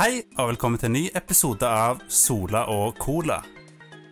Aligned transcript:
Hei, 0.00 0.22
og 0.40 0.54
velkommen 0.54 0.80
til 0.80 0.88
en 0.88 0.94
ny 0.96 1.00
episode 1.12 1.68
av 1.68 1.98
Sola 2.08 2.62
og 2.72 2.94
Cola. 2.96 3.42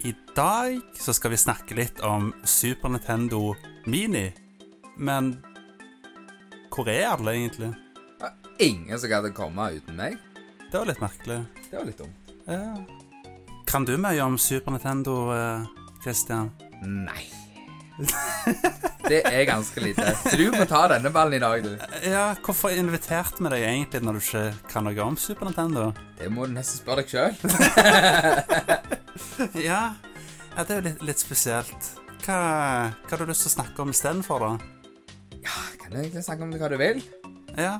I 0.04 0.10
dag 0.36 0.74
så 1.00 1.14
skal 1.16 1.32
vi 1.32 1.38
snakke 1.40 1.78
litt 1.78 2.02
om 2.04 2.26
Super 2.44 2.92
Nintendo 2.92 3.54
Mini. 3.88 4.26
Men 5.00 5.30
hvor 6.68 6.92
er 6.92 7.08
alle, 7.14 7.38
egentlig? 7.38 7.72
Ingen 8.60 9.00
som 9.00 9.08
gadd 9.08 9.30
å 9.30 9.32
komme 9.32 9.70
uten 9.78 9.96
meg. 9.96 10.20
Det 10.68 10.76
var 10.76 10.92
litt 10.92 11.00
merkelig. 11.00 11.40
Det 11.70 11.80
var 11.80 11.88
litt 11.88 12.04
dumt. 12.04 12.36
Ja. 12.44 13.40
Kan 13.64 13.88
du 13.88 13.96
mye 13.96 14.28
om 14.28 14.36
Super 14.36 14.76
Nintendo, 14.76 15.18
eh, 15.32 15.92
Christian? 16.04 16.52
Nei. 16.84 17.24
Det 19.08 19.22
er 19.24 19.44
ganske 19.48 19.80
lite. 19.82 20.04
Så 20.20 20.36
du 20.38 20.48
må 20.54 20.64
ta 20.68 20.84
denne 20.92 21.10
ballen 21.14 21.38
i 21.38 21.42
dag, 21.42 21.64
du. 21.64 21.72
Ja, 22.06 22.24
hvorfor 22.44 22.74
inviterte 22.74 23.42
vi 23.42 23.52
deg 23.54 23.64
egentlig 23.66 24.02
når 24.04 24.18
du 24.18 24.20
ikke 24.22 24.44
kan 24.70 24.86
noe 24.86 25.06
om 25.06 25.16
Super 25.18 25.48
Nintendo? 25.48 25.88
Det 26.18 26.28
må 26.32 26.46
du 26.46 26.54
nesten 26.54 26.82
spørre 26.82 27.04
deg 27.04 27.14
sjøl. 27.14 27.34
Ja, 29.58 29.80
ja 30.54 30.62
det 30.62 30.70
er 30.70 30.78
jo 30.78 30.84
litt, 30.84 31.00
litt 31.08 31.22
spesielt. 31.22 31.88
Hva, 32.22 32.38
hva 32.90 33.10
har 33.10 33.22
du 33.22 33.30
lyst 33.30 33.46
til 33.46 33.50
å 33.50 33.56
snakke 33.56 33.82
om 33.82 33.90
istedenfor, 33.94 34.44
da? 34.44 34.52
Ja, 35.42 35.56
kan 35.80 35.94
du 35.94 35.98
egentlig 36.02 36.22
snakke 36.26 36.46
om 36.46 36.54
hva 36.54 36.70
du 36.70 36.78
vil? 36.80 37.02
Ja, 37.58 37.78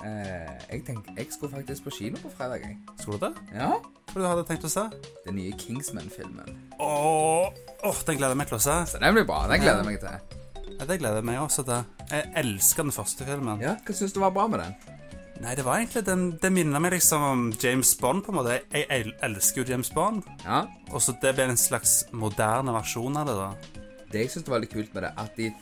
Eh, 0.00 0.52
jeg 0.70 0.84
tenker, 0.86 1.12
jeg 1.18 1.28
skulle 1.34 1.52
faktisk 1.52 1.84
på 1.84 1.92
kino 1.92 2.20
på 2.22 2.30
fredag, 2.32 2.62
jeg. 2.64 2.76
skulle 3.02 3.18
du 3.20 3.26
det? 3.26 3.56
Ja? 3.58 3.70
Hva 4.10 4.22
du 4.22 4.26
hadde 4.26 4.44
tenkt 4.48 4.64
å 4.64 4.70
se? 4.72 4.86
Den 5.26 5.36
nye 5.36 5.52
Kingsman-filmen. 5.60 6.54
Åh, 6.80 7.50
åh, 7.84 7.98
den 8.08 8.16
gleder 8.16 8.32
jeg 8.32 8.40
meg 8.40 8.48
til 8.48 8.56
å 8.56 8.62
se. 8.64 8.76
Så 8.94 9.00
den 9.02 9.14
blir 9.18 9.26
bra. 9.28 9.42
Den 9.50 9.60
gleder 9.60 9.84
jeg 9.84 9.90
meg 9.90 10.00
til. 10.00 10.38
Ja, 10.80 10.86
det 10.88 10.96
gleder 11.02 11.20
jeg 11.20 11.28
meg 11.28 11.42
også 11.42 11.66
til. 11.68 11.84
Jeg 12.10 12.30
elsker 12.40 12.86
den 12.88 12.96
første 12.96 13.26
filmen. 13.28 13.60
Ja, 13.60 13.74
Hva 13.84 13.96
syns 13.98 14.16
du 14.16 14.22
var 14.22 14.32
bra 14.32 14.46
med 14.48 14.64
den? 14.64 14.96
Nei, 15.40 15.54
det 15.56 15.64
var 15.64 15.78
egentlig 15.80 16.02
den 16.04 16.24
Det 16.36 16.50
minner 16.52 16.82
meg 16.84 16.92
liksom 16.92 17.22
om 17.24 17.42
James 17.62 17.94
Bond, 18.00 18.24
på 18.24 18.32
en 18.32 18.38
måte. 18.40 18.58
Jeg, 18.72 18.86
jeg 18.88 19.12
elsker 19.24 19.62
jo 19.62 19.68
James 19.72 19.90
Bond. 19.92 20.24
Ja, 20.44 20.62
Og 20.92 21.00
så 21.04 21.14
det 21.20 21.34
ble 21.36 21.46
en 21.52 21.60
slags 21.60 22.06
moderne 22.12 22.72
versjon 22.76 23.16
av 23.20 23.28
det, 23.28 23.36
da. 23.36 23.84
Det 24.10 24.24
jeg 24.24 24.32
syns 24.32 24.48
var 24.48 24.60
litt 24.64 24.72
kult 24.72 24.92
med 24.96 25.04
det, 25.06 25.12
at 25.20 25.36
de, 25.36 25.52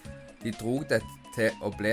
de 0.44 0.54
dro 0.56 0.78
det 0.88 1.02
til 1.34 1.50
å 1.62 1.70
bli 1.74 1.92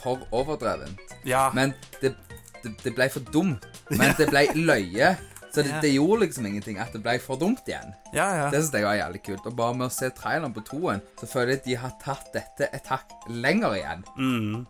for 0.00 0.24
overdrevent. 0.34 1.00
Ja. 1.28 1.50
Men 1.54 1.74
det, 2.00 2.14
det, 2.62 2.74
det 2.84 2.94
ble 2.96 3.08
for 3.12 3.24
dumt. 3.34 3.64
Men 3.92 4.14
det 4.18 4.28
ble 4.32 4.46
løye. 4.56 5.14
Så 5.54 5.62
det, 5.62 5.74
det 5.84 5.92
gjorde 5.94 6.24
liksom 6.24 6.46
ingenting 6.48 6.80
at 6.82 6.90
det 6.90 6.98
ble 7.04 7.14
for 7.22 7.38
dumt 7.38 7.62
igjen. 7.70 7.92
ja, 8.16 8.26
ja. 8.34 8.46
Det 8.50 8.58
synes 8.58 8.74
jeg 8.74 8.86
var 8.88 8.96
jævlig 8.98 9.20
kult. 9.22 9.44
Og 9.46 9.54
bare 9.60 9.76
med 9.78 9.86
å 9.86 9.94
se 9.94 10.08
traileren 10.16 10.54
på 10.56 10.64
toen, 10.66 10.98
så 11.20 11.28
føler 11.30 11.54
jeg 11.54 11.60
at 11.60 11.68
de 11.68 11.76
har 11.84 11.92
tatt 12.02 12.32
dette 12.34 12.68
et 12.74 12.90
hakk 12.90 13.14
lenger 13.30 13.76
igjen. 13.78 14.02
Mm. 14.18 14.64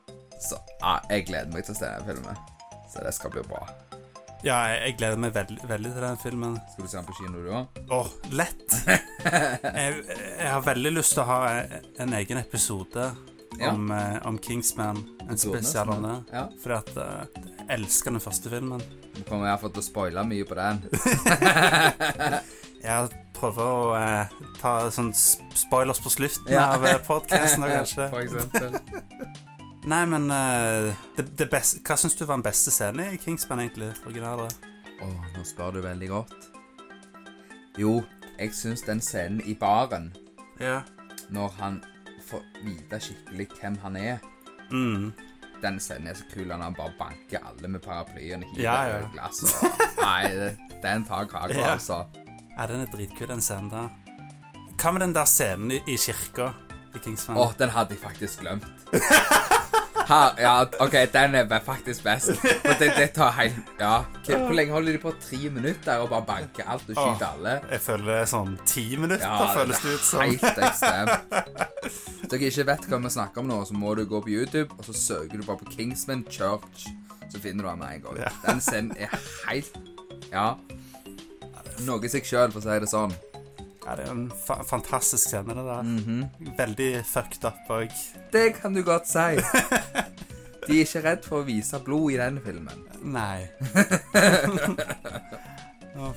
Så 0.44 0.58
ja, 0.82 0.98
jeg 1.08 1.24
gleder 1.30 1.54
meg 1.54 1.64
til 1.64 1.72
å 1.72 1.78
se 1.78 1.88
den 1.88 2.04
filmen. 2.10 2.42
Så 2.92 3.02
det 3.06 3.14
skal 3.16 3.32
bli 3.32 3.46
bra. 3.48 3.64
ja 4.44 4.58
jeg, 4.74 4.80
jeg 4.84 4.96
gleder 5.00 5.22
meg 5.24 5.32
veldig, 5.34 5.56
veldig 5.72 5.92
til 5.94 6.04
den 6.04 6.20
filmen. 6.20 6.58
Skal 6.74 6.84
du 6.84 6.92
se 6.92 6.98
den 7.00 7.08
på 7.08 7.16
kino, 7.22 7.40
du 7.40 7.48
òg? 7.62 7.80
Åh, 7.96 8.10
lett. 8.36 8.76
jeg, 9.80 10.02
jeg 10.04 10.50
har 10.50 10.66
veldig 10.68 10.92
lyst 10.98 11.16
til 11.16 11.24
å 11.24 11.30
ha 11.32 11.40
en 12.04 12.18
egen 12.20 12.42
episode. 12.44 13.08
Om, 13.62 13.90
eh, 13.90 14.18
om 14.26 14.38
Kingsman. 14.38 15.00
En 15.28 15.38
spesial 15.38 15.90
om 15.94 16.02
det. 16.02 16.14
Ja. 16.32 16.46
Fordi 16.62 16.74
at 16.74 16.96
eh, 16.96 17.44
jeg 17.58 17.68
elsker 17.78 18.10
den 18.10 18.20
første 18.20 18.50
filmen. 18.52 18.82
Du 19.14 19.22
kommer 19.28 19.46
iallfall 19.48 19.70
til 19.76 19.82
å 19.84 19.86
spoile 19.86 20.24
mye 20.26 20.44
på 20.48 20.56
den. 20.58 20.82
Jeg 22.84 23.08
prøver 23.32 23.64
å 23.64 23.94
eh, 23.96 24.32
ta 24.60 24.72
sånn 24.92 25.12
spoilers 25.16 26.00
på 26.04 26.10
slutten 26.12 26.52
Ja. 26.52 26.66
av 26.74 26.84
podkasten, 27.06 27.64
kanskje. 27.78 28.08
For 28.12 28.20
eksempel. 28.20 28.76
Nei, 29.92 30.02
men 30.08 30.30
uh, 30.32 30.92
det, 31.16 31.26
det 31.36 31.46
beste, 31.52 31.82
Hva 31.84 31.96
syns 32.00 32.14
du 32.16 32.22
var 32.24 32.38
den 32.38 32.44
beste 32.46 32.72
scenen 32.72 33.12
i 33.12 33.18
Kingsman, 33.20 33.60
egentlig? 33.66 33.90
Originale? 34.08 34.46
Å, 35.04 35.08
nå 35.34 35.42
spør 35.44 35.74
du 35.76 35.80
veldig 35.84 36.08
godt. 36.08 36.46
Jo, 37.76 37.98
jeg 38.38 38.54
syns 38.56 38.84
den 38.86 39.02
scenen 39.04 39.42
i 39.44 39.52
baren, 39.60 40.10
Ja. 40.60 40.82
når 41.28 41.52
han 41.58 41.80
får 42.30 42.42
vite 42.64 43.00
skikkelig 43.00 43.48
hvem 43.60 43.78
han 43.84 43.96
er 44.00 44.18
Mm. 44.72 45.12
Den 45.62 45.76
scenen 45.80 46.08
er 46.10 46.14
så 46.18 46.24
kul 46.32 46.46
når 46.48 46.62
han 46.62 46.74
bare 46.74 46.92
banker 46.98 47.38
alle 47.46 47.68
med 47.68 47.80
paraplyene, 47.84 48.44
hiver 48.54 48.62
Ja, 48.64 48.76
ja. 48.88 49.08
glass. 49.12 49.42
Og, 49.44 49.78
nei, 50.00 50.54
den 50.82 51.04
tar 51.04 51.24
kaka, 51.30 51.52
Ja. 51.54 51.72
altså. 51.76 51.98
ja, 52.58 52.66
den 52.66 52.80
er 52.80 52.86
dritkul, 52.92 53.28
den 53.28 53.40
scenen 53.44 53.70
der. 53.70 53.88
Hva 54.80 54.90
med 54.92 55.00
den 55.04 55.14
der 55.14 55.24
scenen 55.30 55.70
i, 55.70 55.80
i 55.86 55.96
kirka 55.96 56.50
i 56.94 56.98
Kingsman? 57.04 57.36
Å, 57.40 57.52
den 57.58 57.70
hadde 57.70 57.94
jeg 57.94 58.02
faktisk 58.02 58.40
glemt. 58.40 58.66
Her, 60.08 60.34
ja, 60.38 60.52
OK, 60.84 60.94
den 61.12 61.34
er 61.38 61.60
faktisk 61.64 62.04
best. 62.04 62.34
For 62.40 62.74
det, 62.80 62.90
det 62.98 63.06
tar 63.16 63.30
helt 63.38 63.70
Ja. 63.80 64.02
Hvor 64.26 64.42
hvor 64.46 64.56
lenge 64.58 64.72
holder 64.72 64.92
de 64.92 65.00
på? 65.02 65.12
Tre 65.20 65.50
minutter 65.50 66.02
og 66.02 66.10
bare 66.10 66.26
banker 66.28 66.68
alt 66.68 66.88
og 66.88 66.96
skyter 66.98 67.26
alle? 67.30 67.54
Jeg 67.70 67.80
føler 67.80 68.10
det 68.10 68.18
er 68.20 68.28
sånn 68.30 68.54
ti 68.68 68.84
minutter, 69.00 69.24
Ja, 69.24 69.48
føles 69.56 69.80
det 69.84 69.94
ut 69.94 70.04
som. 70.08 70.20
Helt 70.20 70.60
ekstremt. 70.68 71.34
Hvis 71.84 72.28
dere 72.34 72.50
ikke 72.50 72.66
vet 72.72 72.88
hva 72.90 73.00
vi 73.06 73.14
snakker 73.16 73.44
om 73.44 73.48
nå, 73.52 73.60
så 73.68 73.74
må 73.78 73.94
du 73.98 74.04
gå 74.10 74.20
på 74.26 74.32
YouTube, 74.34 74.76
og 74.78 74.84
så 74.88 74.96
søker 75.00 75.40
du 75.40 75.46
bare 75.48 75.60
på 75.64 75.72
Kingsman 75.76 76.24
Church. 76.30 76.86
Så 77.32 77.40
finner 77.40 77.64
du 77.64 77.70
den 77.70 77.78
med 77.80 77.96
en 77.98 78.02
gang. 78.08 78.20
Ja. 78.26 78.32
Den 78.46 78.60
scenen 78.64 78.96
er 78.98 79.12
helt 79.48 79.78
Ja. 80.32 80.48
Noe 81.84 82.04
i 82.06 82.10
seg 82.12 82.26
sjøl, 82.28 82.52
for 82.54 82.60
å 82.60 82.64
si 82.68 82.80
det 82.84 82.90
sånn. 82.92 83.14
Ja, 83.84 83.94
det 83.98 84.06
er 84.06 84.12
en 84.14 84.30
fa 84.32 84.62
fantastisk 84.64 85.28
scene, 85.28 85.54
det 85.54 85.64
der. 85.66 85.82
Mhm. 85.82 86.54
Veldig 86.58 86.90
fucked 87.06 87.44
up 87.44 87.70
òg. 87.70 87.92
Det 88.32 88.54
kan 88.60 88.74
du 88.74 88.82
godt 88.82 89.08
si. 89.08 89.36
De 90.64 90.78
er 90.78 90.86
ikke 90.86 91.02
redd 91.04 91.26
for 91.28 91.42
å 91.42 91.44
vise 91.44 91.80
blod 91.84 92.14
i 92.14 92.16
den 92.16 92.40
filmen. 92.44 92.84
Nei. 93.04 93.44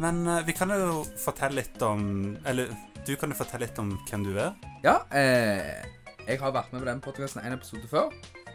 Men 0.00 0.26
uh, 0.26 0.40
vi 0.46 0.52
kan 0.56 0.72
jo 0.74 1.04
fortelle 1.20 1.60
litt 1.60 1.82
om 1.82 2.02
Eller 2.48 2.70
du 3.06 3.14
kan 3.16 3.32
jo 3.32 3.36
fortelle 3.38 3.66
litt 3.66 3.78
om 3.80 3.94
hvem 4.08 4.26
du 4.26 4.34
er. 4.36 4.52
Ja, 4.84 5.00
eh, 5.16 5.80
jeg 6.26 6.38
har 6.40 6.52
vært 6.52 6.72
med 6.72 6.82
på 6.82 6.88
den 6.88 7.00
podkasten 7.04 7.40
en 7.42 7.56
episode 7.56 7.88
før. 7.88 8.12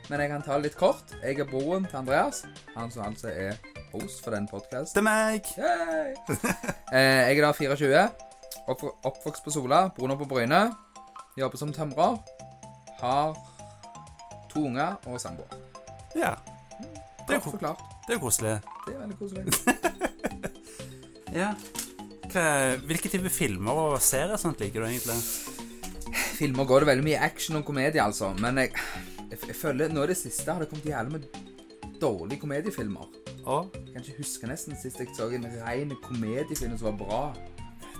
Men 0.10 0.22
jeg 0.22 0.30
kan 0.32 0.44
ta 0.46 0.60
det 0.60 0.70
litt 0.70 0.78
kort. 0.78 1.16
Jeg 1.24 1.40
er 1.42 1.50
broren 1.50 1.88
til 1.90 1.98
Andreas. 2.04 2.44
Han 2.76 2.92
som 2.94 3.08
altså 3.08 3.32
er 3.34 3.58
host 3.96 4.22
for 4.24 4.36
den 4.36 4.48
podkasten. 4.52 4.96
Det 4.96 5.04
er 5.04 5.10
meg! 5.10 5.50
Eh, 6.96 7.34
jeg 7.34 7.40
er 7.40 7.44
da 7.44 7.50
24. 7.52 8.02
Opp, 8.72 8.84
oppvokst 9.04 9.44
på 9.44 9.52
Sola. 9.52 9.88
Bor 9.98 10.14
på 10.16 10.28
Bryne. 10.30 10.62
Jobber 11.36 11.60
som 11.60 11.74
tømrer. 11.74 12.20
Har 13.02 13.34
to 14.54 14.68
unger 14.70 14.96
og 15.10 15.18
samboer. 15.20 15.58
Ja. 16.16 16.36
Det 17.26 17.36
er, 17.36 17.42
jo, 17.42 17.74
det 18.06 18.16
er 18.16 18.22
koselig. 18.22 18.54
Det 18.86 18.94
er 18.94 19.02
veldig 19.02 19.18
koselig. 19.20 19.46
Ja. 21.36 21.50
Hva, 22.32 22.44
hvilke 22.88 23.10
type 23.12 23.28
filmer 23.34 23.76
og 23.76 23.98
serier 24.04 24.40
sånt 24.40 24.62
liker 24.64 24.86
du 24.86 24.88
egentlig? 24.88 25.18
Filmer 26.38 26.68
går 26.68 26.84
det 26.84 26.90
veldig 26.94 27.06
mye 27.10 27.20
action 27.28 27.60
og 27.60 27.66
komedie, 27.68 28.00
altså. 28.00 28.32
Men 28.40 28.62
jeg, 28.62 28.72
jeg, 29.34 29.42
jeg 29.50 29.58
føler 29.60 29.92
nå 29.92 30.06
i 30.06 30.14
det 30.14 30.18
siste 30.20 30.48
har 30.52 30.64
det 30.64 30.70
kommet 30.72 30.88
jævlig 30.88 31.18
med 31.18 32.00
dårlige 32.00 32.40
komediefilmer. 32.40 33.12
Og 33.46 33.70
Jeg 33.74 33.94
kan 33.94 34.02
ikke 34.02 34.18
huske 34.18 34.48
nesten 34.50 34.78
sist 34.82 35.00
jeg 35.00 35.12
så 35.16 35.28
en 35.30 35.46
ren 35.62 35.92
komediefilm 36.04 36.78
som 36.78 36.88
var 36.92 36.98
bra. 36.98 37.22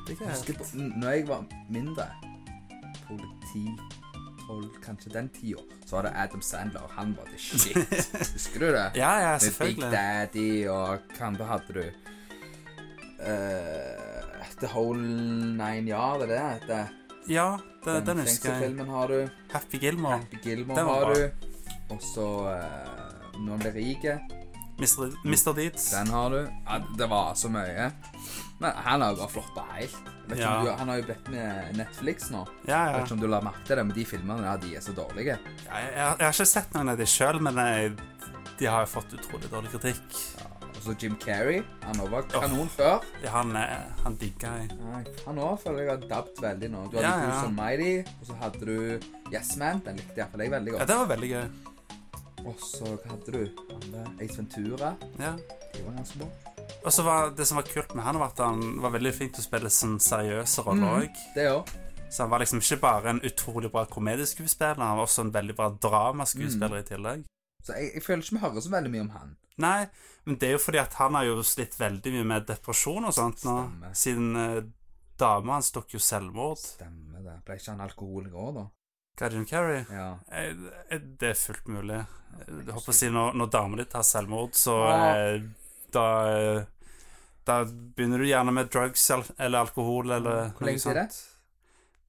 det 0.08 0.18
Jeg 0.20 0.30
husker 0.30 0.58
på, 0.58 0.66
når 0.98 1.10
jeg 1.10 1.28
var 1.28 1.46
mindre, 1.70 2.08
politi, 3.08 3.66
tolv, 4.48 4.70
kanskje 4.82 5.14
den 5.14 5.30
tida, 5.30 5.62
så 5.86 5.96
var 5.96 6.08
det 6.08 6.12
Adam 6.16 6.42
Sandler. 6.42 6.88
Han 6.98 7.18
var 7.18 7.30
the 7.30 7.38
shit. 7.38 7.78
Husker 8.34 8.60
du 8.60 8.66
det? 8.66 8.92
Ja, 8.96 9.14
ja, 9.22 9.32
Med 9.32 9.68
Big. 9.68 9.82
Daddy 9.82 10.68
og 10.68 11.00
hva 11.18 11.32
da 11.38 11.50
hadde 11.54 11.74
du? 11.74 11.86
Uh, 13.22 14.46
The 14.60 14.68
Whole 14.68 15.02
Nine 15.58 15.90
Yard, 15.90 16.22
er 16.22 16.28
det 16.28 16.68
det? 16.68 16.86
Ja, 17.30 17.58
det, 17.86 18.02
den 18.06 18.20
husker 18.22 18.54
jeg. 18.54 18.64
Filmen 18.70 18.90
har 18.90 19.08
du. 19.08 19.28
Happy 19.52 19.78
Gilmore. 19.82 20.18
Happy 20.18 20.42
Gilmore 20.44 20.80
Den 20.80 20.90
har 20.90 21.06
bra. 21.06 21.14
du. 21.14 21.94
Og 21.94 22.02
så 22.02 22.28
uh, 22.50 23.42
Når 23.46 23.52
han 23.52 23.60
blir 23.60 23.78
rik. 23.78 24.10
Mr. 24.78 25.14
Mr. 25.24 25.54
Deeds. 25.56 25.92
Den 25.92 26.08
har 26.12 26.30
du. 26.34 26.40
Ja, 26.66 26.80
det 27.00 27.08
var 27.12 27.36
så 27.40 27.50
mye. 27.50 27.92
Men 28.60 28.72
han 28.86 29.02
har 29.02 29.14
jo 29.14 29.20
bare 29.22 29.32
floppa 29.32 29.64
helt. 29.76 29.96
Ja. 30.36 30.56
du, 30.64 30.72
han 30.72 30.90
har 30.90 30.98
jo 31.00 31.04
blitt 31.06 31.28
med 31.30 31.78
Netflix 31.78 32.32
nå. 32.34 32.42
Ja, 32.66 32.80
Jeg 32.88 32.92
ja. 32.92 32.98
vet 32.98 33.06
ikke 33.06 33.14
om 33.18 33.22
du 33.22 33.28
la 33.30 33.40
merke 33.46 33.64
til 33.68 33.78
det, 33.80 33.84
men 33.86 33.96
de 33.96 34.06
filmene 34.10 34.48
ja, 34.48 34.56
de 34.58 34.72
er 34.76 34.82
så 34.84 34.96
dårlige. 34.98 35.38
Ja, 35.68 35.80
Jeg, 35.84 35.92
jeg, 35.96 36.26
har 36.26 36.34
ikke 36.34 36.48
sett 36.50 36.74
noen 36.76 36.92
av 36.96 36.98
de 37.00 37.08
sjøl, 37.08 37.40
men 37.46 37.60
jeg, 37.62 37.94
de 38.60 38.68
har 38.72 38.86
jo 38.88 38.92
fått 38.98 39.14
utrolig 39.20 39.52
dårlig 39.52 39.72
kritikk. 39.76 40.18
Og 40.76 40.82
så 40.84 40.96
Jim 41.02 41.16
Carrey. 41.22 41.62
Han 41.86 42.02
var 42.12 42.26
kanon 42.32 42.68
før. 42.74 43.06
Ja, 43.24 43.32
han, 43.38 43.54
han 44.04 44.18
digger 44.22 44.58
jeg. 44.60 44.74
Han 45.28 45.40
òg 45.40 45.62
føler 45.64 45.86
jeg 45.86 45.92
har 45.94 46.10
dabbet 46.10 46.42
veldig 46.50 46.72
nå. 46.74 46.84
Du 46.92 46.98
hadde 47.00 47.06
Ja, 47.08 47.16
ja, 47.22 47.30
ja. 47.30 47.46
ja. 47.46 47.54
Mighty, 47.62 48.18
og 48.20 48.28
så 48.32 48.42
hadde 48.42 48.66
du 48.66 49.32
Yes 49.32 49.56
Man. 49.62 49.80
Den 49.86 50.02
likte 50.02 50.20
iallfall 50.20 50.44
jeg 50.48 50.52
veldig 50.58 50.76
godt. 50.76 50.84
Ja, 50.84 50.90
det 50.92 51.00
var 51.04 51.10
veldig 51.16 51.32
gøy. 51.32 51.48
Og 52.46 52.60
så 52.62 52.92
hadde 53.10 53.32
du? 53.34 53.46
Ace 54.22 54.38
Ventura. 54.38 54.94
Ja. 55.20 55.32
De 55.74 55.82
var 55.86 55.96
ganske 55.98 56.20
bra. 56.22 56.28
Og 56.86 56.94
så 56.94 57.04
var 57.06 57.32
det 57.38 57.46
som 57.50 57.58
var 57.58 57.66
kult 57.70 57.96
med 57.98 58.06
han, 58.06 58.20
var 58.22 58.32
at 58.34 58.42
han 58.46 58.62
var 58.84 58.94
veldig 58.94 59.14
flink 59.18 59.34
til 59.36 59.42
å 59.44 59.48
spille 59.48 59.70
sånn 59.74 59.98
seriøse 60.02 60.64
roller 60.66 61.00
òg. 61.06 61.22
Det 61.36 61.48
òg. 61.52 61.72
Så 62.14 62.24
han 62.24 62.30
var 62.32 62.40
liksom 62.44 62.62
ikke 62.62 62.78
bare 62.84 63.10
en 63.16 63.22
utrolig 63.26 63.72
bra 63.74 63.86
komedieskuespiller, 63.90 64.78
han 64.86 64.98
var 65.00 65.08
også 65.08 65.26
en 65.26 65.34
veldig 65.34 65.56
bra 65.58 65.70
dramaskuespiller 65.82 66.78
Mm. 66.78 66.84
i 66.84 66.88
tillegg. 66.90 67.24
Så 67.66 67.74
jeg, 67.74 67.92
jeg 67.96 68.04
føler 68.06 68.22
ikke 68.24 68.36
vi 68.38 68.42
hører 68.46 68.62
så 68.62 68.70
veldig 68.76 68.92
mye 68.94 69.02
om 69.02 69.10
han. 69.10 69.36
Nei, 69.58 69.88
men 70.26 70.38
det 70.38 70.48
er 70.50 70.52
jo 70.54 70.62
fordi 70.62 70.78
at 70.84 70.94
han 71.00 71.16
har 71.18 71.26
jo 71.26 71.42
slitt 71.44 71.80
veldig 71.80 72.12
mye 72.14 72.24
med 72.30 72.46
depresjon 72.48 73.06
og 73.10 73.14
sånt 73.18 73.42
nå. 73.48 73.56
Stemmer. 73.66 73.94
Siden 73.98 74.36
eh, 74.36 74.62
dama 75.18 75.54
hans 75.58 75.72
tok 75.72 75.94
jo 75.98 76.00
selvmord. 76.00 76.60
Stemmer 76.62 77.24
det. 77.26 77.40
Ble 77.48 77.56
ikke 77.58 77.72
han 77.74 77.82
alkoholiker 77.82 78.38
òg, 78.38 78.54
da? 78.60 78.66
Guardian 79.18 79.46
Carrie? 79.46 79.86
Ja. 79.92 80.18
Eh, 80.32 80.54
eh, 80.90 81.00
Det 81.00 81.30
er 81.30 81.34
fullt 81.40 81.68
mulig. 81.72 82.02
Jeg 82.48 82.74
håper 82.76 82.92
å 82.92 82.96
si 82.96 83.08
når, 83.10 83.36
når 83.40 83.52
damen 83.54 83.78
din 83.80 83.86
tar 83.92 84.04
selvmord, 84.04 84.52
så 84.60 84.74
Ja. 84.90 85.16
eh, 85.16 85.42
da 85.96 86.06
eh, 86.36 86.66
Da 87.46 87.60
begynner 87.64 88.18
du 88.20 88.26
gjerne 88.26 88.52
med 88.52 88.70
drugs 88.74 89.06
eller 89.38 89.60
alkohol 89.60 90.12
eller 90.12 90.50
Hvor 90.58 90.66
lenge 90.66 90.80
siden 90.82 90.98
er 90.98 91.08
det? 91.08 91.24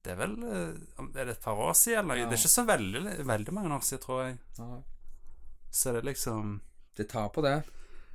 Det 0.02 0.12
er 0.12 0.16
vel 0.16 0.34
eh, 0.42 1.10
Er 1.20 1.24
det 1.26 1.36
et 1.36 1.42
par 1.44 1.54
år 1.60 1.74
siden? 1.74 2.10
Eller? 2.10 2.22
Ja. 2.24 2.28
Det 2.30 2.38
er 2.38 2.42
ikke 2.42 2.54
så 2.56 2.64
veldig, 2.66 3.26
veldig 3.26 3.52
mange 3.54 3.74
år 3.76 3.80
siden, 3.84 4.02
tror 4.06 4.22
jeg. 4.24 4.38
ja. 4.58 4.82
Så 5.70 5.92
det 5.92 5.98
er 6.02 6.08
liksom 6.12 6.60
Det 6.96 7.08
tar 7.10 7.28
på 7.28 7.42
det. 7.44 7.62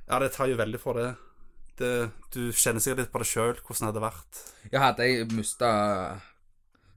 Ja, 0.08 0.18
det 0.18 0.32
tar 0.34 0.46
jo 0.50 0.56
veldig 0.56 0.80
for 0.80 0.94
det. 0.98 1.14
det 1.78 2.10
du 2.34 2.50
kjenner 2.52 2.80
sikkert 2.82 2.98
litt 3.06 3.12
på 3.12 3.18
det 3.22 3.26
sjøl, 3.30 3.54
hvordan 3.62 3.86
det 3.86 3.92
hadde 3.94 4.02
vært. 4.10 4.40
Ja, 4.72 4.80
hadde 4.80 5.06
jeg 5.06 5.30
mista 5.32 5.68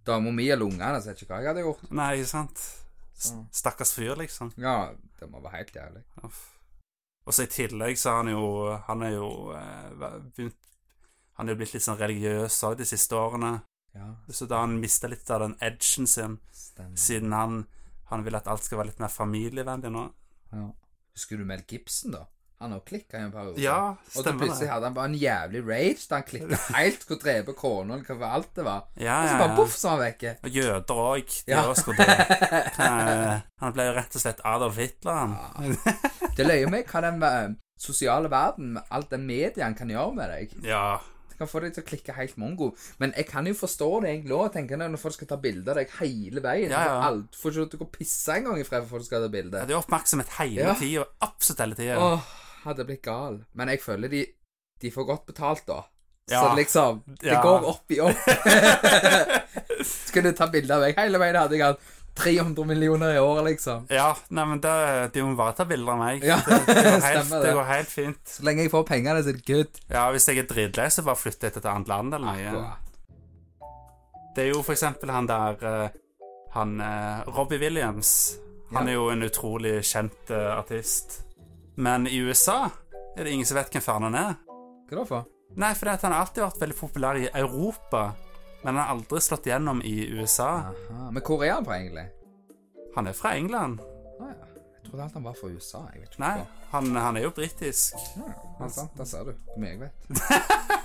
dama 0.05 0.31
mi 0.31 0.47
eller 0.49 0.65
ungene, 0.65 0.99
så 1.01 1.11
vet 1.11 1.21
ikke 1.23 1.33
hva 1.35 1.41
jeg 1.43 1.51
hadde 1.53 1.63
gjort. 1.65 1.85
Nei, 1.91 2.23
sant? 2.29 2.61
S-. 3.15 3.31
Stakkars 3.51 3.93
fyr, 3.95 4.15
liksom. 4.19 4.51
Ja, 4.59 4.91
det 5.19 5.29
må 5.31 5.39
være 5.43 5.57
helt 5.61 5.75
jævlig. 5.75 6.03
Uff. 6.23 6.41
Og 7.25 7.33
så 7.33 7.45
i 7.47 7.49
tillegg 7.49 7.97
så 7.97 8.11
er 8.11 8.17
han 8.19 8.27
jo 8.29 8.41
Han 8.85 9.01
er 9.01 9.15
jo 9.15 9.27
eh, 9.57 10.19
begynt 10.35 10.57
Han 11.39 11.47
er 11.49 11.55
jo 11.55 11.57
blitt 11.57 11.71
litt 11.73 11.81
sånn 11.83 11.97
religiøs 11.97 12.59
òg 12.67 12.75
de 12.77 12.85
siste 12.85 13.17
årene. 13.17 13.55
Ja, 13.95 14.11
Så 14.29 14.45
da 14.45 14.59
har 14.59 14.67
han 14.67 14.77
mista 14.79 15.07
litt 15.09 15.29
av 15.33 15.41
den 15.41 15.55
edgen 15.63 16.05
sin, 16.07 16.37
stemmer. 16.53 16.95
siden 16.99 17.33
han 17.33 17.63
Han 18.11 18.23
vil 18.27 18.35
at 18.37 18.45
alt 18.51 18.63
skal 18.67 18.77
være 18.83 18.91
litt 18.91 18.99
mer 19.01 19.09
familievennlig 19.09 19.89
nå. 19.95 20.03
Ja. 20.53 20.67
Husker 21.15 21.37
du 21.41 21.45
Mel 21.49 21.63
Gibson, 21.65 22.11
da? 22.13 22.25
Han 22.65 22.75
òg 22.79 22.83
klikka 22.89 23.19
i 23.19 23.23
en 23.27 23.31
periode. 23.33 23.61
Ja, 23.63 23.77
Og 23.93 24.19
så 24.25 24.33
plutselig 24.35 24.69
hadde 24.71 24.89
han 24.89 24.97
bare 24.97 25.11
en 25.11 25.17
jævlig 25.21 25.61
rage 25.69 26.07
da 26.09 26.19
han 26.19 26.27
klikka 26.27 26.59
helt 26.79 27.05
skulle 27.05 27.21
drepe 27.23 27.55
kona, 27.57 27.99
hva 28.09 28.31
alt 28.39 28.51
det 28.57 28.65
var. 28.67 28.83
Ja, 28.99 29.21
Og 29.21 29.29
så 29.29 29.33
ja, 29.33 29.39
bare 29.43 29.49
ja. 29.53 29.55
poff, 29.61 29.75
så 29.79 29.87
var 29.91 29.95
han 29.97 30.05
vekke. 30.07 30.35
Og 30.43 30.49
jøder 30.59 31.01
òg. 31.05 31.35
De 31.45 31.51
Ja. 31.55 31.63
også 31.69 31.85
skulle 31.85 32.05
dø. 32.05 32.11
Eh, 32.85 33.39
Han 33.61 33.73
ble 33.75 33.85
jo 33.87 33.93
rett 33.95 34.15
og 34.17 34.21
slett 34.21 34.41
Adolf 34.45 34.77
Hitler, 34.81 35.13
han. 35.13 35.77
Det 36.35 36.45
løyer 36.45 36.69
meg 36.69 36.87
hva 36.91 37.01
den 37.05 37.23
eh, 37.23 37.53
sosiale 37.79 38.29
verden, 38.31 38.77
alt 38.91 39.09
den 39.13 39.25
medien 39.27 39.75
kan 39.77 39.89
gjøre 39.91 40.13
med 40.17 40.31
deg. 40.33 40.55
Ja. 40.67 40.97
Det 41.29 41.39
kan 41.41 41.49
få 41.51 41.59
deg 41.65 41.73
til 41.75 41.83
å 41.83 41.87
klikke 41.89 42.13
helt 42.15 42.37
mongo. 42.39 42.69
Men 43.01 43.11
jeg 43.17 43.27
kan 43.27 43.43
jo 43.49 43.51
forstå 43.59 43.89
det 44.05 44.11
egentlig 44.13 44.35
òg. 44.37 44.53
Tenker 44.53 44.77
jeg, 44.79 44.91
når 44.93 45.01
folk 45.01 45.17
skal 45.17 45.27
ta 45.27 45.35
bilde 45.43 45.67
av 45.73 45.75
deg 45.81 45.91
hele 45.97 46.39
veien. 46.45 46.71
Ja, 46.71 46.83
ja. 46.87 47.09
Du 47.19 47.35
får 47.41 47.51
ikke 47.51 47.59
lov 47.65 47.69
til 47.73 47.79
å 47.79 47.81
gå 47.81 47.87
og 47.89 47.97
pisse 47.97 48.37
engang 48.37 48.61
i 48.61 48.63
fred 48.67 48.85
for 48.85 48.95
folk 48.95 49.07
skal 49.09 49.25
ta 49.25 49.31
bilde. 49.33 49.65
Det 49.67 49.75
er 49.75 49.81
oppmerksomhet 49.81 50.31
hele 50.37 50.61
Ja. 50.69 50.75
tida, 50.79 51.03
absolutt 51.27 51.59
hele 51.65 51.75
tida. 51.75 51.97
Hadde 52.65 52.85
blitt 52.87 53.03
gal. 53.05 53.43
Men 53.53 53.69
jeg 53.73 53.81
føler 53.83 54.09
de, 54.11 54.23
de 54.81 54.91
får 54.91 55.05
godt 55.11 55.25
betalt, 55.29 55.65
da. 55.69 55.83
Ja. 56.31 56.39
Så 56.41 56.55
liksom 56.57 57.03
Det 57.21 57.29
Ja. 57.35 57.41
går 57.43 57.67
opp 57.69 57.91
i 57.93 57.99
opp. 58.01 58.17
Skulle 59.85 60.31
ta 60.33 60.47
bilde 60.49 60.73
av 60.73 60.81
meg 60.81 60.97
hele 60.97 61.19
veien, 61.21 61.37
hadde 61.37 61.57
jeg 61.59 61.65
hatt 61.65 61.91
300 62.15 62.63
millioner 62.65 63.17
i 63.17 63.19
året, 63.19 63.43
liksom. 63.49 63.87
Ja, 63.91 64.13
nei, 64.31 64.45
men 64.47 64.61
det, 64.63 64.71
de 65.13 65.23
må 65.27 65.35
bare 65.35 65.51
ta 65.57 65.65
bilder 65.67 65.97
av 65.97 65.99
meg. 65.99 66.23
Ja, 66.23 66.37
det, 66.47 66.61
det, 66.69 66.83
går 66.85 67.03
helt, 67.03 67.33
det 67.43 67.51
går 67.57 67.67
helt 67.69 67.91
fint. 67.91 68.21
Så 68.37 68.45
lenge 68.47 68.63
jeg 68.63 68.71
får 68.71 68.85
pengene, 68.87 69.19
så 69.21 69.33
er 69.33 69.37
det 69.41 69.43
good. 69.49 69.81
Ja, 69.91 70.05
Hvis 70.15 70.29
jeg 70.31 70.39
er 70.39 70.47
dritlei, 70.47 70.87
så 70.95 71.03
bare 71.03 71.19
flytter 71.19 71.49
jeg 71.49 71.57
til 71.57 71.63
et 71.65 71.69
annet 71.73 71.91
land 71.91 72.15
eller 72.15 72.31
noe. 72.31 72.47
Akkurat. 72.55 72.81
Det 74.35 74.43
er 74.45 74.49
jo 74.53 74.63
for 74.67 74.75
eksempel 74.75 75.11
han 75.15 75.27
der 75.29 75.61
eh, 75.63 75.93
Han 76.55 76.79
eh, 76.83 77.21
Robbie 77.35 77.59
Williams. 77.59 78.09
Han 78.73 78.87
er 78.89 78.97
jo 78.97 79.09
en 79.11 79.23
utrolig 79.27 79.77
kjent 79.87 80.31
eh, 80.31 80.49
artist. 80.55 81.24
Men 81.75 82.07
i 82.07 82.17
USA 82.23 82.69
er 83.17 83.23
det 83.23 83.31
ingen 83.31 83.47
som 83.47 83.57
vet 83.59 83.71
hvem 83.73 83.83
faren 83.83 84.07
han 84.09 84.19
er. 84.19 84.35
Hva 84.89 84.99
da 84.99 85.05
for? 85.09 85.31
Nei, 85.55 85.71
fordi 85.77 85.93
at 85.93 86.03
han 86.05 86.15
har 86.15 86.25
alltid 86.25 86.43
vært 86.43 86.61
veldig 86.63 86.77
populær 86.79 87.19
i 87.19 87.27
Europa, 87.31 88.03
men 88.63 88.73
han 88.73 88.81
har 88.81 88.93
aldri 88.95 89.21
slått 89.23 89.47
igjennom 89.47 89.81
i 89.85 89.95
USA. 90.17 90.49
Aha. 90.71 91.09
Men 91.15 91.23
hvor 91.23 91.43
er 91.45 91.55
han 91.55 91.67
fra, 91.67 91.79
egentlig? 91.79 92.07
Han 92.95 93.07
er 93.11 93.15
fra 93.15 93.35
England. 93.39 93.83
Ah, 94.19 94.31
ja. 94.31 94.49
Jeg 94.75 94.89
trodde 94.89 95.07
alt 95.07 95.17
han 95.19 95.27
var 95.27 95.37
fra 95.39 95.51
USA. 95.51 95.83
Jeg 95.93 96.03
vet 96.03 96.15
ikke 96.15 96.23
Nei, 96.23 96.33
han, 96.71 96.91
han 96.95 97.19
er 97.19 97.27
jo 97.27 97.31
britisk. 97.35 97.99
Ja, 98.19 98.31
ja, 98.59 98.69
sant. 98.71 98.95
Der 98.99 99.09
ser 99.09 99.27
du 99.27 99.33
hvor 99.35 99.61
mye 99.63 99.75
jeg 99.75 99.83
vet. 99.85 100.09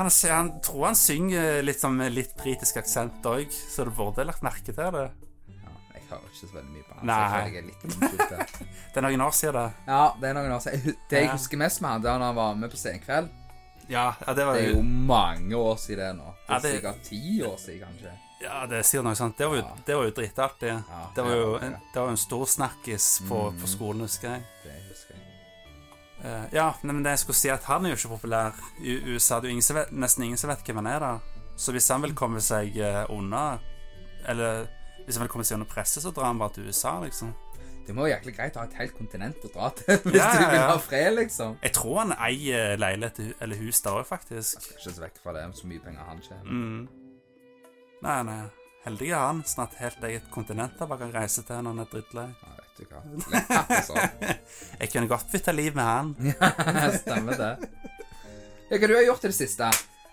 Han, 0.00 0.06
han 0.30 0.48
tror 0.64 0.84
han 0.86 0.96
synger 0.96 1.58
litt 1.64 1.80
som, 1.82 1.96
med 1.98 2.14
litt 2.14 2.30
britisk 2.38 2.78
aksent 2.80 3.26
òg, 3.26 3.50
så 3.52 3.84
du 3.84 3.90
burde 3.92 4.24
lagt 4.24 4.40
merke 4.46 4.72
til 4.72 4.78
det. 4.78 5.02
Ja, 6.10 6.16
hører 6.16 6.30
ikke 6.32 6.46
så 6.48 6.54
veldig 6.54 6.72
mye 6.74 6.82
på 6.82 6.94
han. 6.98 7.10
Så 7.10 7.18
jeg 7.20 7.30
føler 7.30 7.46
jeg 7.46 7.56
er 7.56 7.66
litt. 7.70 7.82
Det 8.94 8.96
er 8.98 9.04
noen 9.06 9.20
år 9.22 9.30
siden, 9.38 9.54
det. 9.54 9.72
Ja, 9.86 10.00
det 10.20 10.28
er 10.28 10.34
noen 10.34 10.52
år 10.56 10.62
siden. 10.64 10.96
Det 11.10 11.20
jeg 11.20 11.28
husker 11.30 11.56
mest 11.60 11.80
med 11.80 11.90
han, 11.90 12.02
det 12.02 12.10
er 12.10 12.18
når 12.18 12.26
han 12.26 12.36
var 12.40 12.54
med 12.58 12.70
på 12.72 12.76
Senkveld. 12.80 13.28
Ja, 13.90 14.06
ja 14.26 14.34
det 14.34 14.46
var 14.46 14.54
Det 14.58 14.64
er 14.64 14.74
jo 14.74 14.82
mange 14.82 15.56
år 15.56 15.76
siden 15.78 16.02
det 16.02 16.16
nå. 16.18 16.32
Det 16.34 16.48
Ja, 16.48 16.56
er 16.56 16.60
det- 16.60 16.72
sikkert 16.74 17.02
ti 17.06 17.42
år 17.46 17.56
siden, 17.58 17.80
kanskje. 17.86 18.12
Ja, 18.42 18.66
det 18.66 18.84
sier 18.86 19.02
noe 19.02 19.14
sånt. 19.14 19.36
Det 19.38 19.46
var 19.46 19.56
jo, 19.56 19.62
Ja. 19.62 19.74
det 19.86 19.96
var 19.96 20.04
jo 20.04 20.10
dritartig. 20.10 20.68
Ja, 20.68 21.00
det 21.14 21.24
var 21.24 21.34
jo 21.36 21.54
en, 21.58 21.72
det 21.94 22.00
var 22.02 22.08
en 22.08 22.16
stor 22.16 22.46
snakkis 22.46 23.20
på, 23.28 23.50
Mm. 23.50 23.60
på 23.60 23.66
skolen, 23.68 24.00
husker 24.00 24.28
jeg. 24.30 24.42
Det 24.64 24.72
husker 24.88 25.14
jeg. 25.14 25.26
Uh, 26.24 26.46
ja, 26.54 26.74
men 26.82 27.02
det 27.02 27.10
jeg 27.10 27.18
skulle 27.18 27.36
si 27.36 27.48
at 27.48 27.64
han 27.64 27.84
er 27.86 27.90
jo 27.90 27.96
ikke 27.96 28.08
populær 28.16 28.52
i 28.82 28.96
USA. 29.14 29.40
Det 29.40 29.50
er 29.50 29.54
jo 29.54 29.86
nesten 29.92 30.24
ingen 30.24 30.36
som 30.38 30.50
vet 30.50 30.64
hvem 30.64 30.76
han 30.76 30.86
er, 30.86 30.98
da. 31.00 31.18
Så 31.56 31.72
hvis 31.72 31.88
han 31.88 32.02
vil 32.02 32.14
komme 32.14 32.40
seg 32.40 32.76
uh, 32.76 33.04
unna 33.10 33.58
Eller 34.28 34.66
hvis 35.10 35.18
han 35.18 35.26
vil 35.26 35.32
komme 35.34 35.46
seg 35.46 35.58
under 35.58 35.68
presset, 35.70 36.04
så 36.06 36.12
drar 36.14 36.30
han 36.30 36.38
bare 36.40 36.54
til 36.56 36.70
USA, 36.70 36.96
liksom. 37.02 37.34
Det 37.86 37.94
må 37.96 38.04
jo 38.06 38.12
jæklig 38.12 38.34
greit 38.36 38.54
å 38.54 38.60
ha 38.62 38.68
et 38.68 38.76
helt 38.78 38.92
kontinent 38.94 39.42
å 39.48 39.50
dra 39.50 39.70
til 39.74 39.96
hvis 40.04 40.20
Ja, 40.20 40.30
du 40.30 40.44
vil 40.52 40.62
ha 40.62 40.78
fred, 40.84 41.10
liksom. 41.18 41.56
Jeg 41.64 41.74
tror 41.74 41.96
han 42.04 42.14
eier 42.22 42.76
leilighet 42.78 43.42
eller 43.42 43.58
hus 43.64 43.82
der 43.82 43.98
òg, 43.98 44.06
faktisk. 44.06 44.62
Skal 44.62 44.76
ikke 44.78 44.94
se 44.94 45.04
vekk 45.08 45.20
fra 45.24 45.34
det, 45.34 45.44
så 45.58 45.70
mye 45.70 45.82
penger 45.82 46.06
han 46.06 46.22
tjener. 46.22 46.46
Mm. 46.46 46.88
Nei, 48.06 48.18
nei. 48.30 48.40
Heldig 48.84 49.10
er 49.10 49.18
han. 49.26 49.42
Snart 49.44 49.74
helt 49.80 50.04
eget 50.08 50.30
kontinent 50.32 50.78
der 50.78 50.88
bare 50.88 51.02
kan 51.04 51.12
reise 51.18 51.42
til 51.44 51.58
når 51.60 51.74
han 51.74 51.82
er 51.82 51.90
drittlei. 51.90 52.26
Ja, 52.30 52.54
vet 52.60 52.78
du 52.78 52.86
hva. 52.88 53.02
Lett 53.34 53.50
altså. 53.66 54.06
Jeg 54.80 54.92
kunne 54.94 55.10
godt 55.10 55.34
bytta 55.34 55.52
liv 55.56 55.76
med 55.76 55.90
han. 55.90 56.14
ja, 56.30 56.90
Stemmer 56.96 57.36
det. 57.42 57.50
Ja, 58.70 58.78
hva 58.78 58.86
du 58.86 58.94
har 58.94 59.04
gjort 59.08 59.26
i 59.26 59.32
det 59.32 59.36
siste? 59.36 59.68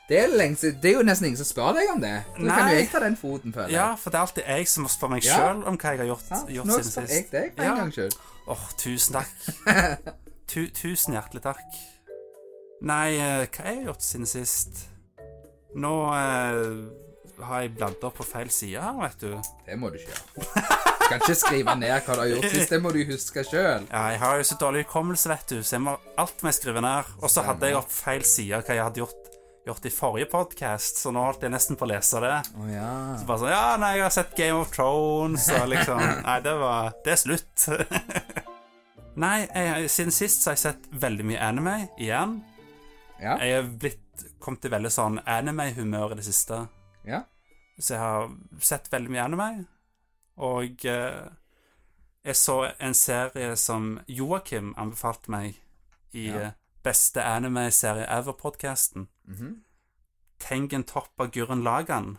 Det 0.07 0.19
er, 0.21 0.27
lengst, 0.39 0.63
det 0.63 0.87
er 0.87 0.93
jo 0.95 1.03
nesten 1.03 1.25
ingen 1.27 1.37
som 1.41 1.47
spør 1.49 1.73
deg 1.75 1.89
om 1.91 1.99
det. 1.99 2.13
Så 2.37 2.45
kan 2.47 2.69
jo 2.71 2.75
jeg 2.77 2.89
ta 2.93 2.99
den 3.03 3.17
foten, 3.19 3.51
føler 3.53 3.67
jeg. 3.67 3.75
Ja, 3.75 3.87
for 3.99 4.13
det 4.13 4.19
er 4.19 4.23
alltid 4.27 4.43
jeg 4.47 4.67
som 4.71 4.85
må 4.87 4.91
spørre 4.93 5.11
meg 5.17 5.25
Ja. 5.27 5.35
sjøl 5.35 5.65
om 5.67 5.77
hva 5.77 5.91
jeg 5.91 5.99
har 5.99 6.07
gjort, 6.13 6.29
Ja, 6.31 6.39
gjort 6.55 6.69
Nå 6.69 6.77
spør 6.87 7.09
jeg 7.11 7.25
deg 7.31 7.51
for 7.57 7.63
en 7.63 7.67
Ja. 7.67 7.75
gang 7.81 7.91
skyld. 7.91 8.15
Åh, 8.47 8.63
tusen 8.79 9.13
takk. 9.19 9.33
Tu, 10.47 10.61
tusen 10.71 11.13
hjertelig 11.17 11.41
takk. 11.43 11.79
Nei, 12.87 13.17
eh, 13.19 13.47
hva 13.51 13.65
har 13.65 13.73
jeg 13.73 13.83
gjort 13.89 14.05
siden 14.05 14.25
sist? 14.31 14.85
Nå 15.75 15.91
eh, 16.15 17.43
har 17.43 17.61
jeg 17.65 17.73
bladd 17.75 18.03
opp 18.07 18.15
på 18.21 18.23
feil 18.25 18.49
side 18.53 18.79
her, 18.81 18.95
vet 19.01 19.19
du. 19.19 19.33
Det 19.67 19.75
må 19.77 19.89
du 19.91 19.97
ikke 19.99 20.13
gjøre. 20.15 20.77
Du 20.97 21.09
kan 21.11 21.19
ikke 21.21 21.35
skrive 21.39 21.75
ned 21.79 21.91
hva 22.05 22.15
du 22.15 22.21
har 22.23 22.31
gjort 22.31 22.47
sist. 22.51 22.69
Det 22.71 22.79
må 22.83 22.91
du 22.95 23.01
huske 23.11 23.43
sjøl. 23.43 23.85
Ja, 23.91 24.05
jeg 24.13 24.19
har 24.23 24.37
jo 24.39 24.43
så 24.47 24.57
dårlig 24.59 24.85
hukommelse, 24.87 25.29
vet 25.35 25.49
du, 25.51 25.59
så 25.63 25.75
jeg 25.77 25.83
må, 25.83 25.97
alt 26.17 26.41
må 26.43 26.51
jeg 26.53 26.57
skrive 26.61 26.81
ned. 26.87 27.11
Og 27.21 27.29
så 27.31 27.43
hadde 27.47 27.69
jeg 27.73 27.75
opp 27.79 27.91
feil 27.91 28.23
side 28.27 28.61
hva 28.63 28.75
jeg 28.79 28.83
hadde 28.87 29.03
gjort, 29.03 29.36
gjort 29.67 29.85
i 29.85 29.91
forrige 29.93 30.27
podkast, 30.31 30.99
så 31.01 31.11
nå 31.13 31.21
holdt 31.25 31.43
jeg 31.45 31.51
nesten 31.53 31.77
på 31.79 31.85
å 31.85 31.89
lese 31.91 32.19
det. 32.23 32.33
Oh, 32.57 32.67
ja. 32.71 32.89
Så 33.19 33.27
bare 33.29 33.41
sånn 33.43 33.51
Ja, 33.53 33.63
nei, 33.81 33.91
jeg 33.97 34.05
har 34.07 34.13
sett 34.15 34.35
Game 34.37 34.59
of 34.61 34.71
Thrones, 34.73 35.47
og 35.55 35.67
liksom 35.71 36.01
Nei, 36.27 36.37
det 36.45 36.53
var 36.59 36.91
Det 37.05 37.13
er 37.15 37.21
slutt. 37.21 37.67
nei, 39.23 39.37
jeg, 39.47 39.89
siden 39.93 40.13
sist 40.15 40.43
så 40.43 40.51
har 40.51 40.57
jeg 40.57 40.63
sett 40.65 40.87
veldig 41.05 41.25
mye 41.31 41.41
anime 41.47 41.75
igjen. 41.97 42.37
Ja. 43.21 43.37
Jeg 43.41 43.55
er 43.61 43.71
blitt 43.81 44.27
kommet 44.43 44.61
til 44.63 44.73
veldig 44.73 44.91
sånn 44.93 45.17
anime-humør 45.25 46.13
i 46.15 46.19
det 46.21 46.27
siste. 46.27 46.65
ja. 47.07 47.23
Så 47.77 47.93
jeg 47.93 48.01
har 48.01 48.31
sett 48.65 48.87
veldig 48.89 49.11
mye 49.13 49.23
anime. 49.27 49.47
Og 50.41 50.85
eh, 50.89 51.27
jeg 52.25 52.37
så 52.39 52.55
en 52.81 52.95
serie 52.97 53.51
som 53.61 53.99
Joakim 54.09 54.71
anbefalte 54.81 55.29
meg 55.29 55.59
i 56.17 56.23
Ja. 56.31 56.47
Beste 56.87 57.23
anime-serie 57.25 58.05
ever-podkasten. 58.07 59.07
Mhm. 59.27 59.55
Tengen 60.39 60.83
Toppa 60.87 61.25
Gurren 61.27 61.63
Lagan. 61.65 62.17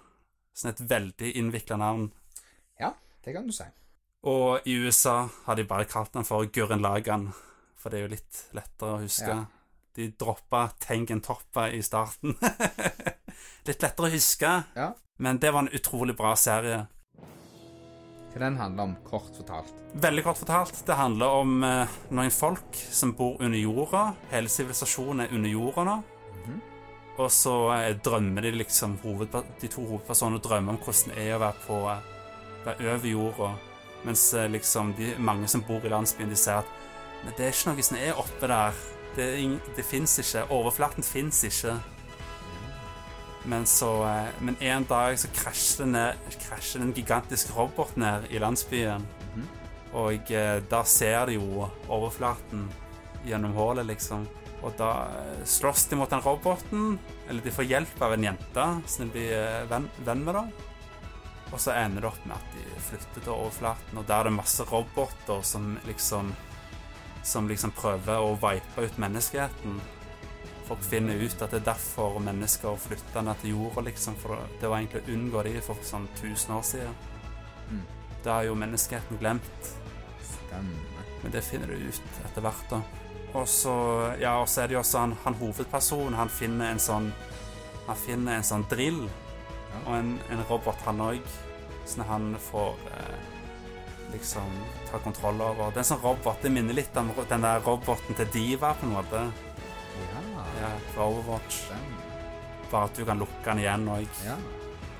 Sånn 0.54 0.72
et 0.74 0.80
veldig 0.90 1.30
innvikla 1.38 1.76
navn. 1.78 2.10
ja, 2.80 2.92
det 3.24 3.32
kan 3.34 3.46
du 3.46 3.52
si. 3.52 3.64
Og 4.24 4.66
i 4.66 4.74
USA 4.84 5.28
har 5.46 5.54
de 5.56 5.64
bare 5.64 5.84
kalt 5.86 6.12
den 6.12 6.24
for 6.26 6.44
Gurren 6.46 6.82
Lagan, 6.82 7.32
for 7.76 7.90
det 7.90 7.98
er 8.00 8.02
jo 8.08 8.14
litt 8.16 8.40
lettere 8.52 8.96
å 8.96 9.00
huske. 9.04 9.28
Ja. 9.28 9.44
De 9.94 10.08
droppa 10.18 10.66
Tengen 10.80 11.20
Toppa 11.22 11.68
i 11.70 11.80
starten. 11.82 12.34
litt 13.68 13.82
lettere 13.82 14.08
å 14.08 14.12
huske, 14.12 14.64
Ja. 14.76 14.92
men 15.18 15.38
det 15.38 15.52
var 15.54 15.60
en 15.64 15.68
utrolig 15.72 16.16
bra 16.16 16.34
serie. 16.36 16.88
Hva 18.38 18.44
den 18.44 18.56
handler 18.60 18.84
om, 18.84 18.92
kort 19.02 19.34
fortalt. 19.34 19.72
Veldig 19.98 20.22
kort 20.22 20.38
fortalt, 20.38 20.76
det 20.86 20.94
handler 20.94 21.32
om 21.40 21.64
eh, 21.66 21.96
noen 22.14 22.30
folk 22.30 22.76
som 22.94 23.16
bor 23.18 23.40
under 23.42 23.58
jorda. 23.58 24.02
Hele 24.30 24.52
sivilisasjonen 24.52 25.24
er 25.24 25.34
under 25.34 25.50
jorda 25.50 25.84
nå. 25.88 25.96
Mhm. 26.36 26.60
Og 27.18 27.32
så 27.34 27.54
eh, 27.74 27.96
drømmer 27.98 28.46
de 28.46 28.52
liksom 28.60 28.94
De 29.02 29.66
to 29.66 29.82
hovedpersonene 29.82 30.38
drømmer 30.38 30.76
om 30.76 30.78
hvordan 30.78 31.16
det 31.16 31.26
er 31.26 31.34
å 31.34 31.42
være 31.42 31.66
på 31.66 31.80
være 32.68 32.94
over 32.94 33.10
jorda. 33.10 33.50
Mens 34.06 34.34
eh, 34.34 34.50
liksom 34.50 34.94
de 34.94 35.16
mange 35.18 35.48
som 35.48 35.66
bor 35.66 35.82
i 35.82 35.90
landsbyen, 35.90 36.30
de 36.30 36.36
ser 36.36 36.62
at 36.62 36.66
Men 37.24 37.34
det 37.34 37.44
er 37.44 37.50
ikke 37.50 37.72
noe 37.72 37.82
som 37.82 37.96
er 37.98 38.18
oppe 38.22 38.46
der. 38.46 38.82
Det, 39.16 39.58
det 39.74 39.84
fins 39.84 40.18
ikke. 40.22 40.46
Overflaten 40.54 41.02
fins 41.02 41.42
ikke. 41.42 41.74
Men 43.44 43.66
så 43.66 44.04
eh, 44.04 44.28
Men 44.40 44.56
en 44.60 44.84
dag 44.84 45.18
så 45.18 45.28
krasjer 45.34 45.86
ned 45.86 46.18
krasjer 46.48 46.82
en 46.82 46.92
gigantisk 46.92 47.54
robot 47.56 47.96
ned 47.96 48.28
i 48.30 48.40
landsbyen. 48.42 49.06
Og 49.96 50.32
eh, 50.32 50.58
da 50.68 50.82
ser 50.84 51.30
de 51.30 51.38
jo 51.38 51.68
overflaten 51.88 52.66
gjennom 53.26 53.54
hullet, 53.56 53.86
liksom. 53.88 54.26
Og 54.62 54.74
da 54.78 54.90
eh, 55.16 55.44
slåss 55.48 55.86
de 55.90 55.96
mot 56.00 56.10
den 56.10 56.24
roboten. 56.24 56.98
Eller 57.28 57.44
de 57.44 57.54
får 57.54 57.70
hjelp 57.70 58.02
av 58.02 58.16
en 58.16 58.26
jente 58.28 58.66
som 58.86 59.06
de 59.06 59.12
blir 59.14 59.68
venn, 59.70 59.88
venn 60.04 60.24
med, 60.26 60.36
da. 60.36 60.68
Og 61.48 61.60
så 61.62 61.72
ender 61.72 62.04
det 62.04 62.10
opp 62.10 62.24
med 62.28 62.36
at 62.36 62.56
de 62.56 62.80
flytter 62.90 63.22
til 63.24 63.32
overflaten, 63.32 63.96
og 63.96 64.04
der 64.08 64.20
er 64.20 64.28
det 64.28 64.36
masse 64.36 64.64
roboter 64.68 65.40
som 65.42 65.78
liksom 65.88 66.34
Som 67.28 67.48
liksom 67.48 67.72
prøver 67.76 68.22
å 68.24 68.36
vipe 68.40 68.84
ut 68.86 68.98
menneskeheten. 68.98 69.80
Folk 70.68 70.82
finner 70.84 71.16
ut 71.16 71.42
at 71.42 71.52
det 71.54 71.62
er 71.62 71.68
derfor 71.70 72.18
mennesker 72.20 72.76
flytta 72.76 73.22
ned 73.24 73.40
til 73.40 73.54
jorda, 73.54 73.86
liksom. 73.86 74.18
For 74.20 74.36
det 74.60 74.68
var 74.68 74.82
egentlig 74.82 75.00
å 75.00 75.14
unngå 75.14 75.44
de 75.46 75.54
for 75.64 75.80
sånn 75.86 76.04
1000 76.18 76.56
år 76.58 76.66
siden. 76.68 76.98
Mm. 77.70 77.84
Det 78.24 78.34
har 78.34 78.44
jo 78.44 78.58
menneskeheten 78.58 79.20
glemt. 79.22 79.70
Stemmer. 80.28 81.06
Men 81.22 81.32
det 81.32 81.42
finner 81.46 81.72
du 81.72 81.88
ut 81.88 82.20
etter 82.26 82.44
hvert, 82.44 82.68
da. 82.68 82.82
Og 83.36 83.48
så, 83.48 83.72
ja, 84.20 84.34
og 84.40 84.48
så 84.48 84.62
er 84.62 84.68
det 84.68 84.76
jo 84.76 84.82
også 84.82 85.06
han, 85.06 85.16
han 85.24 85.40
hovedpersonen. 85.40 86.18
Han 86.18 86.30
finner 86.32 86.72
en 86.72 86.80
sånn 86.82 87.10
Han 87.88 87.96
finner 87.96 88.36
en 88.36 88.44
sånn 88.44 88.66
drill. 88.68 89.06
Ja. 89.08 89.78
Og 89.86 89.92
en, 89.96 90.14
en 90.28 90.44
robot, 90.50 90.76
han 90.84 91.00
òg. 91.00 91.36
Sånn 91.88 92.04
at 92.04 92.10
han 92.10 92.34
får 92.50 92.74
eh, 92.92 93.28
liksom 94.12 94.58
ta 94.90 95.00
kontroll 95.00 95.40
over. 95.40 95.70
Det 95.72 95.80
er 95.80 95.86
en 95.86 95.92
sånn 95.94 96.02
robot. 96.04 96.42
Det 96.44 96.52
minner 96.52 96.76
litt 96.76 97.00
om 97.00 97.08
den 97.16 97.46
der 97.46 97.64
roboten 97.64 98.18
til 98.18 98.28
Diva, 98.34 98.74
på 98.76 98.84
en 98.84 98.98
måte. 98.98 99.22
Ja. 100.58 100.68
Ja, 100.68 100.78
fra 100.94 101.06
Overwatch. 101.08 101.62
Den. 101.70 101.88
Bare 102.70 102.84
at 102.90 102.96
du 102.98 103.04
kan 103.08 103.18
lukke 103.22 103.44
den 103.46 103.62
igjen 103.62 103.86
òg. 103.88 104.08
Ja. 104.26 104.36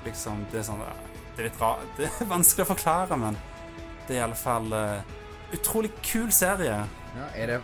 Liksom, 0.05 0.45
det 0.51 0.61
er 0.61 0.67
sånn 0.69 0.79
Det 1.35 1.43
er 1.43 1.49
litt 1.49 1.59
rart. 1.61 1.83
Det 1.97 2.07
er 2.09 2.29
vanskelig 2.35 2.65
å 2.65 2.71
forklare, 2.73 3.17
men 3.19 3.37
det 4.07 4.15
er 4.15 4.21
i 4.21 4.23
alle 4.25 4.39
fall 4.39 4.71
uh, 4.73 5.01
utrolig 5.53 5.91
kul 6.03 6.31
serie. 6.33 6.79
ja. 7.15 7.27
Er 7.35 7.47
det 7.53 7.59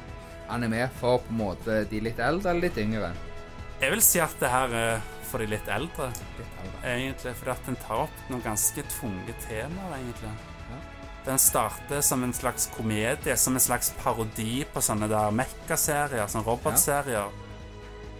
anime 0.49 0.85
for 0.99 1.23
på 1.25 1.31
en 1.33 1.39
måte 1.39 1.79
de 1.89 1.99
litt 2.05 2.19
eldre 2.21 2.51
eller 2.51 2.67
litt 2.67 2.77
yngre? 2.77 3.09
Jeg 3.81 3.91
vil 3.91 4.01
si 4.05 4.19
at 4.21 4.35
det 4.39 4.49
her 4.53 4.75
er 4.77 4.99
for 5.25 5.41
de 5.41 5.47
litt 5.49 5.67
eldre, 5.67 6.11
Litt 6.37 6.59
eldre. 6.61 6.81
egentlig. 6.91 7.33
Fordi 7.39 7.51
at 7.55 7.65
den 7.65 7.75
tar 7.81 8.03
opp 8.05 8.19
noen 8.29 8.43
ganske 8.45 8.83
tunge 8.93 9.33
temaer, 9.47 9.95
egentlig. 9.97 10.29
Ja. 10.69 10.77
Den 11.25 11.41
starter 11.41 12.01
som 12.05 12.23
en 12.23 12.33
slags 12.37 12.69
komedie, 12.77 13.35
som 13.41 13.57
en 13.57 13.63
slags 13.65 13.89
parodi 14.03 14.61
på 14.71 14.83
sånne 14.85 15.09
der 15.11 15.33
mekkaserier, 15.35 16.29
sånn 16.29 16.45
robotserier. 16.45 17.25
robotserier. 17.25 17.44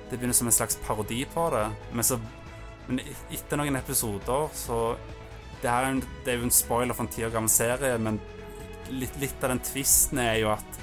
Det 0.09 0.17
begynner 0.17 0.37
som 0.37 0.47
en 0.47 0.53
slags 0.55 0.77
parodi 0.85 1.23
på 1.33 1.49
det, 1.53 1.67
men 1.93 2.03
så 2.03 2.19
Men 2.85 2.99
etter 3.33 3.57
noen 3.57 3.75
episoder, 3.79 4.49
så 4.53 4.95
Det 5.61 5.69
er, 5.71 5.87
en, 5.89 6.01
det 6.23 6.33
er 6.33 6.35
jo 6.37 6.45
en 6.45 6.51
spoiler 6.53 6.93
for 6.93 7.07
en 7.07 7.09
ti 7.09 7.23
år 7.25 7.31
gammel 7.33 7.49
serie, 7.49 7.97
men 7.97 8.19
litt, 8.91 9.15
litt 9.17 9.41
av 9.41 9.49
den 9.49 9.61
tvisten 9.65 10.19
er 10.21 10.35
jo 10.43 10.51
at 10.53 10.81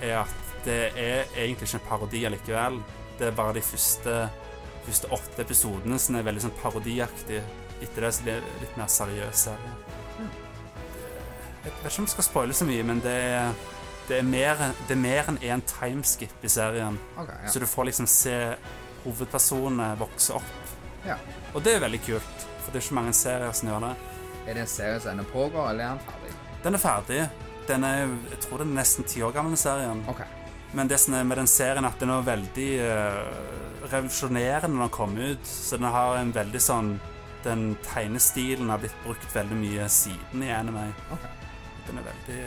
er 0.00 0.22
at 0.22 0.62
det 0.64 0.78
er 0.96 1.26
egentlig 1.36 1.68
ikke 1.68 1.80
en 1.80 1.88
parodi 1.88 2.22
allikevel. 2.24 2.78
Det 3.18 3.28
er 3.28 3.36
bare 3.36 3.58
de 3.58 3.62
første, 3.62 4.14
første 4.86 5.10
åtte 5.12 5.44
episodene 5.44 5.98
som 6.00 6.16
er 6.16 6.24
veldig 6.24 6.46
sånn 6.46 6.56
parodiaktige. 6.62 7.42
Etter 7.84 8.06
det 8.06 8.12
så 8.16 8.24
blir 8.24 8.40
det 8.40 8.62
litt 8.62 8.78
mer 8.80 8.88
seriøs 8.88 9.44
serie. 9.48 9.74
Jeg 11.64 11.72
vet 11.72 11.84
ikke 11.84 12.00
om 12.00 12.08
jeg 12.08 12.14
skal 12.14 12.28
spoile 12.28 12.56
så 12.56 12.68
mye, 12.68 12.84
men 12.84 13.00
det 13.04 13.14
er, 13.28 13.52
det 14.08 14.18
er 14.20 14.26
mer, 14.28 14.60
det 14.88 14.94
er 14.96 15.00
mer 15.00 15.28
enn 15.32 15.38
én 15.42 15.62
timeskip 15.68 16.44
i 16.44 16.50
serien. 16.52 16.98
Okay, 17.16 17.38
ja. 17.44 17.50
Så 17.50 17.62
du 17.62 17.66
får 17.66 17.88
liksom 17.90 18.08
se 18.10 18.36
hovedpersonene 19.04 19.94
vokse 20.00 20.36
opp. 20.40 20.74
ja. 21.06 21.16
Og 21.54 21.62
det 21.62 21.76
er 21.76 21.84
veldig 21.84 22.00
kult, 22.02 22.44
for 22.64 22.72
det 22.74 22.80
er 22.80 22.84
ikke 22.88 22.96
mange 22.98 23.12
serier 23.14 23.52
som 23.54 23.68
gjør 23.70 23.84
det. 23.86 23.90
Er 24.44 24.56
det 24.56 24.62
en 24.64 24.70
serie 24.72 25.00
som 25.00 25.12
ennå 25.12 25.24
pågår, 25.30 25.68
eller 25.70 25.84
er 25.84 25.92
den 25.94 26.00
ferdig? 26.08 26.32
Den 26.64 26.74
er 26.74 26.82
ferdig. 26.82 27.20
Den 27.68 27.84
er, 27.84 28.00
jeg 28.32 28.40
tror 28.44 28.60
den 28.64 28.72
er 28.74 28.80
nesten 28.80 29.06
ti 29.08 29.22
år 29.22 29.32
gammel, 29.36 29.56
serien. 29.56 30.02
Ok. 30.10 30.24
Men 30.74 30.90
det 30.90 30.98
som 30.98 31.14
er 31.14 31.22
med 31.24 31.38
den 31.38 31.46
serien, 31.48 31.86
at 31.86 32.00
den 32.02 32.10
er 32.10 32.26
veldig 32.26 32.68
uh, 32.82 33.86
revolusjonerende 33.92 34.74
når 34.74 34.82
den 34.88 34.92
kom 34.98 35.14
ut. 35.16 35.46
Så 35.46 35.78
den 35.78 35.86
har 35.94 36.18
en 36.18 36.34
veldig 36.34 36.60
sånn 36.60 36.94
Den 37.44 37.74
tegnestilen 37.84 38.70
har 38.72 38.78
blitt 38.80 38.94
brukt 39.04 39.34
veldig 39.36 39.56
mye 39.60 39.88
siden 39.92 40.42
i 40.42 40.48
anime. 40.50 40.86
ok. 41.12 41.26
Den 41.86 42.00
veldig 42.00 42.40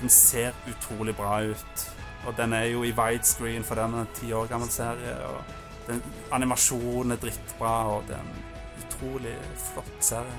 Den 0.00 0.12
ser 0.12 0.56
utrolig 0.68 1.16
bra 1.16 1.40
ut. 1.42 1.86
Og 2.26 2.36
den 2.36 2.52
er 2.52 2.66
jo 2.68 2.82
i 2.84 2.92
widescreen, 2.92 3.64
for 3.64 3.80
den 3.80 3.94
er 3.94 4.04
en 4.04 4.14
ti 4.14 4.32
år 4.32 4.48
gammel 4.50 4.68
serie. 4.70 5.14
Og 5.28 5.88
den, 5.88 6.02
animasjonen 6.32 7.16
er 7.16 7.22
drittbra, 7.22 7.76
og 7.94 8.04
det 8.08 8.18
er 8.18 8.26
en 8.26 8.84
utrolig 8.84 9.36
flott 9.70 10.04
serie, 10.04 10.36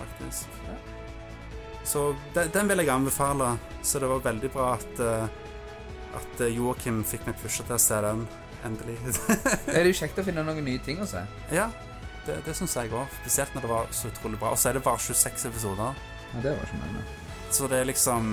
faktisk. 0.00 0.48
Så 1.84 2.08
den, 2.34 2.50
den 2.54 2.68
vil 2.68 2.82
jeg 2.82 2.94
anbefale. 2.94 3.56
Så 3.82 3.98
det 4.02 4.10
var 4.10 4.24
veldig 4.24 4.50
bra 4.50 4.72
at 4.74 5.00
eh, 5.02 5.40
at 6.16 6.40
eh, 6.44 6.52
Joakim 6.56 7.02
fikk 7.08 7.26
meg 7.28 7.38
pusha 7.40 7.64
til 7.66 7.76
å 7.76 7.80
se 7.80 8.00
den, 8.04 8.26
endelig. 8.66 8.98
Det 9.66 9.78
er 9.78 9.88
jo 9.88 9.96
kjekt 9.96 10.20
å 10.20 10.26
finne 10.26 10.44
noen 10.46 10.64
nye 10.66 10.82
ting 10.84 11.00
å 11.02 11.08
se. 11.08 11.22
ja, 11.54 11.70
det, 12.26 12.38
det 12.46 12.54
syns 12.54 12.76
jeg 12.78 12.92
òg. 12.94 13.08
Spesielt 13.22 13.54
når 13.56 13.64
det 13.64 13.70
var 13.72 13.88
så 13.96 14.10
utrolig 14.12 14.38
bra. 14.38 14.52
Og 14.54 14.60
så 14.60 14.70
er 14.70 14.78
det 14.78 14.84
bare 14.84 15.00
26 15.02 15.48
episoder. 15.48 16.04
Ja, 16.34 16.42
det 16.44 16.52
var 16.54 16.68
ikke 16.68 16.82
mange. 16.84 17.06
Så 17.52 17.66
det 17.68 17.82
er 17.82 17.84
liksom 17.84 18.28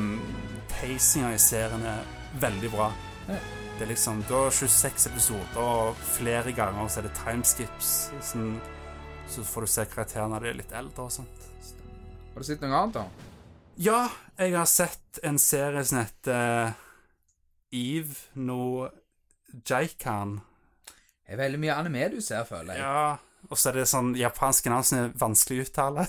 Pacinga 0.71 1.33
i 1.35 1.39
serien 1.43 1.81
er 1.83 2.05
veldig 2.39 2.69
bra. 2.71 2.85
Ja. 3.27 3.39
Det 3.75 3.83
er 3.83 3.89
liksom 3.91 4.21
Du 4.27 4.33
har 4.33 4.51
26 4.51 5.07
episoder, 5.09 5.57
og 5.59 5.99
flere 6.15 6.53
ganger 6.55 6.87
så 6.87 7.01
er 7.01 7.09
det 7.09 7.17
timeskips. 7.19 7.89
Sånn, 8.23 8.53
så 9.29 9.43
får 9.43 9.67
du 9.67 9.71
se 9.73 9.85
karakterene 9.91 10.39
de 10.39 10.51
er 10.53 10.59
litt 10.61 10.71
eldre 10.71 11.09
og 11.09 11.11
sånt. 11.13 11.49
Har 12.31 12.39
du 12.39 12.47
sett 12.47 12.63
noe 12.63 12.79
annet, 12.79 12.95
da? 12.95 13.35
Ja, 13.79 13.99
jeg 14.39 14.55
har 14.55 14.71
sett 14.71 15.19
en 15.23 15.39
serie 15.39 15.83
som 15.87 15.99
heter 16.01 16.73
Eve 17.75 18.15
no 18.39 18.87
Jaikan. 19.67 20.39
Det 21.25 21.35
er 21.35 21.43
veldig 21.43 21.59
mye 21.61 21.75
anime 21.75 22.07
du 22.15 22.21
ser, 22.23 22.47
føler 22.47 22.79
jeg. 22.79 22.87
Ja, 22.87 23.43
og 23.51 23.59
så 23.59 23.73
er 23.73 23.81
det 23.81 23.89
sånn 23.91 24.15
japanske 24.19 24.71
navn 24.71 24.87
som 24.87 25.03
er 25.03 25.13
vanskelig 25.19 25.59
å 25.59 25.67
uttale. 25.67 26.07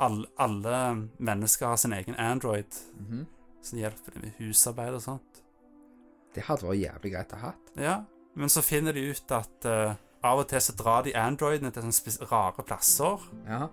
Hem. 0.00 0.24
alle, 0.36 1.08
mennesker 1.18 1.66
har 1.66 1.76
sin 1.76 1.92
egen 1.92 2.14
Android 2.14 2.66
Mhm. 2.98 3.26
som 3.62 3.78
hjelper 3.78 4.12
dem 4.12 4.22
med 4.22 4.32
husarbeid 4.38 4.94
og 4.94 5.02
sånt. 5.02 5.42
Det 6.34 6.42
hadde 6.44 6.66
vært 6.66 6.82
jævlig 6.82 7.12
greit 7.12 7.32
å 7.32 7.36
ha. 7.38 7.52
Ja, 7.76 8.04
men 8.34 8.48
så 8.48 8.62
finner 8.62 8.92
de 8.92 9.10
ut 9.10 9.30
at 9.32 9.64
uh, 9.64 9.94
av 10.22 10.38
og 10.38 10.48
til 10.48 10.58
så 10.60 10.74
drar 10.76 11.02
de 11.04 11.12
Androidene 11.14 11.70
til 11.72 11.82
sånne 11.82 12.30
rare 12.30 12.64
plasser. 12.66 13.20
Ja. 13.46 13.68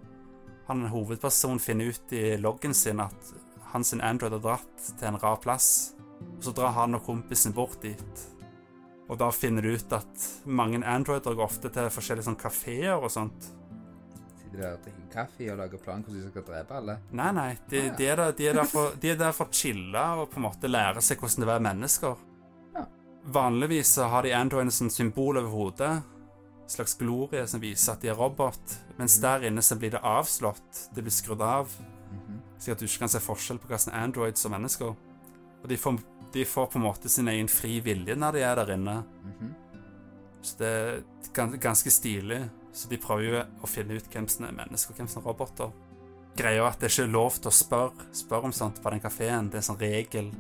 Han 0.68 0.86
hovedpersonen 0.88 1.60
finner 1.60 1.90
ut 1.90 2.13
i 2.13 2.38
loggen 2.38 2.74
sin 2.74 3.00
at 3.00 3.34
hans 3.74 3.94
Android 3.94 4.32
har 4.32 4.40
dratt 4.40 4.98
til 5.00 5.08
en 5.08 5.18
rar 5.18 5.38
plass. 5.38 5.94
Og 6.38 6.44
så 6.44 6.54
drar 6.54 6.72
han 6.75 6.96
og 6.96 7.04
kompisen 7.06 7.54
bort 7.54 7.82
dit. 7.82 8.28
Og 9.10 9.18
da 9.18 9.32
finner 9.32 9.62
du 9.62 9.74
ut 9.74 9.94
at 9.94 10.28
mange 10.46 10.84
Androider 10.86 11.34
går 11.36 11.44
ofte 11.44 11.70
til 11.74 11.90
forskjellige 11.90 12.30
sånn 12.30 12.40
kafeer 12.40 13.01
og 13.01 13.10
sånt. 13.12 13.50
Sitter 14.38 14.62
der 14.62 14.74
og 14.74 14.86
kaffe 15.12 15.48
og 15.51 15.60
lager 15.60 15.82
plan 15.82 16.03
hvordan 16.06 16.24
de 16.24 16.32
skal 16.32 16.46
drepe 16.48 16.77
alle. 16.77 16.98
Nei, 17.12 17.32
nei, 17.36 17.50
de, 17.70 17.84
de, 17.98 18.08
er, 18.08 18.22
der, 18.22 18.36
de, 18.38 18.48
er, 18.50 18.58
der 18.60 18.70
for, 18.70 18.96
de 19.01 19.12
er 19.13 19.20
der 19.20 19.36
for 19.36 19.51
å 19.51 19.56
chille 19.56 20.06
og 20.22 20.30
på 20.32 20.39
en 20.39 20.48
måte 20.48 20.72
lære 20.72 21.03
seg 21.06 21.22
hvordan 21.22 21.44
det 21.44 21.48
er 21.48 21.50
å 21.50 21.51
være 21.51 21.65
mennesker. 21.68 22.24
Ja. 22.77 22.86
Vanligvis 23.38 23.94
har 24.13 24.27
de 24.27 24.34
androidene 24.38 24.75
som 24.75 24.91
symbol 24.94 25.41
over 25.41 25.51
hodet. 25.56 25.91
En 26.62 26.75
slags 26.75 26.96
glorie 27.00 27.44
som 27.51 27.63
viser 27.63 27.96
at 27.96 28.03
de 28.03 28.12
er 28.13 28.20
robot. 28.20 28.77
Mens 29.00 29.20
der 29.24 29.48
inne 29.50 29.63
så 29.65 29.77
blir 29.80 29.94
det 29.96 30.03
avslått. 30.08 30.86
Det 30.96 31.03
blir 31.03 31.15
skrudd 31.15 31.44
av. 31.44 31.74
Mhm. 32.12 32.39
Slik 32.58 32.75
at 32.75 32.80
du 32.80 32.88
ikke 32.88 33.03
kan 33.06 33.12
se 33.12 33.24
forskjell 33.24 33.60
på 33.60 33.72
hva 33.72 33.80
som 33.82 33.94
er 33.94 34.06
androids 34.06 34.46
og 34.48 34.56
mennesker. 34.56 34.96
Og 35.62 35.68
de 35.70 35.77
får, 35.77 36.00
de 36.34 36.46
får 36.46 36.72
på 36.72 36.80
en 36.80 36.88
måte 36.88 37.10
sin 37.10 37.27
egen 37.27 37.50
fri 37.51 37.80
vilje 37.84 38.15
når 38.15 38.38
de 38.38 38.46
er 38.48 38.56
der 38.62 38.74
inne. 38.77 39.03
Mhm. 39.25 39.53
Så 40.41 40.58
det 40.58 40.72
er 40.72 41.58
ganske 41.62 41.91
stilig. 41.94 42.41
Så 42.74 42.90
de 42.90 43.00
prøver 43.01 43.28
jo 43.28 43.42
å 43.63 43.70
finne 43.70 43.98
ut 43.98 44.08
hvem 44.13 44.28
som 44.32 44.48
er 44.48 44.56
mennesker 44.56 44.94
og 44.94 45.01
hvem 45.01 45.10
som 45.12 45.22
er 45.22 45.28
roboter. 45.28 45.74
Greia 46.38 46.62
er 46.62 46.70
at 46.70 46.80
det 46.80 46.88
er 46.88 46.94
ikke 46.96 47.12
lov 47.12 47.38
til 47.42 47.51
å 47.51 47.56
spørre, 47.56 48.08
spør 48.16 48.48
om 48.48 48.56
sånt 48.56 48.80
på 48.82 48.94
den 48.94 49.04
kafeen. 49.04 49.50
Det 49.51 49.60
er 49.60 49.63
en 49.63 49.70
sånn 49.74 49.82
regel 49.82 50.32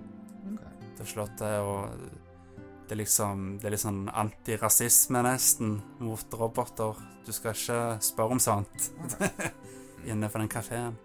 Okay. 0.41 0.89
Det 0.97 1.03
er 1.03 1.09
slått 1.09 1.37
det, 1.39 1.59
Og 1.59 1.89
det 2.87 2.95
er 2.95 2.99
liksom 2.99 3.59
Det 3.59 3.67
er 3.67 3.75
litt 3.75 3.83
sånn 3.83 4.09
antirasisme, 4.09 5.21
nesten, 5.23 5.81
mot 5.99 6.33
roboter. 6.33 6.97
Du 7.25 7.31
skal 7.31 7.55
ikke 7.55 7.79
spørre 8.03 8.35
om 8.35 8.41
sånt 8.41 8.91
inne 10.09 10.29
på 10.29 10.41
den 10.41 10.49
kafeen. 10.51 10.97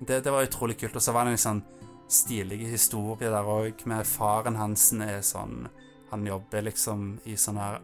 Det, 0.00 0.22
det 0.24 0.32
var 0.32 0.46
utrolig 0.46 0.78
kult. 0.80 0.96
Og 0.96 1.02
så 1.02 1.12
var 1.12 1.26
det 1.26 1.34
en 1.36 1.42
sånn 1.42 1.64
stilig 2.12 2.62
historie 2.70 3.30
der 3.30 3.48
òg, 3.48 3.84
med 3.88 4.06
faren 4.06 4.56
hans 4.60 4.92
er 4.92 5.22
sånn 5.24 5.68
Han 6.12 6.26
jobber 6.26 6.66
liksom 6.66 7.20
i 7.24 7.36
sånn 7.40 7.56
her 7.56 7.78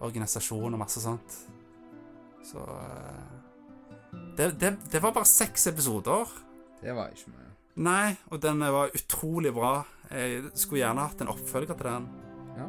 anti-Android-organisasjon 0.00 0.74
og 0.74 0.78
masse 0.80 1.00
sånt. 1.00 1.36
Så 2.44 2.58
eh, 2.58 4.18
det, 4.36 4.50
det, 4.60 4.76
det 4.92 5.02
var 5.02 5.12
bare 5.12 5.24
seks 5.28 5.66
episoder. 5.66 6.26
Det 6.82 6.94
var 6.94 7.12
ikke 7.14 7.30
mye. 7.32 7.50
Nei, 7.84 8.14
og 8.30 8.40
den 8.42 8.60
var 8.60 8.92
utrolig 8.94 9.52
bra. 9.54 9.84
Jeg 10.10 10.50
skulle 10.54 10.84
gjerne 10.84 11.06
hatt 11.08 11.20
en 11.24 11.32
oppfølger 11.32 11.74
til 11.74 11.88
den. 11.88 12.08
Ja. 12.58 12.66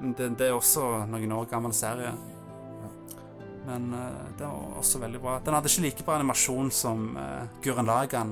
Men 0.00 0.14
det, 0.16 0.28
det 0.38 0.48
er 0.48 0.56
også 0.56 1.04
noen 1.10 1.32
år 1.32 1.48
gammel 1.50 1.74
serie. 1.76 2.12
Men 3.68 3.90
uh, 3.92 4.28
det 4.38 4.46
var 4.46 4.78
også 4.80 4.98
veldig 5.02 5.20
bra. 5.20 5.38
Den 5.44 5.52
hadde 5.54 5.68
ikke 5.68 5.82
like 5.84 6.04
bra 6.06 6.14
animasjon 6.16 6.70
som 6.72 7.10
uh, 7.18 7.44
Gurren 7.64 7.84
Lagan, 7.90 8.30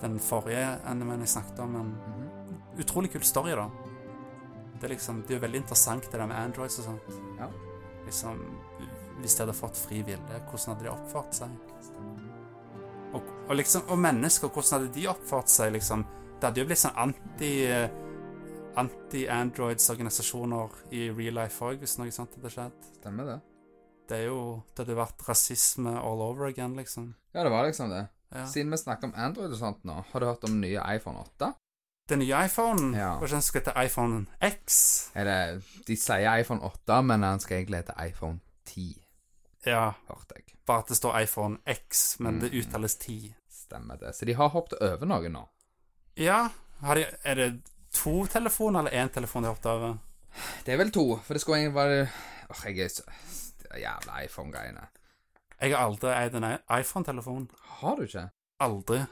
den 0.00 0.16
forrige 0.18 0.64
animen 0.90 1.20
jeg 1.22 1.36
snakket 1.36 1.60
om. 1.62 1.76
Men 1.76 1.92
Mhm. 1.92 2.26
utrolig 2.80 3.12
kul 3.12 3.22
story, 3.22 3.50
da. 3.54 3.68
Det 4.80 4.88
er 4.88 4.94
liksom, 4.94 5.22
det 5.22 5.34
er 5.34 5.36
jo 5.36 5.44
veldig 5.44 5.60
interessant, 5.60 6.06
det 6.08 6.16
der 6.16 6.28
med 6.30 6.40
androids 6.40 6.78
og 6.80 6.86
sånt. 6.88 7.08
Ja. 7.38 7.50
Liksom, 8.06 8.38
Hvis 9.20 9.34
de 9.36 9.42
hadde 9.44 9.52
fått 9.52 9.76
fri 9.76 9.98
vilje, 10.00 10.38
hvordan 10.48 10.70
hadde 10.72 10.86
de 10.86 10.92
oppført 10.94 11.36
seg? 11.36 11.48
Og, 13.12 13.22
og 13.48 13.56
liksom, 13.58 13.84
og 13.92 13.98
mennesker, 14.00 14.48
hvordan 14.48 14.78
hadde 14.78 14.94
de 14.94 15.08
oppført 15.12 15.52
seg, 15.52 15.74
liksom? 15.76 16.06
Det 16.38 16.48
hadde 16.48 16.62
jo 16.64 16.70
blitt 16.70 16.84
sånn 16.84 17.00
anti... 17.08 17.52
Anti-androids-organisasjoner 18.80 20.76
i 20.94 21.08
real 21.10 21.34
life 21.40 21.58
òg, 21.66 21.80
hvis 21.82 21.96
noe 21.98 22.12
sånt 22.14 22.36
hadde 22.38 22.52
skjedd. 22.54 22.76
Stemmer 23.00 23.26
det. 23.26 23.38
Det 24.08 24.16
er 24.16 24.28
jo 24.28 24.62
Det 24.70 24.84
hadde 24.84 24.96
vært 24.98 25.24
rasisme 25.26 25.90
all 25.98 26.22
over 26.22 26.46
again, 26.48 26.76
liksom. 26.78 27.10
Ja, 27.34 27.42
det 27.42 27.50
var 27.50 27.66
liksom 27.66 27.90
det. 27.90 28.04
Ja. 28.30 28.46
Siden 28.46 28.70
vi 28.70 28.78
snakker 28.78 29.10
om 29.10 29.16
Android 29.18 29.50
og 29.50 29.58
sånt 29.58 29.82
nå, 29.84 29.96
har 30.12 30.22
du 30.22 30.26
hørt 30.28 30.46
om 30.46 30.60
nye 30.62 30.82
iPhone 30.94 31.18
8? 31.18 31.50
Den 32.10 32.18
nye 32.18 32.44
iPhonen 32.46 32.94
Ja. 32.98 33.12
Kanskje 33.20 33.36
den 33.38 33.42
skal 33.46 33.60
hete 33.64 33.74
iPhone 33.86 34.26
X? 34.42 35.10
Eller, 35.14 35.60
de 35.86 35.96
sier 35.96 36.38
iPhone 36.40 36.60
8, 36.66 37.02
men 37.06 37.22
den 37.22 37.40
skal 37.40 37.56
egentlig 37.60 37.84
hete 37.84 37.94
iPhone 38.08 38.40
10, 38.66 38.86
Ja, 39.66 39.92
hørte 40.08 40.34
jeg. 40.36 40.44
bare 40.66 40.78
at 40.84 40.88
det 40.88 40.96
står 40.96 41.18
iPhone 41.22 41.58
X, 41.66 42.16
men 42.20 42.40
det 42.40 42.50
Mm. 42.52 42.58
uttales 42.60 42.94
10. 42.96 43.34
Stemmer 43.50 43.96
det. 44.00 44.14
Så 44.16 44.24
de 44.26 44.34
har 44.34 44.48
hoppet 44.48 44.78
over 44.80 45.06
noe 45.06 45.28
nå. 45.28 45.44
Ja, 46.16 46.48
har 46.82 46.94
de, 46.94 47.04
er 47.24 47.34
det 47.34 47.62
to 47.92 48.26
telefoner 48.26 48.80
eller 48.80 49.04
én 49.04 49.08
telefon 49.12 49.42
de 49.42 49.46
har 49.48 49.54
hoppet 49.54 49.70
over? 49.70 49.98
Det 50.66 50.72
er 50.74 50.76
vel 50.78 50.90
to, 50.90 51.16
for 51.16 51.34
det 51.34 51.40
skulle 51.42 51.58
egentlig 51.58 51.74
være 51.74 52.08
Åh, 52.50 52.64
jeg 52.66 52.78
er 52.78 52.88
så 52.88 53.02
det 53.62 53.80
Jævla 53.82 54.24
iPhone-greiene. 54.24 54.86
Jeg 55.60 55.76
har 55.76 55.86
aldri 55.86 56.08
eid 56.10 56.34
en 56.34 56.58
iPhone-telefon. 56.80 57.50
Har 57.80 57.96
du 57.96 58.02
ikke? 58.02 58.28
Aldri. 58.60 59.04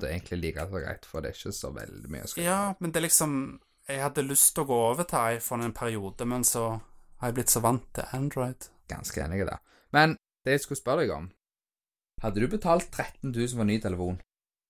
Det 0.00 0.10
egentlig 0.10 0.38
like 0.42 0.66
så 0.66 0.82
greit, 0.82 1.06
for 1.06 1.22
det 1.22 1.30
er 1.30 1.38
ikke 1.38 1.54
så 1.56 1.70
veldig 1.74 2.12
mye 2.12 2.26
å 2.26 2.30
skrive. 2.30 2.46
Ja, 2.46 2.60
men 2.80 2.92
det 2.92 3.00
er 3.00 3.08
liksom 3.08 3.38
Jeg 3.86 4.02
hadde 4.02 4.22
lyst 4.26 4.54
til 4.54 4.64
å 4.64 4.66
gå 4.66 4.76
over 4.88 5.06
til 5.06 5.36
iPhone 5.36 5.64
en 5.64 5.74
periode, 5.76 6.26
men 6.26 6.42
så 6.44 6.80
har 7.20 7.30
jeg 7.30 7.36
blitt 7.36 7.52
så 7.52 7.60
vant 7.62 7.84
til 7.94 8.08
Android. 8.16 8.66
Ganske 8.90 9.22
enig 9.22 9.44
i 9.44 9.46
det. 9.46 9.58
Men 9.94 10.16
det 10.44 10.56
jeg 10.56 10.64
skulle 10.64 10.80
spørre 10.80 11.04
deg 11.04 11.14
om 11.14 11.28
Hadde 12.22 12.40
du 12.40 12.48
betalt 12.48 12.88
13 12.90 13.30
000 13.30 13.52
for 13.52 13.62
en 13.62 13.70
ny 13.70 13.76
telefon? 13.80 14.18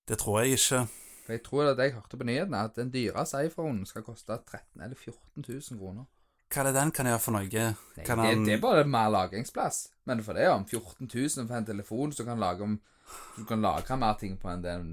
Det 0.09 0.19
tror 0.19 0.41
jeg 0.43 0.59
ikke. 0.59 0.81
For 1.27 1.35
jeg 1.35 1.43
tror 1.47 1.71
at 1.71 1.81
jeg 1.83 1.95
hørte 1.95 2.19
på 2.19 2.27
nyhetene 2.27 2.65
at 2.69 2.77
den 2.79 2.91
dyreste 2.95 3.41
iPhonen 3.47 3.87
skal 3.87 4.05
koste 4.07 4.35
13 4.35 4.83
eller 4.83 4.99
14 4.99 5.45
000 5.47 5.79
kroner. 5.81 6.05
Hva 6.47 6.63
er 6.63 6.69
det 6.69 6.77
den 6.77 6.93
kan 6.95 7.09
gjøre 7.11 7.23
for 7.23 7.35
noe? 7.35 7.47
Nei, 7.47 8.05
det, 8.07 8.35
det 8.47 8.55
er 8.55 8.63
bare 8.63 8.85
mer 8.87 9.11
lagringsplass. 9.15 9.81
Men 10.07 10.23
for 10.27 10.39
det 10.39 10.47
om 10.53 10.67
14 10.67 11.09
000 11.11 11.49
for 11.49 11.57
en 11.59 11.67
telefon 11.67 12.15
som 12.15 12.29
kan 12.29 12.43
lage 12.43 12.67
om 12.67 12.77
Du 13.37 13.45
kan 13.45 13.61
lagre 13.63 13.97
mer 14.01 14.15
ting 14.21 14.37
på 14.41 14.49
enn 14.53 14.63
den 14.65 14.87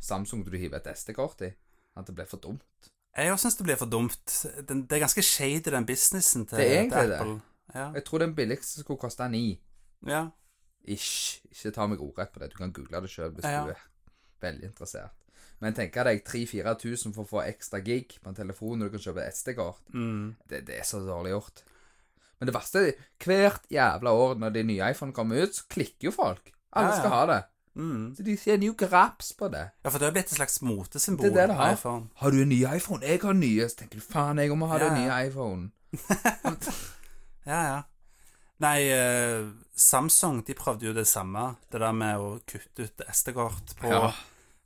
Samsung 0.00 0.44
du 0.46 0.52
hiver 0.56 0.78
et 0.78 0.86
SD-kort 0.96 1.40
i. 1.42 1.50
At 1.98 2.06
det 2.06 2.14
blir 2.14 2.28
for 2.30 2.38
dumt. 2.38 2.90
Jeg 3.18 3.32
òg 3.32 3.38
syns 3.42 3.56
det 3.58 3.64
blir 3.66 3.78
for 3.80 3.90
dumt. 3.90 4.34
Den, 4.68 4.84
det 4.86 4.96
er 4.96 5.02
ganske 5.02 5.22
shady, 5.26 5.72
den 5.74 5.86
businessen 5.88 6.46
til, 6.46 6.58
Det 6.60 6.66
er 6.66 6.70
til 6.70 6.78
egentlig 6.84 7.08
det. 7.10 7.40
Ja. 7.74 7.86
Jeg 7.96 8.04
tror 8.06 8.18
den 8.22 8.34
billigste 8.38 8.80
skulle 8.84 9.00
koste 9.02 9.28
ni. 9.28 9.60
ja. 10.06 10.28
Ish. 10.88 11.42
Ikke 11.50 11.70
ta 11.74 11.84
meg 11.90 12.00
ordrett 12.00 12.30
på 12.32 12.40
det. 12.40 12.52
Du 12.52 12.56
kan 12.56 12.70
google 12.72 13.00
det 13.04 13.10
sjøl 13.12 13.32
hvis 13.34 13.44
Ja. 13.44 13.64
du 13.66 13.70
er 13.74 13.80
veldig 14.40 14.70
interessert. 14.70 15.10
Men 15.60 15.74
tenker 15.74 16.04
deg 16.06 16.22
3000-4000 16.24 17.12
for 17.12 17.24
å 17.24 17.28
få 17.28 17.42
ekstra 17.44 17.80
gig 17.84 18.14
på 18.22 18.30
en 18.30 18.34
telefon 18.38 18.78
når 18.78 18.88
du 18.88 18.94
kan 18.96 19.02
kjøpe 19.08 19.26
SD-kort. 19.34 19.82
Mm. 19.92 20.36
Det, 20.48 20.62
det 20.70 20.78
er 20.78 20.86
så 20.88 21.00
dårlig 21.04 21.34
gjort. 21.34 21.62
Men 22.38 22.46
det 22.48 22.54
verste 22.54 22.84
er 22.86 22.94
hvert 23.24 23.66
jævla 23.74 24.12
år 24.14 24.38
når 24.38 24.54
de 24.54 24.62
nye 24.70 24.90
iPhone 24.94 25.12
kommer 25.12 25.42
ut, 25.42 25.54
så 25.58 25.66
klikker 25.68 26.08
jo 26.08 26.14
folk. 26.14 26.52
Alle 26.72 26.96
skal 26.96 27.10
ha 27.10 27.26
det. 27.26 27.38
Mm. 27.78 28.14
Så 28.16 28.22
de 28.26 28.36
tjener 28.36 28.66
jo 28.66 28.74
graps 28.74 29.32
på 29.38 29.48
det. 29.52 29.70
Ja, 29.84 29.90
for 29.90 29.98
det 29.98 30.08
er 30.08 30.12
blitt 30.16 30.32
et 30.32 30.36
slags 30.38 30.60
motesymbol. 30.62 31.28
Det 31.30 31.32
er 31.32 31.46
det 31.46 31.48
det 31.48 31.56
har. 31.56 31.72
iPhone. 31.76 32.08
Har 32.16 32.30
du 32.30 32.40
en 32.42 32.48
ny 32.48 32.58
iPhone? 32.76 33.06
Jeg 33.06 33.20
har 33.22 33.30
en 33.30 33.40
ny. 33.40 33.52
Så 33.68 33.76
tenker 33.76 34.00
du 34.00 34.04
faen, 34.04 34.38
jeg 34.38 34.56
må 34.58 34.66
ha 34.66 34.78
Ja, 34.78 34.88
den 34.88 34.98
nye 35.04 35.28
iPhone. 35.28 35.70
Ja, 37.48 37.60
ja. 37.64 37.82
Nei, 38.60 38.88
eh, 38.90 39.46
Samsung 39.78 40.42
de 40.44 40.54
prøvde 40.58 40.88
jo 40.88 40.92
det 40.96 41.06
samme. 41.08 41.54
Det 41.70 41.80
der 41.80 41.94
med 41.94 42.18
å 42.20 42.32
kutte 42.44 42.88
ut 42.88 43.04
SD-kort 43.14 43.76
på, 43.78 43.88
Ja. 43.92 44.10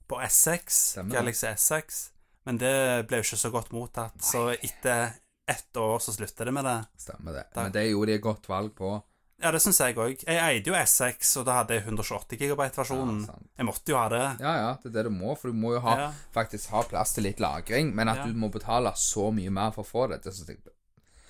på 0.09 0.19
S6, 0.25 0.63
Stemmer. 0.97 1.13
Galaxy 1.19 1.47
S6. 1.47 2.09
Men 2.47 2.59
det 2.59 3.07
ble 3.07 3.19
jo 3.21 3.23
ikke 3.29 3.37
så 3.39 3.51
godt 3.53 3.71
mottatt. 3.73 4.17
Så 4.25 4.49
etter 4.57 5.13
ett 5.47 5.77
år 5.77 5.99
så 6.01 6.13
slutta 6.17 6.45
de 6.45 6.51
med 6.53 6.65
det. 6.65 6.79
Stemmer 6.99 7.33
det. 7.33 7.45
Da- 7.55 7.63
Men 7.63 7.73
det 7.73 7.85
gjorde 7.91 8.07
de 8.07 8.15
et 8.15 8.23
godt 8.23 8.49
valg 8.49 8.75
på. 8.75 9.03
Ja, 9.43 9.51
det 9.51 9.59
syns 9.65 9.81
jeg 9.83 9.97
òg. 9.99 10.21
Jeg 10.23 10.39
eide 10.39 10.71
jo 10.71 10.75
S6, 10.79 11.33
og 11.41 11.47
da 11.49 11.57
hadde 11.61 11.75
jeg 11.75 11.83
128 11.89 12.37
GB-versjonen. 12.39 13.25
Ja, 13.27 13.35
jeg 13.59 13.67
måtte 13.67 13.91
jo 13.91 13.97
ha 13.99 14.05
det. 14.13 14.21
Ja, 14.41 14.53
ja, 14.61 14.69
det 14.83 14.91
er 14.93 14.95
det 15.01 15.05
du 15.09 15.11
må, 15.17 15.35
for 15.39 15.51
du 15.51 15.59
må 15.59 15.73
jo 15.75 15.81
ha, 15.83 15.97
Ja. 15.99 16.13
faktisk 16.35 16.71
ha 16.71 16.83
plass 16.87 17.13
til 17.17 17.25
litt 17.27 17.41
lagring. 17.43 17.91
Men 17.95 18.09
at 18.09 18.23
du 18.27 18.33
må 18.39 18.49
betale 18.55 18.93
så 18.95 19.33
mye 19.35 19.51
mer 19.51 19.73
for 19.75 19.83
å 19.83 19.89
få 19.89 20.09
det, 20.13 20.23
det 20.23 20.33
syns 20.35 20.49
jeg 20.49 20.59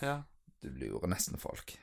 Ja. 0.03 0.19
du 0.61 0.69
lurer 0.69 1.09
nesten 1.09 1.39
folk. 1.41 1.75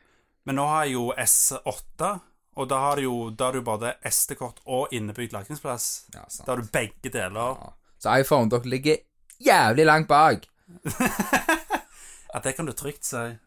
Men 0.45 0.55
nå 0.55 0.67
har 0.67 0.85
jeg 0.85 0.93
jo 0.93 1.13
S8, 1.17 2.21
og 2.57 2.67
da 2.69 2.77
har 2.79 2.95
du 2.95 3.01
jo 3.03 3.29
da 3.31 3.45
har 3.45 3.53
du 3.53 3.61
både 3.61 3.95
SD-kort 4.05 4.59
og 4.67 4.89
innebygd 4.91 5.33
lagringsplass. 5.33 6.05
Ja, 6.13 6.25
sant. 6.27 6.45
Da 6.45 6.53
har 6.55 6.61
du 6.61 6.67
begge 6.71 7.09
deler. 7.11 7.57
Så 7.99 8.13
iPhone, 8.21 8.49
dere 8.49 8.63
ligger 8.69 8.97
jævlig 9.41 9.85
langt 9.85 10.07
bak. 10.07 10.45
ja, 12.33 12.39
det 12.43 12.53
kan 12.55 12.65
du 12.65 12.73
trygt 12.73 13.03
si. 13.03 13.37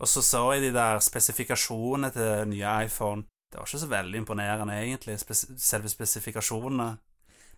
Og 0.00 0.08
så 0.08 0.22
så 0.24 0.40
jeg 0.54 0.62
de 0.62 0.72
der 0.74 0.98
spesifikasjonene 1.04 2.10
til 2.14 2.22
den 2.22 2.50
nye 2.54 2.74
iPhone. 2.86 3.26
Det 3.50 3.58
var 3.58 3.66
ikke 3.66 3.82
så 3.82 3.86
veldig 3.90 4.18
imponerende, 4.22 4.74
egentlig, 4.80 5.18
spes 5.20 5.46
selve 5.58 5.90
spesifikasjonene. 5.92 6.90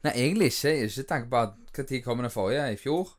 Nei, 0.03 0.13
egentlig 0.13 0.49
ikke. 0.51 0.73
Ikke 0.87 1.03
tanke 1.09 1.31
på 1.31 1.43
at 1.43 1.59
når 1.79 2.01
kom 2.05 2.23
den 2.25 2.31
forrige? 2.31 2.73
I 2.73 2.77
fjor? 2.81 3.13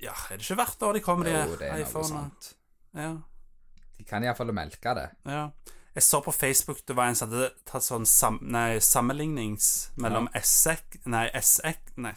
Ja, 0.00 0.14
er 0.30 0.36
det 0.36 0.46
ikke 0.46 0.54
hvert 0.62 0.82
år 0.82 0.92
de 0.92 1.00
kommer, 1.00 1.24
de 1.26 1.80
iPhonene? 1.82 2.30
Ja, 2.94 3.16
De 3.98 4.04
kan 4.04 4.24
iallfall 4.24 4.54
melke 4.54 4.94
det. 4.94 5.10
ja. 5.26 5.48
Jeg 5.94 6.02
så 6.02 6.20
på 6.20 6.30
Facebook 6.32 6.78
det 6.86 6.94
var 6.96 7.08
en 7.08 7.16
som 7.18 7.30
hadde 7.32 7.48
tatt 7.66 7.82
sånn 7.82 8.04
sam 8.06 8.36
nei, 8.54 8.78
sammenlignings 8.78 9.88
mellom 9.98 10.28
ja. 10.30 10.42
SX 10.44 11.00
Nei, 11.10 11.24
S6 11.34 11.96
Nei. 12.04 12.12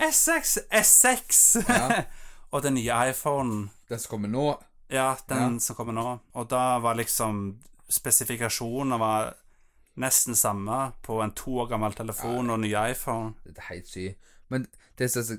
S6! 0.00 0.56
S6! 0.74 1.68
Ja. 1.68 2.02
og 2.52 2.64
den 2.64 2.74
nye 2.74 2.96
iPhonen. 3.12 3.68
Den 3.88 4.00
som 4.02 4.10
kommer 4.16 4.32
nå 4.32 4.46
Ja, 4.90 5.16
den 5.28 5.52
Ja. 5.54 5.58
som 5.58 5.76
kommer 5.76 5.92
nå. 5.94 6.18
Og 6.34 6.48
da 6.50 6.78
var 6.78 6.94
liksom 6.98 7.58
Spesifikasjonene 7.90 8.98
var 8.98 9.34
nesten 9.96 10.34
samme 10.38 10.92
på 11.02 11.20
en 11.22 11.32
to 11.34 11.58
år 11.58 11.68
gammel 11.72 11.92
telefon 11.92 12.50
og 12.50 12.60
ny 12.60 12.70
iPhone. 12.90 13.34
Det 13.44 13.58
er 13.58 13.74
helt 13.74 13.88
sykt. 13.88 14.18
Men 14.48 14.66
det 14.98 15.10
som 15.10 15.20
er 15.22 15.24
så 15.26 15.38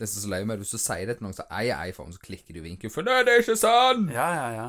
det 0.00 0.08
så 0.08 0.28
løye 0.28 0.46
med 0.48 0.56
hvis 0.58 0.70
du 0.72 0.78
sier 0.78 1.04
det 1.06 1.18
til 1.18 1.24
noen 1.26 1.34
som 1.36 1.44
eier 1.52 1.76
iPhone, 1.90 2.12
så 2.12 2.18
klikker 2.24 2.54
du 2.54 2.60
i 2.60 2.62
vinkel. 2.70 2.90
For 2.90 3.02
nei, 3.04 3.18
det 3.24 3.34
er 3.34 3.42
ikke 3.42 3.56
sånn! 3.60 4.06
Ja, 4.10 4.28
ja, 4.32 4.46
ja. 4.56 4.68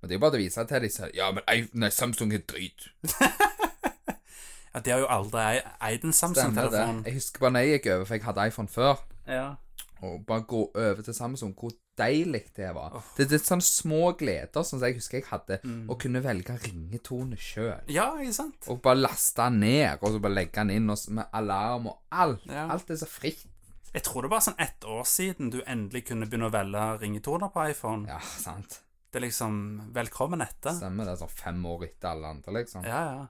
Men 0.00 0.08
det 0.08 0.14
er 0.14 0.18
jo 0.20 0.22
bare 0.22 0.38
å 0.38 0.42
vise 0.42 0.64
til 0.70 0.80
dem. 0.86 1.10
Ja, 1.14 1.32
men 1.32 1.42
I- 1.50 1.68
nei, 1.74 1.88
Samsung 1.90 2.32
er 2.32 2.38
drit. 2.46 2.86
ja 4.74 4.80
de 4.80 4.90
har 4.94 5.00
jo 5.02 5.08
aldri 5.10 5.42
eid 5.82 6.04
en. 6.06 6.12
Samsung-telefon. 6.12 7.02
Jeg 7.06 7.14
husker 7.18 7.40
bare 7.42 7.50
når 7.56 7.60
jeg 7.66 7.74
gikk 7.80 7.90
over, 7.96 8.04
for 8.08 8.14
jeg 8.14 8.24
hadde 8.24 8.46
iPhone 8.48 8.68
før, 8.68 9.02
Ja. 9.26 9.54
og 10.02 10.24
bare 10.26 10.42
gå 10.42 10.62
over 10.74 11.02
til 11.02 11.14
Samsung, 11.14 11.54
hvor 11.58 11.72
deilig 11.98 12.44
det 12.56 12.70
var. 12.74 12.94
Det, 13.16 13.26
det 13.28 13.36
er 13.36 13.44
sånne 13.44 13.64
små 13.66 14.12
gleder 14.16 14.64
som 14.64 14.80
jeg 14.80 14.94
husker 14.96 15.18
jeg 15.20 15.26
hadde, 15.28 15.58
Mm. 15.64 15.86
å 15.92 15.96
kunne 16.00 16.22
velge 16.24 16.56
ringetone 16.64 17.36
sjøl. 17.36 17.82
ja, 17.92 18.06
ikke 18.18 18.32
sant? 18.32 18.68
Og 18.72 18.80
bare 18.82 18.96
laste 19.02 19.42
den 19.44 19.60
ned, 19.60 19.98
og 20.02 20.12
så 20.14 20.20
bare 20.24 20.34
legge 20.38 20.54
den 20.62 20.70
inn 20.70 20.90
og, 20.90 20.98
med 21.10 21.26
alarm 21.32 21.86
og 21.92 21.98
alt. 22.10 22.46
Ja. 22.48 22.68
Alt 22.72 22.90
er 22.90 22.96
så 22.96 23.06
fritt. 23.08 23.44
Jeg 23.92 24.02
tror 24.06 24.22
det 24.24 24.30
var 24.32 24.40
sånn 24.40 24.56
ett 24.58 24.80
år 24.88 25.04
siden 25.04 25.50
du 25.52 25.60
endelig 25.66 26.06
kunne 26.08 26.24
begynne 26.26 26.48
å 26.48 26.54
velge 26.54 26.86
ringetoner 27.02 27.50
på 27.52 27.66
iPhone. 27.70 28.08
Ja, 28.08 28.20
sant. 28.20 28.80
Det 29.12 29.20
er 29.20 29.26
liksom 29.26 29.92
velkommen 29.92 30.40
etter. 30.40 30.72
Stemmer 30.72 31.04
det. 31.04 31.18
Sånn 31.20 31.28
fem 31.28 31.60
år 31.68 31.84
etter 31.90 32.08
alle 32.14 32.30
andre, 32.32 32.54
liksom. 32.62 32.86
Ja, 32.88 33.02
ja. 33.12 33.26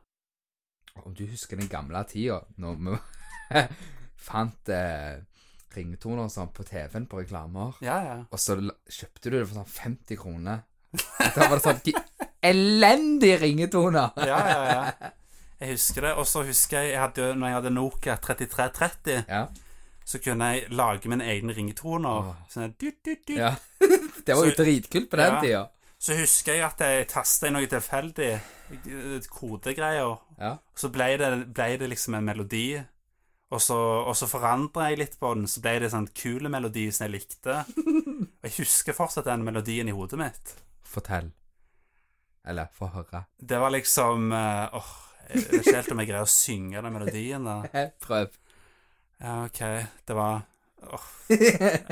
Om 1.03 1.14
du 1.18 1.25
husker 1.27 1.57
den 1.59 1.66
gamle 1.72 2.05
tida, 2.07 2.44
når 2.62 2.79
vi 2.79 2.96
fant 4.29 4.68
eh, 4.70 5.18
ringetoner 5.76 6.24
og 6.26 6.30
sånn 6.35 6.50
på 6.54 6.64
TV-en 6.68 7.06
på 7.06 7.20
reklamer, 7.22 7.74
Ja, 7.85 7.98
ja. 8.04 8.16
og 8.30 8.38
så 8.38 8.56
kjøpte 8.61 9.30
du 9.30 9.38
det 9.38 9.46
for 9.48 9.61
sånn 9.62 9.72
50 9.96 10.16
kroner. 10.20 10.62
Da 11.35 11.48
var 11.48 11.56
det 11.56 11.64
sånn 11.64 11.94
elendige 12.42 13.38
ringetoner. 13.40 14.11
Ja, 14.16 14.38
ja, 14.48 14.62
ja. 14.72 15.11
Jeg 15.62 15.76
husker 15.76 16.02
det. 16.08 16.14
Og 16.18 16.26
så 16.26 16.42
husker 16.44 16.80
jeg, 16.82 16.90
jeg 16.96 17.00
hadde, 17.00 17.28
når 17.38 17.46
jeg 17.52 17.56
hadde 17.61 17.70
Nokia 17.76 18.16
3330, 18.18 19.24
Ja. 19.30 19.44
så 20.04 20.18
kunne 20.18 20.48
jeg 20.54 20.72
lage 20.74 21.08
mine 21.08 21.24
egne 21.24 21.54
ringetoner. 21.54 22.32
Sånn 22.50 22.74
du, 22.80 22.90
du, 23.04 23.14
du. 23.26 23.35
ja. 23.38 23.54
Det 24.26 24.35
var 24.37 24.44
jo 24.50 24.56
dritkult 24.58 25.08
på 25.11 25.16
den 25.16 25.32
Ja. 25.32 25.40
tida. 25.40 25.62
så 26.02 26.16
husker 26.18 26.54
jeg 26.58 26.64
at 26.66 26.80
jeg 26.82 27.06
tasta 27.08 27.46
inn 27.46 27.54
noe 27.54 27.66
tilfeldig, 27.70 28.32
kodegreier. 29.30 30.16
Ja. 30.40 30.56
Så 30.74 30.90
ble 30.92 31.12
det, 31.20 31.28
ble 31.54 31.68
det 31.78 31.88
liksom 31.92 32.16
en 32.18 32.24
melodi. 32.26 32.82
Og 33.52 33.60
så, 33.60 33.76
og 34.08 34.14
så 34.16 34.24
forandra 34.30 34.86
jeg 34.88 34.98
litt 35.02 35.18
på 35.20 35.34
den, 35.36 35.44
så 35.50 35.60
ble 35.60 35.74
det 35.82 35.90
en 35.90 35.94
sånn 35.98 36.06
kul 36.16 36.46
melodi 36.48 36.86
som 36.94 37.04
jeg 37.04 37.12
likte. 37.18 37.58
Og 37.76 38.46
jeg 38.48 38.54
husker 38.62 38.96
fortsatt 38.96 39.28
den 39.28 39.44
melodien 39.44 39.90
i 39.90 39.94
hodet 39.96 40.16
mitt. 40.20 40.54
Fortell. 40.88 41.28
Eller 42.48 42.70
få 42.74 42.88
høre. 42.94 43.26
Det 43.38 43.58
var 43.60 43.70
liksom 43.74 44.32
eh, 44.34 44.72
Åh, 44.78 44.88
jeg 45.28 45.42
vet 45.44 45.58
ikke 45.60 45.76
helt 45.76 45.92
om 45.94 46.00
jeg 46.02 46.08
greier 46.08 46.24
å 46.26 46.32
synge 46.32 46.80
den 46.82 46.96
melodien. 46.96 47.44
da 47.46 47.84
Prøv. 48.02 48.32
Ja, 49.22 49.36
OK. 49.44 49.60
Det 50.08 50.16
var 50.18 50.40
Åh. 50.82 51.04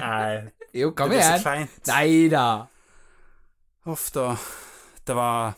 Nei, 0.00 0.32
Jo, 0.74 0.88
det 0.90 0.96
kom 0.98 1.12
blir 1.12 1.20
så 1.22 1.28
igjen. 1.28 1.44
kleint. 1.44 1.76
Nei 1.92 2.28
da. 2.32 2.46
Uff, 3.92 4.08
da. 4.16 4.26
Det 5.06 5.14
var 5.20 5.52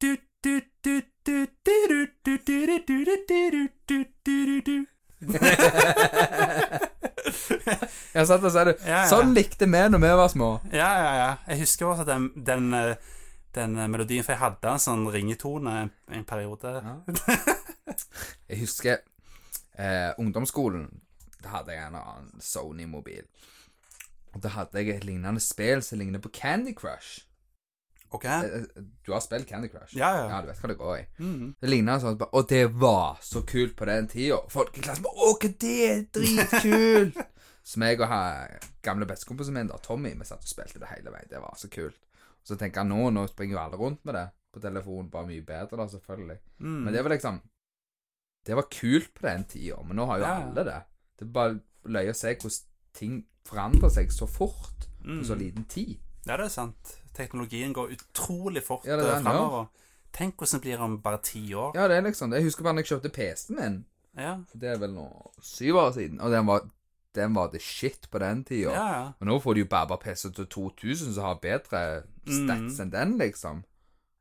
du, 0.00 0.14
du, 0.46 0.54
du, 0.86 0.94
du, 1.26 1.34
du, 1.66 1.76
du, 1.90 2.06
du, 2.24 2.38
du, 2.46 2.78
du, 2.86 3.04
du, 3.26 3.68
du, 3.90 4.00
du, 4.24 4.60
du. 4.70 4.78
Jeg 8.14 8.26
satt 8.26 8.42
og 8.42 8.52
sa 8.52 8.64
det. 8.66 8.76
Ja, 8.82 9.02
ja. 9.04 9.08
Sånn 9.10 9.34
likte 9.36 9.68
vi 9.70 9.82
når 9.92 10.02
vi 10.02 10.10
var 10.20 10.30
små. 10.32 10.50
Ja, 10.72 10.90
ja, 10.98 11.10
ja. 11.18 11.28
Jeg 11.52 11.62
husker 11.62 11.90
også 11.92 12.06
den, 12.08 12.30
den, 12.34 12.72
eh, 12.74 12.96
den 13.54 13.76
eh, 13.78 13.90
melodien, 13.92 14.24
for 14.26 14.34
jeg 14.34 14.42
hadde 14.42 14.72
en 14.72 14.82
sånn 14.82 15.04
ringetone 15.14 15.76
en, 15.84 15.92
en 16.18 16.26
periode. 16.28 16.74
Jeg 18.50 18.58
husker 18.64 18.98
eh, 19.78 20.10
ungdomsskolen. 20.18 20.88
Da 21.40 21.48
hadde 21.54 21.72
jeg 21.72 21.86
en 21.86 21.96
annen 21.96 22.42
Sony-mobil. 22.42 23.24
Og 24.34 24.42
da 24.44 24.52
hadde 24.54 24.82
jeg 24.82 24.96
et 24.98 25.06
lignende 25.08 25.40
spill 25.42 25.80
som 25.82 25.98
ligner 25.98 26.20
på 26.22 26.32
Candy 26.34 26.74
Crush. 26.76 27.24
Ok. 28.12 28.24
Eh, 28.24 28.44
eh, 28.44 28.82
Du 29.06 29.12
har 29.12 29.20
spilt 29.20 29.46
Candy 29.46 29.68
Crush? 29.68 29.94
Ja, 29.96 30.08
ja. 30.16 30.28
Ja, 30.28 30.40
du 30.42 30.48
vet 30.48 30.58
hva 30.60 30.68
det 30.68 30.78
går 30.78 30.96
i. 30.98 31.04
Mhm. 31.22 31.54
Det 31.60 31.68
ligner 31.70 31.98
sånn, 32.02 32.18
og 32.32 32.48
det 32.48 32.64
var 32.74 33.18
så 33.22 33.42
kult 33.46 33.76
på 33.76 33.86
den 33.86 34.08
tida. 34.08 34.38
Folk 34.50 34.76
i 34.78 34.80
klassen 34.80 35.02
bare 35.04 35.14
'Å, 35.14 35.38
hva 35.38 35.58
det 35.58 35.90
er 35.90 36.02
dritkult!' 36.12 37.26
så 37.70 37.78
meg 37.78 38.00
og 38.00 38.08
her, 38.08 38.58
gamle 38.82 39.06
bestekompisen 39.06 39.52
min, 39.54 39.66
da, 39.68 39.76
Tommy, 39.78 40.14
vi 40.14 40.24
satt 40.24 40.42
og 40.42 40.48
spilte 40.48 40.80
det 40.80 40.88
hele 40.88 41.10
veien. 41.12 41.28
Det 41.30 41.38
var 41.40 41.54
så 41.56 41.68
kult. 41.70 41.96
Så 42.42 42.56
tenker 42.58 42.80
jeg 42.82 42.88
nå, 42.88 43.10
nå 43.12 43.26
springer 43.28 43.54
jo 43.58 43.62
alle 43.62 43.76
rundt 43.76 44.04
med 44.04 44.14
det 44.14 44.30
på 44.52 44.60
telefonen, 44.60 45.10
bare 45.10 45.26
mye 45.26 45.42
bedre, 45.46 45.76
da, 45.76 45.86
selvfølgelig. 45.86 46.38
Mm. 46.60 46.84
Men 46.84 46.92
det 46.94 47.02
var 47.04 47.10
liksom 47.10 47.40
Det 48.46 48.54
var 48.56 48.62
kult 48.72 49.12
på 49.14 49.20
den 49.22 49.44
tida, 49.44 49.76
men 49.84 49.96
nå 49.96 50.06
har 50.06 50.18
jo 50.18 50.24
Ja. 50.24 50.34
alle 50.40 50.64
det. 50.64 50.82
Det 51.18 51.26
er 51.28 51.32
bare 51.32 51.60
løye 51.84 52.08
å 52.10 52.16
se 52.16 52.34
hvordan 52.34 52.64
ting 52.94 53.24
forandrer 53.44 53.90
seg 53.90 54.08
så 54.10 54.26
fort 54.26 54.86
på 55.04 55.20
så 55.24 55.34
Mm. 55.34 55.38
liten 55.38 55.64
tid. 55.68 55.98
Ja, 56.26 56.36
det 56.38 56.46
er 56.46 56.48
sant. 56.48 56.99
Teknologien 57.14 57.72
går 57.74 57.90
utrolig 57.96 58.62
fort 58.64 58.84
Ja, 58.86 58.96
eh, 58.98 59.22
framover. 59.22 59.66
Tenk 60.12 60.34
hvordan 60.36 60.58
det 60.58 60.60
blir 60.62 60.80
om 60.82 60.98
bare 61.02 61.18
ti 61.22 61.52
år. 61.54 61.72
Ja, 61.74 61.88
det 61.88 61.96
er 61.96 62.02
liksom. 62.02 62.32
Jeg 62.34 62.42
husker 62.42 62.62
bare 62.64 62.74
når 62.74 62.82
jeg 62.84 62.90
kjøpte 62.92 63.12
PC-en 63.14 63.56
min. 63.60 63.84
Ja, 64.18 64.36
Det 64.54 64.68
er 64.72 64.78
vel 64.78 64.92
nå 64.94 65.06
syv 65.42 65.76
år 65.76 65.92
siden. 65.94 66.20
Og 66.20 66.30
den 66.30 66.46
var, 66.46 66.64
den 67.14 67.34
var 67.34 67.50
the 67.52 67.58
shit 67.58 68.08
på 68.10 68.18
den 68.18 68.44
tida. 68.44 68.70
ja. 68.72 68.86
ja. 68.92 69.12
Og 69.20 69.26
nå 69.26 69.38
får 69.40 69.54
du 69.54 69.60
jo 69.60 69.66
bare 69.70 69.98
PC 69.98 70.32
til 70.34 70.46
2000 70.46 71.14
som 71.14 71.24
har 71.24 71.34
bedre 71.42 72.02
stats 72.26 72.78
Mm. 72.78 72.80
enn 72.80 72.90
den, 72.92 73.18
liksom. 73.18 73.64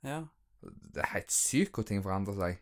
ja. 0.04 0.24
Det 0.62 1.02
er 1.02 1.14
helt 1.14 1.32
sykt 1.32 1.72
hvor 1.74 1.84
ting 1.88 2.04
forandrer 2.04 2.36
seg. 2.36 2.58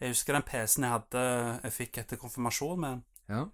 Jeg 0.00 0.08
husker 0.10 0.32
den 0.34 0.42
PC-en 0.42 0.84
jeg 0.84 0.92
hadde 0.92 1.60
Jeg 1.62 1.72
fikk 1.72 1.98
etter 1.98 2.16
konfirmasjon 2.16 2.80
med. 2.80 3.02
Ja. 3.28 3.44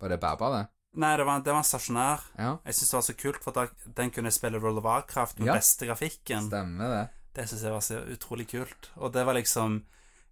Var 0.00 0.08
det 0.08 0.20
baba, 0.20 0.50
det? 0.58 0.66
Nei, 0.96 1.16
det 1.20 1.26
var, 1.28 1.40
det 1.44 1.52
var 1.52 1.62
stasjonær. 1.68 2.20
Ja, 2.38 2.54
Jeg 2.64 2.74
syns 2.74 2.90
det 2.90 2.96
var 2.96 3.02
så 3.06 3.14
kult, 3.20 3.42
for 3.44 3.52
da, 3.52 3.66
den 3.98 4.10
kunne 4.10 4.30
spille 4.32 4.60
World 4.62 4.78
of 4.80 4.84
Warcraft 4.84 5.38
med 5.38 5.48
Ja. 5.50 5.54
beste 5.58 5.86
grafikken. 5.86 6.48
stemmer 6.48 6.88
det. 6.94 7.02
Det 7.36 7.48
syns 7.50 7.62
jeg 7.62 7.72
var 7.72 7.80
så 7.84 7.98
utrolig 8.14 8.48
kult. 8.48 8.90
Og 8.96 9.12
det 9.12 9.26
var 9.26 9.34
liksom 9.34 9.82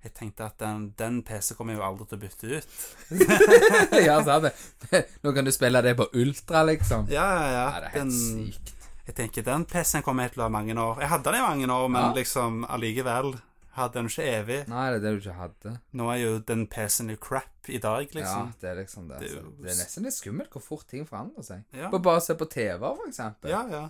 Jeg 0.04 0.12
tenkte 0.14 0.44
at 0.44 0.58
den, 0.60 0.90
den 0.98 1.22
PC 1.22 1.54
kommer 1.56 1.72
jeg 1.72 1.78
jo 1.80 1.84
aldri 1.86 2.04
til 2.06 2.18
å 2.18 2.20
bytte 2.20 2.44
ut. 2.58 2.66
ja, 4.04 4.18
sa 4.24 4.38
det. 4.44 4.50
Nå 5.24 5.32
kan 5.32 5.44
du 5.46 5.52
spille 5.52 5.80
det 5.80 5.94
på 5.96 6.06
ultra, 6.12 6.60
liksom. 6.68 7.06
Ja, 7.08 7.24
ja, 7.24 7.46
ja. 7.54 7.64
Nei, 7.70 7.80
det 7.80 7.86
er 7.86 7.94
helt 7.94 7.94
Den, 7.94 8.10
sykt. 8.52 8.72
jeg 9.06 9.14
tenker 9.16 9.46
den 9.46 9.64
PC-en 9.64 10.02
kommer 10.04 10.26
jeg 10.26 10.34
til 10.34 10.42
å 10.44 10.44
ha 10.44 10.52
mange 10.52 10.76
år. 10.76 11.00
Jeg 11.00 11.08
hadde 11.08 11.24
den 11.30 11.40
i 11.40 11.46
mange 11.46 11.70
år, 11.72 11.88
men 11.88 12.02
Ja. 12.02 12.12
liksom 12.20 12.66
allikevel 12.68 13.32
hadde 13.76 13.94
den 13.98 14.06
ikke 14.10 14.24
evig. 14.30 14.58
Nei, 14.68 14.84
det 14.90 14.96
er 14.96 15.04
det 15.04 15.12
du 15.14 15.20
ikke 15.28 15.36
hadde. 15.38 15.72
Nå 15.92 16.08
er 16.12 16.18
jo 16.22 16.38
den 16.50 16.66
PC-en 16.70 17.10
jo 17.10 17.16
crap 17.16 17.68
i 17.68 17.78
dag, 17.82 18.06
liksom. 18.14 18.50
Ja, 18.52 18.60
det 18.60 18.70
er 18.70 18.78
liksom 18.82 19.08
det. 19.08 19.18
Det 19.20 19.30
er 19.30 19.34
jo- 19.40 19.52
Det 19.62 19.70
er 19.72 19.78
nesten 19.82 20.02
litt 20.04 20.14
skummelt 20.14 20.50
hvor 20.52 20.62
fort 20.62 20.86
ting 20.88 21.04
forandrer 21.06 21.42
seg. 21.44 21.64
Ja, 21.72 21.90
Bare 21.90 22.18
å 22.20 22.22
se 22.22 22.34
på 22.34 22.48
TV, 22.50 22.78
for 22.80 23.06
eksempel. 23.08 23.50
ja. 23.50 23.66
ja. 23.68 23.88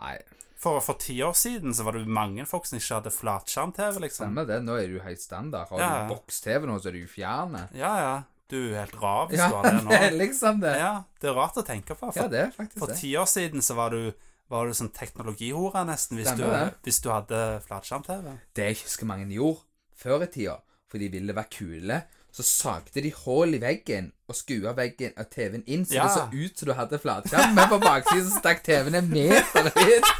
Nei, 0.00 0.18
For, 0.60 0.80
for 0.84 0.94
ti 1.00 1.14
år 1.24 1.32
siden 1.36 1.72
så 1.76 1.84
var 1.86 1.92
det 1.96 2.02
jo 2.04 2.12
mange 2.12 2.44
folk 2.48 2.66
som 2.68 2.76
ikke 2.78 2.98
hadde 2.98 3.12
flatskjerm-TV, 3.16 4.00
liksom. 4.04 4.26
stemmer 4.28 4.46
det. 4.48 4.58
Nå 4.64 4.74
er 4.76 4.86
det 4.88 4.98
jo 4.98 5.00
helt 5.06 5.20
standard. 5.22 5.68
Har 5.70 5.80
Ja. 5.80 6.06
du 6.08 6.14
boks-TV 6.14 6.66
nå, 6.68 6.76
så 6.80 6.88
er 6.88 6.92
det 6.92 7.00
jo 7.06 7.08
fjerne. 7.14 7.62
Ja, 7.72 7.94
ja. 8.00 8.22
Du 8.50 8.56
er 8.74 8.80
helt 8.84 8.96
rar 9.00 9.28
hvis 9.30 9.38
Ja, 9.38 9.48
du 9.48 9.54
har 9.56 9.62
det 9.70 9.88
det 9.88 10.00
er 10.02 10.18
liksom 10.18 10.60
det. 10.60 10.74
Ja, 10.76 11.04
det 11.20 11.30
er 11.30 11.34
rart 11.38 11.54
å 11.56 11.64
tenke 11.64 11.94
på. 11.96 12.10
Ja, 12.16 12.26
det 12.28 12.40
er 12.40 12.50
faktisk 12.50 12.78
for 12.78 12.86
det. 12.92 12.96
ti 12.98 13.12
år 13.16 13.28
siden 13.30 13.62
så 13.62 13.74
var 13.78 13.90
du, 13.90 14.12
var 14.50 14.66
du 14.66 14.74
sånn 14.74 14.90
teknologihore, 14.94 15.84
nesten, 15.86 16.18
hvis 16.18 16.30
du, 16.34 16.42
Stemmer 16.42 16.64
det. 16.66 16.78
hvis 16.86 17.00
du 17.04 17.10
hadde 17.12 17.42
flatskjerm-TV. 17.68 18.32
Det 18.56 18.64
jeg 18.70 18.80
husker 18.84 19.06
mange 19.06 19.28
gjorde 19.30 19.62
før 20.00 20.24
i 20.26 20.30
tida, 20.32 20.56
for 20.90 20.98
de 20.98 21.08
ville 21.12 21.34
være 21.36 21.52
kule, 21.54 22.00
så 22.34 22.42
sagde 22.46 23.02
de 23.02 23.10
hull 23.24 23.54
i 23.54 23.60
veggen 23.62 24.12
og 24.30 24.36
skua 24.38 24.72
veggen 24.78 25.12
av 25.18 25.26
TV-en 25.34 25.64
inn, 25.66 25.84
så 25.86 25.94
Ja. 25.98 26.04
det 26.06 26.12
så 26.14 26.26
ut 26.32 26.58
som 26.58 26.66
du 26.68 26.74
hadde 26.78 26.98
flatskjerm, 27.02 27.54
men 27.54 27.68
på 27.68 27.78
baksiden 27.82 28.26
så 28.30 28.38
stakk 28.38 28.62
TV-en 28.66 28.94
en 29.00 29.10
meter 29.10 29.70
ut. 29.70 30.10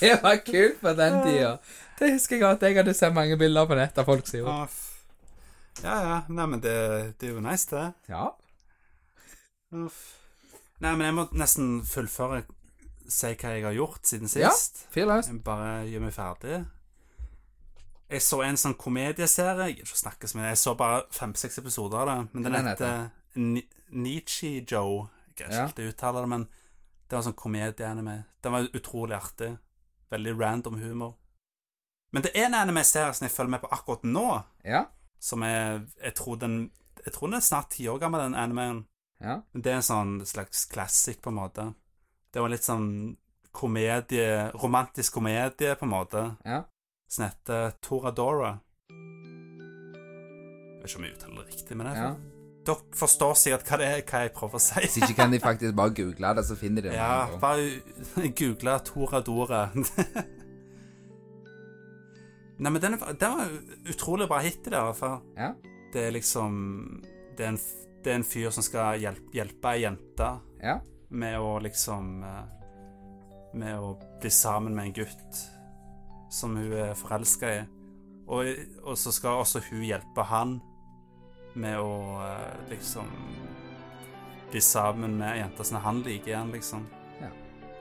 Det 0.00 0.14
var 0.22 0.36
kult 0.46 0.80
på 0.80 0.92
den 0.96 1.18
tida. 1.26 1.52
Det 2.00 2.12
husker 2.14 2.36
jeg 2.36 2.42
godt. 2.42 2.62
Jeg 2.62 2.76
hadde 2.80 2.94
sett 2.96 3.12
mange 3.14 3.36
bilder 3.38 3.66
på 3.68 3.76
nett 3.76 3.98
av 4.00 4.06
folk 4.08 4.26
som 4.26 4.40
gjorde. 4.40 4.68
Ja, 5.84 5.94
ja, 5.94 6.08
ja. 6.08 6.20
Nei, 6.28 6.46
men 6.46 6.60
det, 6.64 6.74
det 7.20 7.28
er 7.28 7.34
jo 7.34 7.40
nice, 7.44 7.66
det. 7.70 7.84
Ja. 8.08 8.30
Uff. 9.76 10.00
Nei, 10.80 10.94
men 10.96 11.04
jeg 11.06 11.14
må 11.18 11.26
nesten 11.36 11.68
fullføre 11.86 12.40
Si 13.10 13.26
hva 13.34 13.50
jeg 13.56 13.64
har 13.66 13.74
gjort 13.74 14.06
siden 14.06 14.28
sist. 14.30 14.84
Ja. 14.94 15.04
Jeg 15.06 15.42
bare 15.44 15.70
gjør 15.90 16.00
meg 16.04 16.12
ferdig. 16.14 16.60
Jeg 18.10 18.22
så 18.26 18.40
en 18.42 18.58
sånn 18.58 18.74
komedieserie. 18.78 19.68
Jeg 19.70 19.80
ikke 19.84 19.94
å 19.96 20.00
snakke 20.02 20.28
så 20.30 20.38
mye. 20.38 20.48
Jeg 20.52 20.58
så 20.62 20.74
bare 20.78 21.04
fem-seks 21.14 21.58
episoder 21.62 21.98
av 22.02 22.08
det. 22.10 22.16
Men 22.34 22.42
den 22.46 22.52
den 22.56 22.66
heter 22.70 23.10
Ni- 23.36 23.68
Nietzsche 23.90 24.64
Joe. 24.66 25.08
Jeg 25.28 25.36
greier 25.36 25.50
ikke 25.50 25.66
helt 25.66 25.82
å 25.84 25.88
uttale 25.92 26.20
det, 26.24 26.28
men 26.28 26.44
det 27.08 27.16
var 27.16 27.22
sånn 27.26 27.38
komedieanime. 27.38 28.16
Den 28.42 28.52
var 28.52 28.68
utrolig 28.74 29.16
artig. 29.18 29.58
Veldig 30.10 30.34
random 30.40 30.78
humor. 30.82 31.14
Men 32.12 32.22
det 32.22 32.32
er 32.34 32.46
en 32.48 32.54
anime-serie 32.58 33.14
som 33.14 33.24
jeg 33.28 33.34
følger 33.36 33.50
med 33.50 33.60
på 33.62 33.70
akkurat 33.70 34.02
nå, 34.02 34.44
Ja. 34.64 34.86
som 35.20 35.42
er 35.42 35.86
Jeg 36.02 36.14
tror 36.14 36.36
den 36.38 36.70
Jeg 37.04 37.12
tror 37.14 37.28
den 37.28 37.34
er 37.34 37.40
snart 37.40 37.70
ti 37.70 37.86
år 37.88 37.98
gammel, 37.98 38.20
den 38.20 38.34
animeen. 38.34 38.86
Ja. 39.20 39.40
Det 39.54 39.66
er 39.66 39.76
en 39.76 39.82
sånn 39.82 40.26
slags 40.26 40.66
classic, 40.66 41.20
på 41.22 41.28
en 41.30 41.34
måte. 41.36 41.74
Det 42.32 42.40
var 42.42 42.48
litt 42.52 42.62
sånn 42.66 43.16
komedie 43.52 44.50
Romantisk 44.62 45.16
komedie, 45.18 45.74
på 45.74 45.84
en 45.86 45.90
måte, 45.90 46.36
Ja. 46.46 46.62
som 47.10 47.24
heter 47.26 47.72
Toradora. 47.82 48.60
Jeg 48.90 50.82
vet 50.82 50.90
ikke 50.90 50.98
om 51.00 51.04
jeg 51.04 51.14
uttaler 51.16 51.42
det 51.44 51.54
riktig, 51.54 51.76
men 51.76 51.86
jeg, 51.90 51.96
ja. 51.96 52.14
dere 52.64 52.76
forstår 52.96 53.34
sikkert 53.36 53.66
hva 53.68 53.76
det 53.80 53.86
er, 53.88 54.02
hva 54.06 54.20
jeg 54.24 54.32
prøver 54.36 54.54
å 54.56 54.62
si. 54.62 54.80
Hvis 54.80 54.96
ikke 55.02 55.16
kan 55.18 55.30
de 55.34 55.40
faktisk 55.42 55.74
bare 55.76 55.94
google 55.98 56.34
det, 56.38 56.44
så 56.46 56.56
finner 56.56 56.82
de 56.86 56.88
det. 56.92 56.96
Ja, 56.96 57.26
med 57.32 57.40
bare 57.42 58.30
google 58.40 58.78
Toradora. 58.86 59.64
Nei, 62.60 62.70
men 62.70 62.80
den, 62.82 62.96
den 63.18 63.34
var 63.36 63.48
utrolig 63.88 64.28
bra 64.28 64.38
hit 64.44 64.66
i 64.66 64.70
det, 64.70 64.76
i 64.76 64.86
hvert 64.90 64.98
fall. 65.00 65.20
Ja. 65.36 65.50
Det 65.92 66.02
er 66.06 66.12
liksom 66.14 66.56
Det 67.36 67.44
er 67.46 67.48
en, 67.54 67.58
det 68.04 68.12
er 68.12 68.18
en 68.20 68.24
fyr 68.28 68.50
som 68.54 68.62
skal 68.62 69.00
hjelpe, 69.00 69.32
hjelpe 69.34 69.72
ei 69.74 69.82
jente 69.86 70.28
Ja. 70.62 70.78
Med 71.10 71.40
å 71.40 71.58
liksom 71.62 72.22
eh, 72.22 72.44
Med 73.52 73.80
å 73.82 73.94
bli 74.20 74.30
sammen 74.30 74.76
med 74.76 74.84
en 74.84 74.92
gutt 75.00 75.38
som 76.30 76.54
hun 76.54 76.72
er 76.72 76.92
forelska 76.94 77.48
i. 77.50 77.62
Og, 78.30 78.46
og 78.84 78.98
så 78.98 79.10
skal 79.10 79.40
også 79.40 79.64
hun 79.66 79.82
hjelpe 79.82 80.22
han 80.30 80.60
med 81.58 81.80
å 81.82 82.20
eh, 82.22 82.60
liksom 82.70 83.10
Bli 84.50 84.60
sammen 84.62 85.16
med 85.18 85.38
jenta 85.38 85.66
som 85.66 85.82
han 85.82 86.00
liker 86.02 86.32
igjen, 86.32 86.48
liksom. 86.50 86.86
Ja. 87.20 87.28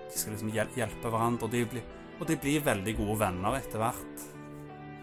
De 0.09 0.17
skal 0.17 0.35
liksom 0.35 0.51
hjelpe 0.53 1.09
hverandre, 1.09 1.47
og 1.47 1.53
de, 1.53 1.63
blir, 1.65 1.87
og 2.19 2.27
de 2.29 2.37
blir 2.37 2.61
veldig 2.61 2.93
gode 2.99 3.15
venner 3.23 3.57
etter 3.57 3.81
hvert. 3.81 4.25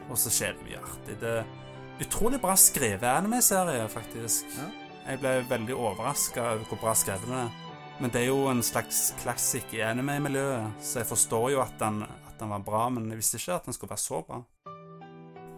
Og 0.07 0.15
så 0.15 0.31
skjer 0.31 0.55
det 0.55 0.69
mye 0.69 0.79
artig. 0.79 1.17
Det 1.19 1.33
er 1.41 2.07
utrolig 2.07 2.39
bra 2.39 2.55
skrevet 2.55 3.09
anime-serie, 3.11 3.89
faktisk. 3.91 4.47
Ja. 4.55 4.69
Jeg 5.09 5.25
ble 5.25 5.35
veldig 5.51 5.75
overraska 5.75 6.53
over 6.53 6.71
hvor 6.71 6.85
bra 6.85 6.95
skrevet 7.03 7.27
den 7.27 7.41
er. 7.41 7.66
Men 8.01 8.13
det 8.13 8.23
er 8.23 8.29
jo 8.29 8.43
en 8.51 8.63
slags 8.63 9.15
klassikk 9.23 9.73
i 9.73 9.81
anime-miljøet, 9.81 10.77
så 10.85 11.01
jeg 11.01 11.09
forstår 11.09 11.51
jo 11.55 11.63
at 11.63 11.79
den, 11.81 12.03
at 12.05 12.35
den 12.41 12.51
var 12.53 12.65
bra, 12.65 12.89
men 12.93 13.09
jeg 13.09 13.23
visste 13.23 13.41
ikke 13.41 13.57
at 13.57 13.69
den 13.69 13.77
skulle 13.77 13.95
være 13.95 14.05
så 14.05 14.21
bra. 14.27 14.43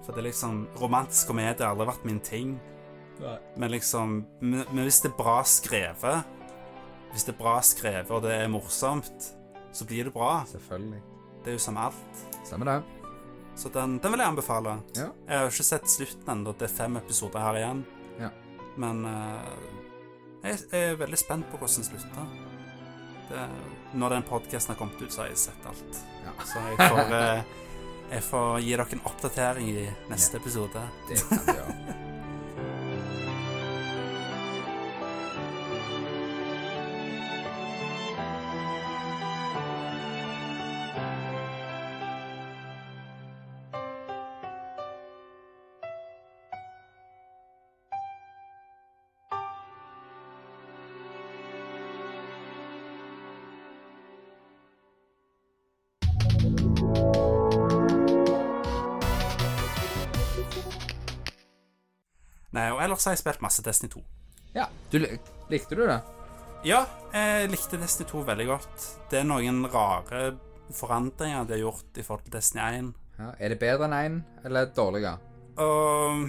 For 0.05 0.14
det 0.14 0.22
er 0.22 0.29
liksom 0.31 0.61
Romantisk 0.81 1.29
komedie 1.29 1.64
har 1.66 1.74
aldri 1.74 1.88
vært 1.90 2.07
min 2.09 2.20
ting. 2.24 2.55
Men 3.59 3.70
liksom 3.70 4.12
Men 4.40 4.62
men 4.70 4.85
hvis 4.87 5.01
det 5.03 5.11
er 5.11 5.16
bra 5.18 5.40
skrevet 5.42 6.22
Hvis 7.11 7.24
det 7.27 7.33
er 7.35 7.38
bra 7.40 7.57
skrevet, 7.61 8.11
og 8.14 8.22
det 8.22 8.31
er 8.37 8.48
morsomt, 8.48 9.33
så 9.72 9.85
blir 9.85 10.05
det 10.05 10.12
bra. 10.14 10.44
Selvfølgelig. 10.46 11.03
Det 11.44 11.51
er 11.51 11.59
jo 11.59 11.59
som 11.59 11.77
alt. 11.77 12.22
Stemmer 12.44 12.70
det. 12.70 12.83
Så 13.59 13.68
den, 13.74 13.98
den 13.98 14.12
vil 14.12 14.20
jeg 14.20 14.29
anbefale. 14.29 14.77
Ja. 14.96 15.09
Jeg 15.27 15.38
har 15.38 15.46
jo 15.46 15.51
ikke 15.51 15.66
sett 15.66 15.90
slutten 15.90 16.31
ennå. 16.31 16.53
Det 16.55 16.68
er 16.68 16.74
fem 16.77 16.96
episoder 17.01 17.42
her 17.42 17.59
igjen. 17.59 17.81
Ja. 18.20 18.31
Men 18.79 19.05
eh, 19.09 19.48
jeg, 20.49 20.65
er 20.73 20.99
veldig 21.01 21.21
spent 21.21 21.49
på 21.51 21.61
hvordan 21.61 21.83
den 21.83 21.89
slutter. 21.91 22.35
Det, 23.29 23.47
når 24.01 24.17
den 24.17 24.29
podkasten 24.29 24.75
har 24.75 24.81
kommet 24.81 25.03
ut, 25.03 25.13
så 25.13 25.25
har 25.25 25.33
jeg 25.33 25.41
sett 25.45 25.69
alt. 25.69 26.03
Ja. 26.25 26.35
Så 26.49 26.65
jeg 26.71 26.81
får, 26.83 27.15
eh, 27.21 27.57
jeg 28.11 28.27
får 28.33 28.61
gi 28.65 28.75
dere 28.75 28.91
en 28.99 29.09
oppdatering 29.13 29.73
i 29.73 29.89
neste 30.11 30.41
episode. 30.41 30.85
Det 31.09 31.23
kan 31.25 31.45
du 31.47 31.57
gjøre. 31.57 32.05
ellers 62.99 63.07
har 63.07 63.15
jeg 63.15 63.23
spilt 63.23 63.43
masse 63.45 63.63
Destiny 63.63 63.91
2. 63.93 64.01
Ja. 64.57 64.67
Du, 64.91 64.99
likte 65.53 65.77
du 65.79 65.85
det? 65.87 66.01
Ja, 66.67 66.83
jeg 67.15 67.51
likte 67.53 67.79
Destiny 67.79 68.09
2 68.11 68.25
veldig 68.27 68.47
godt. 68.49 68.87
Det 69.11 69.21
er 69.21 69.29
noen 69.29 69.63
rare 69.71 70.33
forandringer 70.75 71.47
de 71.47 71.55
har 71.55 71.63
gjort 71.63 72.01
i 72.01 72.05
forhold 72.05 72.27
til 72.27 72.35
Destiny 72.35 72.65
1. 72.81 72.93
Ja. 73.19 73.31
Er 73.39 73.55
det 73.55 73.61
bedre 73.63 73.87
enn 73.87 74.19
1, 74.19 74.19
eller 74.49 74.73
dårligere? 74.75 75.19
Og 75.63 76.27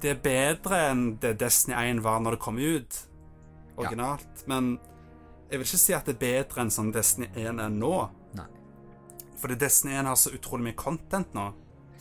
det 0.00 0.14
er 0.14 0.22
bedre 0.24 0.80
enn 0.90 1.04
det 1.20 1.36
Destiny 1.40 1.76
1 1.76 2.02
var 2.04 2.24
når 2.24 2.36
det 2.36 2.44
kom 2.46 2.60
ut, 2.60 3.00
originalt. 3.76 4.46
Men 4.48 4.78
jeg 5.50 5.60
vil 5.60 5.68
ikke 5.68 5.84
si 5.84 5.96
at 5.96 6.08
det 6.08 6.16
er 6.16 6.24
bedre 6.24 6.64
enn 6.64 6.72
sånn 6.72 6.92
Destiny 6.96 7.28
1 7.34 7.60
er 7.60 7.72
nå. 7.76 7.96
Nei. 8.40 8.48
Fordi 9.40 9.60
Destiny 9.60 9.98
1 10.00 10.08
har 10.08 10.16
så 10.20 10.32
utrolig 10.32 10.70
mye 10.70 10.80
content 10.80 11.36
nå. 11.36 11.50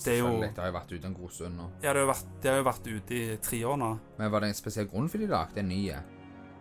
Det 0.06 0.16
jo 0.20 0.30
Det 0.42 0.56
har 0.58 0.70
jo 0.70 0.76
vært 0.78 0.92
ute 0.94 1.08
en 1.10 1.14
god 1.18 1.32
stund 1.36 1.58
nå. 1.60 1.66
Ja, 1.84 1.92
det 1.92 2.00
har 2.00 2.06
jo 2.06 2.12
vært, 2.14 2.30
det 2.42 2.52
har 2.52 2.58
jo 2.62 2.64
vært 2.70 2.88
ute 2.88 3.16
i 3.18 3.38
tre 3.44 3.60
år 3.68 3.78
nå. 3.82 3.90
Men 4.20 4.32
var 4.32 4.40
det 4.46 4.50
en 4.54 4.58
spesiell 4.60 4.88
grunn 4.88 5.10
for 5.12 5.20
de 5.20 5.28
lagde 5.28 5.60
en 5.60 5.68
ny? 5.68 5.82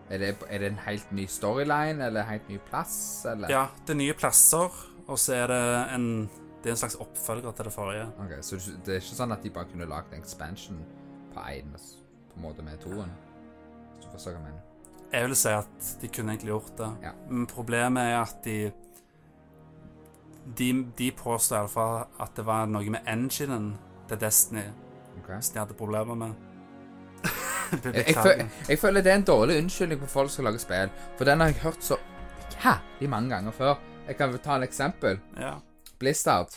Er 0.09 0.19
det, 0.23 0.31
er 0.49 0.59
det 0.65 0.71
en 0.73 0.81
helt 0.87 1.11
ny 1.13 1.27
storyline, 1.29 2.01
eller 2.01 2.23
en 2.23 2.31
helt 2.33 2.49
ny 2.49 2.59
plass, 2.71 3.27
eller? 3.29 3.51
Ja, 3.53 3.67
det 3.85 3.93
er 3.93 3.99
nye 4.01 4.15
plasser, 4.17 4.73
og 5.07 5.19
så 5.21 5.35
er 5.43 5.53
det 5.53 5.65
en 5.95 6.29
Det 6.59 6.73
er 6.73 6.75
en 6.75 6.81
slags 6.81 6.97
oppfølger 6.99 7.53
til 7.55 7.69
det 7.69 7.73
forrige. 7.73 8.07
Ok, 8.19 8.33
Så 8.43 8.57
det 8.85 8.97
er 8.97 8.99
ikke 8.99 9.19
sånn 9.21 9.33
at 9.33 9.45
de 9.45 9.51
bare 9.55 9.69
kunne 9.71 9.87
lagd 9.87 10.13
en 10.13 10.19
expansion 10.19 10.81
på 11.33 11.45
én, 11.53 11.71
på 12.33 12.35
en 12.41 12.43
måte 12.43 12.65
med 12.67 12.81
toen? 12.83 13.13
Hvis 13.95 14.07
du 14.07 14.11
forstår 14.11 14.35
hva 14.35 14.41
jeg 14.41 14.47
mener? 14.49 14.65
Jeg 15.13 15.29
vil 15.29 15.37
si 15.37 15.49
at 15.55 15.93
de 16.03 16.09
kunne 16.09 16.35
egentlig 16.35 16.51
gjort 16.51 16.75
det. 16.77 16.89
Ja. 17.07 17.13
Men 17.31 17.47
problemet 17.47 18.11
er 18.11 18.19
at 18.19 18.43
de 18.45 18.73
De, 20.57 20.73
de 20.97 21.11
påstår 21.13 21.57
i 21.57 21.61
alle 21.61 21.69
fall 21.73 22.05
at 22.25 22.37
det 22.37 22.45
var 22.47 22.67
noe 22.71 22.91
med 22.91 23.05
enginen 23.07 23.73
til 24.09 24.21
Destiny 24.21 24.65
okay. 25.19 25.41
som 25.41 25.55
de 25.55 25.61
hadde 25.61 25.77
problemer 25.79 26.15
med. 26.15 26.33
Jeg, 27.85 28.05
jeg, 28.07 28.15
føler, 28.17 28.47
jeg 28.69 28.79
føler 28.81 29.03
det 29.05 29.11
er 29.13 29.17
en 29.19 29.25
dårlig 29.29 29.59
unnskyldning 29.61 29.99
for 30.01 30.09
folk 30.09 30.31
som 30.33 30.47
lager 30.47 30.63
spill, 30.63 30.89
for 31.19 31.29
den 31.29 31.43
har 31.45 31.51
jeg 31.51 31.59
hørt 31.61 31.83
så 31.85 31.99
jævlig 32.55 33.11
mange 33.13 33.29
ganger 33.35 33.53
før. 33.53 33.75
Jeg 34.07 34.17
kan 34.17 34.39
ta 34.41 34.57
en 34.57 34.65
eksempel. 34.65 35.19
Ja. 35.37 35.51
Blizzard. 36.01 36.57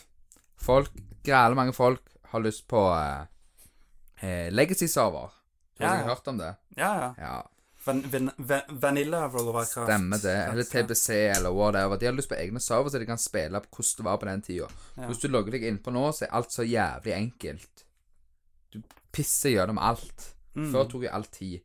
Folk, 0.56 0.94
græle 1.28 1.56
mange 1.56 1.74
folk 1.76 2.00
har 2.32 2.40
lyst 2.40 2.64
på 2.72 2.86
eh, 2.96 3.26
eh, 4.24 4.48
Legacy-server. 4.54 5.34
Du 5.76 5.84
har 5.84 5.90
Ja, 5.90 5.96
har 5.98 6.04
ja. 6.06 6.08
hørt 6.14 6.28
om 6.28 6.38
det? 6.38 6.56
ja, 6.78 6.94
ja. 7.02 7.12
Ja, 7.18 7.42
Van, 7.86 8.02
van, 8.14 8.30
van, 8.38 8.62
vanilla 8.70 9.28
World 9.28 9.48
of 9.50 9.56
Warcraft. 9.56 9.88
stemmer 9.90 10.18
det. 10.22 10.36
Eller 10.52 10.64
TBC 10.70 11.10
eller 11.38 11.50
whatever. 11.50 11.98
De 11.98 12.06
har 12.06 12.14
lyst 12.14 12.30
på 12.30 12.38
egne 12.38 12.60
server, 12.62 12.90
så 12.94 13.00
de 13.02 13.06
kan 13.10 13.18
spille 13.18 13.60
på 13.64 13.68
hvordan 13.80 13.98
det 13.98 14.06
var 14.06 14.18
på 14.22 14.26
den 14.30 14.42
tida. 14.46 14.68
Ja. 14.98 15.08
Hvis 15.10 15.24
du 15.24 15.28
logger 15.34 15.58
deg 15.58 15.66
innpå 15.66 15.94
nå, 15.96 16.06
så 16.14 16.28
er 16.28 16.36
alt 16.38 16.54
så 16.54 16.64
jævlig 16.68 17.16
enkelt. 17.18 17.86
Du 18.74 18.82
pisser 19.12 19.56
gjennom 19.56 19.82
alt. 19.82 20.34
Mm. 20.54 20.72
Før 20.74 20.90
tok 20.92 21.08
jo 21.08 21.14
all 21.16 21.26
tid. 21.32 21.60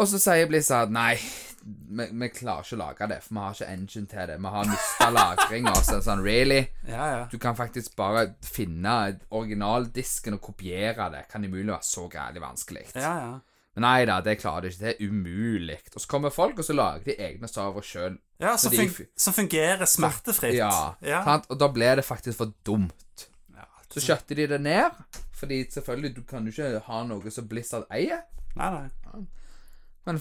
Og 0.00 0.06
så 0.08 0.20
sier 0.22 0.46
Blizzard 0.46 0.92
nei, 0.94 1.16
vi, 1.18 2.04
vi 2.06 2.28
klarer 2.30 2.62
ikke 2.62 2.76
å 2.76 2.80
lage 2.80 3.08
det, 3.10 3.16
for 3.24 3.34
vi 3.34 3.40
har 3.42 3.56
ikke 3.56 3.70
engine 3.74 4.06
til 4.10 4.28
det. 4.30 4.36
Vi 4.38 4.52
har 4.54 4.68
mista 4.70 5.08
lagringa. 5.10 5.72
Så, 5.82 5.98
sånn, 6.06 6.22
really? 6.24 6.60
Ja, 6.94 7.06
ja. 7.10 7.22
Du 7.30 7.38
kan 7.42 7.58
faktisk 7.58 7.96
bare 7.98 8.28
finne 8.46 8.94
originaldisken 9.34 10.38
og 10.38 10.42
kopiere 10.50 11.10
det. 11.14 11.24
Kan 11.30 11.44
umulig 11.44 11.72
være 11.72 11.86
så 11.86 12.06
gærent 12.10 12.42
vanskelig. 12.42 12.86
Ja, 12.94 13.14
ja. 13.22 13.32
Men 13.76 13.84
nei 13.86 14.04
da, 14.08 14.16
det 14.20 14.38
klarer 14.40 14.66
de 14.66 14.72
ikke. 14.72 14.80
Det 14.82 14.94
er 14.96 15.08
umulig. 15.08 15.76
Og 15.94 16.00
så 16.02 16.08
kommer 16.10 16.32
folk, 16.34 16.58
og 16.58 16.64
så 16.66 16.74
lager 16.74 17.04
de 17.06 17.14
egne 17.22 17.48
server 17.48 17.84
sjøl. 17.86 18.16
ja 18.40 18.56
som, 18.56 18.72
Så 18.72 18.76
de- 18.76 18.88
fun 18.88 19.06
som 19.16 19.32
fungerer 19.36 19.86
smertefritt. 19.86 20.54
Ja, 20.58 20.94
ja. 21.06 21.20
Og 21.48 21.58
da 21.58 21.68
ble 21.68 21.92
det 22.00 22.04
faktisk 22.04 22.38
for 22.38 22.52
dumt. 22.66 23.28
ja. 23.54 23.64
Så 23.92 24.00
skjøtte 24.02 24.34
de 24.36 24.46
det 24.46 24.60
ned. 24.60 24.90
Fordi 25.40 25.64
selvfølgelig, 25.70 26.16
du 26.16 26.22
kan 26.22 26.44
jo 26.44 26.50
ikke 26.50 26.82
ha 26.84 27.02
noe 27.04 27.30
som 27.30 27.46
Blizzard 27.48 27.86
eier. 27.90 28.24
Nei, 28.56 28.70
nei. 28.74 29.22
Men 30.06 30.18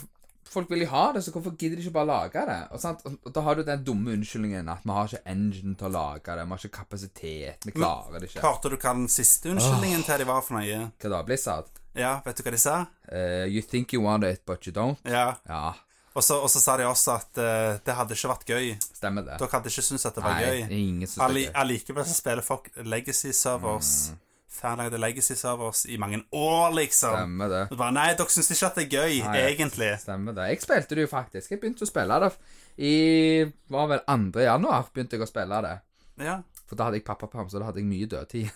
folk 0.49 0.69
vil 0.69 0.81
jo 0.85 0.87
ha 0.93 1.11
det, 1.13 1.23
så 1.25 1.31
hvorfor 1.33 1.55
gidder 1.57 1.75
de 1.77 1.83
ikke 1.83 1.93
bare 1.97 2.05
lage 2.09 2.45
det? 2.47 2.59
Og, 2.71 2.79
sant? 2.79 3.01
og 3.05 3.33
da 3.33 3.41
har 3.41 3.55
du 3.55 3.63
den 3.63 3.83
dumme 3.83 4.13
unnskyldningen 4.13 4.69
at 4.69 4.85
vi 4.85 4.91
har 4.95 5.07
ikke 5.09 5.25
engine 5.33 5.75
til 5.75 5.89
å 5.89 5.91
lage 5.91 6.35
det, 6.37 6.45
vi 6.45 6.49
har 6.55 6.63
ikke 6.63 6.77
kapasitet, 6.77 7.65
vi 7.65 7.71
klarer 7.75 8.19
det 8.19 8.29
ikke. 8.29 8.41
Hørte 8.45 8.69
du 8.69 8.77
hva 8.77 8.93
den 8.93 9.07
siste 9.11 9.49
unnskyldningen 9.51 10.05
til 10.05 10.17
de 10.23 10.29
var 10.29 10.41
for 10.45 10.57
noe? 10.59 10.79
Hva 11.01 11.09
da, 11.17 11.21
Blizzard? 11.27 11.69
Ja, 11.99 12.15
vet 12.25 12.39
du 12.39 12.45
hva 12.45 12.53
de 12.55 12.61
sa? 12.61 12.77
Uh, 13.11 13.45
you 13.51 13.61
think 13.65 13.93
you 13.93 14.01
want 14.03 14.23
it, 14.27 14.41
but 14.47 14.65
you 14.67 14.73
don't? 14.75 14.97
Ja. 15.03 15.33
Ja, 15.49 15.73
Og 16.15 16.23
så, 16.23 16.39
sa 16.49 16.77
de 16.79 16.87
også 16.87 17.13
at 17.19 17.37
uh, 17.39 17.75
det 17.85 17.95
hadde 17.95 18.15
ikke 18.15 18.31
vært 18.31 18.47
gøy. 18.49 18.71
stemmer 18.95 19.27
det. 19.27 19.35
Dere 19.41 19.51
hadde 19.53 19.69
ikke 19.71 19.85
syntes 19.85 20.07
at 20.09 20.15
det 20.17 20.23
var 20.25 20.39
Nei, 20.39 20.47
gøy. 20.47 20.63
Ingen 20.79 21.07
synes 21.07 21.21
Alli, 21.27 21.43
skal 21.47 21.61
allikevel 21.65 22.07
så 22.07 22.15
spiller 22.17 22.45
folk 22.45 22.71
Legacy 22.83 23.31
Servers. 23.35 23.91
Mm. 24.09 24.25
Fanlagde 24.59 24.97
Legacy 24.99 25.35
Servers 25.39 25.85
i 25.85 25.97
mange 26.01 26.23
år, 26.35 26.73
liksom. 26.75 27.13
Stemmer 27.15 27.51
det. 27.53 27.61
Bare, 27.77 27.93
Nei, 27.95 28.07
dere 28.19 28.33
syns 28.33 28.49
ikke 28.55 28.71
at 28.71 28.79
det 28.79 28.87
er 28.87 28.95
gøy, 28.97 29.19
Nei. 29.27 29.43
egentlig. 29.51 29.91
Stemmer 30.01 30.35
det. 30.35 30.49
Jeg 30.53 30.63
spilte 30.65 30.97
det 30.97 31.05
jo 31.05 31.11
faktisk. 31.11 31.53
Jeg 31.53 31.61
begynte 31.61 31.85
å 31.87 31.91
spille 31.91 32.19
det 32.25 32.31
i 32.79 33.43
var 33.67 33.89
vel 33.91 34.01
2. 34.07 34.39
januar. 34.39 34.87
begynte 34.93 35.17
jeg 35.17 35.23
å 35.23 35.29
spille 35.29 35.61
det. 35.65 35.75
Ja. 36.23 36.39
For 36.67 36.77
da 36.79 36.87
hadde 36.87 36.99
jeg 36.99 37.05
pappaperm, 37.07 37.49
så 37.51 37.59
da 37.59 37.69
hadde 37.69 37.81
jeg 37.81 37.89
mye 37.89 38.07
dødtid. 38.09 38.49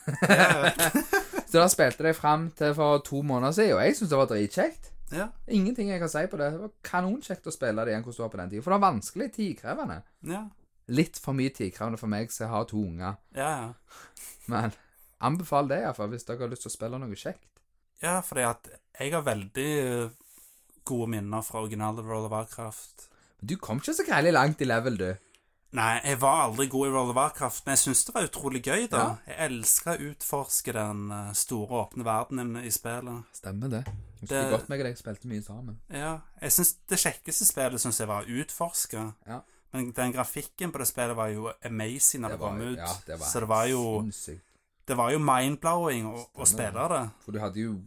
så 1.53 1.61
da 1.61 1.67
spilte 1.69 2.01
de 2.01 2.15
fram 2.17 2.47
til 2.57 2.71
for 2.73 3.03
to 3.05 3.19
måneder 3.21 3.53
siden, 3.53 3.75
og 3.77 3.83
jeg 3.85 3.97
syns 3.99 4.09
det 4.09 4.17
var 4.17 4.29
dritkjekt. 4.31 4.87
Ja. 5.13 5.27
Ingenting 5.53 5.91
jeg 5.91 6.01
kan 6.01 6.09
si 6.09 6.23
på 6.25 6.39
det. 6.39 6.47
Det 6.55 6.61
var 6.63 6.71
kanonkjekt 6.87 7.45
å 7.45 7.53
spille 7.53 7.83
det 7.85 7.93
igjen 7.93 8.01
hvordan 8.01 8.17
det 8.17 8.23
var 8.23 8.31
på 8.33 8.39
den 8.39 8.49
tida. 8.49 8.63
For 8.65 8.73
det 8.73 8.79
var 8.79 8.87
vanskelig, 8.87 9.27
tidkrevende. 9.35 9.97
Ja. 10.31 10.39
Litt 10.97 11.19
for 11.21 11.37
mye 11.37 11.53
tidkrevende 11.53 11.99
for 12.01 12.09
meg 12.09 12.33
som 12.33 12.49
har 12.49 12.65
to 12.71 12.81
unger. 12.81 13.19
Ja, 13.37 13.51
ja. 13.59 13.99
Men 14.49 14.73
anbefal 15.21 15.69
det 15.69 15.83
iallfall 15.83 16.09
hvis 16.15 16.25
dere 16.25 16.41
har 16.41 16.51
lyst 16.55 16.65
til 16.65 16.73
å 16.73 16.75
spille 16.79 16.99
noe 17.03 17.19
kjekt. 17.21 17.45
ja, 18.01 18.17
fordi 18.25 18.47
at 18.49 18.71
jeg 18.97 19.13
har 19.13 19.21
veldig 19.29 19.69
eh, 19.83 20.09
gode 20.89 21.11
minner 21.13 21.45
fra 21.45 21.61
originale 21.61 22.01
World 22.01 22.31
of 22.31 22.33
Warcraft. 22.33 23.05
Men 23.39 23.53
du 23.53 23.55
kom 23.61 23.77
ikke 23.77 23.93
så 23.93 24.07
gærent 24.09 24.33
langt 24.33 24.65
i 24.65 24.65
level, 24.65 24.97
du. 24.97 25.11
Nei, 25.73 25.93
jeg 26.05 26.19
var 26.21 26.43
aldri 26.43 26.67
god 26.69 26.86
i 26.88 26.91
World 26.93 27.09
of 27.09 27.15
Warcraft, 27.17 27.63
men 27.65 27.73
jeg 27.73 27.81
syns 27.81 28.03
det 28.05 28.13
var 28.13 28.27
utrolig 28.27 28.59
gøy, 28.62 28.83
da. 28.91 28.97
Ja. 29.01 29.15
Jeg 29.31 29.38
elska 29.49 29.95
å 29.95 30.03
utforske 30.12 30.73
den 30.75 30.99
eh, 31.12 31.31
store, 31.33 31.79
åpne 31.88 32.05
verdenen 32.05 32.59
i 32.62 32.69
spillet. 32.73 33.23
Stemmer 33.33 33.71
det. 33.73 33.81
Husker 34.21 34.36
Det- 34.36 34.51
godt 34.53 34.69
meg 34.69 34.83
og 34.83 34.86
deg 34.91 34.99
spilte 35.01 35.31
mye 35.31 35.41
sammen. 35.43 35.79
Ja, 35.89 36.19
jeg 36.41 36.51
synes 36.51 36.75
Det 36.88 36.99
kjekkeste 37.01 37.45
spillet 37.49 37.81
syns 37.81 37.99
jeg 37.99 38.07
var 38.07 38.21
å 38.23 38.38
utforske. 38.43 39.07
Ja. 39.27 39.41
Men 39.73 39.89
den 39.97 40.13
grafikken 40.13 40.71
på 40.71 40.77
det 40.77 40.88
spillet 40.88 41.15
var 41.17 41.27
jo 41.33 41.49
amazing 41.65 42.21
når 42.21 42.29
det, 42.29 42.38
Det 42.39 42.45
kom 42.45 42.62
ut. 42.62 42.77
ja, 42.77 42.93
det 43.07 43.19
var 43.19 43.25
Så 43.27 43.39
det 43.39 43.49
var 43.49 43.65
jo 43.65 43.81
Sinnssykt. 44.03 44.41
Det 44.86 44.97
var 44.97 45.12
jo 45.12 45.17
mind-blowing 45.19 46.05
å, 46.05 46.25
å 46.36 46.45
spille 46.45 46.88
det. 46.93 47.09
For 47.25 47.31
du 47.31 47.39
hadde 47.39 47.55
jo 47.63 47.81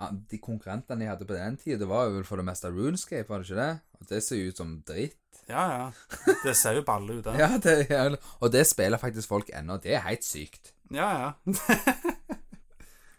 ja, 0.00 0.08
De 0.10 0.38
konkurrentene 0.38 1.04
jeg 1.06 1.08
hadde 1.12 1.26
på 1.28 1.34
den 1.38 1.56
tida, 1.56 1.78
det 1.78 1.86
var 1.88 2.08
jo 2.10 2.22
for 2.24 2.36
det 2.36 2.44
meste 2.48 2.72
Runescape, 2.74 3.28
var 3.28 3.38
det 3.38 3.46
ikke 3.50 3.60
det? 3.62 3.80
Og 4.00 4.08
det 4.08 4.22
ser 4.24 4.36
jo 4.40 4.48
ut 4.50 4.56
som 4.56 4.82
dritt. 4.88 5.14
Ja, 5.50 5.62
ja. 5.72 6.34
Det 6.44 6.54
ser 6.56 6.76
jo 6.78 6.82
balle 6.86 7.12
ut, 7.18 7.24
det. 7.26 7.34
Ja, 7.42 7.48
det, 7.62 7.74
ja, 7.90 8.04
Og 8.40 8.52
det 8.52 8.64
spiller 8.68 8.98
faktisk 9.02 9.28
folk 9.28 9.50
ennå. 9.54 9.76
Det 9.82 9.94
er 9.96 10.04
helt 10.06 10.24
sykt. 10.26 10.72
ja. 10.90 11.32
ja. 11.46 11.54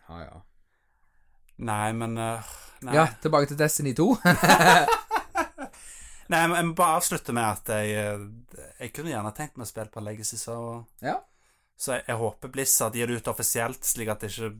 Ja, 0.09 0.19
ja. 0.23 0.41
Nei, 1.63 1.93
men 1.95 2.17
uh, 2.17 2.41
nei. 2.83 2.95
Ja, 2.97 3.05
tilbake 3.21 3.47
til 3.49 3.57
Destiny 3.57 3.93
2. 3.97 4.05
nei, 6.33 6.41
men 6.47 6.55
jeg 6.57 6.65
må 6.67 6.73
bare 6.77 6.97
avslutte 6.99 7.33
med 7.35 7.45
at 7.45 7.69
jeg 7.71 7.93
eh, 7.97 8.23
Jeg 8.81 8.91
kunne 8.95 9.11
gjerne 9.13 9.31
tenkt 9.37 9.55
meg 9.57 9.65
å 9.67 9.71
spille 9.71 9.91
på 9.93 10.03
Legacy 10.03 10.37
Server. 10.41 10.83
ja. 11.05 11.19
Så 11.83 11.95
jeg, 11.95 12.03
jeg 12.07 12.15
håper 12.19 12.51
Blizzard 12.53 12.93
gir 12.95 13.09
det 13.09 13.15
ut 13.17 13.27
offisielt, 13.31 13.81
slik 13.83 14.07
at 14.13 14.21
ikke 14.27 14.51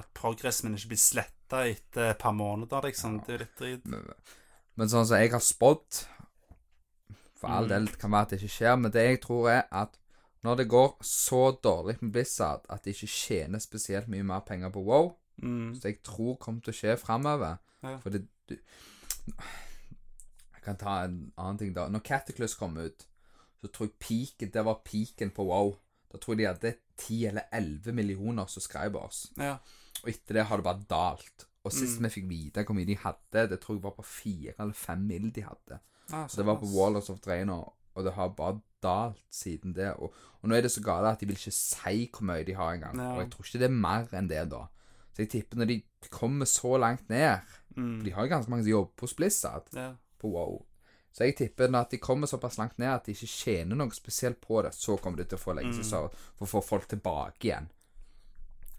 At 0.00 0.06
progressen 0.16 0.66
min 0.70 0.78
ikke 0.78 0.88
blir 0.94 1.00
sletta 1.02 1.58
etter 1.68 2.04
et 2.14 2.18
par 2.20 2.32
måneder, 2.34 2.80
liksom. 2.88 3.18
Det 3.26 3.34
er 3.34 3.38
litt 3.44 3.58
drit. 3.60 3.84
Men 4.76 4.90
sånn 4.92 5.06
som 5.08 5.20
jeg 5.20 5.30
har 5.34 5.44
spådd 5.44 6.00
For 7.36 7.48
all 7.52 7.68
del 7.68 7.86
det 7.86 7.98
kan 8.00 8.10
være 8.10 8.22
at 8.22 8.30
det 8.30 8.40
ikke 8.42 8.54
skjer, 8.56 8.76
men 8.80 8.92
det 8.92 9.02
jeg 9.04 9.20
tror 9.20 9.48
er 9.52 9.62
at 9.72 9.98
når 10.44 10.56
det 10.56 10.68
går 10.70 10.96
så 11.04 11.40
dårlig 11.64 11.96
med 12.00 12.12
Blizzard 12.12 12.64
at 12.70 12.84
de 12.84 12.90
ikke 12.94 13.06
tjener 13.12 13.58
spesielt 13.58 14.08
mye 14.08 14.22
mer 14.24 14.40
penger 14.46 14.70
på 14.70 14.82
WoW, 14.86 15.14
Mm. 15.42 15.74
så 15.76 15.88
jeg 15.90 15.98
tror 16.02 16.36
kommer 16.40 16.62
til 16.64 16.72
å 16.72 16.76
skje 16.76 16.94
framover 16.96 17.58
Ja. 17.82 17.98
For 18.00 18.08
det 18.10 18.22
du, 18.48 18.54
Jeg 20.54 20.62
kan 20.64 20.76
ta 20.80 20.94
en 21.04 21.32
annen 21.38 21.58
ting, 21.60 21.74
da. 21.76 21.88
Når 21.88 22.00
Cataclys 22.06 22.54
kom 22.58 22.76
ut, 22.78 23.04
så 23.60 23.68
tror 23.72 23.86
jeg 23.90 23.98
peaken 24.00 24.50
Det 24.54 24.64
var 24.64 24.80
peaken 24.84 25.30
på 25.36 25.44
WoW. 25.46 25.76
Da 26.12 26.18
tror 26.18 26.34
jeg 26.34 26.38
de 26.38 26.46
hadde 26.48 26.74
10 26.96 27.26
eller 27.26 27.42
11 27.52 27.92
millioner 27.92 28.46
subscribers. 28.46 29.26
Ja. 29.38 29.58
Og 30.02 30.08
etter 30.12 30.34
det 30.40 30.46
har 30.46 30.56
det 30.56 30.64
bare 30.64 30.86
dalt. 30.90 31.46
Og 31.66 31.72
sist 31.74 32.00
vi 32.00 32.08
fikk 32.08 32.28
vite 32.30 32.64
hvor 32.64 32.74
mye 32.78 32.86
de 32.86 32.96
hadde, 32.96 33.48
det 33.50 33.60
tror 33.60 33.76
jeg 33.76 33.82
var 33.82 33.94
på 33.98 34.04
4 34.06 34.54
eller 34.58 34.72
5 34.72 34.98
mill. 35.06 35.30
de 35.34 35.42
hadde. 35.42 35.80
Ah, 36.12 36.26
Så 36.28 36.36
det 36.40 36.46
var 36.46 36.60
på. 36.60 36.66
Wallers 36.70 37.10
of 37.10 37.20
Draenor, 37.20 37.72
og 37.94 38.04
det 38.04 38.12
har 38.12 38.28
bare 38.28 38.60
dalt 38.82 39.22
siden 39.30 39.74
det. 39.74 39.92
Og, 39.96 40.14
og 40.42 40.48
nå 40.48 40.54
er 40.54 40.62
det 40.62 40.70
så 40.72 40.82
gale 40.84 41.10
at 41.10 41.20
de 41.20 41.26
vil 41.26 41.36
ikke 41.36 41.50
si 41.54 42.06
hvor 42.12 42.22
mye 42.28 42.44
de 42.46 42.54
har 42.54 42.74
engang. 42.76 42.96
Ja. 43.00 43.12
Og 43.14 43.22
jeg 43.24 43.30
tror 43.32 43.44
ikke 43.48 43.58
det 43.58 43.70
er 43.70 43.80
mer 43.82 44.14
enn 44.14 44.28
det, 44.30 44.44
da. 44.52 44.66
Så 45.16 45.24
jeg 45.24 45.30
tipper 45.32 45.56
når 45.58 45.70
de 45.72 45.82
kommer 46.10 46.46
så 46.46 46.76
langt 46.78 47.08
ned 47.08 47.38
Mm. 47.76 47.98
For 47.98 48.04
de 48.04 48.12
har 48.14 48.24
jo 48.24 48.28
ganske 48.30 48.50
mange 48.50 48.64
som 48.64 48.70
jobber 48.70 49.00
hos 49.04 49.14
Blizzard 49.14 49.66
Ja. 49.74 49.90
på 50.18 50.28
WoW. 50.32 50.62
Så 51.12 51.24
jeg 51.24 51.36
tipper 51.36 51.68
når 51.68 51.80
at 51.80 51.90
de 51.90 51.98
kommer 51.98 52.26
såpass 52.26 52.56
langt 52.58 52.78
ned 52.78 52.88
at 52.88 53.04
de 53.06 53.12
ikke 53.12 53.26
tjener 53.28 53.76
noe 53.76 53.90
spesielt 53.92 54.40
på 54.40 54.62
det, 54.62 54.74
så 54.74 54.96
kommer 54.96 55.18
de 55.18 55.24
til 55.24 55.36
å 55.36 55.40
få 55.42 55.52
legge 55.52 55.74
seg 55.84 55.84
mm. 56.08 56.16
for 56.38 56.46
å 56.46 56.48
få 56.48 56.62
folk 56.64 56.88
tilbake 56.88 57.44
igjen. 57.50 57.68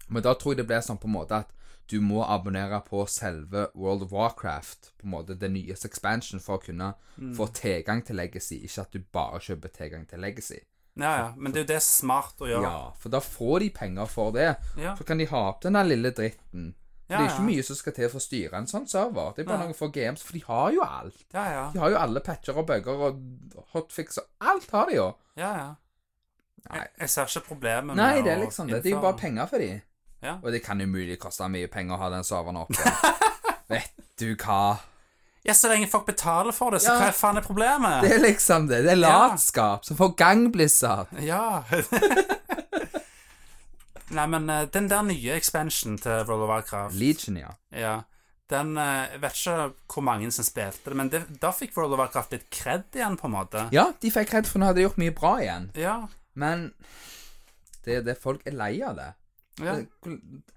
Men 0.08 0.22
da 0.22 0.34
tror 0.34 0.54
jeg 0.54 0.62
det 0.62 0.66
blir 0.66 0.80
sånn 0.82 0.98
på 0.98 1.06
en 1.06 1.14
måte 1.14 1.38
at 1.44 1.52
du 1.90 2.00
må 2.04 2.22
abonnere 2.24 2.80
på 2.84 3.04
selve 3.08 3.66
World 3.74 4.02
of 4.04 4.12
Warcraft, 4.12 4.90
på 5.00 5.06
en 5.06 5.10
måte 5.14 5.36
det 5.40 5.48
nyeste 5.50 5.88
expansion, 5.88 6.40
for 6.40 6.58
å 6.58 6.64
kunne 6.66 6.90
få 7.36 7.46
tilgang 7.56 8.02
til 8.04 8.16
Legacy, 8.20 8.58
ikke 8.66 8.82
at 8.84 8.92
du 8.92 9.00
bare 9.12 9.40
kjøper 9.40 9.72
tilgang 9.72 10.04
til 10.10 10.20
Legacy. 10.20 10.58
ja, 10.98 11.12
ja. 11.18 11.32
Men 11.36 11.52
det 11.52 11.60
er 11.60 11.64
jo 11.64 11.70
det 11.74 11.82
smart 11.82 12.40
å 12.42 12.46
gjøre. 12.50 12.62
Ja, 12.68 12.92
for 12.98 13.08
da 13.14 13.20
får 13.24 13.60
de 13.60 13.70
penger 13.70 14.06
for 14.06 14.32
det. 14.34 14.50
Ja. 14.76 14.94
Så 14.98 15.04
kan 15.08 15.18
de 15.18 15.26
ha 15.30 15.48
opp 15.48 15.62
den 15.62 15.74
der 15.78 15.84
lille 15.88 16.10
dritten. 16.10 16.74
For 17.08 17.14
Ja, 17.14 17.18
det 17.22 17.24
er 17.30 17.34
ikke 17.34 17.46
mye 17.48 17.62
som 17.64 17.76
skal 17.78 17.94
til 17.96 18.08
for 18.12 18.20
å 18.20 18.24
styre 18.26 18.58
en 18.58 18.66
sånn 18.68 18.86
server. 18.86 19.30
Det 19.36 19.44
er 19.44 19.48
bare 19.48 19.68
noe 19.70 19.74
for 19.78 19.88
games, 19.88 20.20
for 20.22 20.36
de 20.36 20.42
har 20.44 20.72
jo 20.74 20.82
alt. 20.84 21.22
Ja, 21.32 21.44
ja. 21.54 21.62
De 21.72 21.78
har 21.80 21.90
jo 21.94 21.96
alle 22.02 22.20
patcher 22.20 22.58
og 22.60 22.66
bugger 22.68 23.00
og 23.06 23.22
hotfix 23.72 24.18
og 24.20 24.26
alt 24.52 24.70
har 24.74 24.90
de 24.90 24.98
jo. 24.98 25.06
ja, 25.40 25.52
ja. 25.56 25.68
Nei. 26.68 26.80
Jeg, 26.82 26.88
jeg 27.00 27.08
ser 27.10 27.30
ikke 27.30 27.46
problemet 27.54 27.86
med 27.86 27.96
Nei, 27.96 28.20
det 28.20 28.32
er 28.32 28.40
liksom 28.42 28.68
det. 28.68 28.82
Det 28.84 28.90
er 28.90 28.96
jo 28.98 29.00
bare 29.00 29.16
penger 29.16 29.46
for 29.48 29.62
de. 29.62 29.68
Ja. 30.22 30.38
Og 30.42 30.50
det 30.52 30.62
kan 30.64 30.80
umulig 30.80 31.18
koste 31.22 31.46
mye 31.48 31.68
penger 31.70 31.94
å 31.94 31.98
ha 32.02 32.08
den 32.10 32.24
serveren 32.26 32.56
oppe. 32.64 32.74
Vet 33.72 33.92
du 34.18 34.32
hva? 34.34 34.78
Ja, 35.46 35.54
så 35.54 35.68
lenge 35.70 35.86
folk 35.88 36.06
betaler 36.08 36.52
for 36.52 36.74
det, 36.74 36.80
så 36.82 36.92
Ja. 36.96 36.98
hva 37.06 37.12
faen 37.14 37.38
er 37.38 37.44
problemet? 37.46 38.02
Det 38.02 38.12
er 38.16 38.22
liksom 38.24 38.66
det. 38.68 38.82
Det 38.84 38.92
er 38.96 39.00
Ja. 39.04 39.28
latskap 39.28 39.84
som 39.86 39.96
får 39.96 40.16
gang 40.18 40.50
Blizzard. 40.52 41.06
Ja. 41.22 41.62
Nei, 44.10 44.24
men 44.32 44.48
eh, 44.50 44.64
den 44.72 44.86
der 44.88 45.02
nye 45.04 45.34
expansion 45.36 45.98
til 46.00 46.22
World 46.28 46.46
of 46.46 46.48
Warcraft 46.48 46.94
Legion, 46.96 47.36
ja. 47.36 47.50
Ja, 47.76 47.96
den 48.48 48.70
eh, 48.80 49.04
Jeg 49.12 49.20
vet 49.20 49.36
ikke 49.42 49.56
hvor 49.92 50.04
mange 50.06 50.30
som 50.32 50.46
spilte 50.48 50.88
det, 50.90 50.96
men 50.96 51.10
det, 51.12 51.20
da 51.42 51.50
fikk 51.52 51.76
World 51.76 51.92
of 51.92 52.00
Warcraft 52.00 52.32
litt 52.32 52.46
kred 52.54 52.86
igjen, 52.96 53.18
på 53.20 53.28
en 53.28 53.34
måte. 53.36 53.66
Ja, 53.74 53.90
de 54.00 54.10
fikk 54.14 54.30
kred, 54.32 54.48
for 54.48 54.58
nå 54.62 54.70
hadde 54.70 54.80
de 54.80 54.86
gjort 54.86 55.00
mye 55.02 55.12
bra 55.16 55.34
igjen. 55.44 55.68
Ja. 55.76 55.98
Men 56.38 56.70
det 57.84 57.98
er 58.00 58.06
det 58.08 58.16
folk 58.22 58.46
er 58.48 58.56
lei 58.56 58.74
av 58.84 58.96
det. 58.96 59.10
Ja. 59.62 59.74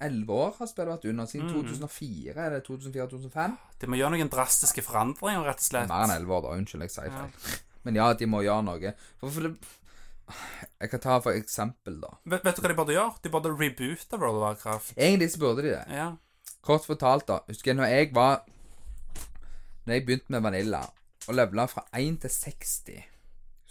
Elleve 0.03 0.37
år 0.37 0.55
har 0.59 0.69
spillet 0.69 0.91
vært 0.93 1.09
under. 1.11 1.27
Siden 1.29 1.49
2004. 1.51 2.35
Er 2.35 2.55
det 2.55 2.61
2004-2005? 2.67 3.57
De 3.81 3.89
må 3.89 3.99
gjøre 3.99 4.15
noen 4.15 4.31
drastiske 4.31 4.83
forandringer, 4.85 5.43
rett 5.47 5.61
og 5.63 5.67
slett. 5.67 5.91
Mer 5.91 6.07
enn 6.07 6.15
elleve 6.15 6.37
år, 6.37 6.45
da. 6.45 6.55
Unnskyld, 6.59 6.85
jeg 6.87 6.95
sier 6.95 7.13
feil. 7.15 7.59
Men 7.87 7.97
ja, 7.97 8.09
de 8.17 8.29
må 8.29 8.43
gjøre 8.45 8.65
noe. 8.67 8.95
For, 9.21 9.33
for 9.33 9.47
det 9.47 9.53
Jeg 10.79 10.91
kan 10.93 11.03
ta 11.03 11.19
for 11.23 11.35
eksempel, 11.35 11.97
da. 12.03 12.13
Vet, 12.23 12.45
vet 12.45 12.57
du 12.57 12.63
hva 12.63 12.71
de 12.71 12.77
burde 12.77 12.95
gjøre? 12.95 13.15
De 13.23 13.33
burde 13.33 13.53
reboote 13.55 14.19
World 14.21 14.37
of 14.37 14.45
Warcraft. 14.45 14.93
Egentlig 14.97 15.31
så 15.33 15.41
burde 15.41 15.65
de 15.65 15.73
det. 15.73 15.85
Ja. 15.91 16.11
Kort 16.65 16.85
fortalt, 16.87 17.27
da. 17.27 17.41
Husker 17.49 17.73
jeg 17.73 17.81
når 17.81 17.89
jeg 17.89 18.11
var 18.15 18.43
Når 19.85 19.97
jeg 19.97 20.05
begynte 20.05 20.35
med 20.35 20.45
Vanilla, 20.45 20.85
og 21.27 21.35
levela 21.35 21.65
fra 21.69 21.83
1 21.97 22.21
til 22.21 22.29
60 22.29 23.10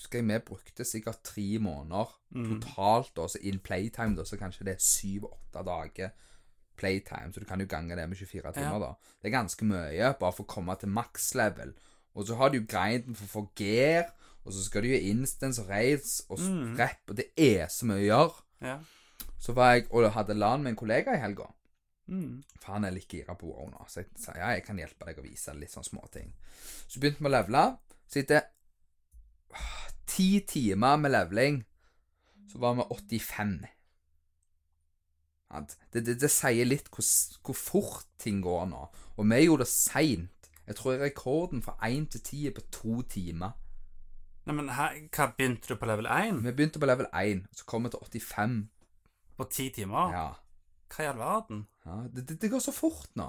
Husker 0.01 0.23
jeg 0.23 0.29
vi 0.31 0.39
brukte 0.49 0.85
sikkert 0.89 1.21
tre 1.29 1.59
måneder 1.61 2.15
totalt, 2.49 3.11
da, 3.17 3.27
så 3.29 3.39
in 3.45 3.59
playtime, 3.61 4.17
da, 4.17 4.25
så 4.25 4.39
kanskje 4.41 4.65
det 4.65 4.79
er 4.79 4.85
syv-åtte 4.85 5.65
dager 5.67 6.15
playtime, 6.81 7.33
så 7.35 7.43
du 7.43 7.45
kan 7.45 7.61
jo 7.61 7.67
gange 7.69 7.97
det 7.97 8.07
med 8.09 8.17
24 8.17 8.53
timer, 8.57 8.79
da. 8.81 8.95
Det 9.21 9.29
er 9.29 9.35
ganske 9.37 9.67
mye, 9.69 10.15
bare 10.17 10.33
for 10.33 10.47
å 10.47 10.49
komme 10.49 10.77
til 10.81 10.89
maks 10.89 11.35
level. 11.37 11.75
Og 12.17 12.25
så 12.27 12.39
har 12.41 12.49
du 12.49 12.63
jo 12.63 12.69
grinden 12.71 13.19
for 13.19 13.27
å 13.27 13.35
få 13.35 13.43
gear, 13.61 14.09
og 14.41 14.55
så 14.57 14.65
skal 14.65 14.83
du 14.87 14.89
gjøre 14.89 15.13
instance 15.13 15.61
og 15.61 15.69
raids 15.69 16.23
og 16.33 16.41
rep, 16.81 17.03
og 17.13 17.19
det 17.21 17.29
er 17.37 17.69
så 17.69 17.91
mye 17.91 18.01
å 18.01 18.09
gjøre. 18.09 18.47
ja. 18.65 18.79
Så 19.41 19.55
var 19.57 19.73
jeg 19.73 19.87
og 19.97 20.05
hadde 20.13 20.35
LAN 20.37 20.61
med 20.63 20.75
en 20.75 20.77
kollega 20.77 21.15
i 21.17 21.21
helga. 21.21 21.47
Mm. 22.13 22.43
For 22.61 22.75
han 22.75 22.85
er 22.85 22.93
litt 22.93 23.09
gira 23.09 23.33
på 23.39 23.49
WoW 23.49 23.71
nå, 23.71 23.85
så 23.89 24.03
jeg 24.03 24.11
sa 24.21 24.35
ja, 24.37 24.51
jeg 24.53 24.65
kan 24.67 24.81
hjelpe 24.81 25.07
deg 25.09 25.21
å 25.21 25.25
vise 25.25 25.55
litt 25.57 25.73
sånn 25.73 25.87
småting. 25.87 26.33
Så 26.61 27.01
begynte 27.01 27.25
vi 27.25 27.31
å 27.31 27.33
levele. 27.33 27.63
Så 28.11 28.21
etter 28.21 28.51
ti 30.11 30.41
timer 30.49 30.97
med 30.97 31.15
leveling, 31.15 31.61
så 32.51 32.59
var 32.59 32.75
vi 32.75 32.87
85. 32.91 33.55
Det, 35.93 36.01
det, 36.07 36.15
det 36.23 36.31
sier 36.31 36.69
litt 36.69 36.91
hvor, 36.95 37.07
hvor 37.47 37.59
fort 37.59 38.07
ting 38.23 38.39
går 38.43 38.69
nå. 38.71 38.85
Og 39.17 39.27
vi 39.27 39.41
gjorde 39.45 39.67
det 39.67 39.73
seint. 39.73 40.51
Jeg 40.67 40.79
tror 40.79 41.01
rekorden 41.03 41.63
fra 41.63 41.75
1 41.83 42.13
til 42.15 42.23
10 42.23 42.47
er 42.47 42.55
på 42.55 42.67
to 42.71 43.01
timer. 43.03 43.57
Nei, 44.47 44.55
men 44.57 44.71
her, 44.75 44.95
hva 45.15 45.27
begynte 45.35 45.73
du 45.73 45.79
på 45.79 45.89
level 45.91 46.07
1? 46.07 46.45
Vi 46.45 46.53
begynte 46.55 46.81
på 46.83 46.89
level 46.89 47.09
1, 47.15 47.43
så 47.55 47.67
kom 47.67 47.85
vi 47.87 47.91
til 47.91 48.23
85. 48.23 48.55
På 49.37 49.47
ti 49.51 49.69
timer? 49.75 50.15
Ja. 50.15 50.29
Hva 50.91 51.05
i 51.05 51.11
all 51.11 51.19
verden? 51.19 51.67
ja 51.87 52.01
det, 52.15 52.29
det, 52.29 52.39
det 52.43 52.51
går 52.51 52.63
så 52.63 52.75
fort 52.75 53.11
nå. 53.19 53.29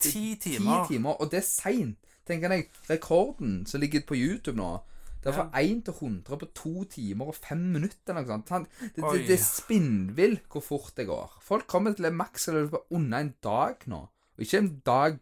Ti 0.00 0.36
timer? 0.42 0.84
Ti 0.86 0.94
timer? 0.94 1.20
og 1.20 1.30
det 1.30 1.40
er 1.40 1.46
seint. 1.46 1.98
Tenker 2.26 2.52
jeg, 2.54 2.68
rekorden 2.90 3.64
som 3.66 3.80
ligger 3.80 4.02
på 4.06 4.18
YouTube 4.18 4.58
nå 4.58 4.76
Det 5.20 5.28
er 5.28 5.36
fra 5.36 5.60
1 5.60 5.82
til 5.84 5.92
100 5.94 6.38
på 6.40 6.46
to 6.56 6.84
timer 6.88 7.28
og 7.28 7.34
fem 7.36 7.58
minutter. 7.74 8.14
Eller 8.14 8.24
noe 8.38 8.42
sånt. 8.48 8.70
Det, 8.80 9.02
det, 9.04 9.26
det 9.28 9.34
er 9.36 9.42
spinnvill 9.44 10.38
hvor 10.48 10.64
fort 10.64 10.94
det 10.96 11.06
går. 11.10 11.34
Folk 11.44 11.66
kommer 11.68 11.92
til 11.92 12.08
maks 12.12 12.48
på 12.72 12.80
under 12.90 13.18
en 13.26 13.34
dag 13.44 13.84
nå. 13.86 14.00
Og 14.36 14.46
ikke 14.46 14.58
en 14.64 14.74
dag 14.86 15.18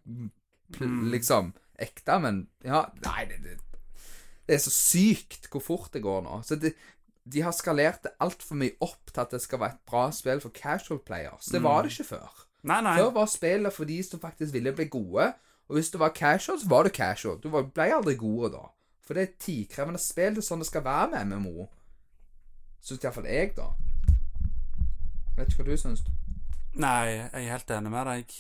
Mm. 0.69 1.07
liksom 1.09 1.55
ekte, 1.81 2.19
men 2.21 2.43
ja 2.63 2.83
Nei, 3.01 3.23
det, 3.25 3.39
det, 3.41 3.55
det 4.47 4.55
er 4.55 4.61
så 4.61 4.69
sykt 4.71 5.49
hvor 5.49 5.63
fort 5.65 5.95
det 5.95 6.03
går 6.05 6.23
nå. 6.27 6.43
Så 6.45 6.59
det, 6.61 6.75
de 7.25 7.41
har 7.41 7.53
skalert 7.57 8.03
det 8.05 8.13
altfor 8.21 8.59
mye 8.61 8.77
opp 8.85 9.09
til 9.09 9.23
at 9.23 9.33
det 9.33 9.41
skal 9.41 9.63
være 9.63 9.79
et 9.79 9.87
bra 9.89 10.11
spill 10.13 10.43
for 10.45 10.53
casual 10.53 11.01
players. 11.01 11.49
Det 11.49 11.63
var 11.65 11.83
det 11.83 11.93
ikke 11.95 12.05
før. 12.11 12.45
Nei, 12.69 12.81
nei. 12.85 12.97
Før 13.01 13.15
var 13.17 13.27
spillet 13.33 13.73
for 13.73 13.89
de 13.89 13.97
som 14.05 14.21
faktisk 14.21 14.53
ville 14.53 14.73
bli 14.77 14.89
gode. 14.93 15.31
Og 15.69 15.77
hvis 15.79 15.91
du 15.91 15.99
var 16.01 16.13
casual, 16.17 16.61
så 16.61 16.69
var 16.69 16.85
du 16.85 16.91
casual. 16.93 17.41
Du 17.41 17.49
ble 17.49 17.89
aldri 17.93 18.15
gode 18.21 18.53
da. 18.53 18.67
For 19.09 19.17
det 19.17 19.23
er 19.23 19.29
et 19.31 19.39
tidkrevende 19.41 20.01
spill. 20.03 20.35
Det 20.37 20.43
er 20.43 20.45
sånn 20.45 20.61
det 20.61 20.67
skal 20.69 20.83
være 20.85 21.07
med 21.15 21.31
MMO. 21.31 21.65
Syns 22.85 23.07
iallfall 23.07 23.25
jeg, 23.25 23.55
da. 23.57 23.71
Vet 25.39 25.49
ikke 25.49 25.63
hva 25.63 25.69
du 25.71 25.81
syns. 25.81 26.03
Nei, 26.77 27.15
jeg 27.15 27.31
er 27.33 27.47
helt 27.55 27.73
enig 27.73 27.93
med 27.95 28.11
deg, 28.11 28.37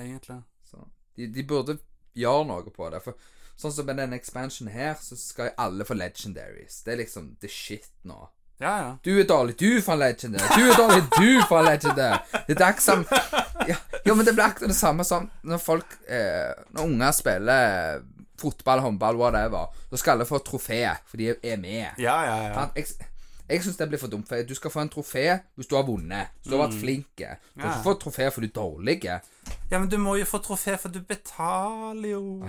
egentlig. 0.00 0.38
Så 0.64 0.80
de, 1.12 1.28
de 1.34 1.44
burde 1.44 1.76
gjøre 2.16 2.48
noe 2.48 2.72
på 2.72 2.88
det. 2.88 3.02
For 3.04 3.20
sånn 3.60 3.76
som 3.76 3.90
med 3.90 4.00
denne 4.00 4.16
expansionen 4.16 4.72
her, 4.72 4.96
så 4.96 5.18
skal 5.20 5.52
alle 5.60 5.84
få 5.84 5.98
legendaries. 6.00 6.80
Det 6.86 6.96
er 6.96 7.02
liksom 7.04 7.34
the 7.44 7.52
shit 7.52 7.92
nå. 8.08 8.22
Ja, 8.64 8.72
ja. 8.80 8.90
Du 9.04 9.12
er 9.12 9.28
dårlig, 9.28 9.60
du 9.60 9.82
får 9.84 9.92
en 9.92 10.06
legendary. 10.06 10.48
Du 10.56 10.70
er 10.72 10.78
dårlig, 10.80 11.02
du 11.20 11.46
får 11.52 11.60
en 11.60 11.68
legendary. 11.68 12.38
Det 12.48 12.56
er 12.56 12.64
dags 12.64 12.88
som 12.88 13.04
ja, 13.68 13.76
Jo, 14.08 14.16
men 14.16 14.24
det 14.24 14.32
blir 14.32 14.48
akkurat 14.48 14.72
det 14.72 14.80
samme 14.80 15.04
som 15.04 15.28
når 15.44 15.60
folk 15.62 15.98
eh, 16.08 16.56
Når 16.72 16.88
unger 16.88 17.12
spiller 17.12 18.00
fotball, 18.40 18.80
håndball, 18.84 19.16
whatever. 19.20 19.68
Da 19.90 19.96
skal 20.00 20.16
alle 20.18 20.26
få 20.28 20.38
trofé, 20.46 20.82
for 21.06 21.16
de 21.20 21.32
er 21.42 21.56
med. 21.62 21.98
Ja, 21.98 22.16
ja, 22.24 22.36
ja. 22.48 22.66
Jeg, 22.76 22.86
jeg 23.48 23.62
syns 23.64 23.78
det 23.80 23.86
blir 23.88 23.98
for 24.02 24.12
dumt. 24.12 24.28
For 24.28 24.42
du 24.44 24.54
skal 24.54 24.70
få 24.70 24.82
en 24.84 24.90
trofé 24.92 25.22
hvis 25.56 25.68
du 25.70 25.76
har 25.78 25.86
vunnet. 25.88 26.34
Hvis 26.42 26.50
du 26.52 26.56
har 26.58 26.66
vært 26.66 26.76
flink. 26.82 27.06
Du 27.16 27.24
skal 27.24 27.38
Mm. 27.58 27.64
Ikke 27.64 27.84
få 27.86 27.94
trofé 28.02 28.26
for 28.30 28.44
du 28.44 28.46
er 28.46 28.54
dårlig. 28.58 28.98
Ja, 29.70 29.78
men 29.78 29.88
du 29.88 29.96
må 29.98 30.16
jo 30.20 30.26
få 30.28 30.38
trofé, 30.44 30.76
for 30.78 30.92
du 30.92 31.00
betaler 31.00 32.10
jo. 32.12 32.44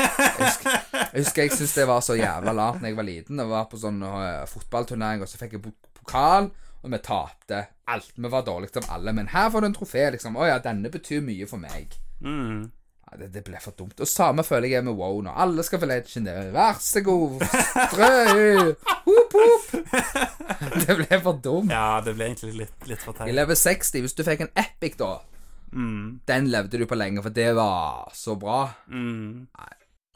Jeg 0.00 1.24
husker 1.24 1.42
jeg 1.44 1.52
syntes 1.54 1.74
det 1.76 1.86
var 1.88 2.00
så 2.04 2.16
jævla 2.18 2.54
lart 2.56 2.80
da 2.80 2.88
jeg 2.90 2.96
var 2.98 3.06
liten. 3.06 3.38
Jeg 3.42 3.50
var 3.50 3.68
på 3.70 3.78
sånn 3.80 4.00
uh, 4.02 4.46
fotballturnering, 4.50 5.22
og 5.24 5.28
så 5.30 5.40
fikk 5.40 5.58
jeg 5.58 5.72
pokal, 6.00 6.50
og 6.80 6.90
vi 6.94 7.00
tapte 7.04 7.62
alt. 7.90 8.12
Vi 8.16 8.30
var 8.32 8.44
dårligst 8.46 8.80
av 8.80 8.88
alle. 8.96 9.12
Men 9.16 9.28
her 9.34 9.50
får 9.52 9.60
du 9.60 9.70
en 9.70 9.76
trofé, 9.76 10.06
liksom. 10.16 10.36
Å 10.40 10.48
ja, 10.48 10.58
denne 10.64 10.90
betyr 10.92 11.20
mye 11.26 11.48
for 11.50 11.60
meg. 11.62 11.96
Mm. 12.24 12.70
Det, 13.18 13.26
det 13.34 13.42
ble 13.44 13.58
for 13.60 13.74
dumt. 13.74 13.98
Og 14.00 14.06
samme 14.08 14.44
føler 14.46 14.68
jeg 14.70 14.84
med 14.86 14.94
WoW 14.94 15.20
nå. 15.26 15.32
Alle 15.34 15.64
skal 15.66 15.80
få 15.82 15.88
legendary. 15.90 16.50
Vær 16.54 16.78
så 16.78 17.00
god. 17.02 17.40
Strø. 17.90 18.74
Hoop, 19.06 19.34
hoop. 19.34 19.66
Det 20.84 20.94
ble 20.98 21.18
for 21.24 21.38
dumt. 21.42 21.70
Ja, 21.72 22.00
det 22.04 22.12
ble 22.18 22.26
egentlig 22.28 22.52
litt, 22.58 22.74
litt 22.86 23.00
for 23.02 23.14
I 23.16 23.24
teit. 23.24 23.34
level 23.34 23.56
60, 23.56 24.02
hvis 24.04 24.14
du 24.18 24.22
fikk 24.26 24.46
en 24.46 24.54
epic, 24.60 24.96
da 25.00 25.18
Mm. 25.70 26.16
Den 26.26 26.48
levde 26.50 26.80
du 26.80 26.82
på 26.90 26.96
lenge, 26.98 27.22
for 27.22 27.30
det 27.30 27.52
var 27.54 28.08
så 28.18 28.32
bra. 28.34 28.64
Mm. 28.90 29.44
Nei, 29.54 29.68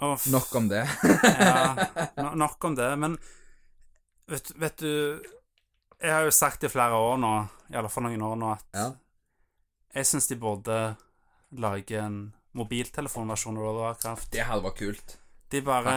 Off. 0.03 0.25
Nok 0.27 0.55
om 0.59 0.65
det. 0.73 0.81
ja, 1.23 1.77
no- 2.19 2.33
nok 2.35 2.65
om 2.67 2.75
det. 2.75 2.89
Men 2.99 3.15
vet, 4.27 4.51
vet 4.59 4.77
du 4.83 4.91
Jeg 6.03 6.11
har 6.11 6.27
jo 6.27 6.33
sagt 6.35 6.67
i 6.67 6.73
flere 6.73 6.99
år 6.99 7.21
nå, 7.23 7.31
i 7.71 7.79
alle 7.79 7.89
fall 7.89 8.03
noen 8.09 8.25
år 8.27 8.35
nå, 8.41 8.51
at 8.57 8.65
Ja. 8.75 8.89
jeg 9.95 10.11
syns 10.11 10.27
de 10.33 10.41
burde 10.43 10.81
lage 11.55 12.03
en 12.03 12.19
mobiltelefonversjon 12.59 13.57
av 13.59 13.63
World 13.63 13.81
of 13.81 13.87
Warcraft. 13.89 14.31
Det 14.33 14.47
hadde 14.47 14.65
vært 14.67 14.81
kult. 14.81 15.17
De 15.53 15.61
bare 15.65 15.95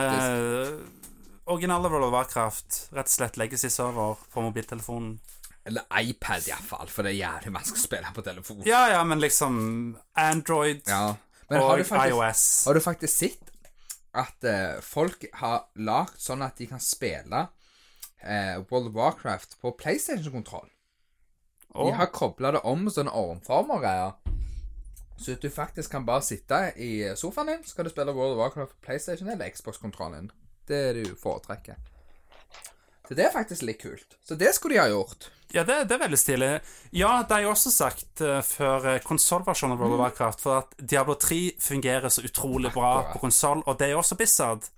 Originale 1.48 1.88
World 1.88 2.08
of 2.08 2.12
Warcraft. 2.12 2.78
Rett 2.96 3.08
og 3.08 3.14
slett 3.14 3.38
legacy-server 3.40 4.24
på 4.32 4.44
mobiltelefonen. 4.44 5.16
Eller 5.68 5.84
iPad, 6.00 6.46
iallfall, 6.48 6.88
for 6.88 7.04
det 7.04 7.12
er 7.12 7.18
jævlig 7.22 7.52
vanskelig 7.52 7.82
å 7.82 7.84
spille 7.84 8.12
på 8.16 8.24
telefon. 8.24 8.62
Ja, 8.64 8.86
ja, 8.88 9.02
men 9.04 9.20
liksom 9.20 9.58
Android 10.16 10.80
Ja. 10.88 11.16
Men 11.48 11.62
og 11.62 11.70
har 11.70 11.82
faktisk, 11.84 12.12
iOS. 12.12 12.42
har 12.68 12.76
du 12.76 12.80
faktisk 12.84 13.14
sett 13.14 13.52
at 14.12 14.44
uh, 14.44 14.80
folk 14.84 15.24
har 15.40 15.68
lagd 15.80 16.16
sånn 16.20 16.44
at 16.44 16.60
de 16.60 16.66
kan 16.68 16.80
spille 16.80 17.40
uh, 17.48 18.56
World 18.68 18.90
of 18.90 18.96
Warcraft 18.96 19.56
på 19.60 19.72
PlayStation-kontroll? 19.80 20.68
De 21.72 21.92
har 21.94 22.10
kobla 22.12 22.52
det 22.56 22.64
om 22.68 22.88
sånne 22.92 23.12
ormformer 23.16 23.78
og 23.78 23.84
greier. 23.84 24.27
Så 25.18 25.34
du 25.42 25.48
faktisk 25.50 25.90
kan 25.90 26.06
bare 26.06 26.22
sitte 26.22 26.60
i 26.76 26.90
sofaen 27.18 27.50
din, 27.50 27.64
så 27.66 27.76
kan 27.76 27.88
du 27.88 27.90
spille 27.90 28.14
World 28.14 28.36
of 28.36 28.42
Warcraft 28.42 28.76
på 28.76 28.86
PlayStation 28.86 29.28
eller 29.28 29.50
Xbox-kontrollen. 29.50 30.30
Det 30.68 30.76
er 30.76 30.92
det 30.94 31.08
du 31.08 31.16
foretrekker. 31.18 31.74
Så 33.08 33.16
det 33.16 33.24
er 33.24 33.32
faktisk 33.32 33.64
litt 33.64 33.80
kult. 33.82 34.18
Så 34.24 34.36
det 34.38 34.52
skulle 34.54 34.76
de 34.76 34.82
ha 34.82 34.88
gjort. 34.92 35.30
Ja, 35.56 35.62
det, 35.64 35.78
det 35.88 35.96
er 35.96 36.02
veldig 36.02 36.18
stilig. 36.20 36.48
Ja, 36.92 37.22
det 37.24 37.32
har 37.32 37.40
jeg 37.40 37.50
også 37.54 37.70
sagt 37.72 38.20
uh, 38.20 38.40
før 38.44 38.84
uh, 38.84 38.96
konsollversjonen 39.04 39.78
av 39.78 39.80
World 39.80 39.96
of 39.96 40.02
Warcraft, 40.02 40.42
for 40.44 40.60
at 40.60 40.74
Diablo 40.76 41.16
3 41.16 41.38
fungerer 41.64 42.12
så 42.12 42.24
utrolig 42.26 42.72
bra 42.74 42.98
Akkurat. 42.98 43.14
på 43.14 43.22
konsoll, 43.24 43.62
og 43.64 43.78
det 43.80 43.88
er 43.88 43.94
jo 43.96 44.02
også 44.02 44.18
Bizzard. 44.20 44.68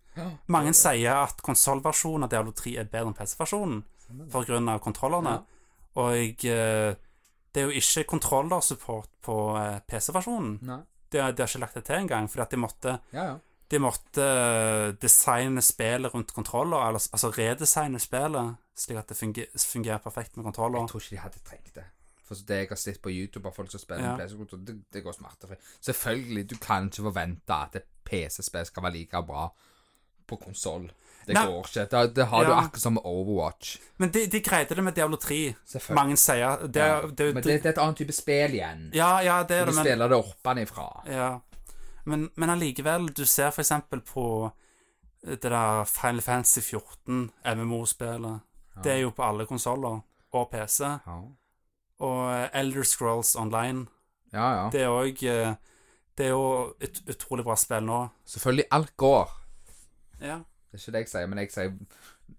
Mange 0.51 0.73
sier 0.77 1.25
at 1.25 1.43
konsollversjonen 1.43 2.27
av 2.27 2.31
Diablo 2.31 2.55
3 2.55 2.77
er 2.83 2.89
bedre 2.91 3.11
enn 3.11 3.19
PC-versjonen 3.19 3.83
pga. 4.31 4.79
kontrollerne. 4.83 5.37
Og 5.99 6.47
uh, 6.47 6.95
det 7.55 7.61
er 7.63 7.69
jo 7.71 7.81
ikke 7.81 8.05
kontrollersupport 8.13 9.09
på 9.23 9.37
uh, 9.57 9.79
PC-versjonen. 9.89 10.59
De, 11.11 11.19
de 11.19 11.23
har 11.23 11.49
ikke 11.49 11.59
lagt 11.65 11.75
det 11.75 11.85
til 11.89 11.95
engang, 12.05 12.29
fordi 12.31 12.43
at 12.43 12.51
de 12.51 12.57
måtte 12.63 12.99
Ja, 13.13 13.25
ja. 13.25 13.37
de 13.71 13.79
måtte 13.83 14.23
eh, 14.23 14.93
designe 15.03 15.63
spillet 15.63 16.15
rundt 16.15 16.33
kontroller, 16.35 16.77
altså 16.97 17.31
redesigne 17.35 17.99
spillet, 18.03 18.57
slik 18.79 18.99
at 18.99 19.09
det 19.09 19.17
fungerer, 19.19 19.47
fungerer 19.59 19.99
perfekt 19.99 20.37
med 20.37 20.45
kontroller. 20.45 20.81
Jeg 20.81 20.89
tror 20.93 21.01
ikke 21.01 21.17
de 21.17 21.21
hadde 21.25 21.43
trengt 21.47 21.75
det. 21.75 21.85
For 22.31 22.35
det 22.47 22.57
jeg 22.61 22.69
har 22.71 22.79
sett 22.79 23.01
på 23.03 23.11
YouTube 23.11 23.49
av 23.51 23.55
folk 23.57 23.71
som 23.73 23.81
spiller 23.83 24.07
Ja. 24.13 24.17
PC-kontroll, 24.21 24.63
det, 24.67 24.77
det 24.95 25.03
går 25.03 25.13
smertefritt. 25.19 25.61
Selvfølgelig, 25.83 26.45
du 26.51 26.57
kan 26.63 26.87
ikke 26.87 27.03
forvente 27.11 27.55
at 27.67 27.75
et 27.81 27.89
PC-spill 28.07 28.67
skal 28.71 28.83
være 28.87 28.93
like 29.01 29.23
bra 29.27 29.49
på 30.31 30.37
konsoll. 30.39 30.87
Det 31.27 31.35
Nei. 31.37 31.47
går 31.47 31.67
ikke. 31.67 31.85
Det, 31.91 32.15
det 32.17 32.27
har 32.27 32.45
du 32.45 32.51
Ja. 32.51 32.59
akkurat 32.61 32.81
som 32.81 32.95
med 32.95 33.03
Overwatch. 33.05 33.77
Men 33.99 34.11
de, 34.11 34.27
de 34.27 34.41
greide 34.41 34.75
det 34.75 34.85
med 34.85 34.95
Diablo 34.95 35.17
3. 35.17 35.55
Selvfølgelig. 35.67 35.95
Mange 35.95 36.17
sier 36.17 36.57
det, 36.67 36.77
Ja. 36.81 37.01
det, 37.01 37.35
Men 37.35 37.43
det, 37.43 37.63
det 37.63 37.67
er 37.67 37.71
et 37.71 37.79
annet 37.79 37.97
type 37.97 38.13
spill 38.13 38.55
igjen. 38.55 38.91
Ja, 38.95 39.19
ja, 39.21 39.43
det 39.43 39.57
er 39.57 39.65
Du 39.65 39.71
det, 39.71 39.75
men 39.77 39.85
spiller 39.85 40.09
det 40.09 40.17
oppenifra. 40.19 41.03
Ja. 41.07 41.39
Men, 42.07 42.31
men 42.37 42.51
allikevel, 42.51 43.09
du 43.13 43.25
ser 43.25 43.51
for 43.51 43.61
eksempel 43.63 44.01
på 44.01 44.51
det 45.27 45.43
der 45.43 45.85
Final 45.85 46.21
Fantasy 46.23 46.61
14, 46.61 47.31
MMO-spillet. 47.57 48.41
Det 48.83 48.93
er 48.93 49.01
jo 49.05 49.11
på 49.11 49.23
alle 49.23 49.45
konsoller 49.47 50.01
og 50.33 50.51
PC. 50.51 50.81
Ja, 50.81 51.19
Og 52.01 52.33
eh, 52.33 52.49
Elder 52.55 52.83
Scrolls 52.83 53.37
Online. 53.37 53.87
ja. 54.33 54.47
ja. 54.65 54.71
Det 54.73 54.81
er 54.81 54.89
òg 54.89 55.21
Det 56.19 56.27
er 56.27 56.31
jo 56.31 56.75
et 56.81 57.03
utrolig 57.09 57.45
bra 57.45 57.55
spill 57.57 57.85
nå. 57.85 58.09
Selvfølgelig, 58.27 58.65
alt 58.71 58.97
går. 58.97 59.31
Ja. 60.21 60.39
Det 60.71 60.79
er 60.79 60.83
ikke 60.85 60.93
det 60.95 61.01
jeg 61.03 61.11
sier, 61.11 61.27
men 61.27 61.39
jeg 61.43 61.51
sier 61.51 61.73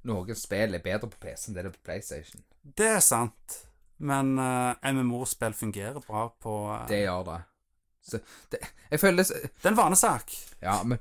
noen 0.07 0.38
spill 0.39 0.75
er 0.77 0.84
bedre 0.84 1.09
på 1.11 1.19
PC 1.19 1.49
enn 1.49 1.57
det 1.57 1.65
er 1.65 1.73
på 1.73 1.84
PlayStation. 1.84 2.43
Det 2.63 2.88
er 2.88 3.01
sant. 3.03 3.57
Men 4.01 4.34
uh, 4.39 4.73
MMO-spill 4.82 5.53
fungerer 5.53 5.99
bra 6.01 6.23
på 6.41 6.53
uh, 6.71 6.86
Det 6.89 7.03
gjør 7.03 7.25
det. 7.27 7.39
Så 8.01 8.17
det, 8.49 8.61
jeg 8.89 8.99
føler 8.99 9.21
det 9.21 9.41
Det 9.43 9.67
er 9.67 9.73
en 9.75 9.77
vanesak. 9.77 10.32
Ja, 10.61 10.79
men 10.84 10.97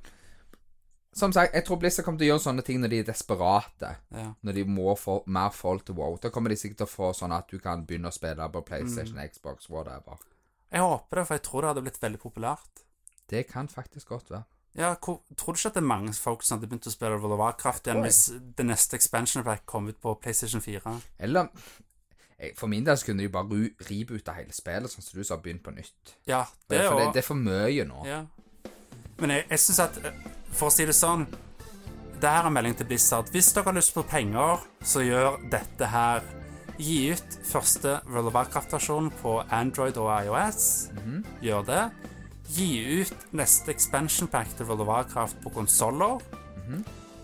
Som 1.17 1.33
sagt, 1.33 1.55
jeg 1.55 1.65
tror 1.65 1.79
Blizzard 1.81 2.05
kommer 2.05 2.21
til 2.21 2.29
å 2.29 2.35
gjøre 2.35 2.45
sånne 2.45 2.63
ting 2.67 2.83
når 2.83 2.93
de 2.93 2.99
er 3.01 3.07
desperate. 3.09 3.95
Ja. 4.15 4.27
Når 4.47 4.59
de 4.59 4.67
må 4.69 4.93
få 5.01 5.17
mer 5.27 5.51
folk 5.51 5.87
til 5.87 5.97
WoW. 5.99 6.19
Da 6.23 6.31
kommer 6.31 6.53
de 6.53 6.59
sikkert 6.61 6.83
til 6.83 6.87
å 6.87 6.93
få 6.93 7.09
sånn 7.17 7.33
at 7.35 7.49
du 7.51 7.59
kan 7.59 7.87
begynne 7.87 8.13
å 8.13 8.15
spille 8.15 8.47
på 8.53 8.63
PlayStation, 8.69 9.17
Mm. 9.19 9.33
Xbox, 9.33 9.71
whatever. 9.73 10.21
Jeg 10.71 10.85
håper 10.87 11.17
det, 11.19 11.27
for 11.27 11.35
jeg 11.35 11.43
tror 11.49 11.61
det 11.63 11.69
hadde 11.73 11.83
blitt 11.89 12.03
veldig 12.03 12.21
populært. 12.23 12.85
Det 13.31 13.47
kan 13.49 13.69
faktisk 13.69 14.13
godt 14.13 14.31
være. 14.31 14.45
Ja, 14.79 14.93
hvor, 15.03 15.21
Tror 15.37 15.53
du 15.55 15.59
ikke 15.59 15.69
at 15.73 15.75
det 15.75 15.83
er 15.83 15.87
mange 15.91 16.13
folk 16.15 16.43
som 16.47 16.59
hadde 16.59 16.69
begynt 16.71 16.87
å 16.87 16.93
spille 16.95 17.17
World 17.19 17.35
of 17.35 17.41
Warcraft 17.43 17.89
igjen 17.89 18.05
hvis 18.07 18.21
det 18.57 18.67
neste 18.69 18.95
expansion 18.97 19.43
pack 19.45 19.65
kom 19.67 19.89
ut 19.91 19.99
på 20.01 20.13
PlayStation 20.23 20.63
4? 20.63 20.93
Eller 21.19 21.49
For 22.57 22.71
min 22.73 22.85
del 22.87 22.97
så 22.97 23.05
kunne 23.11 23.21
de 23.27 23.29
bare 23.29 23.51
ru- 23.51 23.75
reboote 23.91 24.33
hele 24.33 24.53
spillet, 24.57 24.89
sånn 24.89 25.05
som 25.05 25.19
du 25.19 25.25
sa, 25.27 25.37
begynt 25.37 25.63
på 25.67 25.75
nytt. 25.75 26.15
Ja, 26.31 26.45
Det, 26.71 26.79
er 26.79 26.89
for 26.89 27.01
det, 27.03 27.09
det 27.13 27.21
er 27.25 27.27
for 27.27 27.37
mye 27.37 27.85
nå. 27.85 28.05
ja. 28.07 28.23
Men 29.21 29.31
jeg, 29.35 29.45
jeg 29.51 29.59
syns 29.61 29.81
at 29.85 29.99
eh, 30.09 30.15
For 30.57 30.71
å 30.71 30.73
si 30.73 30.87
det 30.89 30.95
sånn 30.97 31.27
Det 32.23 32.25
her 32.31 32.47
er 32.47 32.47
en 32.49 32.55
melding 32.57 32.75
til 32.79 32.87
Blizzard. 32.89 33.29
Hvis 33.35 33.51
dere 33.53 33.65
har 33.69 33.77
lyst 33.77 33.93
på 33.93 34.03
penger, 34.09 34.63
så 34.81 35.03
gjør 35.05 35.37
dette 35.53 35.87
her. 35.93 36.23
Gi 36.81 37.11
ut 37.13 37.37
første 37.45 37.99
World 38.09 38.31
of 38.31 38.35
Warcraft-versjon 38.39 39.11
på 39.21 39.35
Android 39.53 39.97
og 40.01 40.09
iOS. 40.25 40.89
Gjør 41.45 41.67
det. 41.69 41.83
Gi 42.51 42.71
ut 43.03 43.33
neste 43.37 43.71
expansion 43.71 44.29
pack 44.31 44.51
til 44.57 44.67
World 44.67 44.83
of 44.85 44.91
Warcraft 44.91 45.43
på 45.45 45.53
konsoller. 45.55 46.19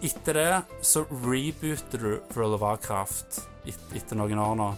Etter 0.05 0.37
det 0.37 0.85
så 0.85 1.07
rebooter 1.09 1.99
du 2.03 2.11
World 2.37 2.59
of 2.59 2.63
Warcraft 2.63 3.41
et, 3.67 3.81
etter 3.97 4.19
noen 4.19 4.39
år 4.39 4.55
nå. 4.59 4.69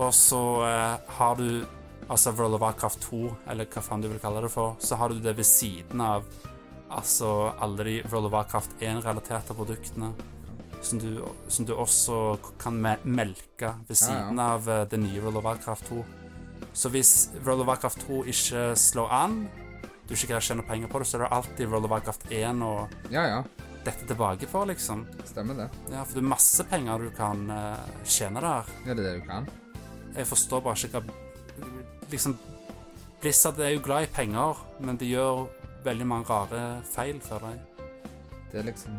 Og 0.00 0.10
så 0.16 0.40
eh, 0.66 1.12
har 1.18 1.36
du 1.38 1.64
altså 2.08 2.32
World 2.32 2.56
of 2.56 2.64
Warcraft 2.64 3.04
2, 3.06 3.20
eller 3.52 3.68
hva 3.70 3.82
faen 3.84 4.02
du 4.02 4.08
vil 4.10 4.20
kalle 4.22 4.42
det 4.42 4.50
for, 4.52 4.76
så 4.82 4.98
har 4.98 5.12
du 5.12 5.20
det 5.22 5.36
ved 5.38 5.46
siden 5.46 6.00
av 6.02 6.26
altså 6.92 7.52
alle 7.62 7.86
de 7.88 7.98
World 8.08 8.28
of 8.28 8.34
Warcraft 8.36 8.80
1-relaterte 8.80 9.56
produktene. 9.56 10.12
Som 10.82 10.98
du, 10.98 11.22
som 11.46 11.66
du 11.68 11.76
også 11.78 12.16
kan 12.58 12.74
me 12.74 12.96
melke 13.04 13.76
ved 13.86 13.96
siden 14.00 14.40
av 14.42 14.66
eh, 14.66 14.82
det 14.90 14.98
nye 14.98 15.22
World 15.22 15.38
of 15.38 15.46
Warcraft 15.46 15.92
2. 15.92 16.02
Så 16.72 16.88
hvis 16.92 17.30
World 17.44 17.60
of 17.64 17.68
Warcraft 17.68 18.06
2 18.06 18.22
ikke 18.32 18.62
slår 18.80 19.10
an, 19.12 19.34
du 20.08 20.14
ikke 20.14 20.30
greier 20.32 20.40
å 20.42 20.46
tjene 20.46 20.64
penger 20.66 20.88
på 20.92 21.00
det, 21.02 21.08
så 21.08 21.18
er 21.18 21.24
det 21.26 21.32
alltid 21.36 21.68
World 21.72 21.86
of 21.88 21.92
Warcraft 21.92 22.24
1 22.32 22.62
og 22.66 22.94
Ja, 23.12 23.24
ja. 23.28 23.42
dette 23.84 24.06
tilbake 24.08 24.48
for, 24.50 24.66
liksom. 24.70 25.04
Stemmer 25.28 25.54
det. 25.58 25.68
Ja, 25.92 26.04
for 26.04 26.16
det 26.18 26.22
er 26.24 26.30
masse 26.32 26.64
penger 26.70 27.04
du 27.06 27.10
kan 27.16 27.44
uh, 27.50 27.76
tjene 28.04 28.40
der. 28.44 28.70
Ja, 28.86 28.94
det 28.94 28.98
er 28.98 29.02
det 29.10 29.14
du 29.20 29.26
kan. 29.28 29.48
Jeg 30.16 30.26
forstår 30.28 30.60
bare 30.64 30.76
ikke 30.76 31.00
hva 31.00 31.20
Liksom 32.12 32.34
Blizzard 33.22 33.60
er 33.64 33.70
jo 33.72 33.80
glad 33.80 34.04
i 34.04 34.10
penger, 34.12 34.58
men 34.84 34.98
de 35.00 35.06
gjør 35.08 35.46
veldig 35.86 36.06
mange 36.10 36.26
rare 36.28 36.82
feil, 36.84 37.20
føler 37.24 37.54
jeg. 37.54 37.92
Det 38.52 38.58
er 38.60 38.66
liksom 38.68 38.98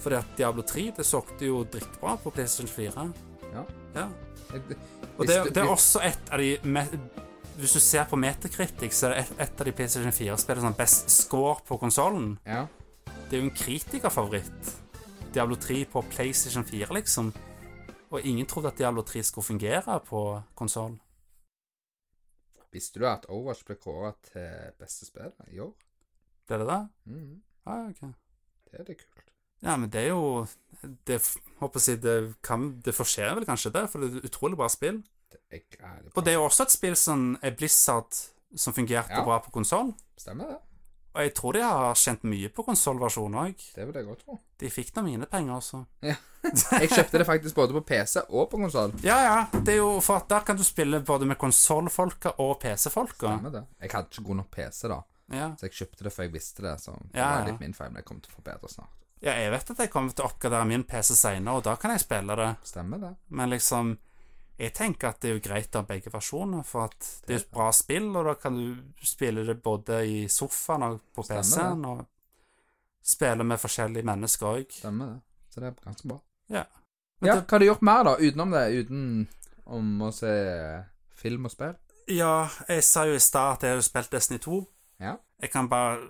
Fordi 0.00 0.16
at 0.16 0.30
Diablo 0.38 0.62
3 0.64 0.86
det 0.96 1.04
solgte 1.04 1.44
jo 1.50 1.64
drittbra 1.68 2.14
på 2.22 2.30
PlayStation 2.32 2.70
4. 2.72 3.04
Ja. 3.52 3.64
Ja. 3.98 4.06
det, 4.54 4.78
Og 5.20 5.28
det, 5.28 5.38
det 5.54 5.60
er 5.62 5.68
også 5.68 6.00
et 6.06 6.30
av 6.32 6.40
de 6.40 6.54
Hvis 7.60 7.74
du 7.76 7.80
ser 7.84 8.06
på 8.08 8.16
Metacritic, 8.16 8.94
så 8.96 9.10
er 9.10 9.12
det 9.12 9.24
et, 9.24 9.32
et 9.44 9.60
av 9.60 9.68
de 9.68 9.74
PlayStation 9.76 10.14
4-spillene 10.16 10.64
som 10.64 10.76
best 10.78 11.12
score 11.12 11.58
på 11.68 11.76
konsollen. 11.82 12.38
Ja. 12.46 12.64
Det 13.28 13.36
er 13.36 13.42
jo 13.42 13.50
en 13.50 13.56
kritikerfavoritt. 13.56 14.70
Diablo 15.34 15.58
3 15.60 15.84
på 15.92 16.02
PlayStation 16.10 16.64
4, 16.64 16.88
liksom. 16.96 17.28
Og 18.10 18.24
ingen 18.26 18.46
trodde 18.46 18.72
at 18.72 18.78
Diablo 18.80 19.04
3 19.06 19.22
skulle 19.22 19.44
fungere 19.44 20.00
på 20.08 20.24
konsoll. 20.58 20.96
Visste 22.72 23.02
du 23.02 23.06
at 23.06 23.26
Overwatch 23.28 23.64
ble 23.66 23.76
kåret 23.82 24.18
til 24.32 24.74
beste 24.78 25.06
spill 25.06 25.32
i 25.50 25.60
år? 25.62 25.74
Ble 26.46 26.58
det 26.62 26.66
det? 26.70 26.80
Mm. 27.10 27.42
Ah, 27.66 27.88
ok. 27.90 28.02
Det 28.70 28.80
er 28.80 28.86
det 28.88 28.96
kult. 29.02 29.29
Ja, 29.62 29.76
men 29.76 29.90
det 29.92 30.00
er 30.06 30.08
jo 30.14 30.46
Det 31.06 31.18
håper 31.60 31.80
jeg 31.84 32.00
det, 32.02 32.14
kan, 32.42 32.80
det 32.80 32.94
fortjener 32.96 33.34
vel 33.36 33.44
kanskje 33.44 33.72
det, 33.74 33.82
for 33.92 34.00
det 34.00 34.08
er 34.14 34.18
et 34.22 34.30
utrolig 34.30 34.56
bra 34.56 34.68
spill. 34.72 35.02
Det 35.30 35.40
er 35.52 36.00
Og 36.16 36.24
det 36.24 36.32
er 36.32 36.38
jo 36.38 36.46
også 36.48 36.62
et 36.64 36.72
spill 36.72 36.96
som 36.96 37.36
er 37.42 37.50
Blizzard, 37.52 38.16
som 38.56 38.72
fungerte 38.72 39.12
Ja. 39.12 39.24
bra 39.24 39.38
på 39.44 39.50
konsoll. 39.52 39.92
Stemmer 40.16 40.48
det. 40.48 40.56
Og 41.12 41.22
jeg 41.22 41.34
tror 41.34 41.52
de 41.52 41.60
har 41.60 41.94
kjent 41.98 42.22
mye 42.24 42.48
på 42.54 42.62
konsollversjonen 42.64 43.34
òg. 43.34 43.62
Det 43.74 43.84
vil 43.86 43.94
jeg 43.98 44.04
godt 44.06 44.20
tro. 44.24 44.38
De 44.62 44.70
fikk 44.70 44.92
da 44.94 45.02
mine 45.02 45.26
penger 45.26 45.54
også. 45.58 45.84
Ja. 46.02 46.14
Jeg 46.80 46.88
kjøpte 46.88 47.18
det 47.20 47.26
faktisk 47.28 47.54
både 47.54 47.74
på 47.76 47.80
PC 47.84 48.22
og 48.30 48.46
på 48.50 48.56
konsoll. 48.56 48.94
Ja, 49.04 49.18
ja. 49.26 49.46
Det 49.60 49.74
er 49.74 49.80
jo 49.82 50.00
for 50.00 50.16
at 50.22 50.28
der 50.30 50.40
kan 50.40 50.56
du 50.56 50.62
spille 50.64 51.02
både 51.04 51.26
med 51.28 51.36
konsollfolka 51.36 52.32
og 52.40 52.60
PC-folka. 52.62 53.34
Stemmer 53.36 53.50
det. 53.58 53.64
Jeg 53.82 53.90
hadde 53.92 54.08
ikke 54.14 54.24
god 54.24 54.36
nok 54.40 54.50
PC, 54.50 54.88
da, 54.88 55.00
Ja. 55.34 55.50
så 55.58 55.66
jeg 55.68 55.72
kjøpte 55.72 56.04
det 56.04 56.12
før 56.14 56.22
jeg 56.24 56.32
visste 56.32 56.62
det. 56.62 56.78
Så 56.80 56.94
det 56.96 57.18
Ja, 57.20 57.28
var 57.40 57.46
litt 57.50 57.60
min 57.60 57.74
feil, 57.74 57.90
men 57.90 57.96
jeg 58.00 58.04
kommer 58.08 58.22
til 58.22 58.32
å 58.32 58.38
forbedre 58.40 58.70
snart. 58.72 58.96
Ja, 59.20 59.34
jeg 59.36 59.50
vet 59.52 59.70
at 59.74 59.78
jeg 59.84 59.90
kommer 59.92 60.12
til 60.16 60.24
å 60.24 60.28
oppgradere 60.30 60.66
min 60.68 60.84
PC 60.88 61.14
seinere, 61.14 61.56
og 61.60 61.64
da 61.66 61.74
kan 61.76 61.92
jeg 61.94 62.00
spille 62.04 62.36
det. 62.40 62.50
Stemmer 62.64 62.98
det. 63.02 63.14
Men 63.28 63.50
liksom 63.52 63.98
Jeg 64.60 64.74
tenker 64.76 65.08
at 65.08 65.20
det 65.22 65.30
er 65.30 65.34
jo 65.38 65.40
greit 65.40 65.72
å 65.76 65.80
ha 65.80 65.86
begge 65.88 66.10
versjoner, 66.12 66.62
for 66.68 66.84
at 66.90 67.06
det 67.26 67.32
er 67.32 67.38
et 67.40 67.50
bra 67.52 67.70
spill, 67.72 68.10
og 68.16 68.26
da 68.28 68.34
kan 68.36 68.58
du 68.58 69.04
spille 69.08 69.44
det 69.48 69.54
både 69.64 70.02
i 70.04 70.18
sofaen 70.28 70.82
og 70.84 70.98
på 71.16 71.22
PC-en, 71.24 71.84
og 71.88 72.02
spille 73.00 73.44
med 73.48 73.56
forskjellige 73.62 74.04
mennesker 74.04 74.46
òg. 74.50 74.74
Stemmer 74.82 75.14
det. 75.14 75.20
Så 75.48 75.62
det 75.62 75.70
er 75.70 75.78
ganske 75.86 76.10
bra. 76.12 76.18
Ja. 76.52 76.64
Ja, 77.24 77.38
hva 77.40 77.54
har 77.54 77.58
du 77.64 77.66
gjort 77.70 77.82
mer, 77.88 78.04
da, 78.04 78.12
utenom 78.20 78.52
det? 78.52 78.66
Uten 78.84 79.00
om 79.64 79.88
å 80.04 80.10
se 80.12 80.34
film 81.20 81.48
og 81.48 81.54
spill? 81.56 81.74
ja, 82.10 82.48
jeg 82.68 82.84
sa 82.84 83.04
jo 83.06 83.14
i 83.16 83.22
stad 83.22 83.52
at 83.56 83.64
jeg 83.64 83.76
har 83.78 83.82
spilt 83.86 84.12
Destiny 84.12 84.38
2. 84.44 84.60
Ja, 85.00 85.16
Jeg 85.40 85.50
kan 85.52 85.68
bare 85.72 86.00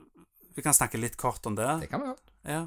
Vi 0.56 0.62
kan 0.62 0.74
snakke 0.74 0.98
litt 0.98 1.16
kort 1.16 1.46
om 1.46 1.54
det. 1.54 1.68
det 1.84 1.88
kan 1.90 2.00
vi 2.02 2.06
gjøre. 2.10 2.18
Ja. 2.50 2.62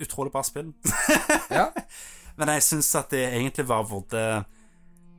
Utrolig 0.00 0.32
bra 0.32 0.42
spill. 0.46 0.72
Ja. 1.50 1.70
Men 2.38 2.52
jeg 2.54 2.62
syns 2.62 2.92
at 2.94 3.10
det 3.10 3.24
egentlig 3.32 3.64
var 3.66 3.86
burde 3.88 4.44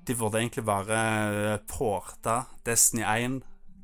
De 0.07 0.15
burde 0.15 0.39
egentlig 0.39 0.63
bare 0.65 1.57
porta 1.67 2.45
Destiny 2.65 3.03
1 3.03 3.41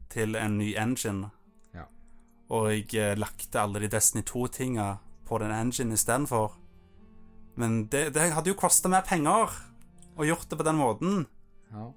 til 0.10 0.38
en 0.40 0.58
ny 0.58 0.72
engine. 0.80 1.30
Ja. 1.76 1.84
Og 2.50 2.70
jeg 2.72 2.94
eh, 2.96 3.18
lagte 3.20 3.60
alle 3.60 3.82
de 3.84 3.90
Destiny 3.92 4.24
2-tinga 4.24 4.96
på 5.28 5.38
den 5.42 5.52
engine 5.52 5.94
istedenfor. 5.94 6.56
Men 7.60 7.86
det, 7.92 8.14
det 8.16 8.32
hadde 8.34 8.54
jo 8.54 8.58
kosta 8.60 8.90
mer 8.90 9.04
penger 9.08 9.52
å 10.16 10.26
gjort 10.28 10.50
det 10.50 10.58
på 10.58 10.68
den 10.68 10.80
måten. 10.80 11.26
ja. 11.74 11.92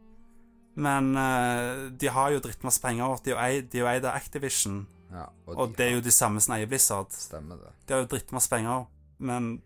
Men 0.78 1.16
eh, 1.18 1.88
de 1.98 2.10
har 2.14 2.30
jo 2.30 2.42
drittmasse 2.42 2.82
penger. 2.82 3.16
Er 3.34 3.62
de 3.62 3.80
er 3.80 3.82
jo 3.82 3.88
eid 3.90 4.04
av 4.06 4.14
Activision. 4.14 4.84
Ja. 5.12 5.24
Og 5.54 5.72
det 5.76 5.86
er 5.86 5.96
jo 5.96 6.04
de 6.04 6.12
samme 6.12 6.40
som 6.44 6.54
eier 6.56 6.68
Blizzard. 6.68 7.12
Stemmer 7.14 7.60
det. 7.62 7.72
De 7.86 7.96
har 7.96 8.04
jo 8.04 8.10
drittmasse 8.12 8.50
penger. 8.52 8.84
Men 9.18 9.62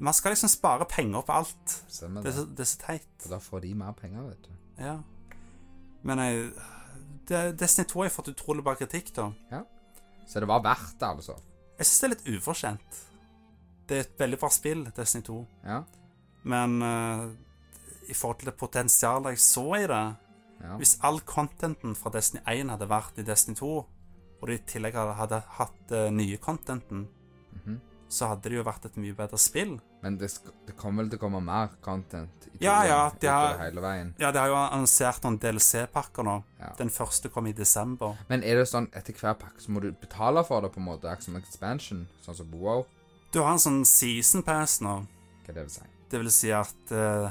man 0.00 0.16
skal 0.16 0.34
liksom 0.34 0.50
spare 0.50 0.86
penger 0.90 1.22
på 1.26 1.32
alt. 1.32 1.76
Stemmer 1.88 2.24
Det 2.24 2.32
er 2.32 2.36
det. 2.36 2.40
så, 2.40 2.54
det 2.56 2.64
er 2.64 2.70
så 2.72 2.80
teit. 2.86 3.12
Og 3.24 3.30
da 3.34 3.38
får 3.44 3.60
de 3.66 3.74
mer 3.74 3.92
penger, 3.98 4.22
vet 4.26 4.48
du. 4.48 4.54
Ja. 4.80 4.96
Men 6.02 6.24
jeg 6.24 6.50
Destiny 7.30 7.86
2 7.86 8.00
har 8.00 8.08
jeg 8.08 8.16
fått 8.16 8.32
utrolig 8.32 8.64
bra 8.66 8.74
kritikk, 8.74 9.12
da. 9.14 9.28
Så 10.26 10.40
det 10.42 10.48
var 10.50 10.64
verdt 10.64 10.96
det, 10.98 11.06
altså. 11.06 11.36
Jeg 11.78 11.86
syns 11.86 12.00
det 12.00 12.06
er 12.08 12.12
litt 12.14 12.40
ufortjent. 12.40 12.98
Det 13.86 13.96
er 13.96 14.02
et 14.04 14.18
veldig 14.18 14.38
bra 14.40 14.50
spill, 14.50 14.82
Destiny 14.96 15.22
2. 15.26 15.36
Ja. 15.66 15.78
Men 16.50 16.82
uh, 16.82 17.28
i 18.10 18.16
forhold 18.16 18.40
til 18.40 18.50
det 18.50 18.56
potensialet 18.58 19.36
jeg 19.36 19.42
så 19.44 19.64
i 19.76 19.86
det 19.90 20.02
ja. 20.60 20.76
Hvis 20.76 20.98
all 21.06 21.20
contenten 21.24 21.94
fra 21.96 22.12
Destiny 22.12 22.42
1 22.48 22.72
hadde 22.74 22.88
vært 22.90 23.18
i 23.20 23.24
Destiny 23.24 23.56
2, 23.56 23.70
og 24.40 24.48
de 24.48 24.54
i 24.54 24.58
tillegg 24.66 24.94
hadde, 24.94 25.42
hatt 25.58 25.92
uh, 25.92 26.10
nye 26.10 26.36
contenten, 26.38 27.08
Mhm. 27.52 27.80
så 28.08 28.28
hadde 28.28 28.42
det 28.48 28.56
jo 28.56 28.62
vært 28.64 28.84
et 28.86 28.96
mye 28.96 29.14
bedre 29.14 29.38
spill. 29.38 29.78
Men 30.02 30.16
det, 30.18 30.30
det 30.66 30.76
kommer 30.76 31.02
vel 31.02 31.10
til 31.10 31.18
å 31.18 31.22
komme 31.22 31.40
mer 31.44 31.68
content 31.82 32.46
i 32.54 32.64
Ja, 32.64 32.82
ja, 32.84 33.10
de 33.20 33.26
har- 33.28 33.58
hele 33.58 33.80
veien. 33.80 34.14
Ja, 34.18 34.30
de 34.32 34.38
har 34.38 34.48
jo 34.48 34.54
annonsert 34.56 35.22
noen 35.22 35.38
DLC-pakker 35.38 36.24
nå. 36.24 36.42
Ja. 36.58 36.72
Den 36.78 36.88
første 36.88 37.28
kom 37.30 37.46
i 37.46 37.52
desember. 37.52 38.16
Men 38.28 38.42
er 38.42 38.56
det 38.56 38.66
sånn 38.68 38.88
etter 38.94 39.12
hver 39.12 39.34
pakke 39.34 39.60
så 39.60 39.68
må 39.70 39.80
du 39.82 39.92
betale 39.92 40.42
for 40.46 40.60
det, 40.62 40.72
på 40.72 40.78
en 40.80 40.86
måte? 40.86 41.04
Akkurat 41.10 41.22
som 41.22 41.36
expansion, 41.36 42.06
sånn 42.24 42.36
som 42.36 42.50
WoW? 42.50 42.86
Du 43.32 43.40
har 43.42 43.52
en 43.52 43.58
sånn 43.58 43.84
season 43.86 44.42
pass 44.42 44.80
nå. 44.80 45.06
Hva 45.46 45.54
det 45.54 45.62
vil 45.66 45.70
si? 45.70 45.82
Det 46.10 46.18
vil 46.20 46.30
si 46.30 46.50
at 46.50 46.90
uh, 46.92 47.30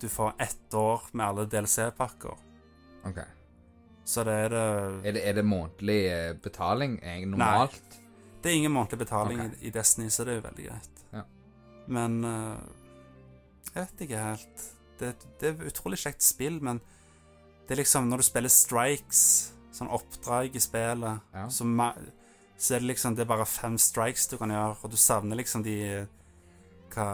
du 0.00 0.06
får 0.08 0.34
ett 0.38 0.70
år 0.74 1.02
med 1.12 1.26
alle 1.26 1.46
DLC-pakker. 1.46 2.36
Ok. 3.06 3.18
Så 4.08 4.24
det 4.24 4.34
er 4.46 4.52
det 4.54 4.64
Er 5.04 5.12
det, 5.12 5.22
er 5.28 5.36
det 5.36 5.44
månedlig 5.44 5.98
eh, 6.08 6.34
betaling 6.42 6.98
normalt? 7.28 7.76
Nei. 7.92 8.04
Det 8.42 8.50
er 8.50 8.56
ingen 8.56 8.72
månedlig 8.72 9.02
betaling 9.02 9.40
okay. 9.42 9.56
i, 9.60 9.66
i 9.68 9.70
Destiny, 9.74 10.08
så 10.14 10.24
det 10.24 10.32
er 10.32 10.38
jo 10.38 10.44
veldig 10.46 10.66
greit. 10.68 11.02
Ja. 11.12 11.22
Men 11.88 12.24
uh, 12.24 12.56
Jeg 13.74 13.82
vet 13.82 14.04
ikke 14.06 14.22
helt. 14.22 14.62
Det, 14.98 15.10
det 15.40 15.48
er 15.48 15.58
et 15.58 15.72
utrolig 15.72 15.98
kjekt 16.00 16.24
spill, 16.24 16.60
men 16.64 16.80
det 17.68 17.76
er 17.76 17.82
liksom 17.82 18.08
Når 18.08 18.22
du 18.22 18.26
spiller 18.26 18.52
strikes, 18.52 19.22
sånn 19.76 19.90
oppdrag 19.92 20.56
i 20.56 20.62
spillet, 20.62 21.20
Ja. 21.34 21.44
så, 21.52 21.66
så 22.56 22.74
er 22.74 22.80
det 22.80 22.94
liksom 22.94 23.14
Det 23.14 23.26
er 23.26 23.30
bare 23.34 23.46
fem 23.46 23.76
strikes 23.78 24.30
du 24.32 24.38
kan 24.40 24.50
gjøre, 24.54 24.78
og 24.82 24.90
du 24.90 24.96
savner 24.96 25.36
liksom 25.36 25.62
de 25.66 25.76
hva, 26.94 27.08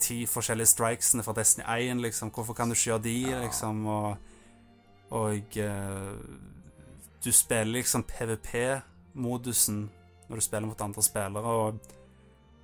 ti 0.00 0.22
forskjellige 0.26 0.72
strikesene 0.72 1.22
fra 1.22 1.36
Destiny 1.36 1.66
1, 1.68 2.00
liksom. 2.00 2.32
Hvorfor 2.32 2.56
kan 2.56 2.70
du 2.70 2.74
ikke 2.74 2.94
gjøre 2.94 3.04
de, 3.04 3.16
Ja. 3.28 3.42
liksom? 3.44 3.84
Og, 3.86 4.16
og 5.10 5.56
eh, 5.56 6.12
du 7.24 7.30
spiller 7.32 7.78
liksom 7.78 8.02
PVP-modusen 8.08 9.88
når 10.28 10.36
du 10.36 10.44
spiller 10.44 10.68
mot 10.68 10.80
andre 10.84 11.02
spillere, 11.02 11.52
og, 11.64 11.78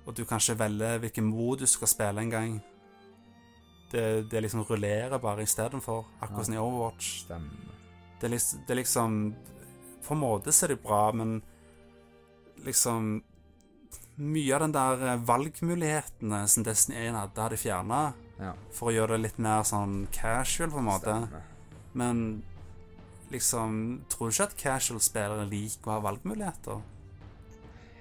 og 0.05 0.15
du 0.17 0.23
kan 0.29 0.37
ikke 0.39 0.59
velge 0.59 0.91
hvilken 1.01 1.25
modus 1.25 1.71
du 1.73 1.79
skal 1.79 1.87
spille 1.89 2.21
en 2.21 2.29
gang. 2.29 2.55
Det, 3.91 4.03
det 4.31 4.41
liksom 4.43 4.61
rullerer 4.69 5.17
bare 5.21 5.43
istedenfor, 5.45 6.05
akkurat 6.21 6.45
som 6.45 6.53
i 6.55 6.61
Overwatch. 6.61 7.09
Stemmer. 7.25 7.71
Det 8.21 8.29
det 8.31 8.71
er 8.73 8.75
liksom 8.79 9.35
På 10.05 10.13
en 10.13 10.19
måte 10.21 10.51
så 10.53 10.65
er 10.65 10.75
det 10.75 10.83
bra, 10.83 11.11
men 11.11 11.41
liksom 12.65 13.23
Mye 14.17 14.53
av 14.55 14.61
den 14.63 14.71
der 14.75 15.01
eh, 15.09 15.23
valgmulighetene 15.27 16.45
som 16.47 16.63
Destiny 16.63 17.01
1 17.09 17.15
hadde, 17.19 17.41
hadde 17.41 17.57
fjerna 17.59 18.13
Ja. 18.39 18.53
for 18.71 18.87
å 18.89 18.93
gjøre 18.95 19.15
det 19.17 19.21
litt 19.25 19.37
mer 19.39 19.63
sånn 19.67 20.07
casual, 20.11 20.69
på 20.71 20.77
en 20.79 20.87
måte. 20.87 21.15
Stemmer. 21.25 21.43
Men 21.95 22.43
liksom 23.31 24.01
Tror 24.09 24.29
du 24.29 24.35
ikke 24.35 24.47
at 24.49 24.57
casual-spillere 24.59 25.47
liker 25.49 25.89
å 25.91 25.95
ha 25.95 26.03
valgmuligheter? 26.03 26.81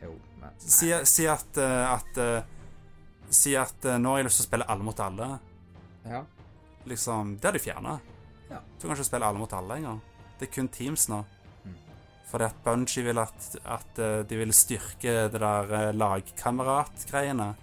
Jo, 0.02 0.14
men 0.40 0.56
Si, 0.60 0.90
si 1.08 1.28
at, 1.30 1.60
eh, 1.62 1.92
at 1.92 2.18
eh, 2.20 2.50
Si 3.30 3.54
at 3.58 3.86
eh, 3.86 4.00
nå 4.02 4.12
har 4.12 4.22
jeg 4.22 4.28
lyst 4.28 4.42
til 4.42 4.46
å 4.46 4.50
spille 4.50 4.66
alle 4.70 4.86
mot 4.86 5.00
alle. 5.00 5.30
Ja. 6.04 6.24
Liksom, 6.90 7.36
Det 7.38 7.48
har 7.48 7.56
de 7.56 7.62
fjerna. 7.62 7.94
Ja. 8.50 8.60
Du 8.76 8.84
kan 8.84 8.96
ikke 8.96 9.08
spille 9.08 9.30
alle 9.30 9.40
mot 9.40 9.54
alle 9.56 9.78
lenger. 9.78 10.02
Det 10.38 10.48
er 10.48 10.52
kun 10.58 10.68
Teams 10.68 11.06
nå. 11.08 11.22
Mm. 11.64 11.78
Fordi 12.28 12.50
at 12.50 12.58
Bungie 12.66 13.06
vil 13.06 13.22
at, 13.22 13.48
at 13.64 14.00
de 14.28 14.38
vil 14.38 14.52
styrke 14.54 15.14
det 15.32 15.40
der 15.40 15.94
lagkamerat-greiene. 15.96 17.54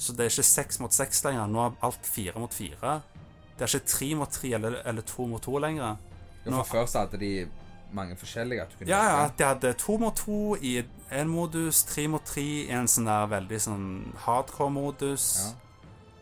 Så 0.00 0.14
det 0.16 0.24
er 0.24 0.32
ikke 0.32 0.48
seks 0.48 0.80
mot 0.80 0.96
seks 0.96 1.20
lenger. 1.26 1.50
Nå 1.50 1.66
er 1.66 1.78
alt 1.84 2.08
fire 2.08 2.40
mot 2.40 2.54
fire. 2.56 3.00
Det 3.60 3.66
er 3.68 3.74
ikke 3.76 3.92
tre 3.92 4.06
mot 4.16 4.30
tre 4.32 4.50
eller, 4.56 4.78
eller 4.88 5.04
to 5.04 5.26
mot 5.28 5.42
to 5.44 5.58
lenger. 5.60 5.98
Nå- 6.46 6.62
for 6.64 6.78
før 6.78 6.86
så 6.88 7.02
hadde 7.04 7.18
de 7.20 7.32
mange 7.92 8.14
forskjellige 8.16 8.62
at 8.62 8.70
du 8.72 8.76
kunne 8.78 8.88
Ja, 8.88 9.00
ja, 9.20 9.28
de 9.36 9.44
hadde 9.44 9.72
to 9.76 9.98
mot 10.00 10.16
to 10.16 10.54
i 10.56 10.78
én 11.12 11.28
modus, 11.28 11.82
tre 11.84 12.06
mot 12.08 12.24
tre 12.24 12.40
i 12.40 12.70
en 12.72 12.86
sånn 12.88 13.04
der 13.10 13.26
veldig 13.28 13.58
sånn 13.60 13.88
hardcore-modus. 14.24 15.26
Ja. 15.44 15.50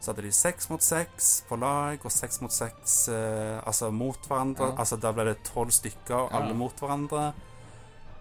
Så 0.00 0.12
hadde 0.12 0.22
de 0.26 0.32
seks 0.32 0.68
mot 0.70 0.82
seks 0.82 1.28
på 1.48 1.58
lag, 1.58 1.98
og 2.04 2.10
seks 2.14 2.40
mot 2.42 2.52
seks 2.54 3.08
eh, 3.12 3.60
altså 3.66 3.90
mot 3.94 4.18
hverandre. 4.28 4.72
Ja. 4.72 4.78
Altså 4.78 4.96
Da 5.00 5.12
ble 5.12 5.24
det 5.30 5.38
tolv 5.44 5.70
stykker, 5.74 6.16
og 6.26 6.32
Ja. 6.32 6.38
alle 6.40 6.54
mot 6.54 6.74
hverandre. 6.80 7.32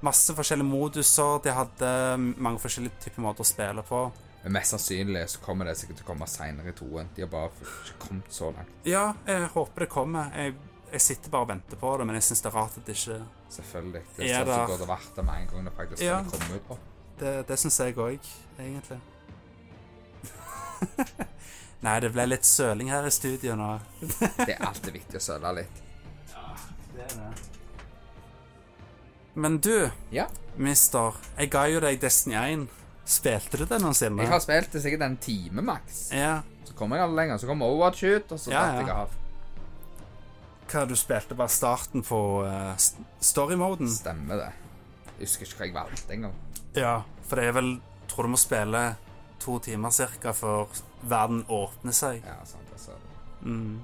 Masse 0.01 0.33
forskjellige 0.37 0.69
moduser. 0.69 1.41
De 1.43 1.49
hadde 1.51 1.91
mange 2.37 2.59
forskjellige 2.61 2.99
typer 3.01 3.21
måter 3.21 3.41
å 3.41 3.45
spille 3.49 3.81
på. 3.83 4.11
Men 4.47 4.53
mest 4.55 4.71
sannsynlig 4.71 5.25
så 5.33 5.39
kommer 5.43 5.67
det 5.67 5.73
sikkert 5.75 5.97
til 5.99 6.05
å 6.05 6.07
komme 6.13 6.27
seinere 6.31 6.71
i 6.71 6.73
toen. 6.77 7.09
De 7.17 7.23
har 7.25 7.27
bare 7.33 7.49
ikke 7.51 7.97
kommet 7.99 8.29
så 8.31 8.47
langt. 8.55 8.69
Ja, 8.87 9.09
jeg 9.27 9.49
håper 9.57 9.83
det 9.83 9.87
kommer. 9.91 10.29
Jeg, 10.39 10.53
jeg 10.93 11.01
sitter 11.03 11.33
bare 11.33 11.43
og 11.43 11.49
venter 11.51 11.79
på 11.81 11.89
det, 11.99 12.05
men 12.07 12.15
jeg 12.15 12.23
syns 12.29 12.45
det 12.45 12.47
er 12.53 12.55
rart 12.55 12.77
at 12.79 12.85
det 12.87 12.95
ikke 12.95 13.17
Selvfølgelig. 13.57 14.03
Det 14.15 14.23
Er 14.23 14.37
er 14.37 14.45
sånn 14.47 14.53
som 14.53 14.71
burde 14.71 14.87
vært 14.93 15.11
det 15.19 15.25
med 15.27 15.41
en 15.41 15.49
gang 15.51 15.67
det 15.67 15.73
faktisk 15.75 16.03
Ja. 16.05 16.21
kommer 16.31 16.55
ut. 16.61 16.65
på. 16.69 16.77
Det, 17.19 17.33
det 17.49 17.57
syns 17.59 17.79
jeg 17.83 17.95
òg, 17.99 18.31
egentlig. 18.59 18.99
Nei, 21.85 21.99
det 22.03 22.09
ble 22.15 22.25
litt 22.31 22.45
søling 22.47 22.89
her 22.93 23.05
i 23.07 23.11
studio 23.11 23.55
nå. 23.59 23.69
Det 24.47 24.53
er 24.55 24.63
alltid 24.65 24.93
viktig 25.01 25.19
å 25.19 25.23
søle 25.27 25.51
litt. 25.59 25.83
Ja, 26.31 26.55
Det 26.95 27.03
er 27.03 27.15
det. 27.19 27.29
Men 29.35 29.59
du, 29.61 29.89
Ja. 30.11 30.27
mister, 30.57 31.13
jeg 31.37 31.51
ga 31.53 31.67
jo 31.69 31.79
deg 31.83 31.99
Destiny 32.01 32.35
1. 32.39 32.67
Spilte 33.07 33.61
du 33.61 33.63
det 33.65 33.79
noensinne? 33.79 34.19
Jeg 34.25 34.33
har 34.33 34.41
spilt 34.43 34.73
det 34.75 34.81
sikkert 34.83 35.05
en 35.05 35.17
time 35.23 35.63
maks. 35.63 36.09
Ja. 36.11 36.41
Så 36.67 36.75
kommer 36.75 36.99
jeg 36.99 37.07
aldri 37.07 37.21
lenger. 37.21 37.39
Så 37.39 37.47
kommer 37.47 37.71
Overwatch 37.71 38.03
ut, 38.03 38.31
og 38.35 38.41
så 38.41 38.51
Ja, 38.51 38.65
datt 38.67 38.81
jeg 38.83 38.91
av. 38.91 39.15
Hva 40.67 40.83
du 40.83 40.95
spilte 40.99 41.37
bare 41.39 41.53
starten 41.53 42.03
på 42.03 42.19
uh, 42.43 42.73
story-moden? 43.23 43.87
Stemmer 43.87 44.41
det. 44.41 44.49
Jeg 45.17 45.21
husker 45.23 45.47
ikke 45.47 45.61
hva 45.61 45.69
jeg 45.69 45.77
valgte 45.77 46.17
engang. 46.17 46.35
Ja, 46.75 46.95
for 47.29 47.39
det 47.39 47.47
er 47.47 47.55
vel 47.57 47.77
Tror 48.07 48.27
du 48.27 48.31
må 48.31 48.39
spille 48.39 48.81
to 49.43 49.57
timer 49.59 49.91
cirka 49.91 50.31
før 50.33 50.69
verden 51.03 51.41
åpner 51.51 51.95
seg. 51.95 52.21
Ja, 52.25 52.39
sant, 52.47 52.69
jeg 52.71 52.79
sa 52.81 52.95
det. 52.95 53.17
Mm. 53.43 53.81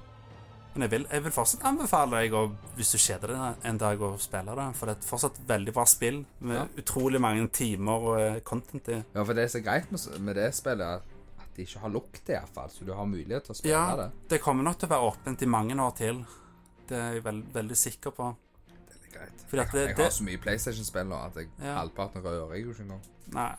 Men 0.73 0.81
jeg 0.87 0.89
vil, 0.91 1.03
jeg 1.11 1.23
vil 1.23 1.31
fortsatt 1.35 1.63
anbefale 1.69 2.17
deg, 2.23 2.33
og, 2.33 2.53
hvis 2.75 2.91
du 2.91 2.97
kjeder 2.97 3.27
deg 3.35 3.65
en 3.69 3.77
dag, 3.77 4.01
å 4.01 4.15
spille 4.17 4.55
det. 4.57 4.67
For 4.79 4.89
det 4.89 4.95
er 4.97 5.05
fortsatt 5.05 5.35
veldig 5.47 5.73
bra 5.75 5.83
spill 5.85 6.23
med 6.39 6.55
Ja. 6.57 6.63
utrolig 6.81 7.21
mange 7.21 7.47
timer 7.53 7.91
og 8.07 8.19
eh, 8.19 8.39
content 8.41 8.87
i. 8.89 9.03
Ja, 9.13 9.23
for 9.23 9.33
det 9.37 9.43
er 9.43 9.47
så 9.53 9.61
greit 9.63 9.91
med, 9.91 10.35
det 10.35 10.47
spillet 10.57 10.81
at, 10.81 11.03
de 11.55 11.61
ikke 11.67 11.79
har 11.83 11.89
lukt 11.93 12.29
iallfall. 12.33 12.69
Så 12.73 12.85
du 12.87 12.93
har 12.97 13.05
mulighet 13.05 13.43
til 13.45 13.53
å 13.53 13.57
spille 13.59 13.71
Ja, 13.75 13.95
det. 13.95 14.07
Ja, 14.09 14.27
det 14.29 14.41
kommer 14.41 14.63
nok 14.65 14.79
til 14.81 14.89
å 14.89 14.93
være 14.95 15.11
åpent 15.11 15.41
i 15.45 15.45
mange 15.45 15.75
år 15.77 15.91
til. 15.99 16.23
Det 16.89 16.97
er 16.97 17.13
jeg 17.19 17.23
veld, 17.23 17.43
veldig 17.53 17.77
sikker 17.77 18.11
på. 18.17 18.31
Det 18.73 18.97
er 18.97 19.13
greit. 19.19 19.43
Jeg, 19.53 19.67
det- 19.71 19.87
jeg 19.87 19.95
det- 19.95 20.03
har 20.03 20.11
så 20.17 20.23
mye 20.25 20.37
PlayStation-spill 20.41 21.05
nå 21.05 21.19
at 21.27 21.35
jeg, 21.35 21.49
Ja. 21.61 21.75
halvparten 21.83 22.23
rører 22.25 22.55
jeg 22.55 22.65
jo 22.65 22.71
ikke 22.73 22.81
engang. 22.87 23.01
Nei, 23.37 23.51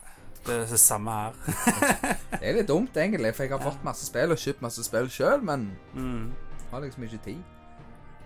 Det 0.45 0.53
er 0.53 0.65
det 0.69 0.79
samme 0.79 1.09
her. 1.09 1.33
Det 2.39 2.43
er 2.43 2.53
litt 2.53 2.67
dumt, 2.67 2.93
egentlig, 2.93 3.33
for 3.33 3.43
jeg 3.47 3.51
har 3.55 3.63
fått 3.71 3.83
masse 3.83 4.05
spill 4.05 4.29
og 4.31 4.37
kjøpt 4.37 4.61
masse 4.61 4.83
spill 4.83 5.07
sjøl, 5.09 5.41
men 5.41 5.71
Mm. 5.95 6.33
Har 6.71 6.81
liksom 6.81 7.03
ikke 7.07 7.23
tid. 7.23 7.43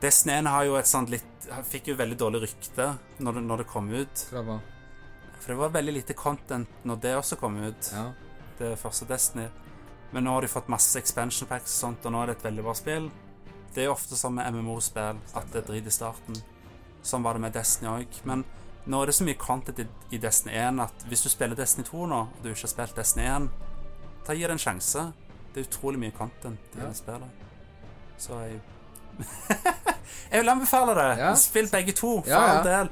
Destiny 0.02 0.34
1 0.40 0.48
har 0.48 0.64
jo 0.64 0.76
et 0.80 0.88
sånt 0.88 1.10
litt 1.12 1.48
Fikk 1.68 1.90
jo 1.92 1.96
veldig 2.00 2.16
dårlig 2.20 2.40
rykte 2.46 2.86
når 3.20 3.34
det, 3.40 3.42
når 3.50 3.58
det 3.64 3.68
kom 3.68 3.90
ut. 3.90 4.22
Var 4.32 4.60
For 5.40 5.48
det 5.54 5.58
var 5.60 5.70
veldig 5.74 5.94
lite 5.96 6.14
content 6.14 6.70
når 6.86 7.00
det 7.04 7.16
også 7.18 7.36
kom 7.40 7.58
ut. 7.64 7.90
Ja. 7.94 8.12
Det 8.60 8.76
første 8.80 9.08
Destiny. 9.10 9.48
Men 10.12 10.24
nå 10.26 10.34
har 10.36 10.42
de 10.46 10.48
fått 10.52 10.70
masse 10.72 10.98
expansion 11.00 11.48
packs 11.50 11.74
og 11.76 11.80
sånt, 11.84 12.06
og 12.06 12.12
nå 12.14 12.22
er 12.22 12.32
det 12.32 12.38
et 12.38 12.46
veldig 12.48 12.64
bra 12.66 12.74
spill. 12.78 13.10
Det 13.74 13.84
er 13.84 13.90
jo 13.90 13.94
ofte 13.96 14.18
sånn 14.18 14.36
med 14.40 14.54
MMO-spill 14.56 15.20
at 15.38 15.52
det 15.54 15.66
driter 15.68 15.74
drit 15.74 15.88
i 15.92 15.94
starten. 15.94 16.40
Sånn 17.06 17.24
var 17.24 17.38
det 17.38 17.44
med 17.46 17.54
Destiny 17.54 17.90
òg. 17.92 18.22
Men 18.30 18.44
nå 18.90 19.02
er 19.02 19.12
det 19.12 19.16
så 19.16 19.26
mye 19.28 19.38
content 19.42 19.80
i, 19.80 19.86
i 20.12 20.22
Destiny 20.22 20.56
1 20.58 20.82
at 20.86 21.06
hvis 21.10 21.24
du 21.26 21.30
spiller 21.30 21.56
Destiny 21.60 21.86
2 21.88 22.06
nå, 22.10 22.22
og 22.30 22.42
du 22.44 22.50
ikke 22.52 22.66
har 22.68 22.74
spilt 22.74 22.96
Destiny 22.98 23.28
1, 23.30 23.50
ta 24.26 24.34
gi 24.38 24.46
det 24.48 24.56
en 24.58 24.64
sjanse. 24.66 25.06
Det 25.54 25.62
er 25.64 25.70
utrolig 25.70 26.02
mye 26.02 26.16
content 26.18 26.76
i 26.76 26.82
Ja. 26.82 26.88
det 26.90 26.98
spillet. 26.98 27.46
Så 28.20 28.40
jeg 28.40 28.60
Jeg 30.32 30.42
vil 30.44 30.50
anbefale 30.50 30.94
det. 30.96 31.08
Ja. 31.20 31.36
Spill 31.36 31.70
begge 31.72 31.92
to, 31.92 32.22
for 32.22 32.30
Ja, 32.30 32.42
ja. 32.44 32.58
all 32.60 32.66
del. 32.68 32.90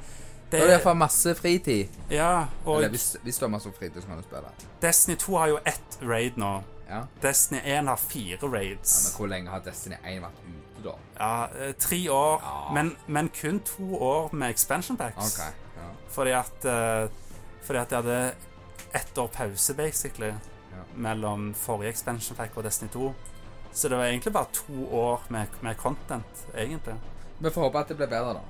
Da 0.52 0.58
er 0.58 0.70
iallfall 0.72 0.96
masse 0.96 1.34
fritid. 1.36 1.88
Ja, 2.10 2.46
og 2.66 2.78
Eller 2.78 2.90
hvis, 2.90 3.18
hvis 3.24 3.38
du 3.38 3.46
har 3.46 3.50
masse 3.52 3.70
fritid, 3.80 4.02
så 4.02 4.08
kan 4.08 4.18
du 4.18 4.24
spille. 4.24 4.48
Destiny 4.82 5.16
2 5.20 5.38
har 5.38 5.48
jo 5.52 5.58
ett 5.66 5.98
raid 6.02 6.38
nå. 6.40 6.54
Ja. 6.90 7.02
Destiny 7.22 7.60
1 7.66 7.88
har 7.92 7.96
fire 8.00 8.38
ja. 8.42 8.48
raids. 8.48 8.94
Men 9.12 9.18
hvor 9.18 9.28
lenge 9.28 9.50
har 9.52 9.60
Destiny 9.66 9.96
1 10.08 10.22
vært 10.24 10.40
ute, 10.48 10.84
da? 10.88 10.94
Ja, 11.20 11.66
eh, 11.68 11.74
tre 11.80 12.00
år, 12.12 12.42
Ja. 12.44 12.74
men, 12.74 12.94
men 13.08 13.30
kun 13.42 13.60
to 13.60 13.98
år 14.00 14.30
med 14.34 14.50
expansion 14.50 14.98
packs. 14.98 15.36
Okay, 15.40 15.52
Ja. 15.78 15.90
Fordi 16.10 16.32
at 16.32 16.66
eh, 16.66 17.10
Fordi 17.68 17.80
at 17.80 17.90
de 17.90 17.96
hadde 17.96 18.34
ett 18.96 19.18
år 19.18 19.28
pause, 19.28 19.74
basically, 19.74 20.28
Ja. 20.72 20.84
mellom 20.96 21.54
forrige 21.54 21.90
expansion 21.90 22.36
pack 22.38 22.52
og 22.58 22.64
Destiny 22.64 22.90
2. 22.94 23.14
Så 23.74 23.90
det 23.90 23.98
var 24.00 24.06
egentlig 24.10 24.34
bare 24.34 24.54
to 24.54 24.86
år 24.98 25.26
med, 25.34 25.58
med 25.62 25.78
content, 25.78 26.46
egentlig. 26.56 26.96
Vi 27.40 27.50
får 27.54 27.68
håpe 27.68 27.80
at 27.84 27.92
det 27.92 27.98
blir 28.00 28.10
bedre, 28.12 28.38
da. 28.40 28.46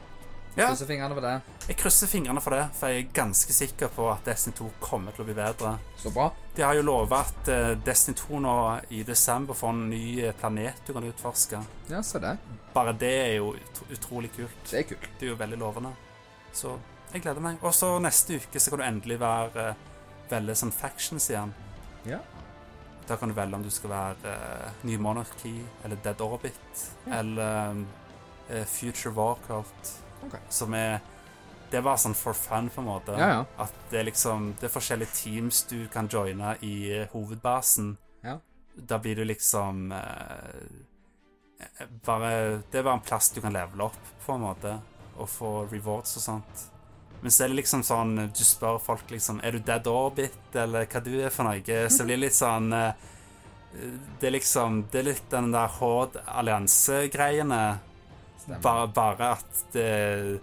Ja, 0.57 0.71
Krysser 0.71 0.87
fingrene 0.89 1.13
for 1.13 1.21
det. 1.21 1.31
jeg 1.67 1.77
krysser 1.77 2.09
fingrene 2.09 2.41
for 2.41 2.55
det, 2.55 2.63
for 2.73 2.89
jeg 2.89 3.03
er 3.03 3.09
ganske 3.13 3.53
sikker 3.53 3.91
på 3.93 4.07
at 4.09 4.25
Destiny 4.25 4.55
2 4.57 4.69
kommer 4.81 5.13
til 5.13 5.21
å 5.21 5.27
bli 5.27 5.35
bedre. 5.37 5.75
Så 6.01 6.09
bra. 6.15 6.31
De 6.55 6.63
har 6.65 6.73
jo 6.73 6.85
lova 6.87 7.19
at 7.27 7.51
eh, 7.53 7.75
Destiny 7.85 8.17
2 8.17 8.39
nå 8.41 8.53
i 8.89 9.03
desember 9.05 9.53
får 9.53 9.75
en 9.75 9.83
ny 9.91 10.01
eh, 10.25 10.33
planet 10.39 10.81
du 10.87 10.95
kan 10.95 11.05
utforske. 11.05 11.59
Ja, 11.91 12.01
se 12.01 12.23
det. 12.23 12.33
Bare 12.73 12.95
det 12.97 13.13
er 13.19 13.35
jo 13.35 13.51
ut 13.53 13.83
utrolig 13.93 14.31
kult. 14.33 14.57
Det 14.71 14.79
er 14.81 14.87
kult. 14.95 15.05
Det 15.19 15.27
er 15.27 15.35
jo 15.35 15.37
veldig 15.43 15.61
lovende. 15.61 15.93
Så 16.49 16.73
jeg 17.13 17.21
gleder 17.21 17.43
meg. 17.43 17.61
Og 17.61 17.77
så 17.77 17.91
neste 18.01 18.41
uke 18.41 18.57
så 18.59 18.73
kan 18.73 18.81
du 18.81 18.87
endelig 18.87 19.19
være 19.21 19.67
veldig 20.31 20.57
som 20.57 20.71
sånn 20.71 20.79
factions 20.79 21.29
igjen. 21.29 21.53
Ja. 22.09 22.23
Da 23.07 23.15
kan 23.15 23.29
du 23.29 23.35
velge 23.35 23.55
om 23.55 23.63
du 23.63 23.69
skal 23.71 23.89
være 23.89 24.15
uh, 24.33 24.71
Ny 24.83 24.97
Monarchy 24.99 25.53
eller 25.83 25.95
Dead 26.03 26.21
Orbit 26.21 26.81
Ja. 27.07 27.19
eller 27.19 27.85
eh, 28.49 28.65
Future 28.65 29.13
Warcraft. 29.15 29.93
okay. 30.25 30.39
Som 30.49 30.73
er 30.73 30.99
Det 31.71 31.81
bare 31.83 31.97
sånn 31.99 32.15
for 32.15 32.33
fun, 32.33 32.69
på 32.69 32.79
en 32.81 32.87
måte. 32.87 33.11
Ja, 33.19 33.27
ja. 33.29 33.45
At 33.59 33.73
det 33.91 33.99
er 33.99 34.03
liksom 34.07 34.53
Det 34.59 34.67
er 34.69 34.73
forskjellige 34.79 35.11
teams 35.23 35.63
du 35.67 35.87
kan 35.91 36.07
joine 36.07 36.55
i 36.61 36.91
eh, 37.01 37.07
hovedbasen. 37.11 37.97
Ja. 38.23 38.37
Da 38.75 38.97
blir 38.99 39.15
du 39.15 39.23
liksom 39.25 39.91
eh, 39.91 40.61
Bare 42.05 42.61
Det 42.71 42.79
er 42.79 42.83
bare 42.83 42.93
en 42.99 43.05
plass 43.07 43.29
du 43.33 43.41
kan 43.41 43.53
levele 43.53 43.83
opp, 43.87 43.99
på 44.25 44.33
en 44.35 44.41
måte, 44.43 44.77
og 45.17 45.29
få 45.29 45.51
rewards 45.71 46.15
og 46.19 46.21
sånt. 46.23 46.65
Men 47.21 47.33
så 47.33 47.43
er 47.43 47.51
det 47.51 47.57
liksom 47.61 47.83
sånn 47.85 48.15
Du 48.29 48.43
spør 48.45 48.77
folk 48.81 49.09
liksom 49.09 49.39
Er 49.45 49.57
du 49.57 49.63
Dead 49.65 49.87
Orbit, 49.89 50.37
eller 50.53 50.85
hva 50.85 51.01
du 51.01 51.13
er 51.17 51.33
for 51.33 51.47
noe? 51.47 51.61
Så 51.89 52.03
det 52.03 52.09
blir 52.11 52.21
litt 52.27 52.37
sånn 52.37 52.69
eh, 52.77 53.07
Det 54.19 54.29
er 54.29 54.35
liksom 54.35 54.83
Det 54.91 55.01
er 55.01 55.07
litt 55.11 55.29
den 55.31 55.49
der 55.55 55.71
Horde 55.79 56.21
alliansegreiene. 56.27 57.63
Bare, 58.61 58.85
bare 58.93 59.31
at 59.37 59.63
det 59.73 60.39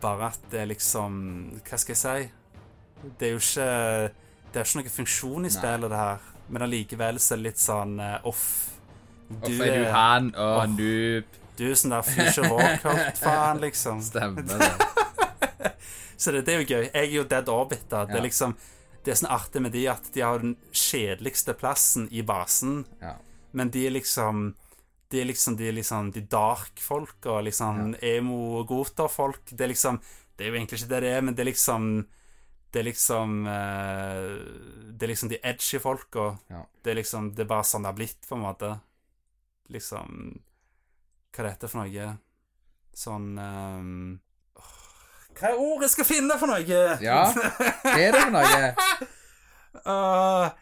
Bare 0.00 0.30
at 0.30 0.46
det 0.50 0.68
liksom 0.70 1.18
Hva 1.66 1.80
skal 1.82 1.94
jeg 1.96 2.02
si? 2.02 2.30
Det 3.18 3.28
er 3.28 3.34
jo 3.34 3.42
ikke 3.42 3.70
Det 4.52 4.62
er 4.62 4.64
ikke 4.70 4.80
noen 4.80 4.94
funksjon 4.94 5.46
i 5.46 5.52
spillet, 5.52 5.90
det 5.92 5.98
her. 6.00 6.30
Men 6.48 6.64
allikevel 6.64 7.18
så 7.20 7.34
er 7.34 7.42
det 7.42 7.44
litt 7.50 7.60
sånn 7.60 7.98
off. 8.00 8.22
off. 8.30 8.46
Hvorfor 9.28 9.66
er 9.66 9.82
du 9.82 9.90
han 9.92 10.30
og 10.32 10.62
Åh. 10.62 10.68
noob? 10.72 11.36
Du 11.56 11.64
er 11.70 11.74
sånn 11.78 11.94
der 11.94 12.02
Future 12.06 12.48
Warcraft-faen, 12.52 13.60
liksom. 13.62 14.02
Stemmer 14.04 14.42
det. 14.50 15.72
Så 16.16 16.32
det, 16.32 16.42
det 16.46 16.54
er 16.54 16.62
jo 16.62 16.68
gøy. 16.70 16.84
Jeg 16.86 17.02
er 17.02 17.10
jo 17.12 17.24
Dead 17.28 17.48
Orbit. 17.52 17.88
da 17.92 18.04
Det 18.08 18.16
er 18.18 18.24
liksom 18.24 18.54
Det 19.04 19.12
er 19.12 19.18
sånn 19.20 19.30
artig 19.30 19.60
med 19.62 19.72
de 19.72 19.84
at 19.92 20.08
de 20.14 20.20
har 20.24 20.38
den 20.42 20.56
kjedeligste 20.72 21.54
plassen 21.54 22.08
i 22.10 22.22
basen, 22.26 22.84
Ja. 23.02 23.14
men 23.52 23.70
de 23.70 23.86
er 23.86 23.90
liksom 23.94 24.54
de 25.08 25.20
er 25.20 25.24
liksom 25.28 25.54
de, 25.56 25.68
liksom, 25.70 26.08
de 26.10 26.20
dark-folk 26.26 27.26
og 27.30 27.44
liksom 27.46 27.94
emo-goter-folk. 28.02 29.52
Det 29.52 29.60
er 29.64 29.68
liksom 29.70 30.00
Det 30.36 30.44
er 30.44 30.50
jo 30.50 30.56
egentlig 30.58 30.80
ikke 30.80 30.88
det 30.90 31.00
det 31.04 31.12
er, 31.16 31.20
men 31.22 31.34
det 31.34 31.44
er 31.44 31.50
liksom 31.52 31.84
Det 32.72 32.80
er 32.80 32.84
liksom 32.88 33.46
eh, 33.46 34.32
Det 34.98 35.06
er 35.06 35.12
liksom 35.12 35.28
de 35.30 35.38
edgy 35.46 35.78
folka. 35.78 36.26
Ja. 36.50 36.64
Det 36.82 36.90
er 36.90 36.98
liksom 36.98 37.30
Det 37.36 37.44
er 37.46 37.52
bare 37.54 37.64
sånn 37.64 37.82
det 37.86 37.92
har 37.92 38.00
blitt, 38.00 38.26
på 38.28 38.34
en 38.34 38.42
måte. 38.42 38.72
Liksom 39.70 40.40
Hva 41.36 41.44
er 41.44 41.50
dette 41.50 41.68
for 41.68 41.84
noe? 41.84 42.04
Sånn 42.96 43.24
um, 43.36 44.14
Hva 45.36 45.50
er 45.50 45.58
ordet 45.60 45.90
jeg 45.90 45.92
skal 45.98 46.06
finne 46.08 46.38
for 46.40 46.48
noe? 46.48 46.62
Ja, 47.04 47.26
hva 47.28 47.92
er 47.92 48.16
det 48.16 48.22
for 48.22 48.32
noe? 48.32 48.70
Uh, 49.84 50.46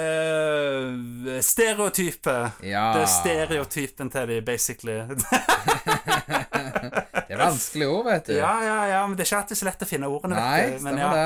uh, 0.00 1.36
stereotype. 1.44 2.36
Ja. 2.64 2.86
Det 2.96 3.04
er 3.04 3.12
stereotypen 3.12 4.12
til 4.14 4.32
de, 4.32 4.40
basically. 4.46 5.02
Det 7.26 7.34
er 7.34 7.40
vanskelig 7.42 7.86
ord, 7.90 8.04
vet 8.06 8.28
du. 8.30 8.36
ja, 8.38 8.52
ja, 8.62 8.76
ja, 8.86 8.98
men 9.04 9.16
det 9.18 9.24
er 9.24 9.28
ikke 9.28 9.38
alltid 9.42 9.58
så 9.58 9.66
lett 9.66 9.80
å 9.82 9.88
finne 9.90 10.08
ordene. 10.08 10.38
Nei, 10.38 10.60
vet 10.62 10.78
du. 10.78 10.84
Men 10.86 11.00
ja, 11.02 11.08
det. 11.12 11.24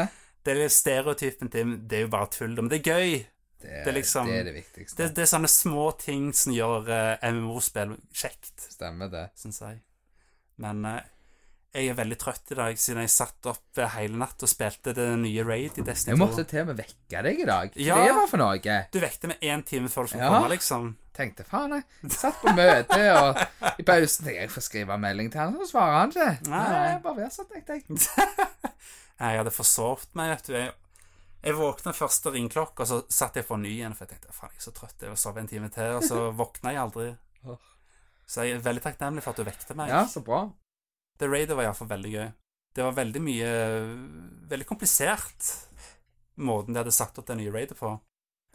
det 0.49 0.55
er 0.64 0.72
stereotypen 0.72 1.51
til 1.53 1.74
Det 1.86 1.99
er 1.99 2.07
jo 2.07 2.11
bare 2.14 2.30
tull, 2.32 2.57
men 2.57 2.70
det 2.72 2.80
er 2.80 2.88
gøy. 2.88 3.18
Det 3.61 3.69
det 3.71 3.79
er, 3.85 3.89
er 3.93 3.97
liksom- 4.01 4.27
det 4.31 4.39
er 4.41 4.45
det 4.51 4.55
viktigste. 4.57 4.97
Det, 4.97 5.09
det 5.15 5.23
er 5.27 5.31
sånne 5.37 5.49
små 5.53 5.87
ting 6.01 6.33
som 6.33 6.53
gjør 6.57 6.89
uh, 6.89 7.31
MMO-spill 7.33 7.97
kjekt, 8.13 8.55
Stemmer 8.73 9.11
det. 9.13 9.27
syns 9.37 9.61
jeg. 9.61 9.81
Men 10.61 10.85
uh, 10.85 11.01
jeg 11.75 11.87
er 11.93 11.95
veldig 11.95 12.17
trøtt 12.19 12.51
i 12.51 12.57
dag, 12.59 12.79
siden 12.83 12.99
jeg 13.05 13.11
satt 13.15 13.47
opp 13.47 13.79
eh, 13.79 13.93
hele 13.95 14.17
natt 14.19 14.43
og 14.43 14.49
spilte 14.51 14.91
det 14.97 15.05
nye 15.21 15.45
Raid 15.47 15.77
i 15.79 15.85
Destiny 15.87 16.17
2. 16.17 16.17
Jeg 16.17 16.19
måtte 16.25 16.45
til 16.51 16.65
og 16.65 16.67
med 16.73 16.81
vekke 16.81 17.21
deg 17.29 17.39
i 17.45 17.47
dag. 17.47 17.71
Hva 17.77 17.85
Ja. 17.87 17.99
det 18.09 18.15
var 18.17 18.27
for 18.33 18.43
noe? 18.43 18.79
Du 18.91 18.99
vekte 19.05 19.31
meg 19.31 19.39
én 19.47 19.63
time 19.69 19.87
før 19.93 20.03
du 20.03 20.11
skulle 20.11 20.25
Ja. 20.25 20.33
komme, 20.35 20.49
liksom. 20.51 20.89
Tenkte 21.15 21.45
faen, 21.47 21.77
jeg 22.03 22.11
satt 22.17 22.41
på 22.43 22.57
møte, 22.57 22.99
og 23.21 23.39
i 23.79 23.85
pausen 23.87 24.25
tenkte 24.25 24.35
jeg 24.35 24.49
jeg 24.49 24.51
får 24.57 24.67
skrive 24.67 24.95
en 24.97 25.01
melding 25.05 25.31
til 25.31 25.41
han, 25.45 25.55
så 25.63 25.69
svarer 25.71 25.95
han 26.01 26.11
ikke. 26.11 26.51
Nei. 26.51 26.67
Nei, 26.75 26.99
bare 27.07 27.17
vær 27.21 27.31
sånn, 27.37 27.47
tenkte 27.55 27.79
jeg. 27.79 27.85
Jeg 29.21 29.37
hadde 29.37 29.51
forsovet 29.53 30.09
meg, 30.17 30.31
vet 30.33 30.47
du. 30.49 30.53
Jeg, 30.57 30.71
jeg 31.41 31.57
våkna 31.57 31.93
første 31.97 32.32
ringklokk, 32.34 32.82
og 32.82 32.88
så 32.88 33.01
satt 33.09 33.38
jeg 33.41 33.47
på 33.49 33.57
ny 33.61 33.70
igjen, 33.72 33.95
for 33.97 34.05
jeg 34.05 34.16
tenkte 34.16 34.34
faen, 34.36 34.53
jeg 34.53 34.61
er 34.61 34.66
så 34.66 34.74
trøtt, 34.76 35.05
jeg 35.07 35.20
sov 35.20 35.38
en 35.41 35.49
time 35.49 35.70
til, 35.72 35.97
og 35.97 36.05
så 36.05 36.26
våkna 36.41 36.74
jeg 36.74 36.82
aldri. 36.82 37.07
Så 38.30 38.45
jeg 38.45 38.59
er 38.59 38.66
veldig 38.66 38.84
takknemlig 38.84 39.24
for 39.24 39.32
at 39.32 39.41
du 39.41 39.49
vekte 39.49 39.76
meg. 39.78 39.91
Ja, 39.91 40.05
så 40.11 40.22
bra. 40.24 40.45
Det 41.18 41.28
raidet 41.28 41.57
var 41.57 41.66
iallfall 41.66 41.91
veldig 41.91 42.12
gøy. 42.12 42.28
Det 42.70 42.84
var 42.86 42.95
veldig 42.95 43.20
mye 43.24 43.49
Veldig 44.51 44.66
komplisert, 44.68 45.49
måten 46.38 46.74
de 46.74 46.78
hadde 46.80 46.95
satt 46.95 47.18
opp 47.18 47.26
det 47.26 47.36
nye 47.41 47.53
raidet 47.55 47.76
på. 47.78 47.91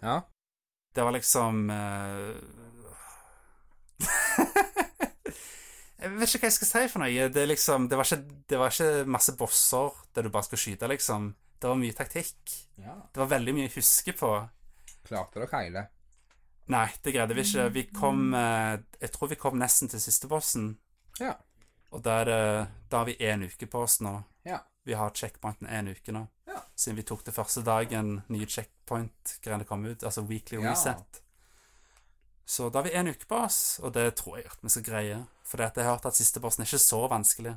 Ja. 0.03 0.21
Det 0.95 1.03
var 1.03 1.15
liksom 1.15 1.69
uh... 1.71 2.35
Jeg 6.05 6.11
vet 6.19 6.29
ikke 6.29 6.43
hva 6.45 6.49
jeg 6.51 6.57
skal 6.59 6.69
si 6.69 6.83
for 6.91 7.01
noe. 7.01 7.27
Det, 7.33 7.43
liksom, 7.49 7.87
det, 7.89 7.97
var 7.97 8.05
ikke, 8.05 8.41
det 8.51 8.57
var 8.61 8.73
ikke 8.73 9.07
masse 9.09 9.33
bosser 9.39 9.95
der 10.13 10.27
du 10.27 10.31
bare 10.31 10.45
skal 10.45 10.61
skyte, 10.61 10.89
liksom. 10.91 11.31
Det 11.59 11.67
var 11.71 11.75
mye 11.79 11.93
taktikk. 11.95 12.55
ja. 12.77 12.95
Det 13.13 13.19
var 13.19 13.27
veldig 13.31 13.53
mye 13.55 13.69
å 13.69 13.75
huske 13.75 14.13
på. 14.13 14.29
Klarte 15.07 15.39
dere 15.39 15.61
hele? 15.63 15.85
Nei, 16.67 16.87
det 17.03 17.13
greide 17.13 17.33
vi 17.37 17.41
ikke. 17.45 17.69
Vi 17.73 17.83
kom 17.93 18.33
eh, 18.33 18.79
Jeg 19.01 19.11
tror 19.13 19.29
vi 19.29 19.35
kom 19.37 19.57
nesten 19.61 19.89
til 19.89 20.01
siste 20.01 20.27
bossen. 20.27 20.77
Ja. 21.19 21.35
Og 21.91 22.01
da, 22.03 22.19
er 22.25 22.67
da 22.89 22.97
har 23.03 23.05
vi 23.05 23.15
én 23.21 23.45
uke 23.45 23.67
på 23.69 23.83
oss 23.85 23.99
nå. 24.01 24.15
Ja. 24.43 24.59
Vi 24.83 24.93
har 24.97 25.13
checkpointen 25.15 25.67
én 25.69 25.87
uke 25.93 26.11
nå. 26.11 26.25
Ja. 26.49 26.59
Siden 26.75 26.97
vi 26.97 27.03
tok 27.07 27.23
det 27.25 27.33
første 27.33 27.61
dagen 27.65 28.23
nye 28.29 28.45
checkpoint-greiene 28.45 29.65
kom 29.65 29.85
ut. 29.85 30.03
Altså 30.03 30.25
weekly 30.27 30.59
Ja. 30.61 30.71
reset. 30.73 31.21
Så 32.45 32.69
da 32.69 32.79
har 32.79 32.83
vi 32.89 32.93
én 32.97 33.09
uke 33.09 33.25
på 33.25 33.39
oss, 33.45 33.79
og 33.81 33.93
det 33.93 34.15
tror 34.19 34.37
jeg 34.37 34.45
at 34.45 34.59
vi 34.61 34.69
skal 34.69 34.83
greie. 34.83 35.21
For 35.43 35.57
jeg 35.61 35.71
har 35.77 35.95
hørt 35.95 36.05
at 36.05 36.15
siste 36.17 36.39
bossen 36.39 36.61
er 36.61 36.67
ikke 36.69 36.81
så 36.83 37.07
vanskelig. 37.09 37.55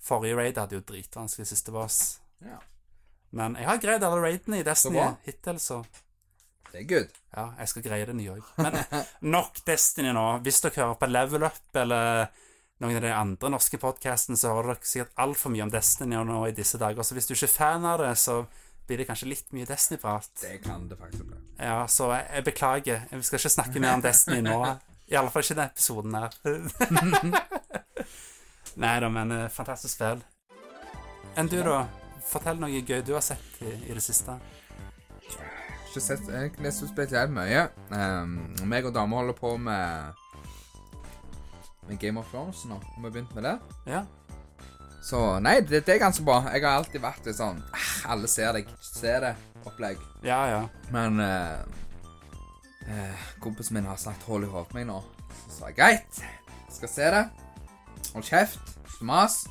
Forrige 0.00 0.36
raid 0.36 0.58
hadde 0.58 0.76
jo 0.76 0.80
dritvanskelig 0.84 1.46
siste 1.46 1.72
boss. 1.72 2.20
Ja. 2.42 2.58
Men 3.34 3.56
jeg 3.58 3.66
har 3.66 3.78
greid 3.82 4.02
alle 4.06 4.20
raidene 4.22 4.60
i 4.60 4.64
Destiny 4.66 4.98
bra. 5.00 5.16
hittil, 5.26 5.58
så 5.58 5.80
Det 6.72 6.80
er 6.82 6.88
good. 6.90 7.08
ja, 7.36 7.48
jeg 7.58 7.68
skal 7.68 7.82
greie 7.82 8.06
det 8.06 8.14
nye 8.16 8.34
òg. 8.36 8.42
Men 8.62 8.78
nok 9.36 9.60
Destiny 9.66 10.12
nå. 10.14 10.24
Hvis 10.42 10.60
dere 10.62 10.74
hører 10.82 10.98
på 11.00 11.06
Level 11.10 11.42
Up 11.48 11.76
eller 11.82 12.26
noen 12.82 12.96
av 12.98 13.02
de 13.02 13.12
andre 13.14 13.50
norske 13.54 13.78
podkastene, 13.78 14.36
så 14.38 14.52
hører 14.54 14.74
dere 14.74 14.86
sikkert 14.90 15.12
altfor 15.22 15.50
mye 15.54 15.62
om 15.66 15.70
Destiny 15.74 16.18
nå 16.26 16.40
i 16.48 16.54
disse 16.54 16.78
dager. 16.78 17.02
Så 17.06 17.14
hvis 17.14 17.26
du 17.30 17.34
ikke 17.34 17.46
er 17.50 17.54
fan 17.56 17.84
av 17.86 17.98
det, 18.02 18.12
så 18.18 18.40
blir 18.86 18.98
det 19.00 19.06
kanskje 19.08 19.30
litt 19.30 19.52
mye 19.56 19.64
Destiny-prat. 19.66 20.30
Det 20.42 20.58
kan 20.62 20.88
det 20.90 20.98
faktisk 21.00 21.24
bli. 21.30 21.38
Ja, 21.58 21.86
så 21.88 22.10
jeg, 22.12 22.26
jeg 22.34 22.44
beklager. 22.50 23.06
Vi 23.10 23.22
skal 23.24 23.38
ikke 23.40 23.54
snakke 23.54 23.80
mer 23.80 23.94
om 23.96 24.02
Destiny 24.04 24.42
nå. 24.44 24.58
I 25.10 25.16
alle 25.20 25.30
fall 25.32 25.42
ikke 25.44 25.54
i 25.54 25.58
denne 25.58 25.72
episoden 25.72 26.14
her. 26.16 26.30
Nei 28.84 28.94
da, 29.00 29.08
men 29.12 29.32
eh, 29.32 29.48
fantastisk 29.52 29.94
spill. 29.96 30.22
Enn 31.38 31.48
du, 31.50 31.58
da? 31.66 31.84
Fortell 32.28 32.60
noe 32.60 32.82
gøy 32.82 33.02
du 33.04 33.14
har 33.14 33.24
sett 33.24 33.62
i, 33.62 33.72
i 33.88 33.94
det 33.94 34.02
siste. 34.02 34.34
Ikke 35.88 36.02
sett 36.02 36.26
egentlig 36.26 36.72
så 36.74 36.88
spesielt 36.90 37.30
mye. 37.34 37.68
Um, 37.92 38.40
meg 38.66 38.88
og 38.88 38.96
dama 38.96 39.20
holder 39.20 39.36
på 39.38 39.54
med 39.62 40.24
med 41.88 42.00
Game 42.00 42.20
of 42.20 42.30
Thrones 42.30 42.64
nå. 42.64 42.74
Har 42.74 43.02
vi 43.02 43.10
begynt 43.10 43.34
med 43.34 43.44
det? 43.44 43.58
Ja. 43.86 44.04
Så 45.04 45.40
nei, 45.44 45.60
det, 45.60 45.86
det 45.86 45.94
er 45.94 45.98
ganske 46.00 46.24
bra. 46.24 46.40
Jeg 46.48 46.64
har 46.64 46.78
alltid 46.78 47.00
vært 47.04 47.26
litt 47.28 47.36
sånn 47.36 47.60
ah, 47.76 47.88
Alle 48.14 48.28
ser 48.30 48.52
deg, 48.56 48.68
ser 48.80 49.20
det-opplegg. 49.26 49.98
Ja, 50.24 50.46
ja. 50.48 50.62
Men 50.94 51.20
uh, 51.20 51.60
kompisen 53.44 53.74
min 53.76 53.86
har 53.88 53.96
sagt 54.00 54.22
'hold 54.24 54.44
i 54.48 54.52
hodet 54.52 54.74
meg' 54.76 54.88
nå. 54.88 55.02
Så 55.44 55.50
sa 55.58 55.66
jeg 55.68 55.76
greit, 55.76 56.12
skal 56.72 56.88
se 56.88 57.04
det. 57.18 57.24
Hold 58.14 58.24
kjeft. 58.24 58.64
Mas. 59.00 59.44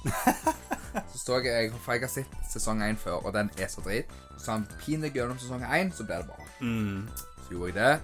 så 1.12 1.18
står 1.20 1.40
jeg, 1.48 1.72
For 1.82 1.98
jeg 1.98 2.06
har 2.06 2.12
sett 2.12 2.40
sesong 2.52 2.84
én 2.86 2.98
før, 3.00 3.26
og 3.26 3.34
den 3.34 3.52
er 3.58 3.68
så 3.72 3.82
drit. 3.82 4.10
Så 4.38 4.52
han 4.52 4.68
piner 4.82 5.10
gjennom 5.14 5.40
sesong 5.40 5.64
én, 5.66 5.94
så 5.96 6.06
blir 6.06 6.24
det 6.24 6.30
bra. 6.32 6.50
Mm. 6.62 7.08
Så 7.44 7.56
gjorde 7.56 7.72
jeg 7.74 7.76
det. 7.80 8.02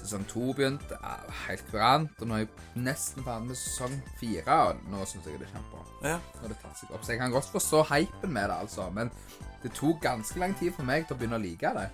Sesong 0.00 0.26
to 0.28 0.52
begynte. 0.52 0.98
Var 1.02 1.38
helt 1.46 1.64
kurant. 1.70 2.20
Og 2.20 2.28
nå 2.28 2.34
er 2.34 2.44
jeg 2.44 2.82
nesten 2.88 3.24
ferdig 3.24 3.52
med 3.52 3.60
sesong 3.60 3.96
fire, 4.20 4.58
og 4.68 4.84
nå 4.92 5.06
syns 5.06 5.26
jeg 5.26 5.40
det 5.40 5.48
er 5.48 5.54
kjempebra. 5.56 5.86
ja. 6.02 6.18
Nå 6.18 6.44
har 6.44 6.54
det 6.54 6.60
tatt 6.62 6.80
seg 6.80 6.92
opp. 6.92 7.04
Så 7.04 7.14
jeg 7.14 7.22
kan 7.22 7.34
godt 7.34 7.50
forstå 7.54 7.82
hypen 7.92 8.32
med 8.34 8.50
det, 8.50 8.60
altså. 8.66 8.90
Men 8.94 9.12
det 9.62 9.74
tok 9.74 10.02
ganske 10.02 10.38
lang 10.40 10.54
tid 10.58 10.74
for 10.76 10.86
meg 10.86 11.06
til 11.06 11.16
å 11.16 11.20
begynne 11.20 11.40
å 11.40 11.42
like 11.42 11.74
det. 11.80 11.88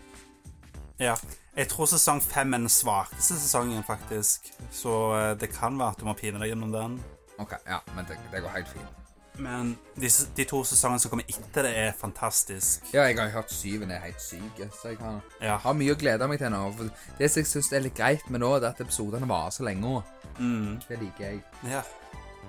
Ja. 1.01 1.17
Jeg 1.55 1.69
tror 1.71 1.87
sesong 1.87 2.19
fem 2.23 2.55
er 2.55 2.65
den 2.65 2.73
svakeste 2.73 3.37
sesongen, 3.39 3.85
faktisk. 3.87 4.49
Så 4.75 4.95
eh, 5.15 5.33
det 5.39 5.53
kan 5.55 5.79
være 5.79 5.95
at 5.95 6.01
du 6.01 6.09
må 6.09 6.17
pine 6.19 6.41
deg 6.43 6.51
gjennom 6.51 6.73
den. 6.75 6.97
Ok, 7.39 7.57
ja, 7.67 7.81
men 7.97 8.07
det, 8.09 8.19
det 8.33 8.43
går 8.45 8.55
helt 8.55 8.69
fint. 8.69 9.01
Men 9.37 9.73
de, 9.99 10.09
de 10.37 10.45
to 10.47 10.61
sesongene 10.63 11.03
som 11.03 11.11
kommer 11.11 11.27
etter 11.27 11.67
det, 11.67 11.73
er 11.75 11.97
fantastisk. 11.99 12.85
Ja, 12.95 13.03
jeg 13.09 13.19
har 13.19 13.33
hørt 13.35 13.51
syven 13.51 13.91
er 13.91 14.05
helt 14.05 14.23
syk, 14.23 14.61
så 14.79 14.93
jeg 14.93 15.01
har, 15.03 15.19
Ja. 15.43 15.57
har 15.59 15.75
mye 15.75 15.97
å 15.97 15.99
glede 15.99 16.29
meg 16.31 16.39
til 16.39 16.55
nå. 16.55 16.61
For 16.77 16.93
det 17.19 17.31
som 17.33 17.43
jeg 17.43 17.51
syns 17.51 17.73
er 17.75 17.83
litt 17.83 17.99
greit 17.99 18.29
med 18.31 18.45
nå, 18.45 18.53
er 18.61 18.69
at 18.71 18.81
episodene 18.85 19.27
varer 19.27 19.51
så 19.51 19.67
lenge. 19.67 20.05
Mm. 20.39 20.79
Det 20.87 21.01
liker 21.03 21.25
jeg. 21.27 21.43
ja. 21.71 21.83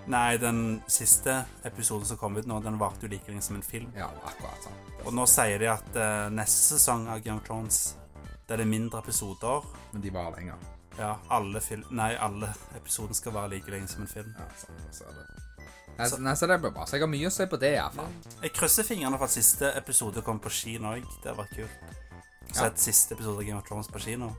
Nei, 0.06 0.38
den 0.38 0.84
siste 0.86 1.34
episoden 1.66 2.06
som 2.06 2.18
kom 2.22 2.36
ut 2.38 2.46
nå, 2.46 2.60
den 2.62 2.78
varte 2.78 3.08
jo 3.08 3.10
like 3.10 3.26
lenge 3.32 3.42
som 3.42 3.56
en 3.58 3.66
film. 3.66 3.90
Ja, 3.98 4.12
akkurat 4.22 4.62
sånn. 4.68 4.76
Og 5.08 5.16
nå 5.18 5.26
sier 5.30 5.58
de 5.58 5.72
at 5.72 5.98
uh, 5.98 6.28
neste 6.30 6.76
sesong 6.76 7.08
av 7.10 7.24
Game 7.26 7.42
of 7.42 7.48
Thrones 7.48 7.96
der 8.46 8.60
det 8.62 8.68
er 8.68 8.70
mindre 8.70 9.00
episoder 9.02 9.64
Men 9.92 10.04
de 10.04 10.12
varer 10.14 10.38
lenger. 10.38 10.75
Ja, 10.98 11.18
alle, 11.30 11.62
nei, 11.92 12.16
alle 12.16 12.54
episoden 12.78 13.14
skal 13.18 13.34
være 13.36 13.50
like 13.56 13.72
lenge 13.72 13.88
som 13.92 14.02
en 14.06 14.08
film. 14.08 14.36
Ja, 14.40 14.46
sånn, 14.62 14.78
så 14.96 15.04
er 15.10 15.18
det. 15.18 15.26
Nei, 15.98 16.08
så, 16.12 16.18
nei, 16.20 16.34
så 16.36 16.48
det 16.48 16.60
blir 16.62 16.72
bra. 16.76 16.86
Så 16.88 16.98
jeg 16.98 17.04
har 17.06 17.12
mye 17.12 17.28
å 17.28 17.32
se 17.32 17.46
på 17.48 17.60
det, 17.60 17.74
iallfall. 17.78 18.12
Jeg 18.44 18.52
krysser 18.56 18.84
fingrene 18.88 19.18
for 19.20 19.26
at 19.30 19.32
siste 19.36 19.70
episode 19.80 20.22
kommer 20.24 20.44
på 20.44 20.52
kino 20.52 20.92
òg. 20.96 21.06
Det 21.24 21.32
hadde 21.32 21.38
vært 21.44 21.56
kult. 21.56 21.94
Så 22.52 22.62
Ja. 22.62 22.68
et 22.68 22.80
siste 22.80 23.12
episode 23.16 23.38
av 23.40 23.44
Game 23.48 23.58
of 23.60 23.68
Thrones 23.68 23.88
på 23.88 24.00
kino. 24.00 24.36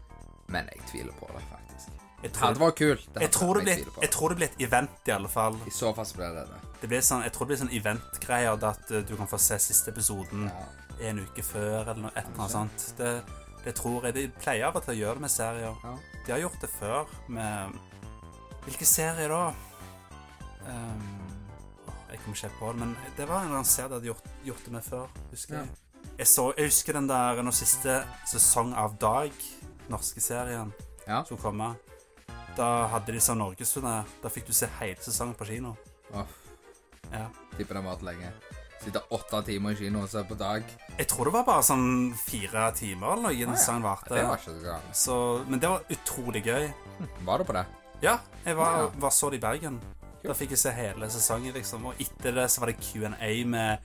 Men 0.48 0.68
jeg 0.72 0.80
tviler 0.90 1.12
på 1.20 1.26
det, 1.32 1.42
faktisk. 1.50 1.88
Jeg 2.22 2.22
Det 2.22 2.32
tror, 2.32 2.52
det 2.52 2.60
var 2.60 2.70
kult. 2.70 3.08
Det 3.14 3.20
jeg, 3.20 3.30
tror 3.30 3.54
det 3.60 3.66
jeg 3.66 3.86
jeg 4.02 4.10
tror 4.10 4.28
det 4.28 4.36
blir 4.36 4.46
et 4.48 4.60
event, 4.68 4.90
i 5.06 5.10
alle 5.10 5.28
fall. 5.28 5.56
I 5.66 5.70
så 5.70 5.94
fall 5.94 6.06
så 6.06 6.16
blir 6.16 6.34
det 6.34 6.46
det. 6.48 6.60
Det 6.80 6.88
blir 6.88 7.00
sånn, 7.00 7.22
jeg 7.22 7.32
tror 7.32 7.46
det 7.46 7.50
blir 7.58 7.66
sånn 7.66 7.74
event-greier 7.80 8.64
at 8.64 8.90
eh, 8.90 9.02
du 9.02 9.16
kan 9.16 9.26
få 9.28 9.38
se 9.38 9.58
siste 9.58 9.88
episoden 9.92 10.44
Ja. 10.50 11.08
en 11.08 11.18
uke 11.20 11.42
før, 11.42 11.82
eller 11.90 12.02
noe, 12.02 12.12
et 12.16 12.24
eller 12.24 12.38
annet 12.38 12.50
sånt. 12.50 12.96
Det, 12.96 13.22
det 13.66 13.74
tror 13.76 14.06
jeg. 14.06 14.14
De 14.16 14.24
pleier 14.40 14.64
av 14.70 14.76
og 14.78 14.84
til 14.86 14.94
å 14.94 14.98
gjøre 15.00 15.18
det 15.18 15.24
med 15.26 15.32
serier. 15.34 15.76
Ja. 15.84 15.94
De 16.26 16.32
har 16.32 16.40
gjort 16.46 16.60
det 16.62 16.70
før 16.72 17.12
med 17.28 17.76
Hvilke 18.66 18.86
serier 18.88 19.30
da? 19.30 19.42
Um, 20.66 21.02
jeg 22.10 22.18
kommer 22.22 22.34
ikke 22.36 22.48
helt 22.48 22.58
på 22.58 22.70
det, 22.72 22.78
men 22.80 22.94
det 23.16 23.26
var 23.28 23.36
en 23.42 23.44
eller 23.50 23.60
annen 23.60 23.68
serie 23.70 23.88
de 23.92 23.94
hadde 24.00 24.08
gjort, 24.08 24.30
gjort 24.48 24.64
det 24.66 24.72
med 24.74 24.82
før. 24.86 25.06
Husker 25.30 25.54
Ja. 25.54 25.60
jeg. 25.60 25.76
Jeg, 26.18 26.26
så, 26.26 26.44
jeg 26.56 26.66
husker 26.70 26.92
den 26.96 27.06
der 27.10 27.42
nå 27.42 27.52
siste 27.54 27.96
sesong 28.26 28.72
av 28.74 28.96
Dag, 28.98 29.32
norske 29.90 30.20
serien, 30.20 30.72
Ja. 31.06 31.22
som 31.24 31.36
komme. 31.38 31.76
Da 32.56 32.86
hadde 32.88 33.12
de 33.12 33.20
sånn 33.20 33.38
norgesturné. 33.38 34.04
Da 34.22 34.28
fikk 34.28 34.46
du 34.46 34.52
se 34.52 34.66
hele 34.80 34.96
sesongen 34.96 35.34
på 35.36 35.46
kino. 35.46 35.76
Åh, 36.14 36.26
Ja. 37.12 37.28
tipper 37.56 37.74
den 37.74 37.84
varte 37.84 38.02
lenge. 38.04 38.32
Sitte 38.86 39.00
åtte 39.10 39.40
timer 39.48 39.74
i 39.74 39.76
kino 39.80 40.04
og 40.04 40.10
se 40.12 40.20
på 40.28 40.36
dag. 40.38 40.62
Jeg 40.96 41.08
tror 41.10 41.26
det 41.26 41.32
var 41.34 41.46
bare 41.48 41.64
sånn 41.66 41.86
fire 42.20 42.68
timer 42.78 43.16
eller 43.16 43.32
noe 43.32 43.32
Ah, 43.34 43.58
ja. 43.66 43.78
varte. 43.82 44.14
Det 44.14 44.22
var 44.28 44.38
ikke 44.38 44.52
så 44.54 44.62
galt. 44.62 44.92
Så, 44.94 45.16
men 45.50 45.58
det 45.62 45.68
var 45.72 45.82
utrolig 45.90 46.44
gøy. 46.46 46.68
Var 47.26 47.38
du 47.42 47.44
på 47.48 47.56
det? 47.56 47.64
Ja, 48.04 48.18
jeg 48.44 48.56
var, 48.56 48.76
Ja. 48.84 48.88
var 49.02 49.10
så 49.10 49.30
det 49.30 49.40
i 49.40 49.42
Bergen. 49.42 49.80
Da 50.22 50.34
fikk 50.34 50.50
jeg 50.54 50.58
se 50.58 50.70
hele 50.70 51.10
sesongen, 51.10 51.52
liksom. 51.54 51.84
Og 51.86 51.94
etter 52.02 52.32
det 52.34 52.46
så 52.50 52.60
var 52.62 52.66
det 52.70 52.78
Q&A 52.80 53.32
med, 53.46 53.78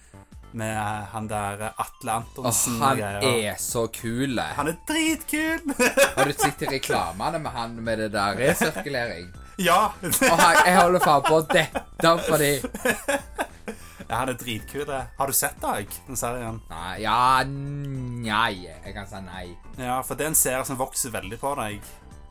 med 0.54 0.78
han 1.12 1.28
der 1.28 1.72
Atle 1.80 2.12
Antonsen 2.12 2.78
Oh, 2.82 2.88
han 2.88 3.00
er 3.24 3.56
så 3.58 3.88
kul. 3.94 4.38
Han 4.40 4.68
er 4.68 4.78
dritkul! 4.88 5.62
Har 6.18 6.26
du 6.26 6.34
sett 6.34 6.62
reklamene 6.70 7.40
med 7.42 7.52
han 7.52 7.76
med 7.84 7.98
det 8.06 8.12
der 8.14 8.36
resirkulering? 8.38 9.32
ja! 9.58 9.92
Og 10.04 10.38
han, 10.40 10.56
jeg 10.66 10.78
holder 10.78 11.00
faen 11.06 11.24
på 11.26 11.36
å 11.42 11.46
dette 11.50 12.18
fordi 12.28 12.52
ja! 14.12 14.20
Han 14.20 14.30
er 14.30 14.38
dritkul. 14.38 14.84
det. 14.88 15.02
Har 15.18 15.28
du 15.32 15.34
sett 15.34 15.58
Dag, 15.64 15.88
den 16.08 16.20
serien? 16.20 16.60
Nei, 16.70 17.02
ja 17.06 17.44
Nei. 17.48 18.68
Jeg 18.68 18.94
kan 18.94 19.08
si 19.08 19.22
nei. 19.26 19.46
Ja, 19.80 20.02
for 20.04 20.20
det 20.20 20.28
er 20.28 20.34
en 20.34 20.40
serie 20.40 20.66
som 20.68 20.80
vokser 20.80 21.14
veldig 21.16 21.40
på 21.42 21.54
deg. 21.62 21.82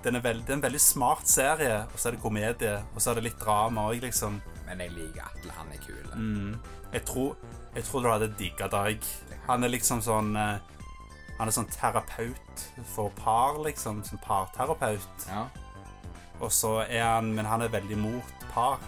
Den 0.04 0.16
er 0.16 0.22
veld, 0.24 0.44
det 0.46 0.54
er 0.54 0.58
en 0.60 0.62
veldig 0.64 0.80
smart 0.80 1.28
serie, 1.28 1.82
og 1.92 1.98
så 2.00 2.08
er 2.08 2.16
det 2.16 2.22
komedie, 2.22 2.76
og 2.94 3.02
så 3.02 3.10
er 3.10 3.18
det 3.18 3.24
litt 3.26 3.40
drama 3.40 3.88
òg, 3.90 3.98
liksom. 4.04 4.38
Men 4.68 4.80
jeg 4.84 4.94
liker 4.94 5.26
Atle. 5.26 5.56
Han 5.58 5.72
er 5.74 5.82
kul. 5.84 6.06
Mm. 6.14 6.54
Jeg 6.94 7.04
tror, 7.08 7.34
jeg 7.74 7.84
tror 7.88 8.04
du 8.04 8.08
hadde 8.10 8.30
digga 8.38 8.68
Dag. 8.72 9.10
Han 9.48 9.64
er 9.66 9.72
liksom 9.74 10.00
sånn 10.04 10.30
eh, 10.38 10.56
Han 11.40 11.48
er 11.48 11.54
sånn 11.56 11.68
terapeut 11.72 12.64
for 12.94 13.12
par, 13.18 13.58
liksom. 13.64 14.04
Som 14.04 14.20
parterapeut. 14.24 15.26
Ja. 15.28 15.46
Og 16.40 16.52
så 16.52 16.78
er 16.86 17.04
han 17.04 17.32
Men 17.34 17.48
han 17.48 17.62
er 17.64 17.72
veldig 17.72 17.98
mot 18.00 18.48
par. 18.54 18.80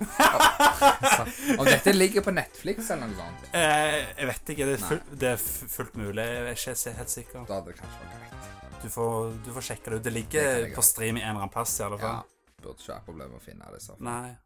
Om 1.60 1.64
dette 1.68 1.92
ligger 1.92 2.24
på 2.24 2.32
Netflix 2.32 2.90
eller 2.90 3.10
noe 3.10 3.18
sånt, 3.18 3.48
Eh, 3.52 3.96
jeg 4.16 4.26
vet 4.30 4.52
ikke. 4.54 4.66
Det 4.70 4.74
er, 4.78 4.84
full, 4.86 5.00
det 5.20 5.28
er 5.34 5.36
fullt 5.76 5.96
mulig. 6.00 6.24
Jeg 6.24 6.42
er 6.46 6.56
ikke 6.56 6.94
helt 7.00 7.14
sikker. 7.14 7.44
da 7.48 7.58
hadde 7.58 7.72
det 7.72 7.78
kanskje 7.80 8.00
vært 8.04 8.14
greit. 8.16 8.82
Du 8.82 8.88
får, 8.88 9.32
du 9.44 9.50
får 9.58 9.66
sjekke 9.70 9.90
det 9.90 9.96
ut. 10.00 10.04
Det 10.08 10.12
ligger 10.14 10.52
det 10.64 10.74
på 10.76 10.82
stream 10.86 11.16
i 11.20 11.24
en 11.24 11.28
eller 11.34 11.42
annen 11.44 11.52
plass, 11.56 11.76
i 11.80 11.84
alle 11.84 11.98
fall. 12.00 12.20
Ja. 12.22 12.56
Burde 12.62 12.76
ikke 12.80 12.92
være 12.94 13.04
problem 13.10 13.36
å 13.36 13.42
finne 13.44 13.74
det. 13.74 13.82
så. 13.84 13.96
Nei. 14.00 14.36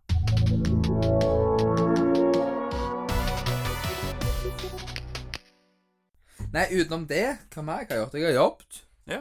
Nei, 6.55 6.67
utenom 6.79 7.07
det, 7.11 7.25
hva 7.55 7.65
mer 7.67 7.83
jeg 7.83 7.91
har 7.91 8.03
gjort? 8.05 8.15
Jeg 8.19 8.27
har 8.29 8.37
jobbet. 8.37 8.81
Ja. 9.11 9.21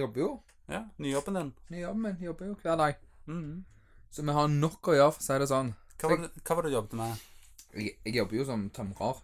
Jobber 0.00 0.22
jo. 0.22 0.30
Ja, 0.70 0.84
Nyjobben 1.02 1.34
din. 1.36 1.50
Nyjobben 1.74 2.02
min. 2.04 2.12
men 2.14 2.24
jobber 2.24 2.46
jo 2.46 2.56
hver 2.62 2.76
dag. 2.78 3.00
Mhm. 3.26 3.64
Så 4.10 4.22
vi 4.26 4.32
har 4.34 4.48
nok 4.50 4.88
å 4.90 4.94
gjøre, 4.96 5.12
for 5.14 5.22
å 5.22 5.26
si 5.26 5.38
det 5.38 5.48
sånn. 5.50 5.74
Hva, 6.00 6.08
var 6.10 6.16
det, 6.24 6.30
hva 6.42 6.56
var 6.56 6.66
det 6.66 6.70
du 6.72 6.76
jobbet 6.76 6.96
med? 6.98 7.26
Jeg, 7.76 7.92
jeg 8.04 8.14
jobber 8.16 8.36
jo 8.40 8.44
som 8.48 8.70
tømrer, 8.74 9.20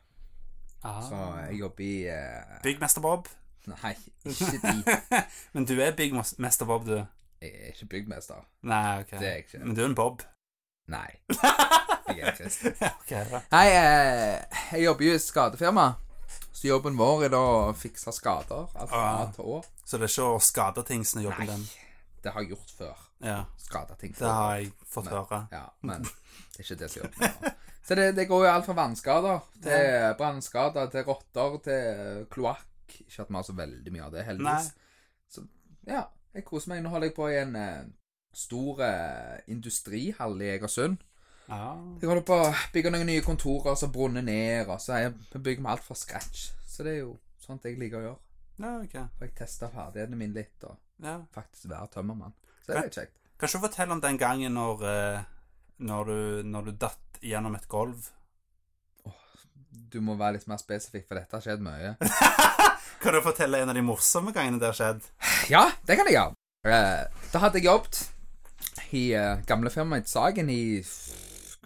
Ah. 0.87 1.01
så 1.03 1.19
jeg 1.49 1.57
jobber 1.59 1.83
i 1.83 2.07
eh, 2.13 2.59
Byggmester 2.63 3.03
Bob. 3.03 3.27
Nei, 3.67 3.95
ikke 4.31 4.61
de. 4.63 5.23
Men 5.57 5.65
du 5.67 5.73
er 5.83 5.97
byggmester 5.99 6.69
Bob, 6.69 6.85
du. 6.87 7.01
Jeg 7.43 7.51
er 7.51 7.73
ikke 7.73 7.89
byggmester. 7.97 8.45
Nei, 8.63 9.01
ok. 9.03 9.11
Det 9.17 9.27
er 9.27 9.33
jeg 9.41 9.47
ikke. 9.49 9.63
Men 9.65 9.75
du 9.75 9.81
er 9.83 9.89
en 9.91 9.97
Bob. 9.99 10.23
Nei. 10.87 11.09
Jeg 12.07 12.21
er 12.23 12.37
ikke 12.39 13.25
da. 13.33 13.41
Nei, 13.51 13.65
eh, 13.75 14.61
jeg 14.71 14.85
jobber 14.85 15.09
jo 15.09 15.15
i 15.17 15.19
skadefirma. 15.19 15.87
Så 16.55 16.69
jobben 16.69 16.95
vår 17.01 17.25
er 17.27 17.33
da 17.35 17.41
å 17.43 17.73
fikse 17.75 18.13
skader. 18.15 18.69
Alt 18.79 18.93
fra 18.93 19.01
Ah. 19.03 19.25
A 19.25 19.33
til 19.35 19.49
Å. 19.57 19.59
Så 19.83 19.99
det 19.99 20.07
er 20.07 20.13
ikke 20.15 20.29
å 20.37 20.39
skade 20.47 20.85
ting 20.87 21.03
som 21.05 21.19
er 21.21 21.27
jobben 21.27 21.51
Nei, 21.51 21.57
din? 21.57 21.67
det 22.23 22.33
har 22.37 22.45
jeg 22.47 22.55
gjort 22.55 22.71
før. 22.79 23.03
Ja, 23.25 23.45
Skada 23.57 23.95
ting 23.97 24.13
det 24.13 24.29
har 24.29 24.59
jeg 24.61 24.73
fått 24.85 25.09
høre. 25.09 25.47
Ja, 25.53 25.65
men 25.83 26.03
det 26.05 26.59
er 26.61 26.65
ikke 26.67 26.79
det 26.83 26.91
som 26.93 27.03
gjør 27.03 27.15
med. 27.21 27.53
Så 27.87 27.95
det, 27.95 28.05
det 28.17 28.27
går 28.29 28.45
jo 28.45 28.51
alt 28.51 28.67
fra 28.67 28.75
vannskader 28.77 29.45
til 29.63 30.15
brannskader 30.19 30.89
til 30.91 31.05
rotter 31.07 31.59
til 31.65 32.25
kloakk. 32.35 32.67
Ikke 33.07 33.23
at 33.23 33.31
vi 33.31 33.37
har 33.39 33.47
så 33.47 33.55
veldig 33.57 33.93
mye 33.95 34.05
av 34.09 34.13
det, 34.15 34.25
heldigvis. 34.27 34.73
Så 35.33 35.45
ja, 35.87 36.03
jeg 36.35 36.45
koser 36.47 36.73
meg. 36.75 36.83
Nå 36.85 36.91
holder 36.93 37.09
jeg 37.11 37.17
på 37.17 37.29
i 37.31 37.39
en 37.41 37.55
eh, 37.61 37.85
stor 38.37 38.83
eh, 38.87 39.37
industrihall 39.55 40.37
i 40.43 40.51
Egersund. 40.57 40.99
Ja. 41.47 41.77
Jeg 42.03 42.11
holder 42.11 42.27
på 42.27 42.37
å 42.43 42.51
bygge 42.75 42.91
noen 42.91 43.07
nye 43.07 43.23
kontorer 43.23 43.79
som 43.79 43.93
brunner 43.95 44.25
ned, 44.27 44.67
og 44.67 44.81
så 44.83 44.99
jeg 45.05 45.15
bygger 45.37 45.63
vi 45.63 45.71
alt 45.73 45.87
fra 45.87 45.95
scratch. 45.99 46.49
Så 46.67 46.83
det 46.87 46.97
er 46.97 47.05
jo 47.05 47.13
sånt 47.43 47.65
jeg 47.65 47.79
liker 47.79 48.01
å 48.03 48.07
gjøre. 48.09 48.21
ja, 48.59 48.73
okay. 48.83 49.07
Jeg 49.23 49.35
tester 49.39 49.71
ferdighetene 49.71 50.19
mine 50.19 50.35
litt, 50.43 50.59
og 50.67 50.77
Ja. 51.05 51.21
faktisk 51.35 51.69
være 51.71 51.87
tømmermann. 51.95 52.35
Så 52.67 52.73
det 52.73 52.79
er 52.81 52.89
litt 52.89 52.99
kjekt. 52.99 53.13
Kan 53.39 53.47
ikke 53.47 53.59
du 53.61 53.65
fortelle 53.69 53.95
om 53.95 54.01
den 54.03 54.17
gangen 54.19 54.57
når, 54.59 54.81
eh, 54.91 55.27
når 55.87 56.09
du, 56.11 56.19
når 56.51 56.67
du 56.67 56.73
datt 56.83 57.21
gjennom 57.23 57.55
et 57.55 57.69
gulv? 57.71 58.09
Du 59.71 60.01
må 60.03 60.17
være 60.19 60.41
litt 60.41 60.49
mer 60.51 60.59
spesifikk, 60.59 61.07
for 61.07 61.21
dette 61.21 61.37
har 61.37 61.45
skjedd 61.45 61.63
mye. 61.63 61.95
Kan 63.05 63.15
du 63.15 63.21
fortelle 63.23 63.61
en 63.63 63.71
av 63.71 63.79
de 63.79 63.85
morsomme 63.87 64.35
gangene 64.35 64.59
det 64.59 64.73
har 64.73 64.79
skjedd? 64.79 65.07
Ja, 65.53 65.63
det 65.87 65.99
kan 65.99 66.09
jeg 66.09 66.17
gjøre. 66.17 66.35
Eh, 66.67 67.21
da 67.31 67.43
hadde 67.45 67.61
jeg 67.61 67.69
jobbet 67.69 68.01
i 68.97 69.05
gamlefirmaet 69.13 69.47
gamle 69.47 69.71
firmaet 69.71 70.03
mitt 70.03 70.11
Sagen 70.11 70.51
i 70.51 70.81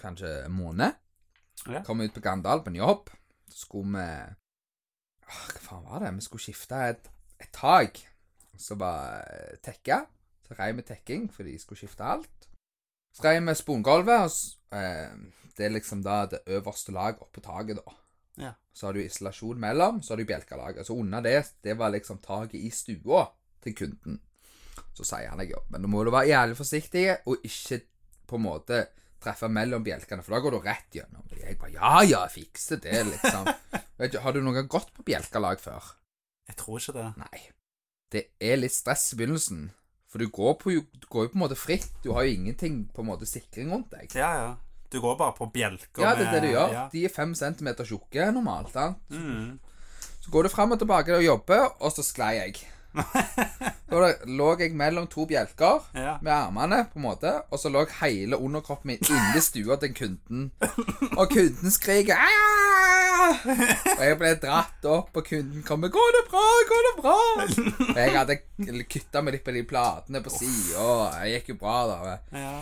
kanskje 0.03 0.35
en 0.45 0.53
måned. 0.59 1.01
Ja. 1.65 1.81
Kom 1.87 2.03
ut 2.05 2.13
på 2.13 2.21
Gandal 2.21 2.61
på 2.65 2.75
en 2.75 2.81
jobb. 2.81 3.09
Så 3.49 3.65
skulle 3.65 3.95
vi 3.95 4.07
Hva 5.31 5.65
faen 5.65 5.87
var 5.87 6.05
det? 6.05 6.13
Vi 6.19 6.27
skulle 6.27 6.45
skifte 6.45 6.85
et, 6.91 7.11
et 7.41 7.53
tak 7.57 8.03
som 8.59 8.81
var 8.83 9.23
eh, 9.31 9.57
tekka. 9.65 10.03
Så 10.51 10.57
med 10.59 10.81
vi 10.81 10.83
tekking, 10.83 11.29
for 11.31 11.47
de 11.47 11.59
skulle 11.59 11.79
skifte 11.79 12.05
alt. 12.05 12.49
Så 13.15 13.23
rei 13.23 13.39
vi 13.39 13.55
spongulvet, 13.55 14.25
og 14.27 14.79
eh, 14.79 15.13
det 15.57 15.67
er 15.67 15.75
liksom 15.77 16.03
da 16.03 16.25
det 16.27 16.41
øverste 16.47 16.93
laget 16.93 17.23
oppå 17.23 17.43
taket, 17.45 17.79
da. 17.79 17.95
Ja. 18.41 18.51
Så 18.73 18.89
har 18.89 18.97
du 18.97 19.03
isolasjon 19.03 19.61
mellom, 19.63 20.03
så 20.03 20.13
har 20.13 20.19
du 20.19 20.27
bjelkelaget. 20.27 20.87
Så 20.87 20.97
under 20.99 21.23
det, 21.23 21.45
det 21.63 21.77
var 21.79 21.95
liksom 21.95 22.19
taket 22.19 22.59
i 22.59 22.71
stua 22.75 23.29
til 23.63 23.77
kunden. 23.79 24.19
Så 24.97 25.07
sier 25.07 25.31
han 25.31 25.43
jeg 25.45 25.53
jobber, 25.55 25.71
men 25.71 25.87
da 25.87 25.93
må 25.93 26.03
du 26.05 26.11
være 26.11 26.33
jævlig 26.33 26.59
forsiktig, 26.59 27.05
og 27.31 27.47
ikke 27.47 27.81
på 28.27 28.39
en 28.39 28.47
måte 28.47 28.83
treffe 29.23 29.51
mellom 29.53 29.85
bjelkene, 29.87 30.25
for 30.25 30.35
da 30.35 30.43
går 30.43 30.57
du 30.57 30.61
rett 30.65 30.99
gjennom. 30.99 31.31
Jeg 31.37 31.59
bare 31.61 31.75
ja, 31.77 31.95
ja, 32.09 32.27
fikse 32.33 32.81
det, 32.83 33.05
liksom. 33.07 33.47
Vet 34.01 34.15
du, 34.15 34.23
har 34.25 34.35
du 34.35 34.43
noen 34.43 34.63
gang 34.63 34.71
gått 34.73 34.91
på 34.97 35.07
bjelkelag 35.07 35.63
før? 35.63 35.93
Jeg 36.51 36.59
tror 36.59 36.81
ikke 36.81 36.97
det. 36.97 37.09
Nei. 37.21 37.43
Det 38.11 38.25
er 38.43 38.59
litt 38.59 38.75
stress 38.75 39.13
i 39.15 39.21
begynnelsen. 39.21 39.69
For 40.11 40.19
du 40.19 40.27
går, 40.29 40.55
på, 40.59 40.71
du 40.75 41.07
går 41.09 41.29
jo 41.29 41.31
på 41.31 41.39
en 41.39 41.45
måte 41.45 41.57
fritt. 41.59 41.91
Du 42.03 42.11
har 42.17 42.25
jo 42.27 42.35
ingenting 42.35 42.81
på 42.95 43.03
en 43.05 43.07
måte 43.13 43.29
sikring 43.31 43.71
rundt 43.71 43.93
deg. 43.95 44.11
Ja, 44.19 44.31
ja. 44.43 44.51
Du 44.91 44.99
går 45.01 45.15
bare 45.21 45.37
på 45.39 45.47
bjelker 45.55 46.03
Ja, 46.03 46.17
det 46.19 46.25
er 46.27 46.33
det 46.35 46.41
du 46.49 46.51
gjør. 46.51 46.73
Ja. 46.75 46.89
De 46.91 47.05
er 47.07 47.13
fem 47.15 47.31
centimeter 47.39 47.87
tjukke 47.87 48.27
normalt. 48.35 48.73
sant? 48.75 48.99
Mm. 49.15 49.61
Så 50.21 50.31
går 50.35 50.43
du 50.43 50.49
fram 50.51 50.73
og 50.75 50.81
tilbake 50.83 51.15
og 51.15 51.23
jobber, 51.25 51.69
og 51.81 51.93
så 51.95 52.03
sklei 52.03 52.35
jeg. 52.41 52.59
Da 53.91 54.07
lå 54.27 54.49
jeg 54.59 54.75
mellom 54.79 55.07
to 55.11 55.25
bjelker 55.27 55.81
Ja. 55.95 56.17
med 56.23 56.33
armene, 56.33 56.85
på 56.93 56.99
en 56.99 57.03
måte, 57.07 57.33
og 57.51 57.59
så 57.59 57.71
lå 57.71 57.85
hele 58.01 58.37
underkroppen 58.39 58.93
min 58.93 58.99
inni 59.07 59.41
stua 59.43 59.77
til 59.83 59.95
kunden. 59.95 60.51
Og 61.17 61.31
kunden 61.31 61.71
skriker! 61.75 62.19
Og 63.99 64.03
jeg 64.05 64.19
ble 64.21 64.33
dratt 64.43 64.89
opp, 64.91 65.15
og 65.17 65.27
kunden 65.27 65.63
kommer 65.67 65.93
'Går 65.93 66.11
det 66.17 66.25
bra? 66.31 66.45
Går 66.73 66.85
det 66.89 66.93
bra?' 66.99 67.15
Og 67.91 67.97
jeg 68.03 68.17
hadde 68.17 68.37
kutta 68.91 69.23
meg 69.25 69.39
litt 69.39 69.47
på 69.47 69.55
de 69.57 69.65
platene 69.69 70.23
på 70.25 70.33
sida, 70.35 70.83
og 70.83 71.17
det 71.17 71.33
gikk 71.37 71.55
jo 71.55 71.59
bra, 71.63 71.79
da. 71.91 72.19
ja. 72.39 72.53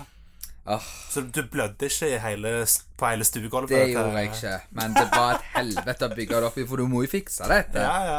Oh. 0.69 0.85
Så 1.09 1.21
du 1.21 1.41
blødde 1.49 1.89
ikke 1.89 2.19
hele, 2.21 2.67
på 2.97 3.09
hele 3.09 3.25
stuegulvet? 3.25 3.71
det 3.73 3.87
gjorde 3.89 4.19
jeg 4.19 4.29
ikke. 4.35 4.57
Men 4.77 4.93
det 4.93 5.07
var 5.15 5.39
et 5.39 5.47
helvete 5.55 6.11
å 6.11 6.13
bygge 6.13 6.41
det 6.43 6.49
opp 6.51 6.59
i, 6.61 6.67
for 6.69 6.77
du 6.77 6.91
må 6.93 7.07
jo 7.07 7.09
fikse 7.09 7.49
dette. 7.49 7.81
Ja, 7.81 8.03
ja. 8.05 8.19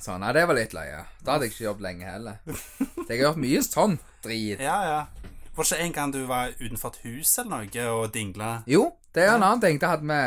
Så 0.00 0.16
nei, 0.16 0.30
det 0.32 0.46
var 0.48 0.56
litt 0.56 0.72
løye. 0.72 1.02
Da 1.20 1.34
hadde 1.34 1.44
jeg 1.44 1.52
ikke 1.52 1.66
jobbet 1.66 1.84
lenge 1.90 2.08
heller. 2.08 2.38
Jeg 3.10 3.10
har 3.10 3.20
gjort 3.26 3.42
mye 3.42 3.60
sånn 3.66 3.98
drit. 4.24 4.62
Ja, 4.64 4.78
ja. 4.86 5.30
Var 5.56 5.66
ikke 5.66 5.84
en 5.84 5.92
gang 5.92 6.14
du 6.14 6.22
var 6.30 6.54
utenfor 6.56 6.94
et 6.94 7.02
hus 7.04 7.34
eller 7.42 7.66
noe 7.66 7.86
og 7.92 8.14
dingla? 8.14 8.50
Jo, 8.70 8.86
det 9.14 9.24
er 9.26 9.34
en 9.34 9.42
annen 9.42 9.60
ting. 9.62 9.78
Det 9.82 9.88
hadde 9.88 10.06
vi 10.06 10.20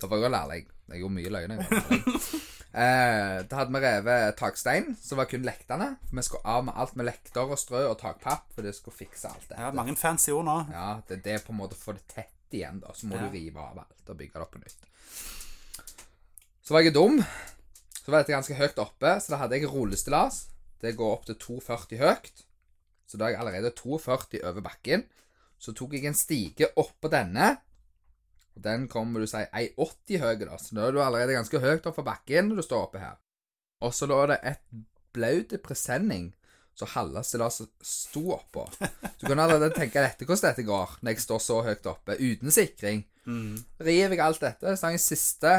Da 0.00 0.08
var 0.10 0.18
jeg 0.18 0.24
jo 0.26 0.32
lærling. 0.34 0.66
Jeg 0.90 1.00
gjorde 1.00 1.14
mye 1.20 1.34
løgn. 1.36 1.54
Eh, 2.74 3.36
da 3.46 3.58
hadde 3.60 3.70
vi 3.70 3.80
revet 3.84 4.34
takstein, 4.34 4.96
som 4.98 5.20
var 5.20 5.28
kun 5.30 5.44
lektene. 5.46 5.92
Vi 6.10 6.22
skulle 6.26 6.42
av 6.50 6.64
med 6.66 6.74
alt 6.74 6.96
med 6.98 7.06
lekter 7.06 7.46
og 7.46 7.60
strø 7.60 7.84
og 7.86 8.00
takpapp, 8.00 8.48
for 8.50 8.66
det 8.66 8.72
skulle 8.74 8.96
fikse 8.98 9.28
alt 9.30 9.44
dette. 9.46 9.60
Ja, 9.62 9.68
mange 9.70 9.94
fancy 9.94 10.32
ord 10.34 10.42
nå. 10.48 10.56
Ja, 10.74 10.88
det, 11.06 11.20
det 11.22 11.36
er 11.36 11.44
på 11.46 11.52
en 11.54 11.60
måte 11.60 11.76
å 11.78 11.78
få 11.78 11.94
det 11.94 12.02
tett 12.10 12.50
igjen, 12.58 12.80
da. 12.82 12.90
Så 12.98 13.06
må 13.06 13.14
Ja. 13.14 13.28
du 13.28 13.36
rive 13.38 13.62
av 13.62 13.78
alt 13.84 14.10
og 14.10 14.18
bygge 14.18 14.34
det 14.34 14.42
opp 14.42 14.56
på 14.56 14.64
nytt. 14.64 14.82
Så 16.66 16.74
var 16.74 16.82
jeg 16.82 16.96
dum. 16.96 17.20
Så 18.02 18.10
var 18.10 18.24
dette 18.24 18.34
ganske 18.34 18.58
høyt 18.58 18.82
oppe, 18.82 19.14
så 19.22 19.36
da 19.36 19.38
hadde 19.44 19.60
jeg 19.60 19.70
rullestillas. 19.70 20.40
Det 20.82 20.96
går 20.98 21.14
opp 21.14 21.26
til 21.30 21.38
2,40 21.46 22.02
høyt. 22.02 22.42
Så 23.06 23.20
da 23.20 23.28
er 23.28 23.36
jeg 23.36 23.42
allerede 23.44 23.70
2,40 23.78 24.42
over 24.50 24.66
bakken. 24.66 25.06
Så 25.62 25.76
tok 25.78 25.94
jeg 25.94 26.10
en 26.10 26.18
stige 26.18 26.72
oppå 26.74 27.06
denne. 27.12 27.52
Og 28.54 28.62
den 28.64 28.86
kommer 28.90 29.20
du 29.20 29.28
si 29.30 29.42
1,80 29.42 30.22
høy, 30.22 30.34
da. 30.44 30.58
Så 30.60 30.76
da 30.76 30.86
er 30.86 30.94
du 30.94 31.02
allerede 31.02 31.36
ganske 31.36 31.60
høyt 31.62 31.86
oppe 31.86 31.98
fra 32.00 32.08
bakken 32.14 32.50
når 32.50 32.62
du 32.62 32.66
står 32.66 32.88
oppe 32.88 33.02
her. 33.02 33.18
Og 33.84 33.94
så 33.94 34.06
lå 34.08 34.20
det 34.30 34.38
et 34.46 34.64
blaut 35.14 35.54
presenning 35.62 36.32
så 36.74 36.88
halve 36.90 37.22
stillaset 37.22 37.70
sto 37.86 38.28
oppå. 38.34 38.66
Du 39.20 39.28
kan 39.30 39.40
allerede 39.40 39.72
tenke 39.72 40.02
dette 40.02 40.26
hvordan 40.26 40.50
dette 40.50 40.66
går 40.66 40.98
når 41.00 41.14
jeg 41.14 41.22
står 41.24 41.42
så 41.42 41.60
høyt 41.64 41.86
oppe, 41.88 42.16
uten 42.18 42.52
sikring. 42.52 43.04
Mm. 43.24 43.56
River 43.80 44.16
jeg 44.16 44.24
alt 44.24 44.42
dette, 44.42 44.74
så 44.76 44.88
har 44.88 44.96
jeg 44.96 45.04
siste 45.04 45.52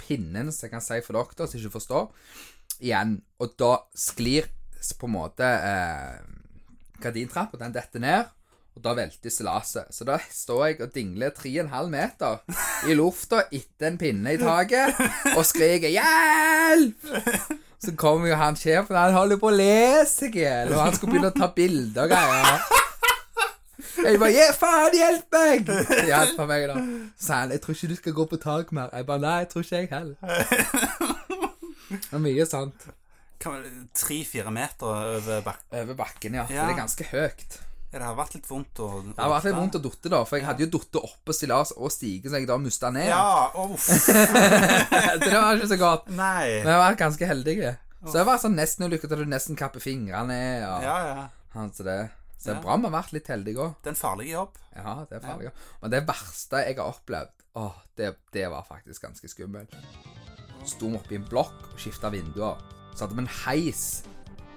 pinnen, 0.00 0.52
som 0.54 0.66
jeg 0.66 0.72
kan 0.72 0.84
si 0.84 1.00
for 1.04 1.18
dere 1.18 1.48
som 1.48 1.58
ikke 1.58 1.74
forstår, 1.74 2.06
igjen. 2.80 3.18
Og 3.42 3.56
da 3.60 3.74
sklir 3.98 4.48
på 4.98 5.10
en 5.10 5.14
måte 5.14 5.46
eh, 5.46 6.22
gardintrappa, 7.02 7.60
den 7.60 7.74
detter 7.74 8.02
ned, 8.02 8.30
og 8.76 8.82
da 8.84 8.94
velter 8.96 9.30
stillaset. 9.32 9.90
Så 9.92 10.04
da 10.08 10.16
står 10.30 10.62
jeg 10.66 10.80
og 10.80 10.94
dingler 10.94 11.30
3,5 11.36 11.90
meter 11.92 12.38
i 12.88 12.94
lufta 12.96 13.42
etter 13.52 13.90
en 13.90 13.98
pinne 14.00 14.32
i 14.32 14.40
taket 14.40 14.96
og 15.36 15.44
skriker 15.46 15.92
'hjelp'! 15.92 17.10
Så 17.82 17.96
kommer 17.98 18.28
jo 18.30 18.36
han 18.38 18.54
sjefen, 18.56 18.94
han 18.96 19.12
holder 19.12 19.36
på 19.42 19.50
å 19.50 19.56
le 19.56 20.04
seg 20.06 20.36
i 20.38 20.44
hjel, 20.44 20.70
og 20.72 20.84
han 20.84 20.94
skulle 20.94 21.16
begynne 21.16 21.32
å 21.32 21.38
ta 21.38 21.48
bilder 21.50 22.04
og 22.04 22.12
greier. 22.14 22.60
Jeg 24.02 24.18
bare 24.22 24.32
'Ja, 24.32 24.46
faen, 24.56 24.94
hjelp 24.94 25.36
meg!' 25.36 25.66
Hjelp 26.08 26.38
meg, 26.48 26.66
da. 26.70 26.76
Så 27.18 27.26
sa 27.26 27.34
han 27.42 27.50
'Jeg 27.50 27.60
tror 27.60 27.74
ikke 27.74 27.88
du 27.88 27.96
skal 27.96 28.12
gå 28.12 28.24
på 28.30 28.36
tak 28.40 28.72
mer'. 28.72 28.90
Jeg 28.94 29.06
bare 29.06 29.18
'Nei, 29.18 29.38
jeg 29.42 29.48
tror 29.48 29.62
ikke 29.62 29.76
jeg 29.76 29.88
heller'. 29.90 30.16
Det 31.92 32.12
er 32.12 32.18
mye 32.18 32.46
sant. 32.46 32.86
Tre-fire 33.42 34.50
meter 34.54 34.86
over 34.86 35.42
bakken. 35.42 35.78
Over 35.82 35.94
bakken, 35.94 36.34
ja. 36.34 36.46
Ja. 36.48 36.66
Det 36.66 36.76
er 36.76 36.80
ganske 36.80 37.04
høyt. 37.10 37.60
Ja, 37.92 37.98
det 38.00 38.06
har 38.08 38.14
vært 38.16 38.34
litt 38.38 38.46
vondt 38.48 38.78
å 38.80 38.86
Det 39.04 39.18
har 39.20 39.28
vært 39.34 39.44
litt 39.50 39.56
vondt 39.58 39.74
å 39.76 39.80
dotte, 39.84 40.08
da, 40.08 40.22
for 40.24 40.38
jeg 40.40 40.46
hadde 40.48 40.64
jo 40.64 40.70
datt 40.78 40.96
oppå 41.02 41.34
stillas 41.36 41.74
og 41.76 41.90
stige, 41.92 42.30
så 42.32 42.38
jeg 42.40 42.46
da 42.48 42.56
mista 42.56 42.88
ned. 42.94 43.10
Ja, 43.10 43.50
uff. 43.60 43.90
Det 45.22 45.28
var 45.34 45.58
ikke 45.58 45.68
så 45.74 45.78
godt. 45.80 46.08
Nei. 46.16 46.62
Men 46.64 46.72
jeg 46.72 46.80
var 46.82 46.96
ganske 47.00 47.28
heldig. 47.28 47.56
Så 48.02 48.16
det 48.18 48.24
var 48.26 48.40
sånn 48.42 48.56
nesten 48.58 48.88
ulykke 48.88 49.06
til 49.10 49.20
du 49.22 49.28
nesten 49.30 49.58
kapper 49.60 49.82
fingrene 49.84 50.38
og 50.66 50.82
Ja, 50.88 50.96
ja. 51.06 51.26
altså 51.54 51.84
det. 51.86 51.98
Så 52.40 52.48
det 52.48 52.54
Ja. 52.54 52.58
er 52.58 52.62
bra 52.64 52.76
vi 52.80 52.88
har 52.88 52.94
vært 52.96 53.12
litt 53.14 53.28
heldige 53.30 53.60
òg. 53.62 53.74
Det 53.84 53.92
er 53.92 53.94
en 53.94 54.00
farlig 54.00 54.30
jobb. 54.32 54.56
Ja, 54.74 54.94
det 55.10 55.18
er 55.20 55.26
farlig. 55.28 55.52
Men 55.82 55.90
det 55.92 56.00
verste 56.08 56.62
jeg 56.66 56.76
har 56.80 56.88
opplevd, 56.96 57.44
å, 57.54 57.68
det, 58.00 58.08
det 58.32 58.48
var 58.50 58.64
faktisk 58.66 59.04
ganske 59.04 59.28
skummelt. 59.30 59.76
Sto 60.66 60.88
vi 60.88 60.96
oppi 60.98 61.14
i 61.14 61.20
en 61.20 61.28
blokk 61.28 61.68
og 61.74 61.78
skifta 61.78 62.10
vinduer. 62.10 62.58
Så 62.96 63.04
hadde 63.04 63.14
vi 63.20 63.22
en 63.22 63.30
heis, 63.44 63.84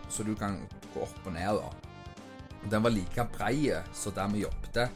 så 0.09 0.23
du 0.25 0.33
kan 0.39 0.57
gå 0.95 1.03
opp 1.05 1.21
og 1.27 1.33
ned, 1.35 1.59
da. 1.59 1.69
Og 2.65 2.71
den 2.73 2.81
var 2.83 2.93
like 2.93 3.25
brei 3.37 3.69
som 3.93 4.15
der 4.15 4.31
vi 4.33 4.41
jobbet. 4.41 4.89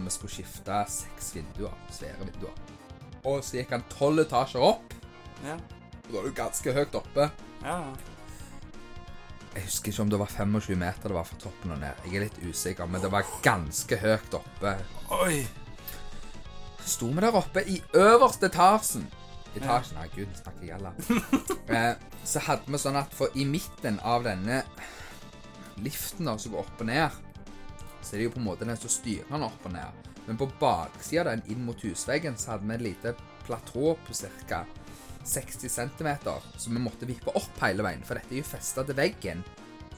Vi 0.00 0.10
skulle 0.14 0.32
skifte 0.32 0.78
seks 0.88 1.32
vinduer. 1.34 1.74
Svære 1.92 2.22
vinduer. 2.22 2.54
Og 3.26 3.42
så 3.44 3.58
gikk 3.58 3.74
han 3.74 3.82
tolv 3.92 4.22
etasjer 4.24 4.62
opp, 4.64 4.94
Ja, 5.44 5.54
og 5.56 6.12
da 6.12 6.18
er 6.20 6.24
du 6.28 6.34
ganske 6.36 6.72
høyt 6.76 6.94
oppe. 6.94 7.30
ja. 7.64 7.82
Jeg 9.50 9.64
husker 9.66 9.90
ikke 9.90 10.02
om 10.04 10.10
det 10.12 10.18
var 10.20 10.30
25 10.30 10.76
meter 10.78 11.08
det 11.10 11.14
var 11.16 11.24
fra 11.26 11.36
toppen 11.42 11.72
og 11.74 11.78
ned. 11.80 12.04
Jeg 12.06 12.14
er 12.14 12.22
litt 12.28 12.36
usikker, 12.46 12.86
men 12.86 13.02
det 13.02 13.10
var 13.10 13.26
ganske 13.42 13.96
høyt 13.98 14.34
oppe. 14.38 14.76
Oi. 15.10 15.40
Så 16.84 16.92
sto 16.92 17.08
vi 17.10 17.24
der 17.24 17.34
oppe 17.34 17.64
i 17.66 17.80
øverste 17.98 18.46
etasjen. 18.46 19.08
Etasjen, 19.58 19.98
nei 19.98 20.06
gud, 20.14 20.30
snakker 20.38 20.62
jeg 20.62 20.70
galla. 20.76 20.92
eh, 21.74 21.96
så 22.24 22.44
hadde 22.46 22.70
vi 22.70 22.78
sånn 22.78 23.00
at 23.02 23.10
for 23.18 23.34
i 23.34 23.44
midten 23.44 23.98
av 24.06 24.22
denne 24.28 24.62
liften 25.84 26.28
da, 26.28 26.36
som 26.38 26.52
går 26.54 26.64
opp 26.64 26.80
og 26.84 26.88
ned, 26.90 27.18
så 28.00 28.14
er 28.14 28.18
det 28.22 28.28
jo 28.28 28.34
på 28.36 28.40
en 28.40 28.48
måte 28.48 28.68
den 28.68 28.78
som 28.80 28.92
styrer 28.92 29.28
den 29.30 29.46
opp 29.46 29.66
og 29.68 29.74
ned. 29.74 30.06
Men 30.26 30.38
på 30.40 30.50
baksida 30.60 31.24
av 31.24 31.32
den 31.32 31.42
inn 31.52 31.64
mot 31.66 31.80
husveggen 31.84 32.36
så 32.38 32.54
hadde 32.54 32.68
vi 32.68 32.76
et 32.76 32.86
lite 32.90 33.14
platå 33.46 33.96
på 34.06 34.16
ca. 34.48 34.64
60 35.24 35.68
cm, 35.68 36.08
så 36.56 36.70
vi 36.70 36.80
måtte 36.80 37.06
vippe 37.08 37.32
opp 37.36 37.58
hele 37.60 37.84
veien, 37.84 38.04
for 38.06 38.16
dette 38.16 38.32
er 38.32 38.40
jo 38.40 38.46
festa 38.48 38.84
til 38.88 38.96
veggen. 38.96 39.42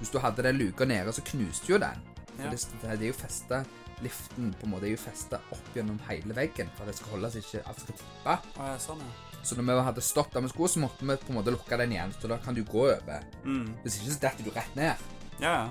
Hvis 0.01 0.11
du 0.11 0.19
hadde 0.19 0.43
den 0.43 0.59
luka 0.59 0.85
nede, 0.89 1.13
så 1.15 1.23
knuste 1.23 1.71
jo 1.71 1.79
den. 1.79 2.01
For 2.33 2.43
Ja. 2.43 2.51
det, 2.51 2.67
det 2.83 2.91
er 3.07 3.07
jo 3.13 3.13
festa 3.13 3.65
Liften 4.03 4.51
på 4.59 4.67
en 4.67 4.73
måte 4.73 4.89
er 4.89 4.97
jo 4.97 4.99
festa 4.99 5.39
opp 5.55 5.77
gjennom 5.77 5.99
hele 6.09 6.35
veggen 6.35 6.67
for 6.75 6.83
at 6.83 6.91
det 6.91 6.97
skal 6.99 7.13
holde 7.15 7.29
seg 7.31 7.45
ikke 7.45 7.61
at 7.71 7.77
det 7.77 7.83
skal 7.85 7.99
tippe. 8.01 8.35
Ja, 8.57 8.79
sånn, 8.83 8.99
ja. 9.05 9.39
Så 9.47 9.55
når 9.59 9.69
vi 9.69 9.85
hadde 9.87 10.03
stoppet 10.03 10.35
der 10.35 10.45
vi 10.47 10.51
skulle, 10.51 10.71
så 10.73 10.83
måtte 10.83 11.07
vi 11.07 11.17
på 11.23 11.31
en 11.31 11.37
måte 11.39 11.55
lukke 11.55 11.79
den 11.79 11.95
igjen. 11.95 12.15
Så 12.19 12.31
da 12.31 12.39
kan 12.43 12.55
du 12.55 12.63
gå 12.67 12.83
over. 12.89 13.23
Mm. 13.45 13.73
Hvis 13.85 14.01
ikke 14.01 14.15
så 14.15 14.21
detter 14.25 14.47
du 14.47 14.51
rett 14.55 14.77
ned. 14.79 15.07
Ja, 15.43 15.53
ja. 15.53 15.69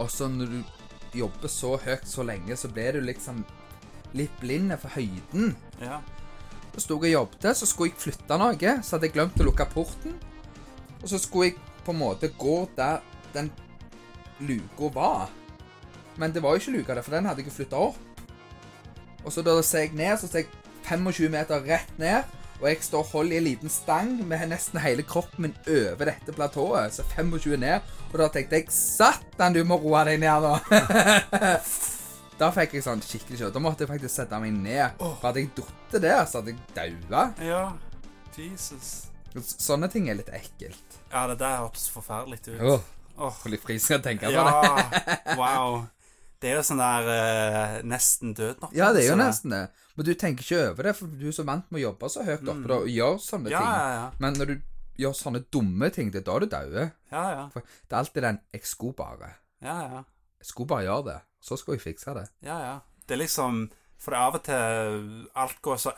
Og 0.00 0.10
så 0.10 0.28
når 0.28 0.50
du 0.50 1.18
jobber 1.20 1.50
så 1.52 1.74
høyt 1.80 2.06
så 2.08 2.24
lenge, 2.26 2.56
så 2.56 2.70
blir 2.72 2.96
du 2.96 3.04
liksom 3.04 3.44
litt 4.16 4.32
blind 4.40 4.74
for 4.80 4.92
høyden. 4.96 5.54
Ja. 5.82 6.00
Så 6.74 6.84
sto 6.84 6.98
jeg 7.02 7.16
og 7.16 7.24
jobbet, 7.24 7.50
så 7.58 7.66
skulle 7.66 7.90
jeg 7.90 8.00
flytte 8.00 8.38
noe, 8.40 8.74
så 8.82 8.96
hadde 8.96 9.08
jeg 9.08 9.16
glemt 9.16 9.40
å 9.40 9.46
lukke 9.46 9.66
porten. 9.72 10.16
Og 11.00 11.08
så 11.10 11.18
skulle 11.20 11.50
jeg 11.50 11.84
på 11.84 11.94
en 11.94 12.00
måte 12.00 12.30
gå 12.38 12.56
der 12.76 13.00
den 13.34 13.50
luka 14.40 14.90
var. 14.94 15.28
Men 16.20 16.34
det 16.34 16.42
var 16.42 16.54
jo 16.54 16.62
ikke 16.62 16.76
luka 16.78 16.96
der, 16.96 17.04
for 17.06 17.16
den 17.16 17.28
hadde 17.28 17.44
jeg 17.44 17.54
flytta 17.54 17.80
opp. 17.90 17.98
Og 19.24 19.32
så 19.32 19.44
da 19.44 19.54
ser 19.62 19.86
jeg 19.86 19.96
ned, 19.98 20.16
så 20.18 20.28
ser 20.28 20.44
jeg 20.44 20.52
25 20.88 21.32
meter 21.32 21.64
rett 21.66 21.98
ned. 22.00 22.36
Og 22.60 22.68
jeg 22.68 22.82
står 22.84 23.04
og 23.04 23.12
holder 23.14 23.36
i 23.36 23.40
en 23.40 23.46
liten 23.46 23.72
stang 23.72 24.12
med 24.28 24.50
nesten 24.50 24.80
hele 24.84 25.04
kroppen 25.06 25.46
min 25.46 25.56
over 25.64 26.10
dette 26.10 26.32
platået. 26.36 26.92
Så 26.96 27.04
25 27.16 27.56
ned. 27.60 27.80
Og 28.10 28.18
da 28.18 28.26
tenkte 28.34 28.58
jeg 28.58 28.72
Satan, 28.74 29.54
du 29.54 29.62
må 29.66 29.78
roe 29.78 30.02
deg 30.08 30.18
ned 30.22 30.46
da. 30.46 30.54
da 32.40 32.48
fikk 32.54 32.74
jeg 32.78 32.86
sånn 32.86 33.02
skikkelig 33.04 33.44
kjøtt. 33.44 33.54
Da 33.54 33.62
måtte 33.62 33.86
jeg 33.86 33.92
faktisk 33.92 34.14
sette 34.16 34.40
meg 34.42 34.56
ned. 34.56 34.98
For 34.98 35.28
hadde 35.28 35.44
jeg 35.44 35.52
datt 35.58 36.00
der, 36.02 36.24
så 36.26 36.40
hadde 36.40 36.56
jeg 36.56 36.74
daua. 36.74 37.28
Ja. 37.44 37.62
Jesus. 38.34 38.90
Sånne 39.38 39.90
ting 39.92 40.08
er 40.10 40.18
litt 40.18 40.30
ekkelt. 40.34 40.98
Ja, 41.12 41.26
det 41.30 41.38
der 41.42 41.60
hørtes 41.62 41.86
forferdelig 41.92 42.42
ut. 42.48 42.58
Åh, 42.58 42.82
oh, 43.20 43.34
Får 43.42 43.54
litt 43.54 43.62
frysninger 43.62 44.02
å 44.02 44.04
tenke 44.04 44.30
på 44.30 44.34
det. 44.34 44.42
Ja, 44.42 45.36
wow. 45.40 45.82
Det 46.40 46.50
er 46.50 46.56
jo 46.56 46.64
sånn 46.64 46.80
der 46.80 47.08
uh, 47.10 47.78
nesten 47.86 48.34
død 48.34 48.62
nok. 48.64 48.74
Ja, 48.74 48.90
det 48.96 49.04
er 49.04 49.12
jo 49.12 49.18
nesten 49.20 49.54
det. 49.54 49.64
Men 49.98 50.06
du 50.08 50.12
tenker 50.16 50.46
ikke 50.46 50.60
over 50.70 50.88
det, 50.88 50.94
for 50.96 51.18
du 51.20 51.26
er 51.28 51.34
så 51.36 51.44
vant 51.44 51.66
med 51.68 51.82
å 51.82 51.84
jobbe 51.90 52.08
så 52.10 52.24
høyt 52.24 52.46
oppe 52.46 52.64
mm. 52.64 52.76
og 52.78 52.90
gjøre 52.90 53.22
sånne. 53.22 53.52
Ja, 53.52 53.60
ting. 53.60 53.74
ja, 53.76 53.88
ja. 53.98 54.06
Men 54.24 54.38
når 54.40 54.50
du 54.50 54.54
gjør 54.98 55.12
sånne 55.12 55.44
dumme 55.52 55.90
ting, 55.90 56.12
det 56.12 56.22
er 56.22 56.26
da 56.26 56.38
du 56.38 56.46
dauer. 56.46 56.90
Ja, 57.12 57.24
ja. 57.30 57.48
For 57.52 57.60
det 57.60 57.92
er 57.92 57.98
alltid 57.98 58.22
den 58.22 58.40
'jeg 58.52 58.66
skulle 58.66 58.94
bare'. 58.94 59.34
Ja, 59.62 59.80
ja. 59.82 60.02
Jeg 60.40 60.46
skulle 60.46 60.68
bare 60.68 60.82
gjøre 60.82 61.04
det. 61.04 61.20
Så 61.40 61.56
skal 61.56 61.74
vi 61.74 61.78
fikse 61.78 62.14
det. 62.14 62.28
ja, 62.42 62.58
ja. 62.58 62.78
Det 63.08 63.14
er 63.14 63.18
liksom 63.26 63.70
For 64.00 64.16
av 64.16 64.38
og 64.38 64.42
til 64.46 65.26
Alt 65.36 65.58
går, 65.60 65.76
så, 65.76 65.90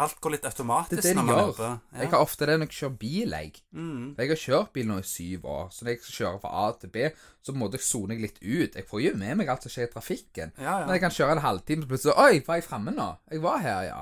alt 0.00 0.20
går 0.24 0.32
litt 0.32 0.46
automatisk 0.48 0.96
Det 0.96 1.02
er 1.02 1.02
det 1.04 1.10
de 1.12 1.18
når 1.18 1.26
man 1.28 1.40
gjør. 1.42 1.58
Ja. 1.66 1.98
Jeg 2.00 2.10
har 2.14 2.22
ofte 2.24 2.46
det 2.48 2.54
når 2.56 2.70
jeg 2.70 2.76
kjører 2.78 2.94
bil, 3.02 3.34
jeg. 3.36 3.50
Mm. 3.76 4.06
Jeg 4.16 4.30
har 4.30 4.40
kjørt 4.40 4.70
bil 4.72 4.86
nå 4.88 4.96
i 5.02 5.04
syv 5.04 5.44
år, 5.52 5.66
så 5.74 5.84
når 5.84 5.92
jeg 5.92 6.00
skal 6.02 6.16
kjøre 6.16 6.40
fra 6.44 6.52
A 6.62 6.64
til 6.80 6.92
B, 6.94 7.10
så 7.44 7.54
må 7.58 7.68
jeg 7.74 7.84
soner 7.84 8.16
jeg 8.16 8.22
litt 8.24 8.38
ut. 8.40 8.78
Jeg 8.80 8.86
får 8.88 9.02
jo 9.04 9.12
med 9.20 9.36
meg 9.42 9.52
alt 9.52 9.66
som 9.66 9.74
skjer 9.74 9.90
i 9.90 9.92
trafikken. 9.92 10.54
Ja, 10.56 10.78
Men 10.80 10.88
ja. 10.88 10.96
jeg 10.96 11.04
kan 11.04 11.16
kjøre 11.18 11.36
en 11.36 11.42
halvtime, 11.44 11.84
så 11.84 11.90
plutselig 11.92 12.14
Oi, 12.24 12.40
var 12.46 12.60
jeg 12.60 12.66
framme 12.70 12.94
nå? 12.96 13.08
Jeg 13.34 13.42
var 13.44 13.58
her, 13.66 13.82
ja. 13.90 14.00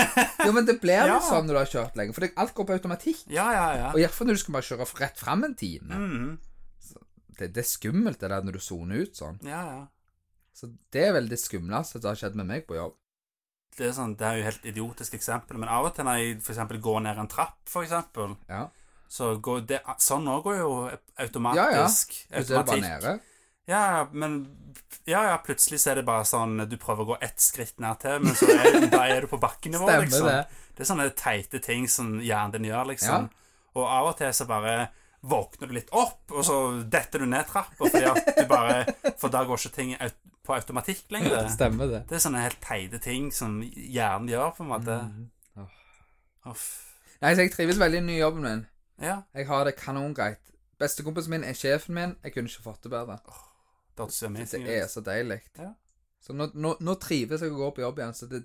jo, 0.46 0.52
men 0.56 0.68
det 0.68 0.76
blir 0.82 1.08
Ja. 1.14 1.16
sånn 1.24 1.48
når 1.48 1.56
du 1.56 1.60
har 1.62 1.72
kjørt 1.72 1.96
lenge, 1.96 2.12
for 2.16 2.26
det, 2.26 2.34
alt 2.36 2.52
går 2.58 2.68
på 2.68 2.76
automatikk. 2.76 3.24
Ja, 3.32 3.48
ja, 3.56 3.66
ja. 3.78 3.88
Og 3.94 4.02
iallfall 4.02 4.28
når 4.28 4.36
du 4.36 4.42
skal 4.44 4.58
bare 4.58 4.68
kjøre 4.68 4.88
rett 5.00 5.24
fram 5.24 5.48
en 5.48 5.56
time. 5.56 6.02
Mm. 6.04 6.36
Det, 7.40 7.48
det 7.56 7.64
er 7.64 7.70
skummelt, 7.70 8.20
det 8.20 8.28
der 8.28 8.44
når 8.44 8.58
du 8.58 8.62
soner 8.64 9.06
ut 9.06 9.16
sånn. 9.16 9.40
Ja, 9.48 9.62
ja. 9.64 9.80
Så 10.60 10.68
det 10.92 11.06
er 11.08 11.14
vel 11.16 11.28
det 11.30 11.38
skumleste 11.40 11.96
som 12.00 12.10
har 12.10 12.18
skjedd 12.20 12.36
med 12.36 12.50
meg 12.50 12.66
på 12.68 12.76
jobb. 12.76 12.96
Det 13.78 13.86
er, 13.86 13.92
sånn, 13.96 14.16
det 14.18 14.26
er 14.26 14.36
jo 14.40 14.44
helt 14.48 14.64
idiotisk 14.66 15.14
eksempel, 15.16 15.56
men 15.62 15.70
av 15.72 15.86
og 15.88 15.94
til 15.96 16.04
når 16.04 16.18
jeg 16.20 16.36
eksempel 16.42 16.80
går 16.84 17.00
ned 17.06 17.20
en 17.22 17.30
trapp, 17.30 17.60
eksempel, 17.80 18.34
Ja. 18.50 18.66
så 19.08 19.30
går 19.40 19.62
det 19.66 19.78
Sånn 20.02 20.26
òg 20.28 20.42
går 20.44 20.58
jo 20.58 20.72
automatisk. 21.22 21.56
Ja, 21.62 21.70
ja. 21.78 21.86
Plutselig 21.86 22.58
er 22.58 22.66
bare 22.66 22.80
nede. 22.84 23.14
Ja, 23.70 24.08
men 24.12 24.34
Ja, 25.06 25.22
ja, 25.30 25.36
plutselig 25.38 25.80
så 25.80 25.92
er 25.92 26.00
det 26.00 26.04
bare 26.06 26.24
sånn 26.26 26.68
Du 26.68 26.76
prøver 26.76 27.04
å 27.04 27.08
gå 27.12 27.16
ett 27.22 27.40
skritt 27.40 27.78
ned 27.80 28.00
til, 28.02 28.18
men 28.20 28.34
så 28.34 28.48
er, 28.50 28.86
da 28.92 29.04
er 29.06 29.24
du 29.24 29.30
på 29.30 29.38
bakkenivå, 29.40 29.86
Stemmer 29.86 30.08
liksom. 30.10 30.26
det. 30.26 30.64
Det 30.76 30.84
er 30.84 30.90
sånne 30.90 31.10
teite 31.16 31.60
ting 31.62 31.86
som 31.88 32.18
hjernen 32.20 32.52
din 32.58 32.68
gjør, 32.72 32.90
liksom. 32.92 33.30
Og 33.78 33.86
av 33.86 34.10
og 34.10 34.16
til 34.18 34.34
så 34.34 34.46
bare 34.50 34.90
våkner 35.22 35.68
du 35.68 35.74
litt 35.76 35.90
opp, 35.92 36.24
og 36.32 36.44
så 36.44 36.56
detter 36.90 37.22
du 37.22 37.26
ned 37.28 37.46
trappa 37.46 37.86
fordi 37.86 38.06
at 38.08 38.30
du 38.38 38.46
bare 38.50 38.84
For 39.20 39.28
da 39.32 39.44
går 39.44 39.60
ikke 39.60 39.74
ting 39.76 39.94
på 40.46 40.54
automatikk 40.56 41.10
lenger. 41.12 41.48
Stemmer 41.52 41.90
det. 41.90 42.04
Det 42.08 42.18
er 42.18 42.22
sånne 42.24 42.44
helt 42.44 42.60
teite 42.64 43.00
ting 43.02 43.28
som 43.34 43.60
hjernen 43.62 44.30
gjør, 44.32 44.54
på 44.56 44.64
en 44.64 44.72
måte. 44.72 45.00
Åh. 45.60 45.74
Oh. 46.50 46.68
Nei, 47.20 47.34
så 47.34 47.44
jeg 47.44 47.52
trives 47.52 47.80
veldig 47.80 47.98
i 47.98 48.00
den 48.00 48.08
nye 48.08 48.22
jobben 48.22 48.46
min. 48.46 48.64
Ja, 49.00 49.22
Jeg 49.34 49.46
har 49.48 49.64
det 49.64 49.76
kanongreit. 49.76 50.40
Bestekompisen 50.80 51.30
min 51.30 51.44
er 51.44 51.56
sjefen 51.56 51.94
min. 51.94 52.16
Jeg 52.24 52.32
kunne 52.32 52.48
ikke 52.48 52.64
fått 52.64 52.82
det 52.84 52.90
bedre. 52.92 53.18
det 53.96 54.06
hørtes 54.06 54.50
Det 54.52 54.76
er 54.78 54.86
så 54.86 55.00
deilig. 55.00 55.40
Ja. 55.58 55.72
Så 56.20 56.32
nå, 56.32 56.50
nå, 56.54 56.74
nå 56.80 56.94
trives 57.00 57.40
jeg 57.40 57.52
å 57.52 57.56
gå 57.56 57.70
på 57.76 57.84
jobb 57.84 57.98
igjen, 57.98 58.14
så 58.14 58.26
det, 58.28 58.42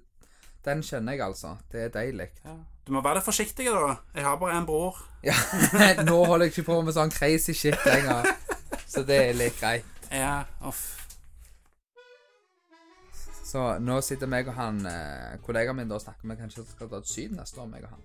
den 0.63 0.83
kjenner 0.83 1.15
jeg 1.15 1.23
altså. 1.25 1.57
Det 1.71 1.81
er 1.87 1.89
deilig. 1.89 2.29
Ja. 2.43 2.55
Du 2.85 2.91
må 2.93 3.01
være 3.01 3.19
litt 3.19 3.25
forsiktig, 3.27 3.65
da. 3.71 3.95
Jeg 4.15 4.27
har 4.27 4.37
bare 4.39 4.59
en 4.59 4.67
bror. 4.67 4.99
Ja, 5.23 5.35
nå 6.07 6.19
holder 6.25 6.45
jeg 6.45 6.53
ikke 6.53 6.67
på 6.69 6.81
med 6.85 6.95
sånn 6.95 7.11
crazy 7.11 7.55
shit 7.57 7.79
lenger. 7.87 8.27
Så 8.91 9.03
det 9.07 9.21
er 9.29 9.39
litt 9.39 9.59
greit. 9.59 10.07
Ja, 10.11 10.43
uff. 10.67 11.04
Så 13.55 13.61
nå 13.79 13.95
sitter 14.03 14.27
meg 14.27 14.49
og 14.51 14.57
han 14.57 14.81
eh, 14.89 15.37
kollegaen 15.45 15.77
min 15.77 15.87
da 15.87 15.95
og 15.95 16.01
snakker 16.03 16.25
om 16.27 16.33
vi 16.33 16.35
kanskje 16.41 16.65
skal 16.67 16.89
dra 16.91 16.99
til 17.05 17.11
Syden 17.13 17.37
neste 17.39 17.61
år, 17.63 17.69
meg 17.71 17.85
og 17.87 17.93
han. 17.93 18.01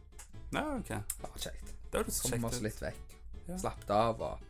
Ja, 0.54 0.62
ok. 0.76 0.90
Bare 1.24 1.40
kjekt. 1.42 1.72
Det 1.90 1.98
høres 2.04 2.20
oss 2.20 2.30
kjekt 2.30 2.44
ut. 2.54 2.60
litt 2.68 2.78
vekk. 2.84 3.16
Ja. 3.48 3.56
Slappet 3.58 3.90
av 3.96 4.20
og 4.22 4.44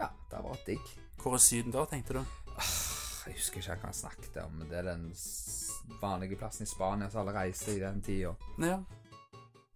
Ja, 0.00 0.08
det 0.30 0.34
har 0.40 0.42
vært 0.48 0.64
digg. 0.66 0.88
Hvor 1.22 1.36
er 1.38 1.42
Syden 1.44 1.70
da, 1.76 1.84
tenkte 1.86 2.16
du? 2.18 2.24
Jeg 2.58 3.36
husker 3.38 3.62
ikke 3.62 3.76
hva 3.78 3.86
han 3.92 3.94
snakket 3.96 4.40
om, 4.42 4.56
men 4.58 4.68
det 4.72 4.80
er 4.80 4.88
den 4.90 5.04
s- 5.14 5.70
vanlige 6.02 6.36
plassen 6.40 6.66
i 6.66 6.70
Spania 6.72 7.06
som 7.12 7.22
alle 7.22 7.36
reiser 7.38 7.76
i 7.76 7.84
den 7.84 8.02
tida. 8.04 8.34
Ja. 8.58 8.80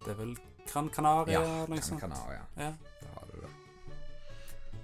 Det 0.03 0.11
er 0.11 0.19
vel 0.19 0.35
Gran 0.69 0.89
Canaria 0.93 1.39
Ja, 1.39 1.45
eller 1.45 1.71
noe 1.71 1.79
Gran 1.79 1.87
sånt? 1.87 2.03
Canaria. 2.03 2.43
Ja. 2.59 2.73
Da 2.99 3.13
har 3.15 3.31
du 3.31 3.39
det. 3.45 3.53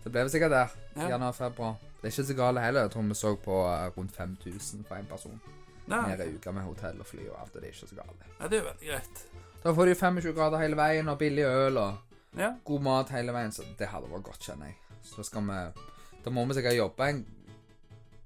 Det 0.05 0.11
ble 0.15 0.23
vel 0.23 0.31
sikkert 0.33 0.55
der. 0.55 0.73
Ja. 0.95 1.09
Januar-februar. 1.17 1.75
Det 1.99 2.07
er 2.09 2.15
ikke 2.15 2.27
så 2.31 2.37
galt 2.39 2.63
heller. 2.63 2.87
Jeg 2.87 2.91
tror 2.95 3.05
vi 3.11 3.19
så 3.19 3.35
på 3.43 3.59
eh, 3.67 3.85
rundt 3.97 4.15
5000 4.15 4.85
for 4.87 4.95
én 5.01 5.07
person. 5.11 5.39
Ja. 5.87 6.01
Mer 6.07 6.21
uka 6.25 6.51
med 6.51 6.63
hotell 6.65 6.99
og 6.99 7.05
fly 7.05 7.27
og 7.29 7.39
alt, 7.41 7.55
og 7.55 7.61
det 7.61 7.69
er 7.69 7.73
ikke 7.75 7.87
så 7.91 7.95
galt. 7.95 8.23
ja, 8.39 8.47
det 8.47 8.57
er 8.59 8.63
veldig 8.71 8.87
greit. 8.89 9.23
Da 9.63 9.73
får 9.73 9.85
du 9.85 9.93
25 9.95 10.33
grader 10.37 10.57
hele 10.61 10.75
veien, 10.77 11.07
og 11.09 11.17
billig 11.19 11.45
øl 11.45 11.77
og 11.77 11.97
Ja. 12.37 12.53
god 12.65 12.81
mat 12.81 13.09
hele 13.09 13.31
veien, 13.33 13.51
så 13.51 13.63
det 13.77 13.87
hadde 13.87 14.09
vært 14.11 14.23
godt, 14.23 14.39
kjenner 14.41 14.65
jeg. 14.65 14.75
Så 15.03 15.17
da 15.17 15.23
skal 15.23 15.41
vi 15.41 15.81
Da 16.25 16.31
må 16.31 16.45
vi 16.47 16.53
sikkert 16.57 16.75
jobbe 16.75 17.07
en 17.09 17.25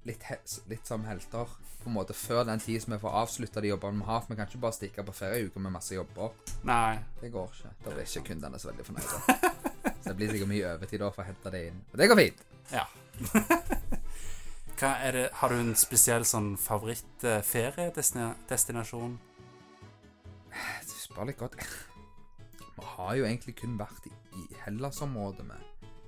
litt, 0.06 0.22
litt 0.68 0.86
som 0.86 1.04
helter, 1.04 1.46
på 1.82 1.86
en 1.88 1.92
måte, 1.94 2.14
før 2.14 2.44
den 2.44 2.58
tid 2.60 2.80
som 2.82 2.92
vi 2.94 2.98
får 2.98 3.12
avslutta 3.22 3.60
de 3.60 3.68
jobbene 3.68 3.98
vi 4.00 4.04
har. 4.06 4.20
For 4.20 4.28
vi 4.32 4.36
kan 4.36 4.46
ikke 4.48 4.60
bare 4.60 4.72
stikke 4.72 5.04
på 5.04 5.12
ferieuke 5.12 5.60
med 5.60 5.72
masse 5.72 5.94
jobber. 5.94 6.30
Nei. 6.64 6.98
Det 7.20 7.30
går 7.32 7.46
ikke. 7.52 7.70
Da 7.84 7.90
blir 7.90 8.04
ikke 8.04 8.24
kundene 8.28 8.58
så 8.58 8.68
veldig 8.70 8.86
fornøyde. 8.86 9.20
Så 10.00 10.08
det 10.08 10.16
blir 10.16 10.30
sikkert 10.32 10.48
mye 10.48 10.74
overtid 10.74 11.00
da 11.00 11.10
for 11.10 11.22
å 11.22 11.26
hente 11.26 11.50
det 11.52 11.66
inn. 11.68 11.80
Men 11.92 11.98
det 11.98 12.08
går 12.08 12.16
fint. 12.16 12.42
Ja. 12.72 12.86
Det, 14.80 15.28
har 15.32 15.48
du 15.52 15.58
en 15.60 15.74
spesiell 15.76 16.24
sånn 16.24 16.56
favoritt-feriedestinasjon? 16.56 19.18
Du 20.88 20.94
spør 20.96 21.24
litt 21.28 21.36
godt. 21.40 21.56
Vi 22.78 22.84
har 22.94 23.14
jo 23.18 23.24
egentlig 23.28 23.54
kun 23.60 23.74
vært 23.76 24.06
i, 24.08 24.12
i 24.40 24.42
Hellas-området 24.62 25.44
med. 25.44 25.60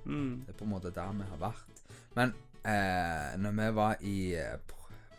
Mm. 0.09 0.41
Det 0.47 0.51
er 0.55 0.57
på 0.57 0.65
en 0.65 0.73
måte 0.73 0.89
der 0.95 1.11
vi 1.19 1.25
har 1.29 1.39
vært. 1.43 1.69
Men 2.17 2.27
eh, 2.65 3.37
når 3.45 3.53
vi 3.59 3.67
var 3.77 3.93
i 4.01 4.33
eh, 4.41 4.57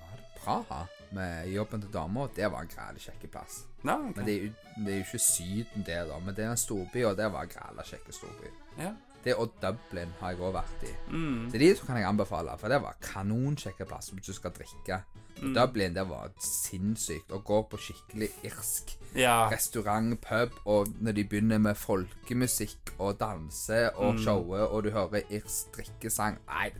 var 0.00 0.14
det 0.18 0.26
Praha 0.40 0.80
med 1.14 1.46
jobben 1.54 1.78
til 1.86 1.94
dama, 1.94 2.26
det 2.34 2.46
var 2.50 2.60
en 2.66 2.74
græla 2.74 2.98
kjekk 3.06 3.22
plass. 3.30 3.70
Ja, 3.84 3.94
okay. 3.94 4.14
Men 4.16 4.22
det 4.26 4.34
er, 4.34 4.38
jo, 4.42 4.50
det 4.82 4.90
er 4.90 4.98
jo 4.98 5.06
ikke 5.06 5.26
Syden, 5.30 5.80
det, 5.86 6.02
da. 6.10 6.16
Men 6.18 6.34
det 6.34 6.42
er 6.44 6.50
en 6.50 6.66
storby, 6.66 7.00
og 7.06 7.14
det 7.22 7.28
var 7.32 7.40
en 7.46 7.54
græla 7.54 7.82
kjekk 7.86 8.06
storby. 8.18 8.48
Ja. 8.82 8.92
Det 9.24 9.34
og 9.40 9.52
Dublin 9.62 10.10
har 10.20 10.34
jeg 10.34 10.40
òg 10.44 10.52
vært 10.54 10.82
i. 10.84 10.92
Mm. 11.10 11.50
Så 11.50 11.58
de 11.58 11.74
to 11.74 11.86
kan 11.86 11.96
jeg 11.96 12.04
anbefale, 12.08 12.58
for 12.60 12.68
det 12.68 12.82
var 12.82 12.96
kanonkjekke 13.00 13.86
plass 13.88 14.10
hvis 14.12 14.26
du 14.26 14.32
skal 14.36 14.52
drikke. 14.52 14.98
Mm. 15.40 15.54
Dublin, 15.56 15.94
det 15.96 16.04
var 16.08 16.28
sinnssykt. 16.38 17.32
Å 17.34 17.40
gå 17.42 17.62
på 17.70 17.80
skikkelig 17.80 18.28
irsk 18.46 18.92
Ja. 19.16 19.48
restaurant, 19.50 20.20
pub, 20.20 20.50
og 20.66 20.88
når 21.00 21.12
de 21.14 21.24
begynner 21.24 21.58
med 21.58 21.76
folkemusikk 21.76 22.92
og 22.98 23.18
danse 23.20 23.90
og 23.96 24.14
Mm. 24.14 24.24
showet, 24.24 24.60
og 24.70 24.82
du 24.84 24.90
hører 24.90 25.22
irsk 25.30 25.72
drikkesang 25.76 26.36
Nei, 26.48 26.70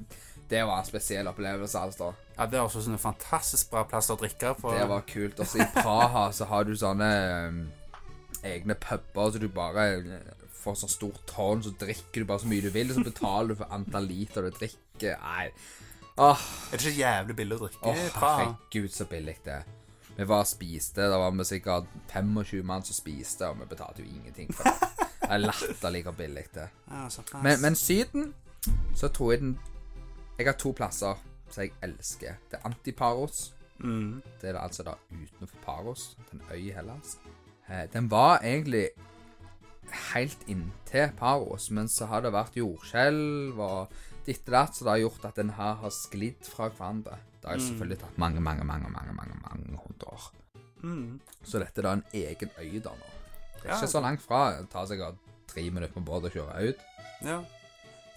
det 0.50 0.62
var 0.66 0.78
en 0.80 0.84
spesiell 0.86 1.26
opplevelse, 1.26 1.78
altså. 1.78 2.12
ja, 2.38 2.46
det 2.46 2.54
er 2.58 2.62
også 2.62 2.82
sånne 2.84 2.98
fantastisk 2.98 3.70
bra 3.70 3.84
plass 3.84 4.10
å 4.10 4.16
drikke 4.18 4.54
på. 4.60 4.70
Det 4.78 4.88
var 4.88 5.00
kult. 5.06 5.36
Også 5.40 5.58
i 5.62 5.66
Praha 5.82 6.30
så 6.32 6.44
har 6.46 6.64
du 6.64 6.72
sånne 6.76 7.48
um, 7.48 7.70
egne 8.44 8.74
puber, 8.74 9.30
så 9.32 9.38
du 9.40 9.48
bare 9.48 10.20
får 10.64 10.76
sånn 10.82 10.92
stort 10.92 11.22
tårn, 11.30 11.62
så 11.64 11.70
drikker 11.80 12.22
du 12.24 12.28
bare 12.28 12.42
så 12.42 12.50
mye 12.50 12.64
du 12.64 12.70
vil, 12.74 12.90
og 12.90 12.98
så 12.98 13.04
betaler 13.06 13.52
du 13.54 13.58
for 13.62 13.72
antall 13.76 14.06
liter 14.10 14.46
du 14.48 14.50
drikker. 14.56 15.16
Nei. 15.22 15.50
Åh, 16.16 16.42
Er 16.72 16.76
det 16.78 16.84
ikke 16.86 16.98
jævlig 17.00 17.36
billig 17.36 17.56
å 17.56 17.62
drikke 17.64 17.90
Åh, 17.90 18.02
Praha? 18.14 18.44
herregud, 18.44 18.92
så 18.94 19.04
billig 19.10 19.36
det 19.44 19.52
er. 19.60 19.64
Vi 20.16 20.24
var 20.30 20.44
og 20.44 20.46
spiste, 20.46 21.08
da 21.10 21.16
var 21.18 21.32
vi 21.34 21.44
sikkert 21.48 21.88
25 22.12 22.62
mann 22.64 22.84
som 22.86 22.94
spiste, 22.94 23.48
og 23.50 23.58
vi 23.58 23.66
betalte 23.72 24.04
jo 24.04 24.10
ingenting 24.14 24.52
for 24.54 24.68
det. 24.68 24.90
Det 25.24 25.30
er 25.34 25.40
latterlig 25.42 26.02
hvor 26.06 26.14
billig 26.18 26.44
det 26.54 26.68
er. 26.68 27.08
Men, 27.42 27.60
men 27.64 27.74
Syden, 27.74 28.28
så 28.94 29.08
tror 29.08 29.32
jeg 29.32 29.40
den 29.40 29.58
Jeg 30.38 30.46
har 30.46 30.56
to 30.60 30.70
plasser 30.72 31.18
som 31.50 31.62
jeg 31.64 31.72
elsker. 31.82 32.36
Det 32.50 32.58
er 32.60 32.66
Antiparos. 32.68 33.52
mm. 33.78 34.22
Det 34.40 34.50
er 34.52 34.58
altså 34.60 34.82
da 34.86 34.94
utenfor 35.10 35.56
Paros, 35.64 36.16
en 36.32 36.42
øy 36.52 36.60
i 36.68 36.70
Hellas. 36.76 37.18
Eh, 37.68 37.86
Den 37.92 38.10
var 38.10 38.38
egentlig 38.42 38.88
helt 40.14 40.38
inntil 40.48 41.10
Paros, 41.18 41.70
men 41.70 41.88
så 41.88 42.06
har 42.10 42.22
det 42.24 42.32
vært 42.32 42.56
jordskjelv 42.56 43.58
og 43.60 43.88
ditt 44.26 44.46
og 44.48 44.52
datt, 44.56 44.74
så 44.76 44.84
det 44.86 44.90
har 44.94 45.02
gjort 45.04 45.24
at 45.28 45.38
en 45.38 45.50
her 45.58 45.74
har 45.82 45.90
sklidd 45.92 46.46
fra 46.48 46.68
hverandre. 46.70 47.18
Det 47.42 47.50
har 47.50 47.58
selvfølgelig 47.60 47.98
tatt 48.00 48.18
mange, 48.18 48.40
mange, 48.40 48.64
mange, 48.64 48.88
mange, 48.88 49.12
mange, 49.12 49.36
mange 49.44 49.76
hundre 49.84 50.06
år. 50.14 50.30
Mm. 50.82 51.20
Så 51.44 51.60
dette 51.60 51.80
er 51.80 51.82
da 51.88 51.92
en 51.98 52.04
egen 52.12 52.50
øy 52.60 52.80
da 52.84 52.90
nå. 52.96 53.10
Det 53.60 53.64
er 53.64 53.68
Ja, 53.68 53.76
ikke 53.80 53.92
så 53.92 54.00
langt 54.00 54.22
fra. 54.24 54.40
Det 54.60 54.70
tar 54.72 54.86
sikkert 54.86 55.14
tre 55.48 55.62
minutter 55.70 55.94
med 56.00 56.04
båt 56.08 56.24
å 56.28 56.32
kjøre 56.32 56.68
ut. 56.70 56.80
Ja. 57.24 57.38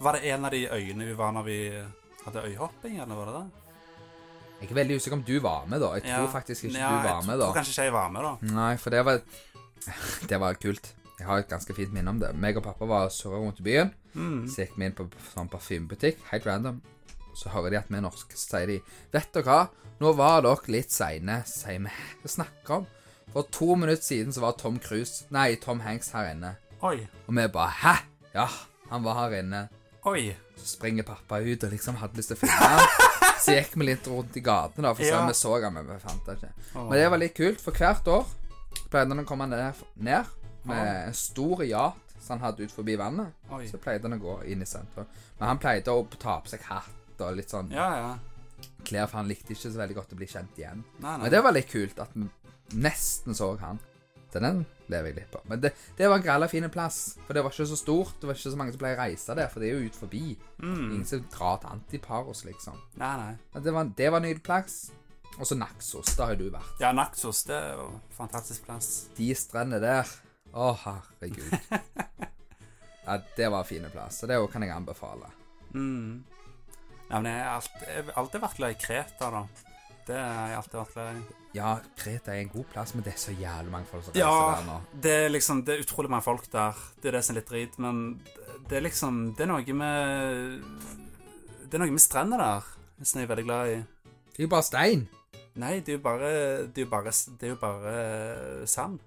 Var 0.00 0.12
det 0.16 0.24
en 0.32 0.44
av 0.44 0.50
de 0.52 0.62
øyene 0.68 1.06
vi 1.08 1.14
var 1.18 1.32
når 1.32 1.44
vi 1.44 1.58
hadde 2.24 2.42
øyhopping, 2.48 2.98
eller 3.00 3.14
var 3.16 3.26
det 3.26 3.34
det? 3.34 3.64
Jeg 4.60 4.70
er 4.70 4.74
veldig 4.74 4.96
usikker 4.98 5.16
om 5.16 5.22
du 5.22 5.38
var 5.40 5.66
med, 5.70 5.80
da. 5.80 5.92
Jeg 5.94 6.02
tror 6.02 6.24
Ja. 6.26 6.32
faktisk 6.32 6.64
ikke 6.64 6.78
Ja, 6.78 6.88
du 6.90 7.08
var 7.08 7.22
med, 7.22 7.38
da. 7.38 7.44
jeg 7.44 7.52
tror 7.52 7.54
kanskje 7.54 7.72
ikke 7.72 7.84
jeg 7.84 7.92
var 7.92 8.08
med, 8.10 8.22
da. 8.22 8.54
Nei, 8.54 8.76
for 8.76 8.90
det 8.90 9.04
var 9.04 9.20
Det 10.28 10.40
var 10.40 10.54
kult. 10.54 10.94
Jeg 11.18 11.26
har 11.26 11.40
et 11.42 11.50
ganske 11.50 11.74
fint 11.74 11.92
minne 11.94 12.12
om 12.14 12.20
det. 12.20 12.30
Meg 12.38 12.58
og 12.60 12.64
pappa 12.68 12.86
var 12.86 13.08
og 13.08 13.14
surra 13.14 13.40
rundt 13.42 13.58
i 13.58 13.66
byen. 13.66 13.90
Mm. 14.14 14.44
Så 14.50 14.62
gikk 14.62 14.76
vi 14.78 14.86
inn 14.86 14.94
på 14.94 15.08
sånn 15.32 15.50
parfymebutikk, 15.50 16.20
helt 16.30 16.46
random. 16.46 16.78
Så 17.38 17.50
hører 17.54 17.74
de 17.74 17.78
at 17.80 17.90
vi 17.90 17.98
er 17.98 18.04
norske, 18.06 18.34
så 18.38 18.56
sier 18.56 18.70
de 18.70 18.78
Vet 19.14 19.32
dere 19.34 19.46
hva, 19.46 19.58
nå 20.02 20.12
var 20.18 20.42
dere 20.46 20.72
litt 20.74 20.94
seine, 20.94 21.40
sier 21.46 21.82
vi. 21.84 21.92
Hva 22.22 22.32
snakker 22.38 22.76
om? 22.80 22.86
For 23.32 23.46
to 23.52 23.74
minutter 23.76 24.02
siden 24.02 24.32
så 24.32 24.40
var 24.40 24.54
Tom 24.56 24.78
Cruise 24.80 25.26
Nei, 25.34 25.58
Tom 25.60 25.82
Hanks 25.84 26.14
her 26.16 26.30
inne. 26.32 26.54
Oi. 26.86 27.02
Og 27.26 27.34
vi 27.36 27.44
bare 27.52 27.74
Hæ? 27.82 27.94
Ja, 28.34 28.46
han 28.88 29.04
var 29.04 29.18
her 29.24 29.38
inne. 29.42 29.66
Oi. 30.08 30.30
Så 30.56 30.70
springer 30.76 31.04
pappa 31.06 31.42
ut 31.42 31.64
og 31.66 31.74
liksom 31.74 31.98
hadde 32.00 32.16
lyst 32.18 32.32
til 32.32 32.38
å 32.38 32.42
finne 32.46 32.70
ham. 32.72 33.06
Så 33.38 33.54
gikk 33.54 33.76
vi 33.78 33.86
litt 33.90 34.06
rundt 34.10 34.34
i 34.38 34.42
gatene, 34.42 34.88
da, 34.88 34.94
for 34.94 35.04
så 35.04 35.14
Ja. 35.14 35.26
vi 35.26 35.34
så 35.36 35.52
ham, 35.62 35.74
men 35.74 35.86
vi 35.86 35.98
fant 36.02 36.26
ham 36.26 36.38
ikke. 36.38 36.50
Oh. 36.74 36.88
Men 36.88 36.98
det 36.98 37.10
var 37.10 37.20
litt 37.22 37.34
kult, 37.36 37.60
for 37.62 37.72
hvert 37.76 38.08
år 38.10 38.24
pleide 38.90 39.12
han 39.12 39.22
å 39.22 39.26
komme 39.28 39.46
ned, 39.50 39.74
ned 39.96 40.26
med 40.68 40.90
en 41.08 41.16
stor 41.16 41.64
yacht 41.66 42.14
som 42.18 42.36
han 42.36 42.46
hadde 42.48 42.66
ut 42.66 42.74
forbi 42.74 42.96
vannet. 42.98 43.34
Oi. 43.54 43.64
Så 43.70 43.78
pleide 43.82 44.08
han 44.08 44.18
å 44.18 44.22
gå 44.22 44.38
inn 44.52 44.62
i 44.64 44.68
sentrum. 44.68 45.06
Men 45.38 45.52
han 45.52 45.60
pleide 45.62 45.94
å 45.94 46.06
ta 46.18 46.38
på 46.44 46.50
seg 46.52 46.64
hatt 46.68 47.22
og 47.24 47.34
litt 47.38 47.50
sånn 47.50 47.70
Ja, 47.74 47.88
ja. 47.98 48.64
klær, 48.86 49.08
for 49.10 49.18
han 49.20 49.30
likte 49.30 49.54
ikke 49.54 49.70
så 49.70 49.78
veldig 49.78 49.96
godt 49.96 50.12
å 50.14 50.18
bli 50.18 50.28
kjent 50.30 50.58
igjen. 50.60 50.84
Nei, 50.98 51.12
nei. 51.14 51.22
Men 51.24 51.32
det 51.34 51.42
var 51.46 51.54
litt 51.56 51.70
kult 51.70 51.98
at 52.02 52.14
vi 52.14 52.28
nesten 52.78 53.34
så 53.38 53.52
han. 53.62 53.80
Så 54.28 54.42
den 54.44 54.60
lever 54.92 55.08
jeg 55.08 55.16
litt 55.22 55.30
på. 55.32 55.40
Men 55.48 55.60
det, 55.62 55.70
det 55.96 56.08
var 56.08 56.18
en 56.20 56.24
gralla 56.26 56.48
fin 56.52 56.66
plass, 56.70 57.16
for 57.24 57.32
det 57.32 57.40
var 57.44 57.54
ikke 57.54 57.64
så 57.70 57.78
stort. 57.80 58.18
Det 58.20 58.28
var 58.28 58.36
ikke 58.36 58.52
så 58.52 58.58
mange 58.60 58.74
som 58.74 58.82
pleier 58.82 58.98
å 58.98 59.04
reise 59.06 59.36
der, 59.38 59.48
for 59.48 59.64
det 59.64 59.70
er 59.70 59.78
jo 59.78 59.88
ut 59.88 59.96
forbi. 59.96 60.22
Mm. 60.60 60.82
Ingen 60.90 61.06
som 61.08 61.22
drar 61.32 61.56
til 61.62 61.72
Antiparos, 61.72 62.44
liksom. 62.44 62.76
Nei, 63.00 63.14
nei. 63.22 63.32
Men 63.54 63.64
det 63.64 63.74
var, 63.78 63.92
det 64.02 64.10
var 64.12 64.20
en 64.20 64.26
nydelig 64.28 64.44
plass. 64.44 64.76
Og 65.38 65.46
så 65.48 65.56
Naxos, 65.56 66.12
da 66.18 66.26
har 66.28 66.34
jo 66.36 66.48
du 66.48 66.52
vært. 66.58 66.76
Ja, 66.82 66.90
Naxos, 66.92 67.44
det 67.48 67.56
er 67.56 67.76
jo 67.78 67.88
en 67.94 68.00
fantastisk 68.18 68.64
plass. 68.68 68.88
De 69.16 69.30
strendene 69.38 69.80
der 69.80 70.12
Å, 70.52 70.72
herregud. 70.84 71.52
Ja, 73.08 73.14
det 73.36 73.46
var 73.48 73.62
en 73.62 73.64
fin 73.64 73.84
plass, 73.88 74.18
og 74.20 74.28
det 74.28 74.36
kan 74.52 74.60
jeg 74.66 74.68
anbefale. 74.74 75.30
Mm. 75.72 76.18
Ja, 77.08 77.20
men 77.22 77.28
jeg 77.30 77.38
har 77.40 77.54
alltid, 77.54 78.10
alltid 78.20 78.42
vært 78.42 78.58
glad 78.58 78.74
i 78.74 78.76
Kreta, 78.82 79.30
da. 79.32 79.40
Det 80.04 80.18
har 80.18 80.50
jeg 80.50 80.58
alltid 80.58 80.76
vært 80.76 80.92
glad 80.98 81.16
i. 81.16 81.22
Ja, 81.56 81.70
Kreta 81.96 82.34
er 82.34 82.42
en 82.42 82.50
god 82.52 82.66
plass, 82.74 82.92
men 82.92 83.06
det 83.06 83.14
er 83.14 83.22
så 83.22 83.32
jævlig 83.32 83.72
mange 83.72 83.88
folk 83.88 84.04
som 84.04 84.12
reiser 84.12 84.28
Ja, 84.28 84.58
der 84.58 84.66
nå. 84.68 84.76
det 85.06 85.14
er 85.22 85.32
liksom 85.32 85.62
Det 85.64 85.72
er 85.78 85.86
utrolig 85.86 86.10
mange 86.12 86.26
folk 86.26 86.44
der. 86.52 86.76
Det 87.00 87.08
er 87.08 87.16
det 87.16 87.22
som 87.24 87.32
er 87.32 87.40
litt 87.40 87.48
drit, 87.54 87.78
men 87.80 88.02
det 88.68 88.76
er 88.76 88.84
liksom 88.84 89.22
Det 89.38 89.46
er 89.46 89.50
noe 89.54 89.78
med 89.80 90.68
Det 91.64 91.78
er 91.78 91.84
noe 91.86 91.96
med 91.96 92.04
strendene 92.04 92.44
der 92.44 92.68
som 93.08 93.22
jeg 93.22 93.24
er 93.24 93.32
veldig 93.32 93.46
glad 93.48 93.72
i. 93.72 93.78
Det 94.34 94.42
er 94.42 94.44
jo 94.44 94.52
bare 94.52 94.68
stein. 94.68 95.08
Nei, 95.56 95.78
det 95.80 95.94
er 95.94 95.96
jo 95.96 96.04
bare 96.04 96.30
Det 96.68 96.82
er 96.82 96.84
jo 96.84 96.92
bare, 96.92 97.16
det 97.40 97.48
er 97.48 97.54
jo 97.56 97.60
bare 97.64 97.96
sand. 98.68 99.00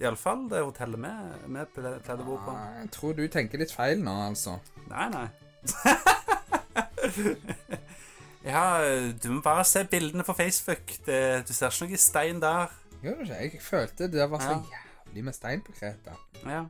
Iallfall 0.00 0.46
det 0.48 0.62
hotellet 0.64 0.98
vi 1.02 1.10
vi 1.58 1.64
pleide 1.74 2.22
å 2.22 2.24
bo 2.24 2.36
på. 2.40 2.52
Ja, 2.56 2.80
Jeg 2.80 2.90
tror 2.94 3.12
du 3.18 3.26
tenker 3.28 3.58
litt 3.60 3.72
feil 3.72 4.00
nå, 4.02 4.14
altså. 4.30 4.58
Nei, 4.88 5.08
nei. 5.12 5.28
ja, 8.44 8.62
du 9.22 9.28
må 9.34 9.40
bare 9.44 9.64
se 9.68 9.82
bildene 9.90 10.24
på 10.26 10.32
Facebook. 10.36 10.94
Det, 11.06 11.18
du 11.48 11.52
ser 11.56 11.72
ikke 11.74 11.90
noe 11.90 12.00
stein 12.00 12.40
der. 12.42 12.72
Gjør 13.04 13.18
du 13.20 13.24
ikke? 13.26 13.40
Jeg 13.44 13.62
følte 13.64 14.08
det 14.12 14.30
var 14.30 14.40
så 14.44 14.54
Ja. 14.56 14.62
jævlig 15.10 15.24
med 15.24 15.34
stein 15.36 15.60
på 15.66 15.72
Kreta. 15.76 16.16
Ja. 16.46 16.64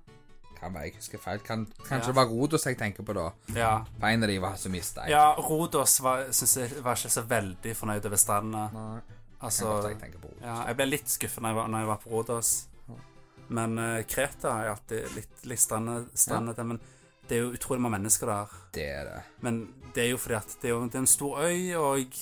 Kan 0.61 0.75
være 0.75 0.83
jeg 0.91 0.95
husker 0.99 1.19
feil. 1.19 1.39
Kan, 1.41 1.67
kanskje 1.87 2.01
Ja. 2.01 2.07
det 2.13 2.15
var 2.17 2.27
Rodos 2.27 2.67
jeg 2.67 2.77
tenker 2.79 3.03
på 3.03 3.13
da. 3.15 3.31
Ja, 3.55 3.85
På 4.01 4.07
en 4.07 4.23
av 4.23 4.29
de 4.29 4.39
var 4.41 4.57
så 4.57 4.69
mye 4.69 4.83
stein. 4.83 5.09
ja 5.11 5.33
Rodos 5.39 6.01
var, 6.03 6.27
synes 6.33 6.57
jeg 6.57 6.85
var 6.85 6.95
ikke 6.97 7.09
så 7.11 7.23
veldig 7.23 7.77
fornøyd 7.77 8.07
over 8.07 8.17
stranda. 8.17 8.69
Altså, 9.43 9.89
jeg 9.89 9.97
ja, 10.43 10.67
jeg 10.67 10.77
ble 10.77 10.85
litt 10.87 11.09
skuffet 11.09 11.41
når 11.41 11.49
jeg 11.49 11.57
var, 11.57 11.69
når 11.69 11.79
jeg 11.79 11.87
var 11.89 11.97
på 11.97 12.11
Rodos. 12.11 12.67
Men 13.51 13.79
uh, 13.79 13.99
Kreta 14.09 14.55
er 14.63 14.73
alltid 14.75 15.17
litt, 15.17 15.45
litt 15.51 15.63
strende, 15.63 16.05
strendete. 16.15 16.65
Men 16.67 16.81
det 17.29 17.37
er 17.37 17.45
jo 17.45 17.53
utrolig 17.55 17.83
mange 17.83 17.99
mennesker 17.99 18.31
der. 18.31 18.57
Det 18.75 18.87
er 18.91 19.05
det. 19.09 19.21
Men 19.47 19.61
det 19.95 20.05
er 20.05 20.13
jo 20.13 20.21
fordi 20.23 20.39
at 20.39 20.57
det 20.63 20.71
er, 20.71 20.75
jo, 20.75 20.87
det 20.87 20.99
er 20.99 21.05
en 21.05 21.11
stor 21.11 21.43
øy, 21.45 21.75
og 21.79 22.17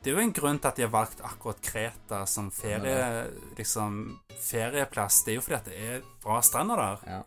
det 0.00 0.10
er 0.10 0.16
jo 0.16 0.22
en 0.24 0.32
grunn 0.34 0.58
til 0.58 0.70
at 0.70 0.78
de 0.78 0.86
har 0.86 0.92
valgt 0.94 1.22
akkurat 1.26 1.60
Kreta 1.62 2.22
som 2.30 2.50
ferie, 2.54 3.26
liksom, 3.58 4.00
ferieplass. 4.40 5.24
Det 5.26 5.34
er 5.34 5.40
jo 5.40 5.44
fordi 5.44 5.58
at 5.58 5.68
det 5.70 5.80
er 5.90 6.06
bra 6.22 6.40
strender 6.46 6.80
der. 6.80 7.04
Ja. 7.06 7.20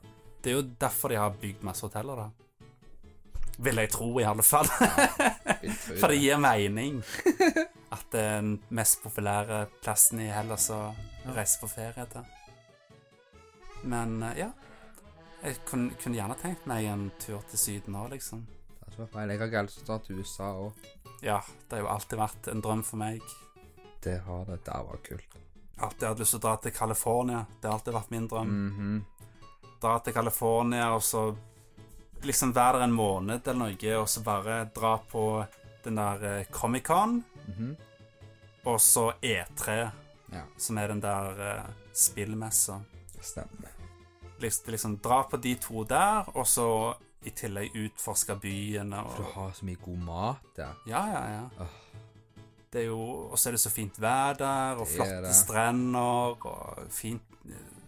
Det 0.44 0.52
er 0.52 0.58
jo 0.58 0.66
derfor 0.82 1.14
de 1.14 1.20
har 1.22 1.38
bygd 1.42 1.64
masse 1.64 1.86
hoteller 1.86 2.24
der. 2.26 2.32
Vil 3.64 3.78
jeg 3.78 3.92
tro, 3.94 4.10
i 4.20 4.26
alle 4.26 4.44
fall. 4.44 4.68
Ja, 4.82 5.72
For 6.02 6.10
det 6.12 6.20
gir 6.20 6.40
mening 6.42 7.04
at 7.94 8.08
det 8.12 8.20
er 8.20 8.40
den 8.42 8.56
mest 8.74 9.04
populære 9.04 9.68
plassen 9.84 10.20
i 10.24 10.32
Hellas 10.34 10.72
å 10.74 10.88
reise 11.36 11.62
på 11.62 11.70
ferie 11.72 12.08
til. 12.12 12.26
Men 13.84 14.24
eh, 14.24 14.38
ja. 14.46 14.52
Jeg 15.44 15.58
kunne, 15.68 15.92
kunne 16.00 16.16
gjerne 16.16 16.36
tenkt 16.40 16.66
meg 16.72 16.86
en 16.88 17.10
tur 17.20 17.42
til 17.52 17.60
Syden 17.60 17.96
òg, 18.00 18.12
liksom. 18.16 18.46
Det 18.88 19.00
var 19.00 19.08
feil. 19.12 19.30
Jeg 19.34 19.40
har 19.42 19.50
galt 19.52 19.78
å 19.82 19.86
dra 19.90 19.98
til 20.06 20.20
USA 20.22 20.52
òg. 20.56 20.86
Ja, 21.24 21.40
det 21.68 21.76
har 21.78 21.82
jo 21.84 21.90
alltid 21.92 22.20
vært 22.20 22.48
en 22.52 22.62
drøm 22.64 22.84
for 22.88 23.02
meg. 23.02 23.22
Det 24.04 24.20
har 24.26 24.46
det. 24.48 24.60
Det 24.64 24.78
var 24.88 25.02
kult. 25.04 25.36
Alltid 25.84 26.08
hatt 26.08 26.20
lyst 26.22 26.36
til 26.36 26.40
å 26.40 26.44
dra 26.46 26.54
til 26.64 26.72
California. 26.78 27.42
Det 27.60 27.68
har 27.68 27.76
alltid 27.80 27.94
vært 27.98 28.12
min 28.14 28.28
drøm. 28.32 28.54
Mhm. 28.70 28.94
Dra 29.84 29.98
til 30.00 30.14
California 30.16 30.86
og 30.96 31.02
så 31.04 31.26
liksom 32.24 32.54
være 32.56 32.78
der 32.80 32.86
en 32.88 32.94
måned 32.96 33.48
eller 33.48 33.60
noe, 33.66 33.96
og 34.00 34.08
så 34.08 34.24
bare 34.24 34.62
dra 34.76 34.94
på 35.12 35.24
den 35.84 36.00
der 36.00 36.24
eh, 36.24 36.46
Comic-Con, 36.56 37.24
Mhm. 37.50 37.76
og 38.66 38.80
så 38.80 39.10
E3, 39.22 39.92
Ja, 40.32 40.46
som 40.58 40.78
er 40.78 40.88
den 40.88 41.02
der 41.02 41.42
uh, 41.60 41.70
spillmessa. 41.94 42.80
stemmer. 43.22 43.73
Liksom, 44.44 44.98
dra 45.04 45.24
på 45.30 45.38
de 45.42 45.56
to 45.62 45.84
der, 45.88 46.30
og 46.36 46.48
så 46.48 46.68
i 47.24 47.32
tillegg 47.32 47.76
utforske 47.80 48.36
byene 48.44 49.00
For 49.08 49.22
du 49.22 49.24
og 49.24 49.34
har 49.38 49.52
så 49.56 49.68
mye 49.68 49.80
god 49.80 50.00
mat 50.04 50.48
der. 50.58 50.80
Ja, 50.90 51.04
ja, 51.14 51.22
ja. 51.38 51.68
Det 52.74 52.82
er 52.82 52.90
jo 52.90 53.00
Og 53.30 53.38
så 53.40 53.50
er 53.50 53.56
det 53.56 53.62
så 53.64 53.72
fint 53.72 54.00
vær 54.02 54.36
der, 54.40 54.80
og 54.82 54.88
Det 54.88 54.96
flotte 54.98 55.34
strender, 55.38 56.48
og 56.50 56.90
fint 56.92 57.22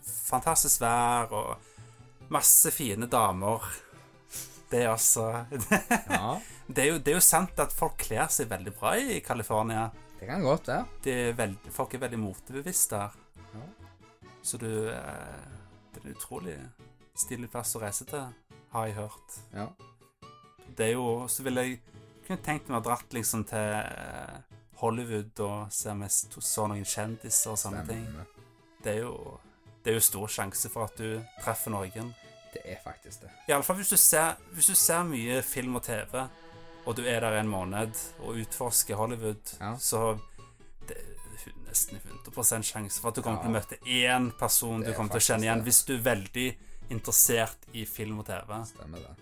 Fantastisk 0.05 0.81
vær, 0.81 1.31
og 1.33 2.29
masse 2.33 2.71
fine 2.73 3.07
damer. 3.09 3.65
Det 4.71 4.83
er 4.83 4.91
altså 4.91 5.45
Ja, 6.09 6.37
Det 6.67 6.83
er 6.83 6.87
jo, 6.93 6.97
det 6.97 7.13
er 7.13 7.17
jo 7.19 7.25
sant 7.25 7.59
at 7.61 7.73
folk 7.73 7.97
kler 8.01 8.29
seg 8.33 8.49
veldig 8.49 8.73
bra 8.77 8.95
i 8.97 9.19
California. 9.25 9.89
det 10.19 10.27
kan 10.29 10.41
godt 10.41 10.67
være. 10.67 10.85
Det 11.03 11.13
er 11.29 11.53
folk 11.71 11.93
er 11.93 12.05
veldig 12.05 12.19
motebevisste 12.19 12.95
der. 12.95 13.19
Ja. 13.53 13.67
Så 14.41 14.57
du 14.57 14.89
eh, 14.89 15.55
Det 16.03 16.11
er 16.11 16.15
utrolig 16.17 16.57
stilig 17.15 17.49
plass 17.51 17.75
å 17.75 17.81
reise 17.81 18.05
til, 18.05 18.25
har 18.73 18.87
jeg 18.87 18.95
hørt. 18.97 19.37
Ja. 19.55 19.67
Det 20.75 20.89
er 20.89 20.93
jo 20.97 21.27
Så 21.31 21.43
ville 21.43 21.61
jeg 21.63 21.79
kunne 22.27 22.41
tenkt 22.43 22.67
meg 22.69 22.81
å 22.81 22.85
dratt 22.89 23.13
liksom 23.13 23.43
til 23.47 23.57
eh, 23.79 24.39
Hollywood 24.81 25.39
og 25.45 25.71
se 25.71 25.89
om 25.93 26.01
jeg 26.03 26.11
så 26.41 26.65
noen 26.67 26.83
kjendiser 26.85 27.51
og 27.53 27.57
sånne 27.61 27.85
ting. 27.87 28.05
Det 28.83 28.95
er 28.97 29.01
jo 29.05 29.39
Det 29.85 29.91
er 29.93 29.99
jo 29.99 30.01
stor 30.01 30.27
sjanse 30.27 30.69
for 30.73 30.87
at 30.89 30.97
du 30.97 31.21
treffer 31.43 31.69
noen. 31.71 32.13
Det 32.55 32.61
er 32.65 32.79
faktisk 32.83 33.21
det. 33.21 33.29
Iallfall 33.49 33.75
hvis, 33.77 33.89
du 33.93 33.97
ser- 33.97 34.35
hvis 34.55 34.65
du 34.71 34.75
ser 34.75 35.03
mye 35.03 35.41
film 35.43 35.75
og 35.75 35.83
TV, 35.83 36.23
og 36.87 36.95
du 36.95 37.03
er 37.05 37.19
der 37.21 37.37
en 37.39 37.47
måned 37.51 37.93
og 38.19 38.35
utforsker 38.41 38.95
Hollywood, 38.95 39.53
Ja. 39.61 39.75
så 39.77 40.17
nesten 41.75 41.99
100 41.99 42.63
sjanse 42.63 43.01
for 43.03 43.11
at 43.11 43.19
du 43.19 43.21
kommer 43.25 43.43
til 43.43 43.51
å 43.51 43.55
møte 43.59 43.77
én 43.85 44.31
person 44.39 44.81
du 44.81 44.89
er 44.89 44.95
kommer 44.97 45.11
til 45.13 45.21
å 45.21 45.27
kjenne 45.27 45.45
igjen. 45.45 45.61
det. 45.61 45.67
Hvis 45.69 45.83
du 45.85 45.93
er 45.97 46.03
veldig 46.07 46.47
interessert 46.95 47.67
i 47.75 47.83
film 47.85 48.19
og 48.23 48.27
TV, 48.29 48.53
Stemmer 48.71 49.03
det. 49.03 49.15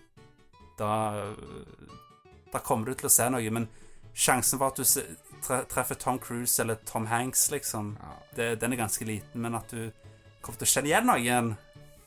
da, 0.77 0.91
da 2.53 2.59
kommer 2.61 2.85
du 2.91 2.93
til 2.99 3.09
å 3.09 3.13
se 3.13 3.29
noe. 3.33 3.49
Men 3.57 3.67
sjansen 4.13 4.59
for 4.61 4.69
at 4.69 4.77
du 4.77 4.83
se- 4.85 5.05
treffer 5.43 5.95
Tom 5.99 6.19
Cruise 6.19 6.59
eller 6.61 6.75
Tom 6.85 7.07
Hanks, 7.09 7.49
liksom, 7.51 7.95
Ja, 7.99 8.13
det, 8.37 8.49
den 8.61 8.73
er 8.73 8.77
ganske 8.85 9.05
liten. 9.07 9.41
Men 9.41 9.55
at 9.55 9.67
du 9.73 9.89
kommer 10.41 10.59
til 10.61 10.67
å 10.69 10.73
kjenne 10.75 10.91
igjen 10.91 11.09
noen, 11.09 11.55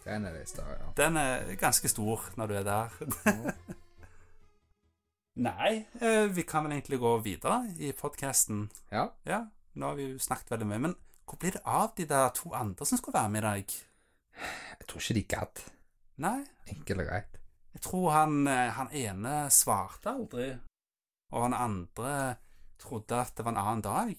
den 0.07 0.25
er 0.29 0.45
større, 0.47 0.77
ja. 0.79 0.93
den 1.01 1.17
er 1.19 1.57
ganske 1.59 1.89
stor 1.91 2.29
når 2.39 2.47
du 2.53 2.55
er 2.61 2.67
der. 2.69 2.91
Nei, 5.37 5.73
eh, 6.01 6.27
vi 6.33 6.43
kan 6.49 6.65
vel 6.65 6.73
egentlig 6.79 6.99
gå 7.03 7.11
videre 7.25 7.59
i 7.83 7.91
podkasten. 7.93 8.69
Ja. 8.95 9.09
Ja, 9.29 9.43
nå 9.77 9.91
har 9.91 9.97
vi 9.99 10.07
jo 10.13 10.19
snakket 10.23 10.51
veldig 10.55 10.67
mye. 10.71 10.83
Men 10.89 10.95
hvor 11.27 11.39
blir 11.43 11.57
det 11.57 11.63
av 11.69 11.93
de 11.99 12.07
der 12.09 12.31
to 12.37 12.53
andre 12.57 12.87
som 12.87 12.99
skulle 12.99 13.19
være 13.19 13.33
med 13.35 13.43
i 13.43 13.47
dag? 13.47 13.75
Jeg 14.81 14.87
tror 14.89 15.01
ikke 15.03 15.15
de 15.19 15.25
gadd. 15.35 15.63
Nei, 16.25 16.39
Enkelt 16.73 17.01
og 17.03 17.07
greit. 17.11 17.39
jeg 17.77 17.83
tror 17.85 18.11
han, 18.15 18.47
eh, 18.49 18.71
han 18.73 18.89
ene 18.93 19.35
svarte 19.53 20.11
aldri. 20.13 20.49
Og 21.33 21.43
han 21.43 21.55
andre 21.55 22.37
trodde 22.79 23.19
at 23.21 23.35
det 23.37 23.45
var 23.45 23.53
en 23.53 23.59
annen 23.63 23.83
dag. 23.83 24.17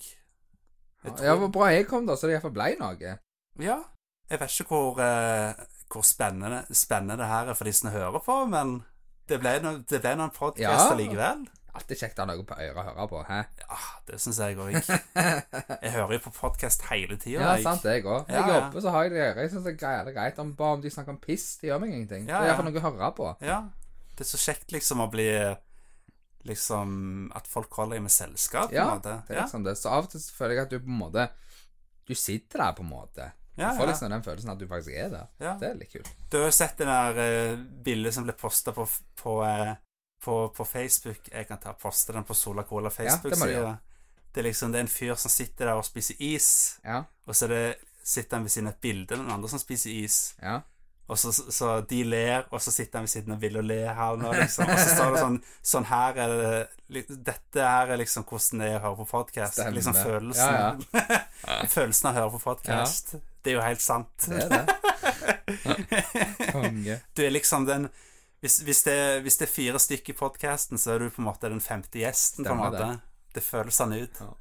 Jeg 1.04 1.14
Ja, 1.24 1.34
det 1.34 1.42
var 1.42 1.48
bra 1.54 1.66
jeg 1.72 1.88
kom, 1.88 2.06
da, 2.08 2.16
så 2.16 2.28
det 2.28 2.34
iallfall 2.36 2.52
ble 2.58 2.76
noe. 2.80 3.18
Ja. 3.60 3.78
Jeg 4.30 4.40
vet 4.42 4.50
ikke 4.60 4.68
hvor, 4.74 5.00
eh, 5.00 5.54
hvor 5.90 6.04
spennende, 6.04 6.66
spennende 6.76 7.18
det 7.18 7.28
her 7.32 7.48
er 7.50 7.54
for 7.56 7.64
de 7.64 7.74
som 7.74 7.92
hører 7.92 8.20
på, 8.20 8.46
men 8.50 8.84
det 9.30 9.40
ble, 9.40 9.60
no, 9.64 9.78
det 9.88 10.02
ble 10.02 10.16
noen 10.16 10.32
podkast 10.36 10.90
Ja. 10.92 10.96
likevel. 10.96 11.48
Alltid 11.78 12.00
kjekt 12.02 12.18
å 12.18 12.24
ha 12.26 12.28
noe 12.32 12.44
på 12.48 12.56
øret 12.58 12.80
å 12.82 12.86
høre 12.88 13.06
på. 13.12 13.20
Hæ? 13.28 13.38
Ja, 13.62 13.78
det 14.08 14.18
syns 14.24 14.40
jeg 14.42 14.58
òg. 14.58 14.74
Jeg 15.86 15.92
hører 15.94 16.14
jo 16.18 16.22
på 16.26 16.32
podkast 16.40 16.88
hele 16.90 17.18
tida. 17.22 17.44
Ja, 17.44 17.52
sant, 17.62 17.86
jeg 17.86 18.02
òg. 18.06 18.26
Jeg 18.28 18.40
Ja, 18.40 18.48
ja. 18.48 18.56
jobber, 18.64 18.82
så 18.82 18.94
har 18.96 19.06
jeg 19.06 19.14
det 19.14 19.20
i 19.20 19.26
øret. 19.28 19.42
Jeg 19.46 19.52
syns 19.54 19.68
det 19.68 19.76
er 19.92 20.10
greit, 20.16 20.40
om, 20.42 20.52
bare 20.58 20.80
om 20.80 20.82
de 20.82 20.90
snakker 20.94 21.14
om 21.14 21.20
piss. 21.22 21.46
Det 21.62 21.70
gjør 21.70 21.84
meg 21.84 21.94
ingenting. 21.94 22.26
Ja, 22.26 22.40
Det 22.42 22.42
er 22.42 22.50
ja. 22.50 22.56
iallfall 22.56 22.70
noe 22.72 22.82
å 22.82 22.86
høre 22.90 23.12
på. 23.22 23.30
Ja. 23.46 23.60
Det 24.18 24.26
er 24.26 24.30
så 24.34 24.42
kjekt 24.42 24.74
liksom 24.74 25.06
å 25.06 25.10
bli 25.14 25.30
Liksom 26.48 27.32
At 27.36 27.48
folk 27.50 27.74
holder 27.76 27.98
deg 27.98 28.06
med 28.06 28.14
selskap, 28.14 28.70
på 28.72 28.78
en 28.80 28.94
måte. 28.96 29.18
det 29.28 29.36
er 29.36 29.42
liksom 29.44 29.66
det. 29.66 29.74
Så 29.78 29.90
av 29.92 30.06
og 30.06 30.14
til 30.14 30.22
føler 30.32 30.56
jeg 30.56 30.68
at 30.68 30.72
du 30.72 30.78
på 30.80 30.88
en 30.94 31.00
måte 31.02 31.26
Du 32.08 32.14
sitter 32.16 32.62
der, 32.64 32.76
på 32.78 32.86
en 32.86 32.92
måte. 32.94 33.26
Ja, 33.58 33.72
du 33.74 33.80
får 33.82 33.88
ja. 33.88 33.90
liksom 33.92 34.12
den 34.14 34.24
følelsen 34.24 34.52
at 34.54 34.60
du 34.62 34.68
faktisk 34.70 34.96
er 34.96 35.10
der. 35.12 35.28
Ja. 35.44 35.56
Det 35.60 35.68
er 35.68 35.76
litt 35.80 35.92
kult. 35.92 36.10
Du 36.32 36.38
har 36.38 36.46
jo 36.46 36.54
sett 36.56 36.78
det 36.78 36.86
der 36.88 37.18
uh, 37.20 37.64
bildet 37.84 38.14
som 38.16 38.24
ble 38.28 38.36
posta 38.38 38.72
på, 38.72 38.86
på, 39.18 39.34
eh, 39.44 39.74
på, 40.24 40.50
på 40.50 40.66
Facebook. 40.66 41.28
Jeg 41.32 41.48
kan 41.48 41.58
ta 41.62 41.74
poste 41.74 42.14
den 42.14 42.24
på 42.28 42.34
Sola 42.36 42.64
Cola 42.64 42.90
det 42.90 42.98
du 42.98 43.04
Facebook-sida. 43.04 43.52
gjøre. 43.52 43.78
det 44.34 44.42
er 44.42 44.48
liksom 44.50 44.72
det 44.72 44.80
er 44.80 44.86
en 44.86 44.88
fyr 44.92 45.16
som 45.16 45.32
sitter 45.32 45.66
der 45.66 45.74
og 45.80 45.86
spiser 45.86 46.16
is, 46.20 46.80
Ja. 46.86 47.04
og 47.28 47.36
så 47.36 47.48
det, 47.48 47.76
sitter 48.04 48.38
han 48.38 48.44
ved 48.46 48.52
siden 48.52 48.68
av 48.68 48.74
et 48.74 48.82
bilde 48.82 49.14
av 49.16 49.20
noen 49.24 49.32
andre 49.34 49.50
som 49.50 49.60
spiser 49.60 49.90
is. 49.92 50.36
Ja. 50.42 50.60
Og 51.08 51.16
så, 51.18 51.32
så 51.32 51.82
de 51.88 52.02
ler, 52.04 52.44
og 52.52 52.60
så 52.62 52.72
sitter 52.72 53.00
han 53.00 53.06
ved 53.06 53.10
siden 53.14 53.32
av 53.34 53.40
Ville 53.40 53.60
og 53.60 53.64
le 53.66 53.78
her 53.96 54.18
nå, 54.20 54.32
liksom. 54.36 54.68
Og 54.68 54.80
så 54.80 54.90
står 54.96 55.14
det 55.14 55.22
sånn 55.22 55.38
Sånn 55.72 55.86
her 55.88 56.18
er 56.20 56.34
det 56.90 57.04
Dette 57.24 57.64
her 57.64 57.94
er 57.94 57.98
liksom 58.02 58.26
hvordan 58.28 58.60
det 58.60 58.68
er 58.74 58.76
å 58.76 58.82
høre 58.84 58.98
på 59.00 59.06
podkast. 59.14 59.62
Liksom 59.72 59.96
følelsen 59.96 60.58
Ja, 60.58 60.76
Følelsen 61.78 62.10
av 62.10 62.12
å 62.12 62.20
høre 62.20 62.34
på 62.36 62.42
podkast. 62.44 63.16
Det 63.42 63.54
er 63.54 63.56
jo 63.56 63.64
helt 63.64 63.82
sant. 63.82 64.28
Det 64.28 64.44
er 64.44 64.50
det. 64.52 64.66
Konge. 66.52 67.00
Du 67.16 67.24
er 67.26 67.32
liksom 67.32 67.66
den 67.68 67.88
Hvis, 68.44 68.60
hvis, 68.62 68.84
det, 68.86 68.98
hvis 69.26 69.38
det 69.40 69.48
er 69.48 69.52
fire 69.54 69.80
stykker 69.82 70.14
i 70.14 70.18
podkasten, 70.18 70.78
så 70.78 70.94
er 70.94 71.00
du 71.06 71.10
på 71.10 71.24
en 71.24 71.30
måte 71.30 71.50
den 71.50 71.62
femte 71.64 72.04
gjesten, 72.04 72.46
på 72.46 72.54
en 72.54 72.62
måte. 72.62 72.90
Det. 73.34 73.42
føles 73.46 73.78
sånn 73.80 73.96
ut. 73.98 74.22
Ja. 74.22 74.34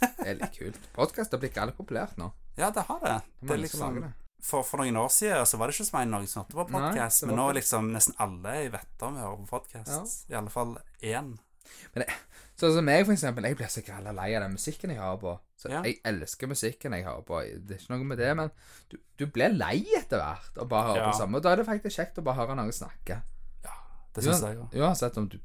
Det 0.00 0.26
er 0.26 0.36
litt 0.40 0.58
kult. 0.58 0.90
Podkast 0.96 1.34
har 1.34 1.40
blitt 1.42 1.54
galt 1.54 1.76
populært 1.76 2.16
nå. 2.18 2.30
Ja, 2.56 2.70
det 2.74 2.86
har 2.88 3.00
det. 3.02 3.16
Det 3.40 3.48
det 3.52 3.60
liksom 3.66 3.98
det. 4.00 4.12
for, 4.42 4.64
for 4.66 4.80
noen 4.82 4.96
år 4.96 5.10
siden 5.12 5.46
så 5.46 5.58
var 5.60 5.68
det 5.68 5.76
ikke 5.76 5.86
så 5.90 5.96
mange 5.98 6.12
noen 6.14 6.28
som 6.30 6.42
hørte 6.42 6.56
på 6.56 6.66
podkast, 6.72 7.26
men 7.28 7.36
nå 7.38 7.48
er 7.50 7.58
liksom 7.60 7.90
nesten 7.94 8.16
alle 8.22 8.54
jeg 8.62 8.72
vet 8.74 9.04
om, 9.06 9.18
hører 9.20 9.42
på 9.42 9.50
podkast. 9.58 10.24
I 10.30 10.38
alle 10.40 10.52
fall 10.54 10.76
én. 11.02 11.34
Sånn 12.54 12.76
som 12.76 12.86
meg, 12.86 13.02
for 13.02 13.14
eksempel. 13.16 13.46
Jeg 13.48 13.58
blir 13.58 13.70
så 13.72 13.82
gralla 13.82 14.12
lei 14.14 14.28
av 14.38 14.44
den 14.44 14.54
musikken 14.54 14.92
jeg 14.94 15.00
hører 15.02 15.20
på. 15.22 15.32
Så 15.58 15.70
Ja. 15.72 15.82
Jeg 15.82 15.98
elsker 16.06 16.50
musikken 16.50 16.94
jeg 16.94 17.04
hører 17.06 17.24
på. 17.26 17.40
Det 17.66 17.76
er 17.76 17.80
ikke 17.82 17.94
noe 17.96 18.08
med 18.12 18.18
det, 18.18 18.32
men 18.38 18.50
du, 18.90 18.98
du 19.18 19.26
blir 19.26 19.54
lei 19.54 19.80
etter 19.98 20.22
hvert 20.22 20.58
av 20.62 20.68
bare 20.70 20.86
å 20.86 20.92
høre 20.92 21.04
Ja. 21.04 21.10
på 21.10 21.18
samme. 21.18 21.36
Og 21.40 21.42
da 21.42 21.52
er 21.52 21.56
det 21.62 21.66
faktisk 21.66 21.98
kjekt 21.98 22.20
å 22.22 22.24
bare 22.24 22.38
høre 22.42 22.56
noen 22.58 22.72
snakke. 22.72 23.22
Ja, 24.14 24.20
det 24.20 24.24
syns 24.28 24.44
jeg 24.46 24.58
òg. 24.62 24.74
Uansett 24.80 25.16
om 25.18 25.28
du 25.28 25.38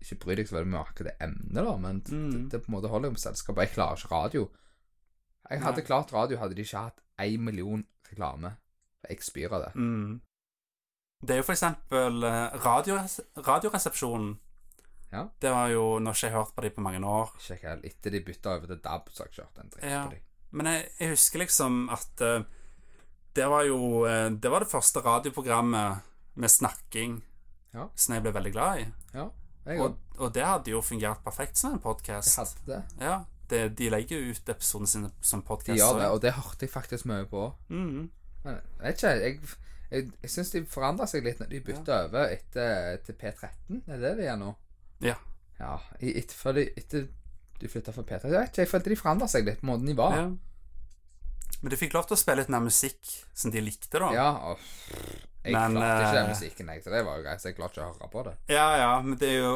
ikke 0.00 0.16
bryr 0.24 0.36
deg 0.40 0.48
så 0.48 0.56
veldig 0.56 0.70
mye 0.72 0.80
om 0.80 0.86
akkurat 0.86 1.10
det 1.10 1.16
emnet, 1.26 1.64
da, 1.64 1.76
men 1.76 2.00
Mm. 2.08 2.30
det, 2.32 2.48
det 2.50 2.62
på 2.64 2.68
en 2.72 2.74
måte 2.78 2.88
holder 2.88 3.08
jo 3.10 3.12
med 3.12 3.20
selskap. 3.20 3.56
Jeg 3.60 3.72
klarer 3.74 3.96
ikke 4.00 4.10
radio. 4.14 4.50
Jeg 5.50 5.60
hadde 5.62 5.76
Nei. 5.82 5.86
klart 5.86 6.12
radio 6.12 6.38
hadde 6.38 6.54
de 6.54 6.62
ikke 6.64 6.78
hatt 6.86 7.00
én 7.20 7.38
million 7.40 7.84
reklame. 8.10 8.56
Jeg 9.08 9.22
spyr 9.22 9.52
av 9.52 9.64
det. 9.66 9.72
Mm. 9.76 10.20
Det 11.22 11.30
er 11.34 11.36
jo 11.42 11.42
for 11.42 11.52
eksempel 11.52 12.22
eh, 12.24 12.56
radiores 12.64 13.20
Radioresepsjonen. 13.36 14.38
Ja. 15.12 15.26
Det 15.42 15.50
var 15.50 15.68
jo 15.68 15.98
Nå 15.98 16.06
har 16.10 16.14
ikke 16.14 16.26
jeg 16.28 16.32
hørt 16.36 16.54
på 16.56 16.62
dem 16.62 16.72
på 16.76 16.80
mange 16.86 17.00
år. 17.04 17.32
Ikke 17.50 17.58
jeg. 17.68 17.80
Etter 17.84 18.10
de 18.14 18.20
bytta 18.24 18.54
over 18.56 18.66
til 18.66 18.80
DAB, 18.84 19.08
så 19.10 19.22
har 19.24 19.28
jeg 19.28 19.34
kjørt 19.40 19.58
en 19.64 19.70
dritt 19.74 19.84
Ja. 19.90 20.04
på 20.06 20.10
dem. 20.14 20.22
Men 20.52 20.66
jeg, 20.66 20.88
jeg 21.00 21.08
husker 21.10 21.38
liksom 21.38 21.88
at 21.90 22.20
uh, 22.22 22.44
det 23.34 23.46
var 23.48 23.62
jo 23.64 23.76
uh, 24.06 24.30
Det 24.30 24.50
var 24.50 24.60
det 24.64 24.68
første 24.70 25.00
radioprogrammet 25.04 26.00
med 26.36 26.48
snakking 26.50 27.22
Ja. 27.74 27.88
som 27.94 28.14
jeg 28.16 28.22
ble 28.24 28.32
veldig 28.34 28.52
glad 28.52 28.80
i. 28.82 28.86
Ja, 29.14 29.28
Og, 29.78 29.98
og 30.18 30.32
det 30.34 30.42
hadde 30.44 30.72
jo 30.72 30.80
fungert 30.82 31.20
perfekt 31.24 31.56
som 31.60 31.74
en 31.76 31.82
podkast. 31.84 32.64
det. 32.66 32.80
Ja, 33.00 33.20
det, 33.50 33.76
de 33.78 33.90
legger 33.90 34.18
jo 34.18 34.32
ut 34.34 34.48
episodene 34.48 34.88
sine 34.90 35.10
som 35.20 35.40
De 35.42 35.46
podkast. 35.46 35.78
gjør 35.78 35.98
det, 36.00 36.08
og 36.10 36.20
det 36.24 36.32
hørte 36.34 36.66
jeg 36.66 36.70
faktisk 36.72 37.04
mye 37.06 37.26
på. 37.30 37.44
Mm. 37.68 38.10
Men 38.44 38.54
jeg 38.56 38.82
vet 38.82 38.96
ikke, 38.96 39.12
jeg, 39.20 39.38
jeg, 39.90 40.10
jeg 40.22 40.30
syns 40.30 40.50
de 40.50 40.64
forandra 40.66 41.06
seg 41.06 41.24
litt 41.26 41.38
når 41.42 41.50
de 41.52 41.60
bytta 41.70 42.00
over 42.08 42.28
etter, 42.34 42.96
til 43.06 43.14
P13. 43.20 43.80
Er 43.86 43.96
det 43.96 44.02
det 44.08 44.12
de 44.18 44.28
gjør 44.30 44.38
nå? 44.42 44.52
Ja. 45.06 45.16
Ja, 45.60 45.74
etter, 46.00 46.34
før 46.40 46.56
de, 46.56 46.66
etter 46.80 47.06
de 47.60 47.68
flytta 47.68 47.92
fra 47.92 48.02
P13. 48.08 48.30
Jeg 48.32 48.38
vet 48.40 48.48
ikke, 48.54 48.62
jeg 48.64 48.70
følte 48.74 48.90
de 48.94 48.96
forandra 48.96 49.28
seg 49.28 49.44
litt, 49.46 49.60
på 49.60 49.66
måten 49.70 49.86
de 49.92 49.98
var. 49.98 50.16
ja. 50.24 50.30
Men 51.60 51.68
du 51.74 51.76
fikk 51.76 51.92
lov 51.92 52.06
til 52.08 52.14
å 52.14 52.20
spille 52.20 52.40
litt 52.40 52.48
mer 52.48 52.62
musikk 52.64 53.10
som 53.36 53.50
de 53.52 53.60
likte, 53.60 53.98
da. 54.00 54.08
Ja, 54.16 54.28
og 54.48 54.62
jeg 55.40 55.54
Men, 55.54 55.76
klarte 55.78 56.02
ikke 56.02 56.16
den 56.16 56.26
eh, 56.26 56.32
musikken, 56.34 56.72
jeg, 56.74 56.82
så 56.84 56.90
det 56.92 57.04
var 57.06 57.16
jo 57.16 57.24
greit. 57.24 57.40
Så 57.40 57.48
jeg 57.48 57.56
klarte 57.56 57.78
ikke 57.78 57.86
å 57.86 57.94
høre 57.94 58.10
på 58.12 58.24
det. 58.26 58.34
ja, 58.52 58.66
ja, 58.76 58.90
men 59.04 59.16
det, 59.20 59.30
er 59.30 59.38
jo, 59.40 59.54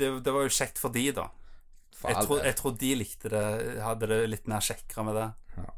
det, 0.00 0.08
det 0.24 0.34
var 0.34 0.46
jo 0.46 0.54
kjekt 0.58 0.80
for 0.80 0.94
de, 0.94 1.04
da. 1.18 1.26
For 1.98 2.14
Jeg 2.14 2.24
tror, 2.28 2.40
jeg 2.46 2.56
tror 2.60 2.74
de 2.78 2.94
likte 2.94 3.32
det, 3.32 3.44
hadde 3.82 4.08
det 4.08 4.18
litt 4.30 4.48
mer 4.48 4.62
kjekkere 4.64 5.04
med 5.08 5.18
det. 5.18 5.28
Ja. 5.58 5.72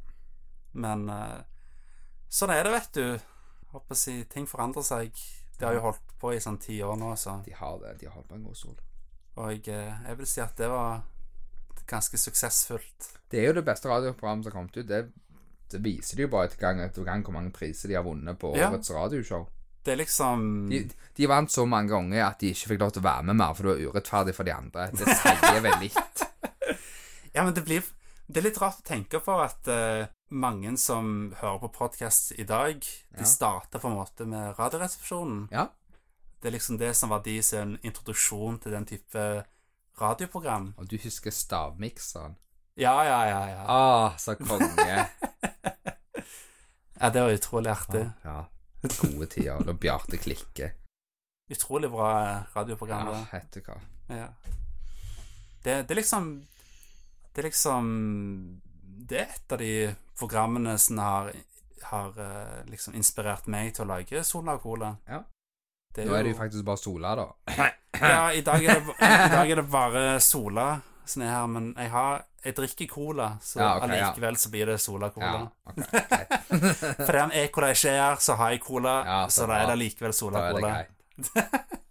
Men 0.85 1.07
eh, 1.11 1.41
sånn 2.29 2.53
er 2.55 2.69
det, 2.69 2.75
vet 2.77 2.99
du. 3.01 3.31
Håper 3.73 3.97
å 3.97 3.99
si, 3.99 4.19
ting 4.31 4.47
forandrer 4.51 4.85
seg. 4.87 5.23
De 5.57 5.67
har 5.67 5.77
jo 5.77 5.87
holdt 5.89 6.15
på 6.21 6.35
i 6.35 6.43
sånn 6.43 6.61
ti 6.61 6.77
år 6.85 6.99
nå, 7.01 7.15
så 7.19 7.41
De 7.47 7.55
har 7.57 7.81
det. 7.83 7.97
De 8.03 8.09
har 8.09 8.19
holdt 8.19 8.29
på 8.31 8.37
en 8.37 8.45
god 8.47 8.59
sol. 8.59 8.77
Og 9.41 9.55
jeg, 9.55 9.65
eh, 9.73 10.05
jeg 10.11 10.21
vil 10.21 10.29
si 10.29 10.45
at 10.45 10.55
det 10.61 10.69
var 10.71 11.03
ganske 11.91 12.21
suksessfullt. 12.21 13.11
Det 13.33 13.41
er 13.41 13.51
jo 13.51 13.57
det 13.59 13.67
beste 13.67 13.89
radioprogrammet 13.91 14.45
som 14.45 14.53
har 14.53 14.59
kommet 14.59 14.77
ut. 14.77 14.87
Det, 14.87 15.01
det 15.71 15.81
viser 15.85 16.17
de 16.17 16.23
jo 16.27 16.29
bare 16.33 16.49
etter 16.51 16.61
gang 16.61 16.81
etter 16.85 17.05
gang 17.07 17.23
hvor 17.25 17.33
mange 17.37 17.53
priser 17.55 17.89
de 17.89 17.95
har 17.99 18.05
vunnet 18.07 18.39
på 18.39 18.53
Ja. 18.57 18.71
årets 18.71 18.91
radioshow. 18.91 19.47
Det 19.85 19.93
er 19.95 19.97
liksom 20.03 20.69
De, 20.69 20.83
de 21.17 21.27
vant 21.31 21.51
så 21.51 21.65
mange 21.67 21.89
ganger 21.89 22.27
at 22.27 22.39
de 22.43 22.51
ikke 22.53 22.69
fikk 22.75 22.81
lov 22.83 22.91
til 22.93 23.01
å 23.01 23.07
være 23.09 23.23
med 23.31 23.37
mer, 23.41 23.55
for 23.57 23.63
det 23.65 23.73
var 23.87 23.95
urettferdig 23.95 24.35
for 24.37 24.45
de 24.45 24.53
andre. 24.53 24.91
Det 24.93 25.07
sier 25.23 25.61
vel 25.65 25.79
litt. 25.81 26.27
Ja, 27.35 27.45
men 27.47 27.55
det 27.55 27.63
blir 27.65 27.83
Det 28.27 28.41
er 28.41 28.49
litt 28.49 28.59
rart 28.61 28.81
å 28.83 28.87
tenke 28.87 29.21
på 29.23 29.35
at 29.43 29.67
uh, 29.71 30.07
mange 30.31 30.77
som 30.79 31.33
hører 31.41 31.59
på 31.65 31.69
podkast 31.79 32.33
i 32.39 32.45
dag, 32.45 32.79
Ja. 32.85 33.19
de 33.19 33.25
starter 33.27 33.79
på 33.83 33.89
en 33.89 33.97
måte 33.99 34.27
med 34.27 34.55
Radioresepsjonen. 34.59 35.49
Ja. 35.51 35.69
Det 36.41 36.49
er 36.51 36.55
liksom 36.59 36.79
det 36.79 36.93
som 36.97 37.11
var 37.11 37.23
de 37.25 37.41
sin 37.43 37.79
introduksjon 37.83 38.59
til 38.63 38.73
den 38.73 38.87
type 38.87 39.45
radioprogram. 40.01 40.75
Og 40.79 40.87
du 40.89 40.97
husker 41.03 41.31
stavmikseren? 41.35 42.37
Ja, 42.75 43.05
ja, 43.05 43.29
ja. 43.29 43.41
ja. 43.51 43.65
Ah, 43.69 44.17
så 44.19 44.35
konge. 44.35 45.07
Ja, 47.01 47.11
Det 47.11 47.21
var 47.23 47.31
utrolig 47.31 47.71
artig. 47.71 48.11
ja. 48.23 48.47
Gode 49.01 49.27
tider. 49.27 49.65
Da 49.65 49.73
Bjarte 49.73 50.17
klikker. 50.17 50.73
Utrolig 51.51 51.91
bra 51.91 52.41
radioprogram. 52.55 53.09
Ja, 53.13 53.25
vet 53.33 53.53
du 53.55 53.61
hva. 53.65 53.77
Ja. 54.09 54.27
Det, 55.63 55.83
det 55.83 55.91
er 55.91 55.99
liksom 55.99 56.29
Det 57.35 57.43
er 57.43 57.49
liksom 57.49 57.89
Det 59.09 59.19
er 59.21 59.27
et 59.35 59.53
av 59.53 59.59
de 59.59 59.73
programmene 60.19 60.77
som 60.79 60.99
har, 60.99 61.33
har 61.89 62.21
eh, 62.21 62.65
liksom 62.69 62.95
inspirert 62.95 63.47
meg 63.49 63.73
til 63.75 63.85
å 63.85 63.91
lage 63.95 64.25
Sola 64.25 64.59
Cola. 64.61 64.95
Ja. 65.09 65.23
Er 65.97 66.07
Nå 66.07 66.15
er 66.15 66.23
det 66.25 66.35
jo 66.35 66.39
faktisk 66.39 66.65
bare 66.65 66.79
Sola, 66.79 67.15
da. 67.17 67.27
Ja, 68.01 68.33
i 68.33 68.41
dag 68.47 68.65
er 68.65 68.81
det, 68.81 68.97
dag 69.33 69.51
er 69.51 69.57
det 69.63 69.65
bare 69.73 70.21
Sola 70.21 70.69
er 71.23 71.29
her, 71.35 71.47
men 71.47 71.75
jeg 71.77 71.91
har 71.91 72.25
Jeg 72.45 72.55
drikker 72.57 72.87
cola, 72.89 73.37
så 73.43 73.59
Ja, 73.61 73.77
ok, 73.77 73.83
ja. 73.91 74.07
allikevel 74.07 74.37
så 74.37 74.49
blir 74.51 74.67
det 74.67 74.79
Sola 74.81 75.11
Cola. 75.11 75.27
Ja, 75.27 75.73
okay, 75.73 76.01
okay. 76.01 76.25
Fordi 77.07 77.19
om 77.19 77.31
E-cola 77.35 77.69
ikke 77.75 77.91
er 77.91 77.99
her, 78.01 78.17
så 78.17 78.35
har 78.35 78.51
jeg 78.51 78.61
cola, 78.65 78.95
Ja, 79.05 79.19
så 79.29 79.43
så 79.43 79.47
da 79.51 79.59
er 79.61 79.67
det 79.67 79.79
likevel 79.79 80.13
Sola 80.15 80.39
Da 80.39 80.47
er 80.47 80.53
det 80.55 80.63
Cola. 80.63 81.51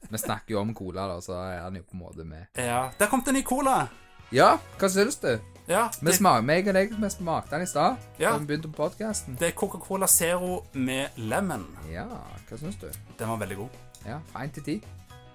Vi 0.10 0.18
snakker 0.18 0.52
jo 0.56 0.60
om 0.62 0.74
cola, 0.74 1.08
da, 1.08 1.20
så 1.22 1.34
er 1.38 1.64
den 1.68 1.76
jo 1.76 1.84
på 1.84 1.94
en 1.94 2.00
måte 2.02 2.26
med. 2.26 2.48
Ja. 2.58 2.90
Der 2.98 3.08
kom 3.08 3.22
det 3.22 3.28
en 3.30 3.36
ny 3.36 3.44
cola! 3.46 3.88
Ja, 4.32 4.58
hva 4.80 4.90
syns 4.90 5.18
du? 5.22 5.36
Ja, 5.70 5.84
det, 6.02 6.16
smak, 6.18 6.42
meg 6.44 6.66
og 6.68 6.74
deg 6.74 6.96
vi 6.98 7.10
smakte 7.14 7.52
den 7.54 7.62
i 7.62 7.70
stad. 7.70 7.98
Ja. 8.18 8.32
Da 8.32 8.38
vi 8.42 8.46
begynte 8.50 8.72
på 8.74 8.78
podkasten. 8.90 9.38
det 9.38 9.48
er 9.52 9.52
Coca-Cola 9.58 10.08
Zero 10.10 10.64
med 10.74 11.10
lemon. 11.18 11.68
Ja, 11.94 12.08
hva 12.50 12.58
syns 12.58 12.78
du? 12.82 12.88
Den 13.20 13.30
var 13.30 13.38
veldig 13.38 13.58
god. 13.58 13.78
Ja, 14.06 14.18
én 14.42 14.50
til 14.54 14.64
ti? 14.66 14.76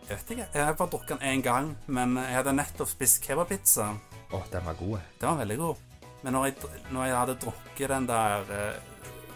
Jeg 0.08 0.18
vet 0.18 0.30
ikke. 0.34 0.46
Jeg 0.54 0.64
har 0.68 0.74
bare 0.76 0.90
drukket 0.92 1.14
den 1.14 1.28
én 1.30 1.42
gang, 1.44 1.70
men 1.86 2.16
jeg 2.20 2.34
hadde 2.36 2.52
nettopp 2.56 2.90
spist 2.90 3.22
kebabpizza. 3.24 3.86
Å, 4.34 4.40
den 4.52 4.64
var 4.66 4.76
god. 4.78 4.98
Den 5.20 5.30
var 5.30 5.38
veldig 5.40 5.56
god. 5.62 5.76
Men 6.24 6.32
når 6.36 6.44
jeg, 6.50 6.56
når 6.92 7.06
jeg 7.08 7.16
hadde 7.20 7.36
drukket 7.44 7.90
den 7.92 8.06
der 8.08 8.50
eh, 8.56 8.76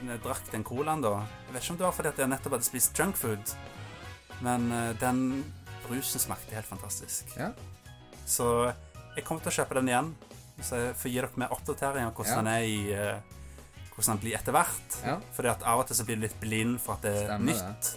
Når 0.01 0.13
jeg 0.15 0.21
drakk 0.25 0.47
den 0.53 0.63
colaen, 0.65 1.03
da 1.05 1.11
Jeg 1.19 1.53
vet 1.53 1.63
ikke 1.65 1.73
om 1.75 1.79
det 1.81 1.85
var 1.85 1.97
fordi 1.97 2.09
at 2.13 2.21
jeg 2.23 2.31
nettopp 2.33 2.55
hadde 2.55 2.65
spist 2.69 2.99
junkfood, 3.01 3.53
men 4.47 4.69
eh, 4.73 4.93
den 5.01 5.19
brusen 5.89 6.21
smakte 6.23 6.55
helt 6.55 6.69
fantastisk. 6.69 7.33
Ja. 7.37 7.51
Så 8.29 8.47
jeg 9.17 9.25
kommer 9.27 9.43
til 9.45 9.51
å 9.53 9.57
kjøpe 9.59 9.77
den 9.81 9.89
igjen. 9.91 10.13
Så 10.63 10.79
jeg 10.81 10.95
får 11.01 11.11
gi 11.13 11.19
dere 11.21 11.41
mer 11.43 11.53
oppdatering 11.55 12.07
av 12.09 12.15
hvordan 12.17 12.33
Ja. 12.33 12.39
den 12.41 12.53
er 12.53 12.63
i 12.69 12.79
eh, 12.93 13.35
Hvordan 13.99 14.15
den 14.15 14.23
blir 14.23 14.37
etter 14.39 14.55
hvert. 14.55 14.97
Ja. 15.05 15.17
Fordi 15.35 15.49
at 15.51 15.63
av 15.67 15.81
og 15.83 15.89
til 15.89 15.97
så 15.99 16.05
blir 16.07 16.17
du 16.21 16.23
litt 16.29 16.39
blind 16.41 16.79
for 16.81 16.95
at 16.95 17.03
det 17.09 17.15
er 17.17 17.25
Stemmer 17.33 17.53
nytt. 17.53 17.93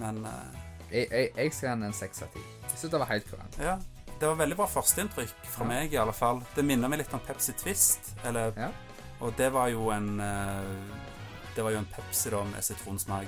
Men 0.00 0.22
eh, 0.24 0.59
Jeg, 0.90 1.06
jeg, 1.10 1.30
jeg 1.36 1.52
skal 1.52 1.68
gi 1.68 1.72
den 1.74 1.82
en 1.88 1.92
seks 1.96 2.22
av 2.22 2.30
ti. 2.34 2.42
Jeg 2.66 2.76
syns 2.78 2.90
det 2.92 3.00
var 3.00 3.10
helt 3.12 3.28
kurant. 3.30 3.58
Ja, 3.62 3.76
det 4.20 4.28
var 4.28 4.34
veldig 4.40 4.56
bra 4.58 4.66
førsteinntrykk 4.68 5.46
fra 5.54 5.64
Ja. 5.64 5.68
meg, 5.68 5.92
i 5.94 5.96
alle 6.02 6.12
fall. 6.12 6.42
Det 6.56 6.64
minner 6.64 6.88
meg 6.92 6.98
litt 7.04 7.14
om 7.14 7.20
Pepsi 7.26 7.52
Twist. 7.52 8.12
Eller, 8.24 8.52
Ja. 8.56 8.70
Og 9.20 9.34
det 9.36 9.50
var 9.52 9.68
jo 9.68 9.90
en 9.92 10.18
eh, 10.20 10.96
Det 11.54 11.62
var 11.64 11.70
jo 11.74 11.78
en 11.78 11.88
Pepsi 11.92 12.30
da 12.30 12.42
med 12.44 12.62
sitronsmak. 12.64 13.26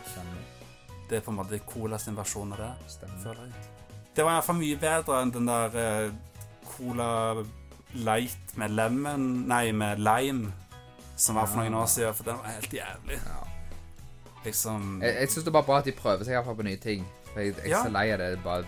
Det 1.09 1.17
er 1.19 1.21
på 1.21 1.31
en 1.31 1.37
måte 1.37 1.59
Cola 1.67 1.99
sin 1.99 2.15
versjon 2.17 2.53
av 2.53 2.59
det, 2.59 2.71
Stemmer. 2.89 3.19
føler 3.23 3.43
jeg. 3.45 3.53
Det 4.15 4.25
var 4.25 4.33
iallfall 4.39 4.57
mye 4.57 4.77
bedre 4.81 5.19
enn 5.23 5.33
den 5.35 5.47
der 5.47 5.77
eh, 5.77 6.13
Cola 6.65 7.45
Light 7.95 8.57
med 8.57 8.71
lemon 8.71 9.47
Nei, 9.49 9.73
med 9.73 9.99
lime, 10.01 10.53
som 11.17 11.37
var 11.37 11.47
for 11.47 11.61
noen 11.61 11.75
år 11.75 11.87
siden, 11.93 12.15
for 12.15 12.25
den 12.25 12.39
var 12.41 12.55
helt 12.55 12.73
jævlig. 12.73 13.19
Ja. 13.27 13.43
Liksom 14.45 15.03
Jeg, 15.03 15.15
jeg 15.21 15.29
syns 15.31 15.45
det 15.45 15.51
er 15.53 15.57
bare 15.59 15.69
bra 15.69 15.79
at 15.79 15.85
de 15.85 15.93
prøver 15.93 16.25
seg 16.25 16.45
på 16.57 16.63
nye 16.67 16.77
ting. 16.81 17.05
Jeg, 17.37 17.55
jeg 17.57 17.65
er 17.65 17.69
Ja. 17.69 17.83
så 17.85 17.93
lei 17.93 18.13
av 18.13 18.19
det. 18.19 18.31
Bare, 18.45 18.63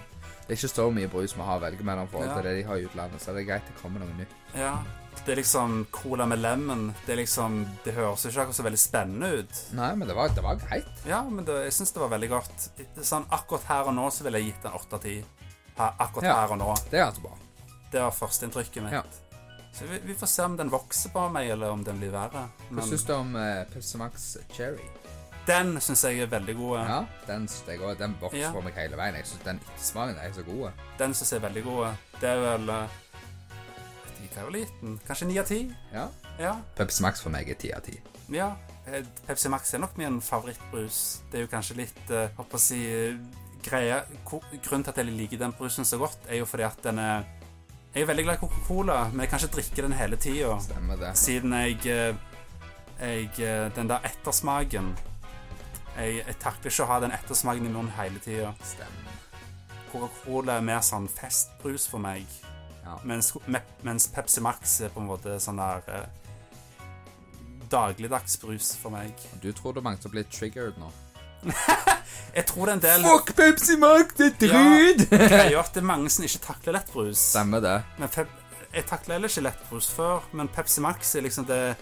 det 0.47 0.51
er 0.51 0.57
ikke 0.57 0.74
så 0.74 0.91
mye 0.93 1.09
brus 1.09 1.35
vi 1.36 1.43
har 1.43 1.59
å 1.59 1.62
velge 1.62 1.85
mellom 1.85 2.09
forhold 2.09 2.28
Ja. 2.31 2.35
til 2.35 2.43
det 2.51 2.57
de 2.57 2.62
har 2.69 2.77
i 2.77 2.85
utlandet, 2.86 3.20
så 3.20 3.32
det 3.35 3.43
er 3.45 3.49
greit 3.53 3.66
det 3.66 3.82
kommer 3.82 4.01
noe 4.01 4.15
nytt. 4.19 4.35
Ja. 4.57 4.78
Det 5.24 5.32
er 5.32 5.36
liksom 5.36 5.86
Cola 5.91 6.27
med 6.27 6.39
lemon. 6.43 6.95
Det 7.07 7.16
liksom 7.16 7.66
Det 7.85 7.95
høres 7.95 8.24
ikke 8.27 8.41
akkurat 8.43 8.55
så 8.59 8.62
veldig 8.66 8.78
spennende 8.82 9.28
ut. 9.39 9.61
Nei, 9.73 9.95
men 9.95 10.09
det 10.09 10.15
var, 10.16 10.28
det 10.28 10.43
var 10.43 10.57
greit. 10.57 11.05
Ja, 11.07 11.23
men 11.23 11.45
det, 11.45 11.55
jeg 11.65 11.73
syns 11.73 11.93
det 11.93 12.01
var 12.01 12.09
veldig 12.19 12.28
godt. 12.28 12.69
Sånn 13.03 13.24
akkurat 13.31 13.62
her 13.70 13.85
og 13.89 13.95
nå 13.95 14.11
så 14.11 14.24
ville 14.24 14.39
jeg 14.43 14.53
gitt 14.53 14.65
en 14.66 14.73
åtte 14.73 14.95
av 14.95 15.01
ti. 15.03 15.24
Akkurat 15.78 16.23
Ja. 16.24 16.35
her 16.43 16.53
og 16.53 16.59
nå. 16.59 16.74
Det 16.91 16.99
er 17.01 17.07
altså 17.07 17.23
bra. 17.23 17.36
Det 17.93 18.01
var 18.03 18.11
førsteinntrykket 18.11 18.82
mitt. 18.82 18.93
Ja. 18.93 19.03
Så 19.73 19.85
vi, 19.91 19.99
vi 20.05 20.15
får 20.15 20.27
se 20.27 20.43
om 20.43 20.57
den 20.57 20.70
vokser 20.70 21.11
på 21.11 21.28
meg, 21.32 21.49
eller 21.51 21.70
om 21.70 21.82
den 21.85 21.99
blir 21.99 22.11
verre. 22.11 22.49
Hva 22.69 22.70
Men 22.70 22.85
syns 22.85 23.05
du 23.07 23.12
om 23.15 23.35
uh, 23.36 23.65
Pepsi 23.73 23.97
Max 23.99 24.36
Cherry? 24.53 24.82
Den 25.46 25.80
syns 25.80 26.04
jeg 26.04 26.18
er 26.24 26.26
veldig 26.26 26.56
god. 26.56 26.78
Ja, 26.78 26.98
den, 27.26 27.48
synes 27.48 27.80
også- 27.80 27.98
den 27.98 28.16
vokser 28.20 28.38
Ja. 28.38 28.50
på 28.52 28.60
meg 28.64 28.74
hele 28.74 28.96
veien. 28.96 29.14
Jeg 29.14 29.26
syns 29.26 29.44
den 29.44 29.60
ettersmaken 29.60 30.16
er 30.18 30.32
så 30.32 30.42
god. 30.42 30.70
Den 30.98 31.14
syns 31.14 31.32
jeg 31.32 31.42
er 31.42 31.48
veldig 31.48 31.64
god. 31.64 31.94
Det 32.20 32.28
er 32.28 32.36
vel 32.58 32.68
eh, 32.68 32.88
hva 34.34 34.42
var 34.44 34.50
liten. 34.50 34.98
Kanskje 35.06 35.26
ni 35.28 35.38
av 35.38 35.46
ti? 35.46 35.60
Ja. 35.92 36.08
Ja. 36.40 36.54
Pepsi 36.76 37.02
Max 37.04 37.20
for 37.22 37.30
meg 37.30 37.48
er 37.50 37.54
ti 37.54 37.70
av 37.72 37.82
ti. 37.86 38.00
ja. 38.32 38.52
Eh, 38.86 39.04
Pepsi 39.26 39.48
Max 39.48 39.72
er 39.74 39.78
nok 39.80 39.96
min 39.96 40.20
favorittbrus. 40.20 41.22
Det 41.32 41.38
er 41.38 41.44
jo 41.46 41.48
kanskje 41.48 41.76
litt 41.78 42.10
uh, 42.10 42.26
Håper 42.36 42.58
å 42.58 42.60
si 42.60 42.82
eh, 42.84 43.14
greia 43.64 44.02
Grunnen 44.28 44.84
til 44.84 44.90
at 44.90 44.98
jeg 45.00 45.06
liker 45.06 45.38
den 45.40 45.54
brusen 45.56 45.86
så 45.88 45.96
godt, 45.98 46.18
er 46.28 46.36
jo 46.42 46.44
fordi 46.44 46.66
at 46.66 46.82
den 46.84 46.98
er 46.98 47.24
Jeg 47.94 48.02
er 48.02 48.06
veldig 48.10 48.24
glad 48.26 48.34
i 48.36 48.40
Coca-Cola, 48.42 48.98
men 49.12 49.20
jeg 49.24 49.30
kan 49.30 49.38
ikke 49.40 49.54
drikke 49.56 49.82
den 49.86 49.92
hele 49.96 50.16
tida. 50.16 50.58
Siden 51.14 51.52
jeg, 51.52 51.78
eh, 51.86 52.14
jeg 53.00 53.30
eh, 53.40 53.70
Den 53.74 53.88
der 53.88 54.04
ettersmaken 54.04 54.92
jeg, 55.94 56.24
jeg 56.26 56.36
takler 56.42 56.72
ikke 56.72 56.86
å 56.86 56.90
ha 56.90 56.98
den 57.04 57.14
ettersmaken 57.14 57.68
i 57.68 57.72
munnen 57.72 57.92
hele 57.98 58.22
tida. 58.22 58.54
Coca-Cola 59.92 60.58
er 60.58 60.66
mer 60.66 60.82
sånn 60.82 61.06
festbrus 61.10 61.86
for 61.90 62.02
meg. 62.02 62.26
Ja. 62.84 62.98
Mens, 63.06 63.32
mens 63.86 64.08
Pepsi 64.12 64.42
Max 64.44 64.80
er 64.84 64.92
på 64.92 65.00
en 65.00 65.08
måte 65.08 65.38
sånn 65.40 65.60
der 65.60 65.86
eh, 65.88 66.20
Dagligdagsbrus 67.72 68.74
for 68.82 68.92
meg. 68.94 69.14
Du 69.42 69.48
tror 69.56 69.78
er 69.78 69.86
mange 69.86 70.02
som 70.02 70.12
blir 70.12 70.26
triggered 70.28 70.76
nå? 70.80 70.90
Jeg 72.34 72.46
tror 72.48 72.66
det 72.66 72.72
er 72.72 72.76
en 72.76 72.82
del 72.84 73.02
Fuck 73.04 73.34
Pepsi 73.38 73.76
Max, 73.80 74.14
det 74.18 74.30
er 74.30 74.36
drit! 74.42 75.06
greier 75.10 75.58
at 75.60 75.72
det 75.76 75.82
er 75.82 75.88
mange 75.88 76.12
som 76.12 76.26
ikke 76.26 76.42
takler 76.48 76.78
lettbrus. 76.80 77.20
Stemmer 77.34 77.62
det. 77.64 77.78
Men 78.00 78.12
pep 78.12 78.40
jeg 78.74 78.88
takler 78.88 79.14
heller 79.14 79.30
ikke 79.30 79.44
lettbrus 79.44 79.86
før, 79.94 80.24
men 80.34 80.48
Pepsi 80.50 80.82
Max 80.82 81.12
er 81.14 81.22
liksom 81.22 81.44
det 81.46 81.76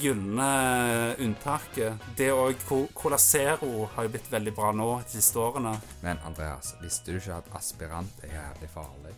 gylne 0.00 1.14
unntaket. 1.18 1.98
Det 2.16 2.30
òg 2.32 2.62
Colasero 2.94 3.88
har 3.94 4.06
jo 4.06 4.12
blitt 4.14 4.30
veldig 4.32 4.54
bra 4.56 4.70
nå 4.72 4.88
de 5.02 5.10
siste 5.18 5.38
årene. 5.42 5.74
Men 6.02 6.20
Andreas, 6.26 6.74
visste 6.82 7.12
du 7.12 7.18
ikke 7.20 7.40
at 7.42 7.50
aspirant 7.58 8.24
er 8.24 8.34
jævlig 8.38 8.70
farlig? 8.72 9.14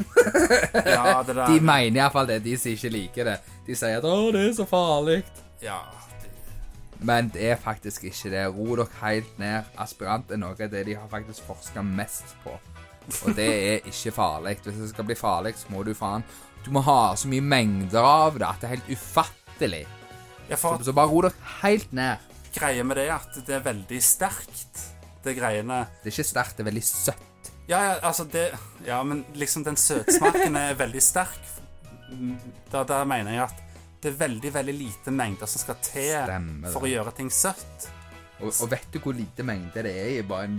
Ja, 0.86 1.22
det 1.22 1.34
der 1.36 1.46
De 1.50 1.60
mener 1.60 2.00
iallfall 2.00 2.28
det, 2.30 2.38
de 2.44 2.56
som 2.58 2.72
ikke 2.72 2.92
liker 2.92 3.24
det. 3.32 3.38
De 3.66 3.76
sier 3.76 3.98
at 3.98 4.04
'å, 4.04 4.30
det 4.32 4.46
er 4.48 4.52
så 4.56 4.64
farlig'. 4.68 5.24
Ja, 5.60 5.80
Men 7.00 7.28
det 7.32 7.50
er 7.50 7.56
faktisk 7.56 8.04
ikke 8.04 8.30
det. 8.30 8.46
Ro 8.52 8.76
dere 8.76 8.86
helt 9.00 9.38
ned. 9.38 9.64
Aspirant 9.80 10.30
er 10.30 10.36
noe 10.36 10.52
av 10.52 10.70
det 10.70 10.84
de 10.84 10.94
har 10.94 11.08
faktisk 11.08 11.46
forska 11.46 11.82
mest 11.82 12.34
på. 12.44 12.52
Og 13.24 13.36
det 13.36 13.48
er 13.48 13.88
ikke 13.88 14.12
farlig. 14.12 14.58
Hvis 14.64 14.76
det 14.76 14.88
skal 14.90 15.04
bli 15.08 15.14
farlig, 15.16 15.54
så 15.56 15.72
må 15.72 15.82
du 15.82 15.94
faen 15.94 16.22
Du 16.64 16.70
må 16.70 16.82
ha 16.84 17.14
så 17.16 17.28
mye 17.28 17.40
mengder 17.40 18.04
av 18.04 18.36
det 18.38 18.44
at 18.46 18.60
det 18.60 18.68
er 18.68 18.74
helt 18.76 18.90
ufattelig. 18.92 19.86
Ja 20.50 20.56
Så, 20.58 20.74
så 20.84 20.92
bare 20.96 21.08
ro 21.10 21.22
dere 21.26 21.32
helt 21.62 21.92
ned. 21.96 22.18
greia 22.54 22.82
med 22.84 22.98
det 22.98 23.06
er 23.08 23.14
at 23.16 23.40
det 23.46 23.54
er 23.60 23.64
veldig 23.64 24.00
sterkt, 24.02 24.80
det 25.24 25.36
greiene. 25.38 25.84
Det 26.02 26.10
er 26.10 26.16
ikke 26.16 26.28
sterkt, 26.32 26.56
det 26.58 26.64
er 26.64 26.70
veldig 26.72 26.82
søtt. 26.88 27.50
Ja, 27.70 27.78
ja, 27.84 27.92
altså 28.02 28.24
det 28.26 28.48
Ja, 28.86 29.02
men 29.06 29.24
liksom 29.38 29.62
den 29.64 29.76
søtsmaken 29.78 30.56
er 30.58 30.74
veldig 30.74 31.02
sterk. 31.02 31.38
Da, 32.72 32.82
da 32.82 33.04
mener 33.06 33.36
jeg 33.36 33.44
at 33.44 33.60
det 34.02 34.10
er 34.14 34.16
veldig, 34.18 34.50
veldig 34.54 34.74
lite 34.74 35.12
mengder 35.14 35.46
som 35.46 35.60
skal 35.62 35.76
til 35.84 36.08
Stemmer 36.24 36.72
for 36.72 36.86
å 36.88 36.90
gjøre 36.90 37.12
ting 37.14 37.28
søtt. 37.30 37.86
Og, 38.40 38.48
og 38.50 38.70
vet 38.72 38.88
du 38.90 38.98
hvor 39.04 39.14
lite 39.14 39.44
mengde 39.46 39.82
det 39.84 39.92
er 40.00 40.10
i 40.16 40.22
bare 40.26 40.48
en 40.48 40.56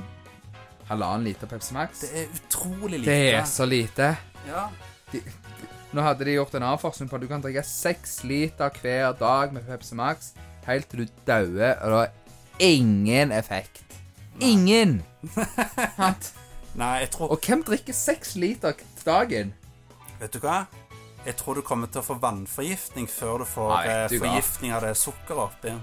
halvannen 0.88 1.26
liter 1.26 1.49
Pepsi 1.49 1.73
Max? 1.76 2.03
Det 2.05 2.11
er 2.22 2.35
utrolig 2.38 2.99
lite. 3.01 3.09
Det 3.11 3.34
er 3.41 3.47
så 3.49 3.65
lite. 3.68 4.11
Ja. 4.47 4.68
Nå 5.91 6.03
hadde 6.05 6.23
de 6.27 6.38
gjort 6.38 6.53
en 6.55 6.63
avforskning 6.69 7.09
på 7.11 7.18
at 7.18 7.23
du 7.26 7.27
kan 7.27 7.41
drikke 7.43 7.63
seks 7.68 8.22
liter 8.23 8.72
hver 8.81 9.15
dag 9.19 9.51
med 9.55 9.65
Pepsi 9.68 9.95
Max 9.99 10.31
helt 10.68 10.88
til 10.91 11.03
du 11.03 11.15
dauer, 11.27 11.73
og 11.81 11.89
det 11.89 11.97
har 11.97 12.11
ingen 12.63 13.31
effekt. 13.35 13.84
Ingen! 14.39 15.01
Nei, 16.80 16.93
jeg 17.03 17.09
tror 17.11 17.34
og 17.35 17.41
hvem 17.43 17.65
drikker 17.68 17.95
seks 17.97 18.38
liter 18.39 18.77
til 18.80 19.03
dagen? 19.05 19.51
Vet 20.22 20.38
du 20.38 20.39
hva? 20.43 20.61
Jeg 21.26 21.35
tror 21.38 21.59
du 21.59 21.61
kommer 21.65 21.89
til 21.91 22.01
å 22.01 22.05
få 22.05 22.15
vannforgiftning 22.22 23.09
før 23.11 23.43
du 23.43 23.49
får 23.49 23.73
Nei, 23.73 23.81
eh, 23.89 24.05
du 24.09 24.15
hva? 24.15 24.30
forgiftning 24.30 24.72
av 24.77 24.85
det 24.88 24.93
sukkeret 24.97 25.43
oppi. 25.43 25.76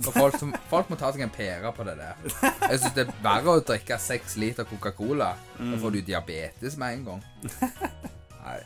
Og 0.00 0.14
folk, 0.16 0.36
som, 0.40 0.52
folk 0.70 0.90
må 0.90 0.96
ta 0.96 1.10
seg 1.12 1.22
en 1.26 1.32
pære 1.32 1.70
på 1.76 1.84
det 1.84 1.94
der. 2.00 2.20
Jeg 2.24 2.80
syns 2.80 2.94
det 2.96 3.04
er 3.04 3.14
verre 3.24 3.56
å 3.58 3.62
drikke 3.68 3.98
seks 4.00 4.36
liter 4.40 4.64
Coca-Cola. 4.68 5.34
Da 5.60 5.80
får 5.82 5.96
du 5.96 6.00
diabetes 6.06 6.76
med 6.80 6.98
en 6.98 7.02
gang. 7.10 7.24
Nei, 8.40 8.58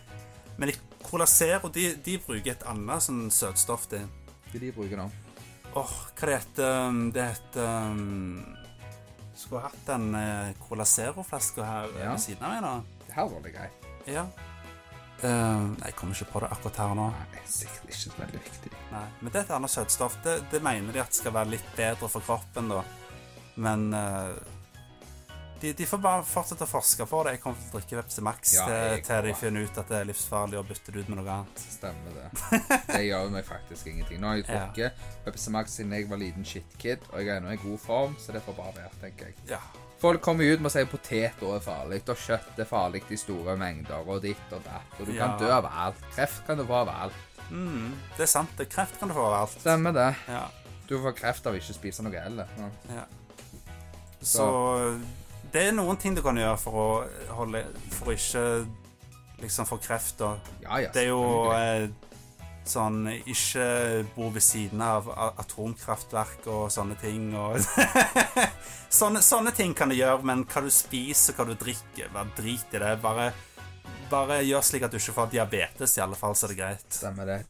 Men 0.56 0.72
Colasero, 1.02 1.60
Cola 1.60 1.72
de, 1.74 1.94
de 2.04 2.18
bruker 2.22 2.52
et 2.54 2.66
annet 2.70 3.02
sånn 3.04 3.26
søtstoff. 3.34 3.88
Det. 3.90 4.02
hva 4.52 4.60
de 4.62 4.72
bruker 4.74 5.02
da? 5.02 5.08
Åh, 5.74 5.94
hva 6.14 6.28
det 6.30 6.36
heter 6.38 6.88
um, 6.88 6.98
Det 7.10 7.24
heter 7.32 7.70
um, 7.90 8.44
Skulle 9.34 9.64
hatt 9.64 9.80
den 9.88 10.14
eh, 10.14 10.52
Cola 10.68 10.84
Zero-flaska 10.86 11.64
her 11.66 11.88
Ja. 11.98 12.12
ved 12.12 12.22
siden 12.22 12.44
av 12.46 12.52
meg, 12.54 12.62
da. 12.62 13.02
Det 13.08 13.16
her 13.16 13.30
var 13.32 13.42
det 13.42 13.54
greit. 13.56 13.88
Ja. 14.06 14.26
Uh, 15.24 15.72
jeg 15.80 15.94
kommer 15.98 16.14
ikke 16.14 16.30
på 16.32 16.42
det 16.44 16.50
akkurat 16.54 16.78
her 16.84 16.94
nå. 16.98 17.08
Nei, 17.14 17.42
sikkert 17.50 17.88
ikke 17.90 17.98
så 17.98 18.14
veldig 18.18 18.40
viktig. 18.46 18.72
Nei, 18.92 19.04
Men 19.20 19.32
det 19.32 19.40
er 19.40 19.46
et 19.48 19.52
annet 19.58 19.72
søtstoff. 19.74 20.16
Det, 20.24 20.36
det 20.52 20.62
mener 20.62 20.94
de 20.94 21.02
at 21.02 21.16
skal 21.18 21.34
være 21.34 21.54
litt 21.56 21.70
bedre 21.76 22.10
for 22.12 22.22
kroppen, 22.26 22.70
da. 22.70 22.82
Men 23.66 23.86
eh, 23.94 24.53
de, 25.64 25.72
de 25.78 25.86
får 25.88 26.00
bare 26.04 26.24
fortsette 26.28 26.66
å 26.66 26.68
forske 26.68 27.06
på 27.08 27.20
det. 27.26 27.36
Jeg 27.36 27.40
kommer 27.42 27.60
til 27.62 27.70
å 27.70 27.78
drikke 27.80 27.96
Vepsi 28.02 28.24
Max 28.26 28.52
Ja, 28.56 28.64
til, 28.68 28.98
til 29.06 29.22
de 29.28 29.34
finner 29.40 29.64
ut 29.64 29.78
at 29.80 29.88
det 29.92 29.96
er 30.02 30.08
livsfarlig 30.10 30.58
og 30.60 30.66
bytter 30.68 30.92
det 30.96 31.04
ut 31.04 31.12
med 31.12 31.20
noe 31.22 31.36
annet. 31.38 31.62
Stemmer 31.74 32.18
det. 32.18 32.26
Det 32.90 33.00
gjør 33.06 33.30
meg 33.34 33.46
faktisk 33.48 33.88
ingenting. 33.92 34.20
Nå 34.22 34.32
har 34.32 34.40
jeg 34.42 34.46
Ja. 34.52 34.58
drukket 34.66 35.24
Pepsi 35.24 35.54
Max 35.54 35.78
siden 35.78 35.96
jeg 35.96 36.10
var 36.10 36.20
liten 36.20 36.44
shitkid, 36.48 37.06
og 37.12 37.16
jeg 37.22 37.32
er 37.32 37.40
ennå 37.40 37.54
i 37.56 37.60
god 37.64 37.80
form, 37.80 38.16
så 38.20 38.34
det 38.36 38.42
får 38.44 38.58
bare 38.60 38.74
være, 38.76 38.92
tenker 39.02 39.30
jeg. 39.32 39.38
Ja. 39.54 39.60
Folk 40.04 40.20
kommer 40.26 40.44
ut 40.44 40.60
med 40.60 40.68
å 40.68 40.74
si 40.74 40.82
poteter 40.90 41.54
er 41.56 41.62
farlig, 41.64 42.02
og 42.12 42.18
kjøtt 42.20 42.58
er 42.60 42.68
farlig 42.68 43.00
i 43.08 43.16
store 43.16 43.54
mengder, 43.56 44.04
og 44.04 44.20
ditt 44.26 44.52
og 44.52 44.60
datt, 44.66 44.98
og 45.00 45.08
du 45.08 45.14
kan 45.16 45.38
dø 45.40 45.48
av 45.54 45.64
alt. 45.70 46.02
Kreft 46.12 46.44
kan 46.46 46.60
du 46.60 46.66
få 46.68 46.82
av 46.82 46.90
alt. 46.92 47.22
Mm, 47.48 47.94
det 48.18 48.26
er 48.26 48.30
sant. 48.34 48.52
det 48.60 48.68
Kreft 48.72 48.98
kan 49.00 49.08
du 49.08 49.16
få 49.16 49.24
av 49.30 49.38
alt. 49.42 49.56
Stemmer 49.64 49.96
det. 49.96 50.10
Ja. 50.28 50.44
Du 50.84 50.98
får 51.00 51.14
kreft 51.16 51.46
av 51.48 51.56
å 51.56 51.60
ikke 51.60 51.76
spise 51.78 52.04
noe 52.04 52.20
heller. 52.20 52.50
Ja. 52.60 52.68
ja. 52.98 53.04
Så 54.24 54.44
det 55.54 55.68
er 55.68 55.76
noen 55.76 55.98
ting 56.00 56.16
du 56.16 56.22
kan 56.24 56.38
gjøre 56.38 56.56
for 56.58 56.80
å 56.80 56.88
holde 57.38 57.62
For 57.94 58.10
å 58.10 58.16
ikke 58.16 58.42
liksom 59.42 59.68
få 59.68 59.78
kreft. 59.82 60.18
da. 60.18 60.34
Ja, 60.64 60.80
ja, 60.82 60.90
Det 60.94 61.04
er 61.04 61.12
jo 61.12 61.22
eh, 61.54 61.86
sånn 62.66 63.04
Ikke 63.12 63.66
bo 64.16 64.30
ved 64.34 64.42
siden 64.42 64.82
av 64.82 65.08
atomkraftverk 65.14 66.48
og 66.50 66.66
sånne 66.74 66.96
ting. 67.00 67.30
Og 67.38 67.60
sånne, 69.00 69.22
sånne 69.22 69.54
ting 69.54 69.76
kan 69.78 69.92
du 69.92 69.98
gjøre, 69.98 70.26
men 70.26 70.46
hva 70.48 70.64
du 70.64 70.70
spiser, 70.74 71.36
hva 71.38 71.46
du 71.46 71.54
drikker, 71.60 72.10
bare 72.14 72.34
drit 72.38 72.74
i 72.74 72.82
det. 72.82 72.94
Bare, 73.04 73.30
bare 74.10 74.42
gjør 74.42 74.64
slik 74.64 74.88
at 74.88 74.94
du 74.94 74.98
ikke 74.98 75.18
får 75.20 75.34
diabetes, 75.36 75.98
i 75.98 76.04
alle 76.04 76.18
fall, 76.18 76.34
så 76.34 76.48
er 76.48 76.54
det 76.54 76.60
greit. 76.62 76.88
Stemmer 76.98 77.30
det. 77.30 77.40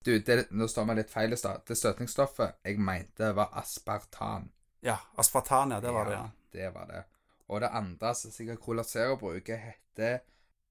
Du, 0.00 0.14
det, 0.24 0.46
nå 0.56 0.64
står 0.70 0.86
vi 0.88 1.00
litt 1.02 1.12
feil 1.12 1.36
i 1.36 1.36
stad. 1.36 1.66
Det 1.68 1.76
støtningsstoffet 1.76 2.62
jeg 2.64 2.80
mente 2.80 3.34
var 3.36 3.52
aspartan. 3.60 4.48
Ja, 4.80 4.96
aspartan, 5.20 5.74
ja. 5.76 5.80
Det 5.84 5.92
var 5.92 6.08
det, 6.08 6.16
ja. 6.16 6.28
Det 6.52 6.68
var 6.74 6.86
det. 6.90 7.04
Og 7.50 7.60
det 7.60 7.68
andre 7.68 8.14
som 8.14 8.30
sikkert 8.30 8.60
Cola 8.62 8.84
Zero 8.86 9.16
bruker, 9.18 9.56
heter 9.58 10.20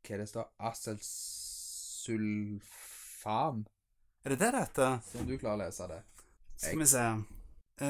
Hva 0.08 0.18
det 0.18 0.28
står? 0.30 0.46
Acelsulfan. 0.70 3.68
Er 4.24 4.30
det 4.34 4.40
det 4.40 4.52
det 4.52 4.60
heter? 4.64 5.00
Så 5.06 5.18
du 5.28 5.38
klarer 5.38 5.58
å 5.58 5.62
lese 5.66 5.88
det. 5.92 6.02
Skal 6.60 6.80
vi 6.80 6.88
se 6.92 7.06
uh, 7.80 7.86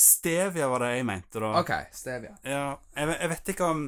Stevia 0.00 0.66
var 0.68 0.78
det 0.84 0.90
jeg 0.96 1.06
mente, 1.08 1.40
da. 1.40 1.60
OK, 1.60 1.72
stevia. 1.92 2.34
Ja, 2.44 2.78
jeg, 2.96 3.08
jeg 3.18 3.28
vet 3.32 3.48
ikke 3.54 3.66
om 3.68 3.80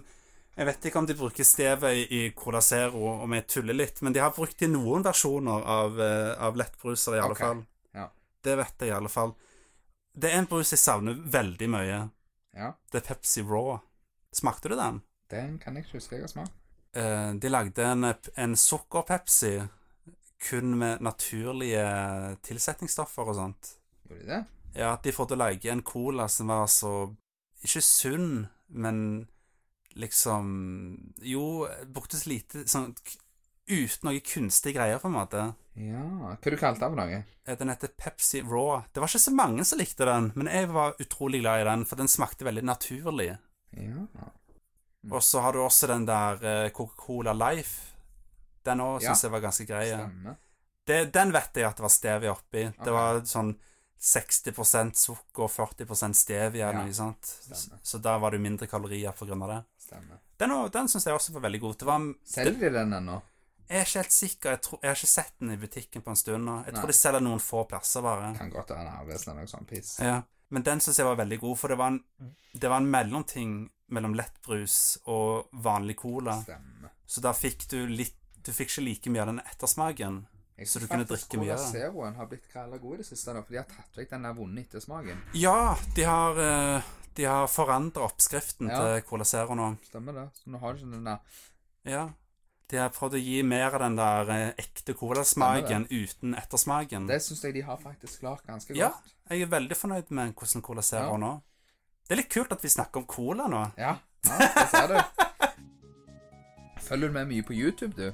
jeg 0.55 0.66
vet 0.69 0.85
ikke 0.86 0.98
om 1.01 1.06
de 1.09 1.15
bruker 1.19 1.44
stevia 1.47 1.90
i, 1.90 2.05
i 2.06 2.31
Cola 2.36 2.61
Zero, 2.62 3.23
om 3.24 3.32
jeg 3.35 3.47
tuller 3.51 3.74
litt, 3.74 4.02
men 4.06 4.12
de 4.15 4.20
har 4.23 4.31
brukt 4.36 4.59
det 4.61 4.66
i 4.69 4.70
noen 4.70 5.02
versjoner 5.02 5.65
av, 5.66 6.01
eh, 6.01 6.43
av 6.47 6.56
lettbruser, 6.61 7.16
i 7.16 7.20
alle 7.24 7.35
okay. 7.35 7.48
fall. 7.48 7.62
ja. 7.98 8.06
Det 8.44 8.55
vet 8.61 8.85
jeg 8.85 8.90
i 8.93 8.94
alle 8.94 9.11
fall. 9.11 9.32
Det 10.15 10.31
er 10.31 10.39
en 10.39 10.49
brus 10.51 10.73
jeg 10.73 10.82
savner 10.82 11.19
veldig 11.19 11.69
mye. 11.70 12.03
Ja. 12.55 12.70
Det 12.93 13.01
er 13.03 13.09
Pepsi 13.09 13.43
Raw. 13.43 13.78
Smakte 14.35 14.70
du 14.70 14.77
den? 14.78 15.01
Den 15.31 15.59
kan 15.59 15.74
jeg 15.74 15.86
ikke 15.86 15.99
huske 15.99 16.16
jeg 16.16 16.27
har 16.27 16.31
smakt. 16.31 16.55
Eh, 16.95 17.32
de 17.43 17.51
lagde 17.51 17.86
en, 17.86 18.07
en 18.39 18.57
sukkerpepsi 18.57 19.57
kun 20.45 20.74
med 20.78 21.03
naturlige 21.03 21.85
tilsetningsstoffer 22.47 23.31
og 23.32 23.39
sånt. 23.39 23.74
Gjorde 24.07 24.23
de 24.23 24.31
det? 24.31 24.41
Ja, 24.74 24.93
at 24.93 25.05
de 25.07 25.12
til 25.15 25.36
å 25.36 25.41
lage 25.41 25.70
en 25.70 25.85
cola 25.86 26.28
som 26.28 26.51
var 26.51 26.66
så 26.70 27.15
Ikke 27.65 27.81
sunn, 27.81 28.47
men 28.69 29.28
liksom 29.95 30.49
Jo, 31.23 31.66
brukte 31.86 32.19
så 32.19 32.31
lite 32.31 32.66
sånn 32.69 32.91
Uten 33.65 34.11
noe 34.11 34.20
kunstige 34.20 34.77
greier, 34.77 34.99
på 35.01 35.09
en 35.09 35.15
måte. 35.16 35.45
Ja 35.77 36.37
Hva 36.39 36.51
du 36.53 36.57
kalte 36.57 36.81
den 36.85 36.93
for 36.95 37.01
noe? 37.01 37.25
Eh, 37.47 37.57
Den 37.59 37.69
heter 37.73 37.89
Pepsi 37.99 38.43
Raw. 38.43 38.85
Det 38.93 39.01
var 39.03 39.09
ikke 39.11 39.19
så 39.25 39.35
mange 39.35 39.65
som 39.67 39.79
likte 39.79 40.05
den, 40.07 40.33
men 40.37 40.47
jeg 40.47 40.69
var 40.71 40.95
utrolig 41.03 41.41
glad 41.43 41.61
i 41.61 41.65
den, 41.71 41.85
for 41.85 41.97
den 41.97 42.09
smakte 42.09 42.45
veldig 42.47 42.63
naturlig. 42.65 43.33
Ja. 43.75 44.07
Og 45.11 45.21
så 45.23 45.41
har 45.45 45.53
du 45.53 45.59
også 45.65 45.87
den 45.91 46.07
der 46.07 46.39
eh, 46.45 46.71
Coca-Cola 46.71 47.33
Life. 47.35 47.93
Den 48.65 48.81
òg 48.81 49.03
Ja. 49.03 49.11
syns 49.13 49.23
jeg 49.27 49.31
var 49.35 49.41
ganske 49.41 49.67
grei. 49.67 49.91
Den 50.87 51.33
vet 51.33 51.55
jeg 51.57 51.65
at 51.69 51.77
det 51.77 51.83
var 51.83 51.93
stevia 51.93 52.33
oppi. 52.33 52.69
Okay. 52.69 52.85
Det 52.85 52.93
var 52.93 53.21
sånn 53.29 53.55
60% 54.01 54.95
sukker 55.01 55.43
og 55.47 55.51
40% 55.51 56.15
stevia 56.17 56.69
eller 56.71 56.81
Ja, 56.81 56.87
noe 56.87 56.93
sånt. 56.95 57.25
stemmer. 57.25 57.79
Så 57.83 57.99
da 58.03 58.19
var 58.19 58.31
det 58.31 58.41
mindre 58.41 58.67
kalorier 58.67 59.13
pga. 59.13 59.35
det. 59.47 59.65
Stemmer. 59.79 60.19
Den, 60.39 60.51
den 60.71 60.89
syns 60.89 61.05
jeg 61.07 61.15
også 61.15 61.33
var 61.33 61.41
veldig 61.49 61.61
god. 61.61 61.79
Det 61.79 61.87
var, 61.87 62.01
Selger 62.25 62.61
de 62.61 62.71
den 62.79 62.93
ennå? 62.93 63.21
Jeg 63.69 63.78
er 63.81 63.85
ikke 63.86 63.99
helt 64.03 64.12
sikker. 64.12 64.51
Jeg, 64.51 64.61
tror, 64.62 64.78
jeg 64.82 64.91
har 64.91 64.97
ikke 65.01 65.07
sett 65.15 65.32
den 65.41 65.51
i 65.55 65.57
butikken 65.57 66.03
på 66.03 66.11
en 66.11 66.16
stund 66.20 66.45
nå. 66.45 66.57
Jeg 66.66 66.73
Nei. 66.74 66.81
tror 66.81 66.93
de 66.93 66.97
selger 66.99 67.20
noen 67.24 67.41
få 67.41 67.65
plasser 67.69 68.03
bare. 68.05 68.35
Kan 68.39 68.51
godt 68.51 68.70
være 68.70 68.81
en 68.86 68.93
arvesen 69.01 69.31
eller 69.32 69.43
noe 69.47 69.53
sånt 69.55 69.69
piss. 69.70 69.95
Ja. 70.01 70.23
Men 70.51 70.62
den 70.62 70.81
syns 70.85 70.99
jeg 71.01 71.07
var 71.07 71.16
veldig 71.16 71.41
god, 71.41 71.57
for 71.59 71.69
det 71.73 71.78
var 71.81 71.86
en, 71.95 72.03
det 72.53 72.70
var 72.70 72.77
en 72.82 72.91
mellomting 72.91 73.55
mellom 73.95 74.15
lettbrus 74.15 74.99
og 75.07 75.49
vanlig 75.65 75.97
cola. 75.97 76.36
Stemmer. 76.43 76.93
Så 77.07 77.20
da 77.24 77.32
fikk 77.36 77.66
du 77.70 77.86
litt 77.86 78.20
Du 78.45 78.53
fikk 78.53 78.69
ikke 78.74 78.82
like 78.85 79.11
mye 79.11 79.23
av 79.23 79.28
den 79.31 79.39
ettersmaken. 79.41 80.27
Jeg 80.59 80.69
Så 80.69 80.78
du 80.82 80.86
kunne 80.86 81.07
drikke 81.09 81.39
mye 81.41 81.55
Cola 81.55 81.62
det? 81.62 81.70
Zeroen 81.73 82.15
har 82.15 82.27
blitt 82.28 82.45
gralla 82.53 82.77
god 82.78 82.95
i 82.95 82.99
det 83.01 83.07
siste, 83.09 83.32
da, 83.32 83.41
for 83.43 83.55
de 83.55 83.59
har 83.62 83.65
tatt 83.70 83.97
vekk 83.97 84.11
den 84.11 84.23
der 84.28 84.35
vonde 84.36 84.61
ettersmaken. 84.61 85.23
Ja, 85.35 85.77
de 85.97 86.05
har, 86.05 86.36
eh, 86.39 86.82
de 87.16 87.24
har 87.24 87.47
forandra 87.49 88.05
oppskriften 88.05 88.69
Ja. 88.69 88.78
til 88.82 89.03
Cola 89.09 89.24
Zero 89.24 89.55
nå. 89.55 89.70
Stemmer 89.89 90.12
det. 90.12 90.27
Så 90.36 90.51
nå 90.53 90.61
har 90.61 90.73
du 90.74 90.78
ikke 90.85 90.93
den 90.93 91.05
der 91.05 91.19
Ja. 91.85 92.05
De 92.73 92.78
har 92.81 92.93
prøvd 92.95 93.19
å 93.19 93.20
gi 93.20 93.43
mer 93.45 93.74
av 93.77 93.82
den 93.85 93.97
der 93.99 94.31
eh, 94.32 94.53
ekte 94.62 94.95
colasmaken 94.97 95.85
uten 95.91 96.36
ettersmaken. 96.39 97.09
Det 97.11 97.20
syns 97.23 97.45
jeg 97.45 97.59
de 97.59 97.65
har 97.66 97.81
faktisk 97.81 98.24
klart 98.24 98.47
ganske 98.49 98.73
godt. 98.73 98.81
Ja. 98.81 98.93
Jeg 99.31 99.45
er 99.45 99.53
veldig 99.53 99.77
fornøyd 99.77 100.11
med 100.16 100.32
hvordan 100.35 100.65
Cola 100.65 100.82
Zero 100.85 101.12
Ja. 101.12 101.20
nå. 101.20 101.32
Det 102.05 102.12
er 102.16 102.20
litt 102.20 102.32
kult 102.32 102.53
at 102.53 102.65
vi 102.65 102.69
snakker 102.69 103.01
om 103.01 103.07
cola 103.09 103.47
nå. 103.49 103.62
Ja, 103.81 103.97
ja 104.28 104.49
det 104.57 104.69
ser 104.73 104.89
du. 104.93 104.99
Følger 106.85 107.09
du 107.09 107.15
med 107.15 107.28
mye 107.31 107.43
på 107.43 107.55
YouTube, 107.57 107.95
du? 107.97 108.12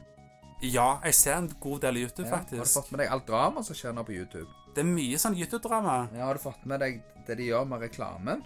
Ja, 0.62 1.00
jeg 1.04 1.14
ser 1.16 1.38
en 1.38 1.48
god 1.60 1.80
del 1.80 2.02
YouTube, 2.04 2.28
Ja. 2.28 2.36
Har 2.36 2.44
du 2.44 2.70
fått 2.70 2.90
med 2.92 3.00
deg 3.00 3.10
alt 3.10 3.26
drama 3.26 3.62
som 3.64 3.74
skjer 3.74 3.94
nå 3.96 4.04
på 4.06 4.12
YouTube? 4.12 4.46
Det 4.74 4.84
er 4.84 4.86
mye 4.86 5.18
sånn 5.18 5.34
YouTube-drama. 5.34 5.96
Ja, 6.14 6.26
Har 6.26 6.34
du 6.34 6.42
fått 6.42 6.66
med 6.66 6.80
deg 6.80 7.02
det 7.26 7.38
de 7.38 7.48
gjør 7.48 7.66
med 7.66 7.80
reklamen? 7.80 8.44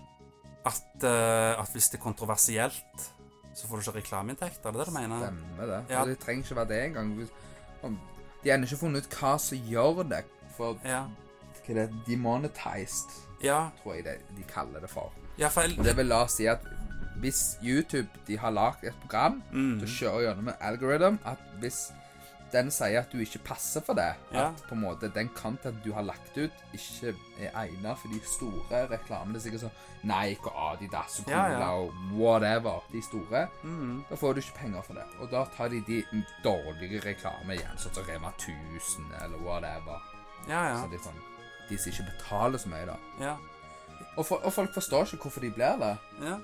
At, 0.65 0.87
uh, 1.05 1.61
at 1.61 1.69
hvis 1.75 1.91
det 1.93 1.99
er 1.99 2.05
kontroversielt, 2.05 3.09
så 3.55 3.67
får 3.69 3.77
du 3.77 3.83
ikke 3.91 3.99
reklameinntekter. 3.99 4.69
Er 4.69 4.73
det 4.73 4.81
det 4.81 4.87
du 4.87 4.93
mener? 4.99 5.27
Stemmer 5.27 5.67
det. 5.73 5.81
Ja. 5.91 6.05
Det 6.05 6.19
trenger 6.19 6.43
ikke 6.45 6.57
være 6.57 6.69
det 6.69 6.81
engang. 6.85 7.29
De 8.45 8.51
har 8.51 8.57
ennå 8.59 8.67
ikke 8.69 8.77
funnet 8.81 9.07
ut 9.07 9.17
hva 9.21 9.35
som 9.39 9.59
gjør 9.59 10.03
det. 10.09 10.25
For 10.57 10.77
Ja. 10.85 11.05
hva 11.67 11.71
er 11.71 11.75
det? 11.75 11.91
Demonetized, 12.07 13.11
Ja, 13.43 13.69
tror 13.83 13.95
jeg 13.95 14.05
det, 14.05 14.19
de 14.37 14.43
kaller 14.43 14.81
det 14.81 14.91
for. 14.91 15.13
ja 15.39 15.49
for 15.49 15.61
jeg, 15.63 15.77
det 15.85 15.97
vil 15.97 16.07
la 16.07 16.23
oss 16.25 16.33
si 16.39 16.47
at 16.47 16.61
hvis 17.21 17.57
YouTube 17.63 18.09
de 18.27 18.37
har 18.39 18.51
lagd 18.51 18.85
et 18.85 18.95
program 19.01 19.43
Mm. 19.53 19.79
som 19.81 19.89
kjører 19.89 20.21
gjennom 20.29 20.49
en 20.49 20.55
algorithm, 20.61 21.19
at 21.25 21.39
hvis 21.61 21.93
den 22.53 22.71
sier 22.71 23.01
at 23.01 23.13
du 23.13 23.19
ikke 23.19 23.41
passer 23.45 23.81
for 23.83 23.95
det, 23.99 24.15
Ja. 24.33 24.49
at 24.49 24.63
på 24.69 24.75
en 24.75 24.81
måte 24.85 25.09
den 25.15 25.29
content 25.35 25.85
du 25.85 25.93
har 25.93 26.03
lagt 26.03 26.37
ut, 26.39 26.53
ikke 26.73 27.15
er 27.41 27.51
egnet 27.65 27.99
for 27.99 28.09
de 28.09 28.21
store 28.27 28.85
reklamene, 28.91 29.41
sikkert 29.41 29.65
sånn 29.65 29.79
Nike 30.05 30.47
og 30.51 30.59
Adidas 30.75 31.19
og 31.21 31.25
Cola 31.25 31.59
ja. 31.59 31.71
og 31.73 31.93
whatever, 32.15 32.85
de 32.93 33.03
store, 33.03 33.49
mm. 33.63 34.05
da 34.11 34.17
får 34.21 34.35
du 34.35 34.41
ikke 34.41 34.59
penger 34.59 34.83
for 34.83 34.95
det. 34.95 35.07
Og 35.21 35.31
da 35.31 35.45
tar 35.57 35.69
de 35.69 35.81
de 35.87 36.03
dårlige 36.45 37.01
reklame 37.07 37.57
igjen, 37.57 37.79
sånn 37.79 37.95
som 37.95 38.05
Rema 38.09 38.31
1000 38.39 39.11
eller 39.25 39.39
whatever. 39.43 40.03
Ja, 40.49 40.63
ja. 40.69 40.77
Så 40.83 40.91
det 40.93 41.01
er 41.01 41.07
sånn, 41.09 41.23
de 41.69 41.79
som 41.79 41.93
ikke 41.93 42.11
betaler 42.13 42.59
så 42.59 42.69
mye, 42.69 42.87
da. 42.87 42.97
ja. 43.21 43.37
Og, 44.17 44.27
for, 44.27 44.39
og 44.47 44.53
folk 44.53 44.75
forstår 44.75 45.09
ikke 45.09 45.25
hvorfor 45.27 45.41
de 45.43 45.51
blir 45.51 45.79
det. 45.81 45.97
ja. 46.23 46.39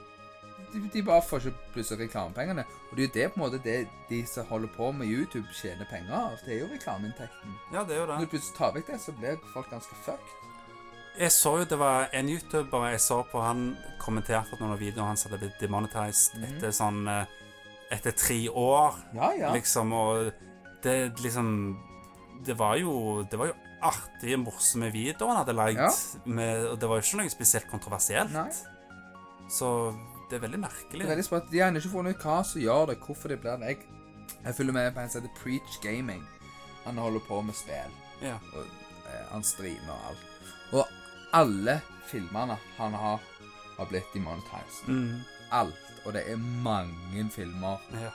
De, 0.73 0.81
de 0.93 1.03
bare 1.03 1.23
får 1.23 1.39
ikke 1.47 1.73
plutselig 1.75 2.07
reklamepengene. 2.09 2.65
Og 2.91 2.97
det 2.97 3.03
er 3.03 3.09
jo 3.09 3.15
det 3.15 3.33
på 3.33 3.41
en 3.41 3.45
måte 3.45 3.63
det 3.65 3.89
de 4.09 4.21
som 4.27 4.47
holder 4.47 4.69
på 4.77 4.93
med 4.93 5.07
YouTube, 5.11 5.47
tjener 5.55 5.87
penger 5.91 6.15
av. 6.15 6.37
Det 6.45 6.55
er 6.57 6.61
jo 6.61 6.69
reklameinntekten. 6.75 7.57
Ja, 7.73 7.83
det 7.85 7.97
er 7.97 8.01
jo 8.01 8.07
det. 8.07 8.19
Når 8.21 8.27
du 8.29 8.33
plutselig 8.37 8.57
tar 8.59 8.73
vekk 8.77 8.87
det, 8.93 9.01
så 9.01 9.13
blir 9.19 9.41
folk 9.55 9.71
ganske 9.71 9.95
fucked. 10.05 10.37
Jeg 11.19 11.33
så 11.35 11.57
jo 11.59 11.65
det 11.65 11.79
var 11.79 12.09
en 12.15 12.29
YouTuber 12.31 12.87
jeg 12.93 13.01
så 13.01 13.23
på, 13.27 13.41
han 13.43 13.77
kommenterte 13.99 14.55
at 14.55 14.61
noen 14.63 14.73
av 14.77 14.79
videoene 14.81 15.09
hans 15.11 15.25
hadde 15.27 15.39
blitt 15.43 15.59
demonetized 15.61 16.39
Mhm. 16.39 16.45
etter 16.57 16.71
sånn 16.73 17.09
eh, 17.09 17.25
Etter 17.91 18.13
tre 18.15 18.49
år, 18.49 18.95
Ja, 19.15 19.33
ja. 19.35 19.53
liksom, 19.53 19.93
og 19.93 20.31
det 20.83 21.17
liksom 21.19 21.77
Det 22.47 22.55
var 22.57 22.77
jo 22.79 23.25
Det 23.29 23.37
var 23.39 23.47
jo 23.51 23.55
artige, 23.83 24.37
morsomme 24.39 24.93
videoer 24.93 25.29
han 25.35 25.37
hadde 25.45 25.57
lagd, 25.57 25.79
Ja. 25.81 26.71
og 26.71 26.79
det 26.79 26.89
var 26.89 27.01
jo 27.01 27.03
ikke 27.03 27.17
noe 27.17 27.31
spesielt 27.31 27.67
kontroversielt. 27.71 28.31
Nei. 28.31 28.51
Så 29.51 29.93
det 30.31 30.39
er 30.39 30.45
veldig 30.45 30.61
merkelig. 30.63 31.01
Det 31.01 31.07
er 31.09 31.15
veldig 31.15 31.27
sprøtt. 31.27 31.49
De 31.51 31.59
har 31.59 31.71
ennå 31.71 31.81
ikke 31.83 31.93
funnet 31.93 32.17
ut 32.17 32.27
hva 32.27 32.37
som 32.47 32.63
gjør 32.63 32.93
det, 32.93 32.99
hvorfor 33.07 33.33
det 33.33 33.41
blir 33.43 33.59
det. 33.59 33.73
Jeg, 33.73 33.79
jeg 34.45 34.55
følger 34.55 34.77
med 34.77 34.93
på 34.95 35.03
en 35.03 35.11
som 35.11 35.23
heter 35.23 35.43
Preach 35.43 35.81
Gaming. 35.83 36.23
Han 36.85 36.99
holder 37.03 37.25
på 37.27 37.41
med 37.43 37.59
spill. 37.59 37.97
Ja. 38.23 38.37
Og, 38.55 38.65
eh, 39.11 39.25
han 39.33 39.45
streamer 39.45 39.93
og 39.97 40.09
alt. 40.13 40.27
Og 40.73 40.87
alle 41.35 41.81
filmene 42.07 42.57
han 42.77 42.95
har, 42.95 43.21
har 43.77 43.91
blitt 43.91 44.15
demonetized. 44.15 44.89
Mm. 44.89 45.21
Alt. 45.53 45.87
Og 46.05 46.15
det 46.15 46.25
er 46.31 46.37
mange 46.65 47.27
filmer. 47.35 47.83
Ja. 47.93 48.15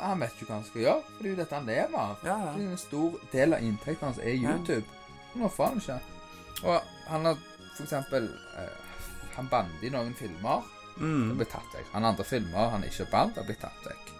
Han 0.00 0.22
vet 0.22 0.36
ikke 0.38 0.52
hva 0.52 0.60
han 0.60 0.68
skal 0.68 0.84
gjøre, 0.84 1.02
for 1.02 1.22
det 1.22 1.28
er 1.28 1.34
jo 1.34 1.38
dette 1.42 1.58
han 1.58 1.66
lever 1.66 1.98
av. 1.98 2.24
Ja, 2.24 2.36
ja. 2.46 2.52
En 2.62 2.78
stor 2.78 3.16
del 3.32 3.56
av 3.56 3.64
inntekten 3.66 4.06
hans 4.06 4.20
er 4.22 4.36
YouTube. 4.38 4.86
Nå 5.34 5.50
får 5.50 5.72
han 5.72 5.82
ikke. 5.82 5.98
Og 6.62 6.92
han 7.10 7.26
har 7.26 7.42
for 7.74 7.86
eksempel 7.86 8.26
eh, 8.58 8.78
Han 9.36 9.48
bandet 9.48 9.84
i 9.86 9.90
noen 9.94 10.14
filmer. 10.18 10.66
Det 11.00 11.36
blir 11.40 11.48
tatt 11.48 11.74
vekk. 11.74 11.86
Han 11.94 12.04
andre 12.04 12.24
filmer 12.28 12.70
han 12.70 12.82
ikke 12.84 13.06
bandt, 13.10 13.34
det 13.40 13.46
blir 13.48 13.56
tatt 13.60 13.86
vekk. 13.86 14.10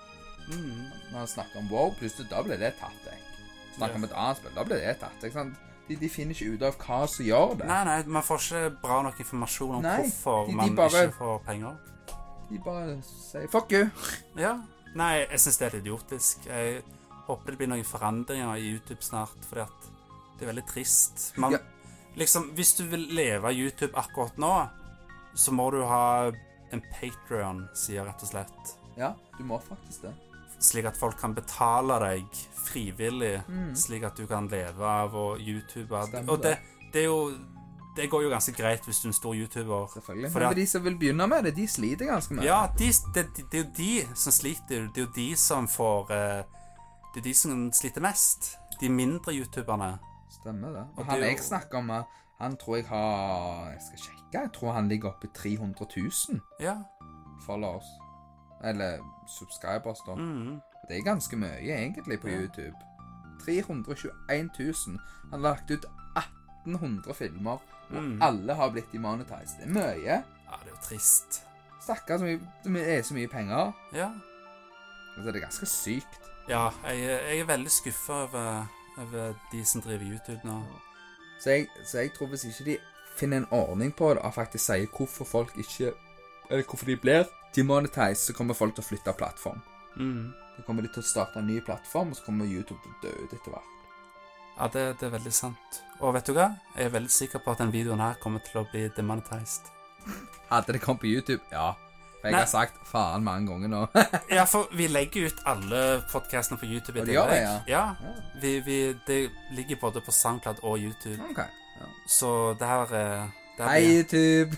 Mm. 0.50 0.86
Når 1.12 1.18
han 1.18 1.26
snakker 1.28 1.58
om 1.60 1.68
WoW, 1.70 1.90
plutselig 1.98 2.28
da 2.30 2.40
blir 2.42 2.58
det 2.58 2.72
tatt 2.80 3.04
vekk. 3.04 3.26
Snakker 3.76 3.94
om 4.00 4.04
et 4.08 4.14
annet 4.16 4.36
spill, 4.40 4.54
da 4.56 4.64
blir 4.64 4.80
det 4.80 4.94
tatt 5.00 5.22
vekk. 5.22 5.32
sant? 5.32 5.54
De, 5.88 5.96
de 5.96 6.08
finner 6.08 6.34
ikke 6.34 6.54
ut 6.54 6.62
av 6.62 6.76
hva 6.78 6.98
som 7.10 7.26
gjør 7.26 7.54
det. 7.58 7.66
Nei, 7.66 7.84
nei, 7.84 8.02
man 8.06 8.22
får 8.22 8.38
ikke 8.46 8.80
bra 8.82 9.02
nok 9.02 9.20
informasjon 9.24 9.74
om 9.76 9.82
Nei, 9.82 9.96
hvorfor 10.00 10.46
de- 10.46 10.50
de 10.52 10.56
man 10.56 10.76
bare- 10.76 11.04
ikke 11.08 11.18
får 11.18 11.38
penger. 11.46 11.76
De 12.50 12.58
bare 12.64 13.02
sier 13.02 13.46
'fuck 13.48 13.70
you'. 13.72 13.90
Ja. 14.36 14.56
Nei, 14.94 15.26
jeg 15.30 15.38
syns 15.38 15.58
det 15.58 15.66
er 15.66 15.76
litt 15.76 15.86
idiotisk. 15.86 16.46
Jeg 16.46 16.82
håper 17.26 17.46
det 17.50 17.58
blir 17.58 17.68
noen 17.68 17.84
forandringer 17.84 18.54
i 18.56 18.70
YouTube 18.72 19.02
snart, 19.02 19.36
fordi 19.48 19.60
at 19.62 19.90
det 20.38 20.48
er 20.48 20.52
veldig 20.52 20.66
trist. 20.66 21.32
Man, 21.36 21.52
Ja. 21.52 21.58
Liksom, 22.16 22.50
hvis 22.54 22.74
du 22.76 22.84
vil 22.84 23.06
leve 23.10 23.52
YouTube 23.54 23.92
akkurat 23.94 24.36
nå, 24.38 24.68
så 25.34 25.52
må 25.52 25.70
du 25.70 25.84
ha 25.86 26.30
en 26.72 26.82
Patrion-side, 26.92 28.04
rett 28.06 28.22
og 28.22 28.28
slett. 28.28 28.74
Ja, 28.96 29.14
du 29.38 29.44
må 29.44 29.58
faktisk 29.62 30.02
det. 30.02 30.14
Slik 30.60 30.84
at 30.84 30.96
folk 30.96 31.16
kan 31.18 31.32
betale 31.34 31.98
deg 32.02 32.24
frivillig, 32.54 33.42
Mm. 33.48 33.74
slik 33.76 34.02
at 34.04 34.16
du 34.16 34.26
kan 34.26 34.46
leve 34.48 34.82
av 34.84 35.14
å 35.14 35.38
YouTube. 35.40 35.88
Stemmer 36.06 36.30
Og 36.32 36.42
det, 36.42 36.58
det 36.92 37.04
jo 37.04 37.30
Det 37.96 38.08
går 38.10 38.22
jo 38.22 38.28
ganske 38.30 38.52
greit 38.54 38.84
hvis 38.86 39.00
du 39.02 39.08
er 39.08 39.10
en 39.10 39.12
stor 39.12 39.34
YouTuber. 39.34 39.86
Selvfølgelig. 39.88 40.32
Men 40.32 40.54
de 40.54 40.66
som 40.66 40.84
vil 40.84 40.94
begynne 40.96 41.26
med 41.28 41.42
det, 41.44 41.56
de 41.56 41.66
sliter 41.66 42.06
ganske 42.06 42.30
mye. 42.34 42.44
Ja, 42.44 42.68
de, 42.78 42.86
det, 43.14 43.24
det 43.50 43.58
er 43.60 43.64
jo 43.64 43.70
de 43.76 44.06
som 44.14 44.32
sliter. 44.32 44.86
Det 44.94 45.02
er 45.02 45.06
jo 45.06 45.12
de 45.16 45.34
som 45.36 45.66
får 45.68 46.10
eh, 46.10 46.44
Det 47.14 47.20
er 47.20 47.22
de 47.24 47.34
som 47.34 47.72
sliter 47.72 48.00
mest. 48.00 48.56
De 48.80 48.88
mindre 48.88 49.34
youtuberne. 49.34 49.98
Stemmer 50.30 50.72
det. 50.72 50.84
Og 50.96 50.98
Og 50.98 51.04
han 51.06 51.18
jo- 51.18 51.24
jeg 51.26 51.38
snakker 51.40 51.78
om, 51.78 51.90
eh, 51.90 52.02
han 52.38 52.56
tror 52.56 52.76
jeg 52.76 52.86
har 52.86 53.70
Jeg 53.72 53.80
skal 53.82 53.98
sjekke. 53.98 54.19
Jeg 54.32 54.50
tror 54.54 54.72
han 54.72 54.88
ligger 54.88 55.08
oppe 55.10 55.26
i 55.26 55.30
300 55.34 55.86
000 55.96 56.40
Ja. 56.60 56.76
followers. 57.46 57.84
Eller 58.64 58.98
subscribers, 59.28 59.98
da. 60.06 60.14
Mm. 60.14 60.60
Det 60.88 60.98
er 60.98 61.02
ganske 61.04 61.36
mye, 61.36 61.58
egentlig, 61.60 62.20
på 62.20 62.28
Ja. 62.28 62.40
YouTube. 62.40 62.76
321 63.44 64.50
000. 64.58 65.00
Han 65.30 65.32
har 65.32 65.38
lagt 65.38 65.70
ut 65.70 65.86
1800 66.16 67.14
filmer, 67.14 67.50
og 67.90 68.02
Mm. 68.02 68.22
alle 68.22 68.54
har 68.54 68.70
blitt 68.70 68.92
demonetized. 68.92 69.58
Det 69.58 69.66
er 69.66 69.72
mye. 69.72 70.02
ja, 70.04 70.16
det 70.62 70.66
er 70.66 70.70
jo 70.70 70.76
trist. 70.82 71.46
Stakkar, 71.80 72.16
det 72.18 72.98
er 72.98 73.02
så 73.02 73.14
mye 73.14 73.28
penger. 73.28 73.72
Ja. 73.94 74.10
Altså, 75.16 75.32
det 75.32 75.36
er 75.36 75.40
ganske 75.46 75.66
sykt. 75.66 76.20
Ja, 76.48 76.68
jeg, 76.84 76.98
jeg 77.30 77.40
er 77.40 77.44
veldig 77.46 77.70
skuffa 77.70 78.12
over, 78.12 78.66
over 78.98 79.34
de 79.52 79.64
som 79.64 79.80
driver 79.82 80.04
YouTube 80.12 80.40
nå. 80.44 80.62
Så 81.40 81.50
jeg, 81.50 81.66
så 81.84 81.98
jeg 81.98 82.12
tror 82.12 82.26
hvis 82.26 82.44
ikke 82.44 82.64
de 82.64 82.76
finner 83.20 83.42
en 83.42 83.50
ordning 83.54 83.92
på 83.96 84.14
det, 84.14 84.22
og 84.24 84.34
faktisk 84.34 84.64
sier 84.64 84.88
hvorfor 84.96 85.28
folk 85.28 85.56
ikke 85.60 85.92
Eller 86.50 86.64
hvorfor 86.66 86.88
de 86.88 86.96
blir 86.98 87.28
demonetized, 87.54 88.24
så 88.26 88.32
kommer 88.34 88.54
folk 88.58 88.74
til 88.74 88.82
å 88.82 88.88
flytte 88.88 89.12
plattform. 89.14 89.60
Mm. 89.96 90.32
Så 90.56 90.64
kommer 90.66 90.82
de 90.82 90.88
til 90.90 91.02
å 91.04 91.06
starte 91.06 91.38
en 91.38 91.46
ny 91.46 91.60
plattform, 91.62 92.10
og 92.10 92.18
så 92.18 92.24
kommer 92.26 92.48
YouTube 92.50 92.80
til 92.82 92.90
å 92.90 93.02
dø 93.04 93.12
ut 93.24 93.34
etter 93.36 93.52
hvert. 93.52 93.76
Ja, 94.56 94.66
det, 94.74 94.82
det 95.00 95.06
er 95.06 95.12
veldig 95.14 95.32
sant. 95.32 95.78
Og 96.00 96.14
vet 96.16 96.26
du 96.26 96.34
hva? 96.36 96.48
Jeg 96.74 96.88
er 96.88 96.96
veldig 96.96 97.12
sikker 97.14 97.42
på 97.44 97.54
at 97.54 97.62
den 97.62 97.70
videoen 97.72 98.02
her 98.02 98.18
kommer 98.22 98.42
til 98.44 98.60
å 98.60 98.66
bli 98.72 98.88
demonetized. 98.96 99.70
Hadde 100.50 100.74
det 100.74 100.82
kommet 100.82 101.04
på 101.04 101.12
YouTube? 101.12 101.40
Ja. 101.52 101.70
For 102.20 102.28
jeg 102.28 102.34
Nei. 102.36 102.42
har 102.42 102.50
sagt 102.50 102.82
faen 102.90 103.24
mange 103.24 103.48
ganger 103.48 103.70
nå. 103.72 103.84
Ja, 104.36 104.44
for 104.50 104.68
vi 104.76 104.90
legger 104.98 105.30
ut 105.30 105.40
alle 105.48 106.02
podkastene 106.10 106.58
på 106.60 106.68
YouTube 106.68 106.98
i 106.98 107.06
Og 107.06 107.14
Ja. 107.14 107.24
ja. 107.38 107.54
Ja. 107.70 107.86
Vi, 108.42 108.58
vi, 108.66 108.80
det 109.06 109.22
ligger 109.56 109.80
både 109.80 110.02
på 110.04 110.12
SoundCloud 110.12 110.60
og 110.66 110.82
YouTube. 110.82 111.22
ok. 111.30 111.59
Så 112.08 112.54
det 112.58 112.66
her 112.66 112.82
eh, 112.94 113.28
det 113.56 113.64
her 113.64 113.70
Hei, 113.70 113.80
blir, 113.84 113.96
YouTube! 113.96 114.56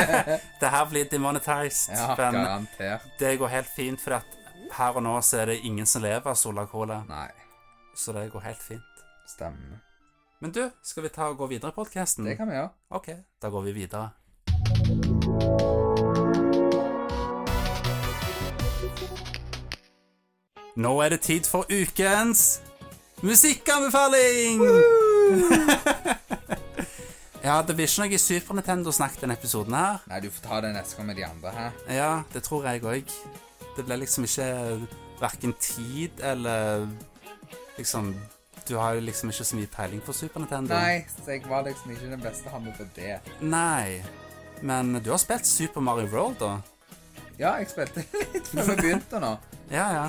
det 0.60 0.70
her 0.70 0.84
blir 0.90 1.04
demonetized. 1.10 1.94
ja, 1.96 2.14
men 2.32 2.34
garantert. 2.44 3.02
det 3.18 3.38
går 3.38 3.46
helt 3.48 3.68
fint, 3.76 4.00
for 4.00 4.22
her 4.74 4.96
og 4.96 5.02
nå 5.02 5.20
så 5.20 5.38
er 5.42 5.46
det 5.46 5.56
ingen 5.66 5.86
som 5.86 6.02
lever 6.02 6.30
av 6.30 6.34
Sola 6.38 6.66
Cola. 6.66 7.02
Nei, 7.08 7.28
Så 7.96 8.12
det 8.12 8.30
går 8.32 8.40
helt 8.40 8.62
fint. 8.62 8.82
stemmer. 9.26 9.80
Men 10.40 10.52
du, 10.52 10.70
skal 10.82 11.02
vi 11.02 11.08
ta 11.08 11.30
og 11.32 11.36
gå 11.38 11.46
videre 11.46 11.70
i 11.70 11.74
podkasten? 11.74 12.24
Det 12.26 12.36
kan 12.36 12.48
vi 12.50 12.54
gjøre. 12.54 12.68
Ok, 12.90 13.08
da 13.42 13.48
går 13.48 13.62
vi 13.62 13.72
videre. 13.72 14.10
Nå 20.76 21.00
er 21.00 21.08
det 21.08 21.20
tid 21.20 21.44
for 21.46 21.66
ukens 21.70 22.60
musikkanbefaling! 23.22 24.60
ja, 27.44 27.58
det 27.60 27.74
blir 27.76 27.84
ikke 27.84 28.06
noe 28.08 28.18
Super 28.22 28.56
Nintendo-snakk 28.56 29.18
denne 29.20 29.34
episoden 29.36 29.74
her. 29.76 29.98
Nei, 30.08 30.20
du 30.24 30.30
får 30.32 30.46
ta 30.46 30.60
det 30.64 30.70
neste 30.72 30.96
gang 30.96 31.10
med 31.10 31.18
de 31.20 31.26
andre 31.26 31.50
her. 31.52 31.80
Ja, 31.92 32.12
det 32.32 32.40
tror 32.46 32.64
jeg 32.64 32.80
òg. 32.88 33.16
Det 33.76 33.84
ble 33.84 33.98
liksom 34.00 34.24
ikke 34.24 34.46
verken 35.20 35.52
tid 35.60 36.22
eller 36.22 36.86
liksom 37.76 38.14
Du 38.64 38.78
har 38.80 38.94
jo 38.96 39.02
liksom 39.04 39.28
ikke 39.28 39.44
så 39.44 39.56
mye 39.58 39.68
peiling 39.68 40.00
på 40.00 40.12
Super 40.16 40.40
Nintendo. 40.40 40.72
Nei, 40.72 41.04
så 41.12 41.34
jeg 41.34 41.42
var 41.48 41.66
liksom 41.66 41.90
ikke 41.92 42.08
den 42.14 42.22
beste 42.22 42.48
hammer 42.48 42.72
på 42.78 42.86
det. 42.96 43.18
Nei. 43.44 44.00
Men 44.64 44.94
du 45.04 45.10
har 45.10 45.20
spilt 45.20 45.44
Super 45.44 45.84
Mario 45.84 46.08
World, 46.08 46.38
da? 46.40 46.54
Ja, 47.36 47.58
jeg 47.60 47.68
spilte 47.68 48.06
litt 48.32 48.48
før 48.48 48.70
vi 48.70 48.76
begynte 48.80 49.20
nå. 49.20 49.36
Ja, 49.74 49.84
ja. 49.92 50.06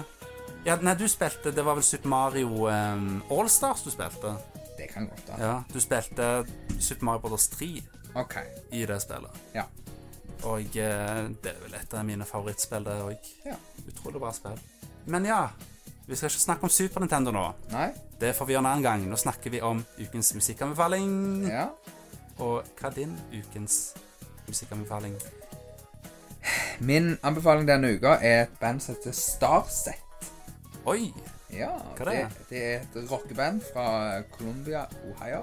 ja 0.66 0.76
nei, 0.84 0.94
du 1.00 1.06
spilte 1.08 1.52
Det 1.56 1.64
var 1.64 1.76
vel 1.76 1.84
Super 1.84 2.12
Mario 2.12 2.68
um, 2.68 3.24
Allstars 3.32 3.84
du 3.84 3.92
spilte? 3.92 4.38
Det 4.86 4.94
kan 4.94 5.08
godt 5.10 5.28
være. 5.28 5.48
Ja. 5.48 5.64
Du 5.74 5.80
spilte 5.80 6.46
Super 6.80 7.06
Mario 7.06 7.20
Brothers 7.20 7.48
3 7.48 7.84
okay. 8.16 8.44
i 8.72 8.86
det 8.86 9.02
spillet. 9.02 9.40
Ja. 9.56 9.64
Og 10.44 10.60
eh, 10.62 11.22
det 11.42 11.52
er 11.52 11.62
vel 11.64 11.74
et 11.74 11.94
av 11.94 12.06
mine 12.06 12.26
favorittspill, 12.30 12.86
det 12.86 13.00
òg. 13.02 13.32
Ja. 13.48 13.56
Utrolig 13.88 14.22
bra 14.22 14.34
spill. 14.36 14.60
Men 15.10 15.26
ja, 15.26 15.48
vi 16.06 16.16
skal 16.16 16.30
ikke 16.30 16.44
snakke 16.44 16.70
om 16.70 16.70
Super 16.70 17.02
Nintendo 17.02 17.34
nå. 17.34 17.48
Nei? 17.74 17.88
Det 18.22 18.36
får 18.38 18.46
vi 18.46 18.54
gjøre 18.54 18.66
en 18.68 18.72
annen 18.76 18.86
gang. 18.86 19.10
Nå 19.10 19.18
snakker 19.18 19.54
vi 19.54 19.62
om 19.66 19.82
ukens 19.98 20.34
musikkanbefaling. 20.38 21.10
Ja. 21.50 21.66
Og 22.38 22.62
hva 22.78 22.92
er 22.92 23.00
din 23.00 23.18
ukens 23.34 23.96
musikkanbefaling? 24.46 25.18
Min 26.86 27.16
anbefaling 27.26 27.66
denne 27.66 27.96
uka 27.98 28.20
er 28.22 28.44
et 28.44 28.60
band 28.62 28.86
som 28.86 28.94
heter 28.94 29.18
Starset. 29.18 30.30
Oi! 30.86 31.10
Ja, 31.56 31.72
Hva 31.96 32.06
er 32.06 32.10
det? 32.10 32.16
det? 32.20 32.46
Det 32.50 32.62
er 32.66 32.82
et 33.04 33.12
rockeband 33.12 33.62
fra 33.74 33.86
Columbia, 34.36 34.86
Ohio 35.12 35.42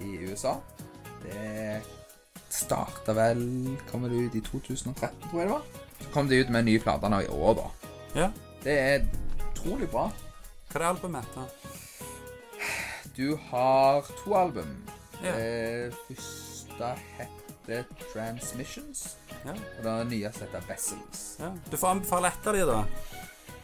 i 0.00 0.18
USA. 0.28 0.54
Det 1.24 1.82
starta 2.54 3.12
vel 3.16 3.40
Kommer 3.90 4.08
det 4.12 4.16
ut 4.28 4.34
i 4.38 4.40
2013, 4.44 5.28
tror 5.30 5.40
jeg 5.40 5.48
det 5.48 5.54
var. 5.56 5.64
Så 6.00 6.10
kom 6.14 6.28
det 6.28 6.42
ut 6.44 6.50
med 6.52 6.60
en 6.62 6.68
ny 6.68 6.78
plate 6.82 7.08
nå 7.10 7.20
i 7.24 7.30
år, 7.32 7.54
da. 7.58 7.66
Ja. 8.20 8.28
Det 8.64 8.74
er 8.78 9.06
utrolig 9.50 9.88
bra. 9.90 10.06
Hva 10.70 10.80
er 10.80 10.86
albumet 10.92 11.34
da? 11.34 11.46
Du 13.16 13.36
har 13.50 14.02
to 14.24 14.34
album. 14.38 14.70
Ja. 15.22 15.32
Det 15.38 15.94
første 16.08 16.88
heter 17.18 17.84
Transmissions, 18.12 19.16
Ja. 19.44 19.52
og 19.78 19.84
det 19.84 20.06
nyeste 20.10 20.44
heter 20.46 20.64
Vessels. 20.68 21.36
ja. 21.40 21.50
Du 21.70 21.76
får 21.76 21.88
anbefale 21.94 22.28
ett 22.28 22.46
av 22.46 22.54
de, 22.54 22.64
da. 22.66 22.84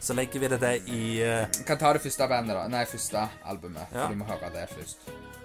Så 0.01 0.15
legger 0.17 0.41
vi 0.41 0.47
det 0.49 0.57
der 0.61 0.87
i 0.89 1.01
uh... 1.21 1.63
Kan 1.67 1.77
ta 1.77 1.91
det 1.93 2.01
første 2.01 2.27
bandet, 2.27 2.55
da. 2.57 2.63
Nei, 2.73 2.85
første 2.89 3.21
albumet. 3.45 3.83
Ja. 3.93 4.07
For 4.07 4.15
du 4.15 4.17
må 4.23 4.25
høre 4.29 4.49
det 4.55 4.63
først. 4.71 5.03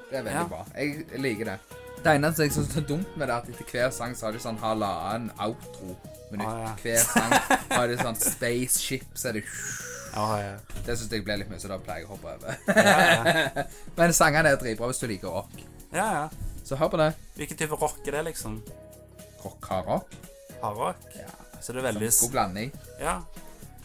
Det 0.08 0.16
er 0.16 0.22
veldig 0.22 0.32
Ja. 0.38 0.44
bra. 0.48 0.62
Jeg 0.78 1.20
liker 1.20 1.50
det. 1.50 1.56
Det 2.06 2.12
eneste 2.14 2.44
jeg 2.46 2.52
syns 2.54 2.76
er 2.78 2.84
dumt 2.88 3.16
med 3.18 3.26
det, 3.28 3.34
er 3.34 3.42
at 3.42 3.48
etter 3.50 3.70
hver 3.72 3.90
sang 3.92 4.14
så 4.16 4.28
har 4.28 4.36
de 4.36 4.40
sånn 4.40 4.58
halvannen 4.62 5.28
outro 5.42 5.96
minutt. 6.30 6.46
Ah, 6.46 6.62
ja. 6.62 6.72
Hver 6.82 7.02
sang 7.04 7.34
har 7.76 7.88
de 7.90 7.96
sånn 8.00 8.16
spaceship, 8.20 9.06
så 9.18 9.28
er 9.32 9.38
det 9.40 9.44
Ja, 10.16 10.26
ja. 10.40 10.52
Det 10.86 10.94
syns 10.96 11.12
jeg 11.12 11.24
blir 11.26 11.40
litt 11.42 11.50
mye, 11.52 11.60
så 11.60 11.68
da 11.72 11.76
pleier 11.82 12.04
jeg 12.04 12.08
å 12.08 12.14
hoppe 12.14 12.36
over. 12.36 12.56
Ja. 12.72 13.64
Men 13.98 14.14
sangene 14.16 14.52
er 14.54 14.60
dritbra 14.60 14.88
hvis 14.92 15.02
du 15.02 15.08
liker 15.10 15.34
rock. 15.40 15.56
ja, 15.92 16.06
ja. 16.22 16.28
Så 16.66 16.74
hør 16.80 16.88
på 16.90 16.98
det. 16.98 17.10
Hvilken 17.36 17.58
type 17.60 17.76
rock 17.78 18.00
er 18.08 18.16
det, 18.16 18.22
liksom? 18.32 18.56
Rock 19.44 19.68
har 19.70 19.84
rock. 19.86 20.14
Hardrock? 20.62 21.04
Ja. 21.14 21.28
Så 21.62 21.72
det 21.76 21.82
er 21.82 21.90
veldig 21.92 22.08
God 22.20 22.32
blanding. 22.32 22.72
Ja. 22.98 23.20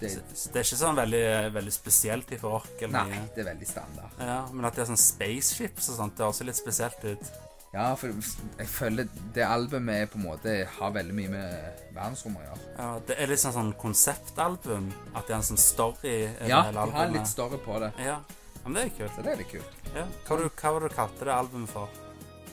Det, 0.02 0.10
Det 0.52 0.56
er 0.60 0.66
ikke 0.66 0.80
sånn 0.82 0.98
veldig, 0.98 1.24
veldig 1.54 1.74
spesielt 1.76 2.32
i 2.34 2.38
fork? 2.42 2.82
nei, 2.90 3.06
mye. 3.12 3.22
det 3.36 3.44
er 3.46 3.50
veldig 3.54 3.68
standard. 3.70 4.12
Ja, 4.20 4.42
Men 4.52 4.66
at 4.66 4.76
det 4.76 4.82
er 4.84 4.90
sånn 4.96 4.98
spaceships 5.00 5.90
og 5.94 5.98
sånt, 6.02 6.18
det 6.18 6.26
høres 6.26 6.42
litt 6.50 6.58
spesielt 6.60 7.04
ut. 7.06 7.32
Ja, 7.72 7.94
for 7.96 8.12
jeg 8.12 8.68
føler 8.68 9.08
det 9.34 9.46
albumet 9.48 10.02
er 10.02 10.08
på 10.12 10.18
en 10.20 10.26
måte 10.26 10.56
har 10.68 10.92
veldig 10.92 11.14
mye 11.16 11.30
med 11.32 11.86
verdensrommet 11.96 12.42
å 12.42 12.48
gjøre. 12.50 12.66
Ja, 12.78 12.88
Det 13.08 13.16
er 13.18 13.28
litt 13.32 13.40
sånn, 13.40 13.54
sånn 13.56 13.74
konseptalbum. 13.80 14.90
At 15.16 15.28
det 15.28 15.34
er 15.34 15.38
en 15.38 15.48
sånn 15.54 15.58
story 15.62 16.16
Ja, 16.50 16.66
de 16.72 16.78
har 16.92 17.08
litt 17.14 17.28
story 17.32 17.58
på 17.64 17.80
det, 17.80 17.94
Ja. 18.04 18.18
men 18.66 18.74
det 18.74 18.84
er 18.84 18.90
kult. 18.98 19.16
så 19.16 19.24
det 19.24 19.32
er 19.32 19.38
litt 19.38 19.52
kult. 19.54 19.72
Ja. 19.96 20.04
Hva, 20.28 20.36
var 20.42 20.50
hva 20.50 20.74
var 20.74 20.80
det 20.82 20.90
du 20.90 20.96
kalte 20.96 21.20
det 21.26 21.34
albumet 21.34 21.70
for? 21.70 21.88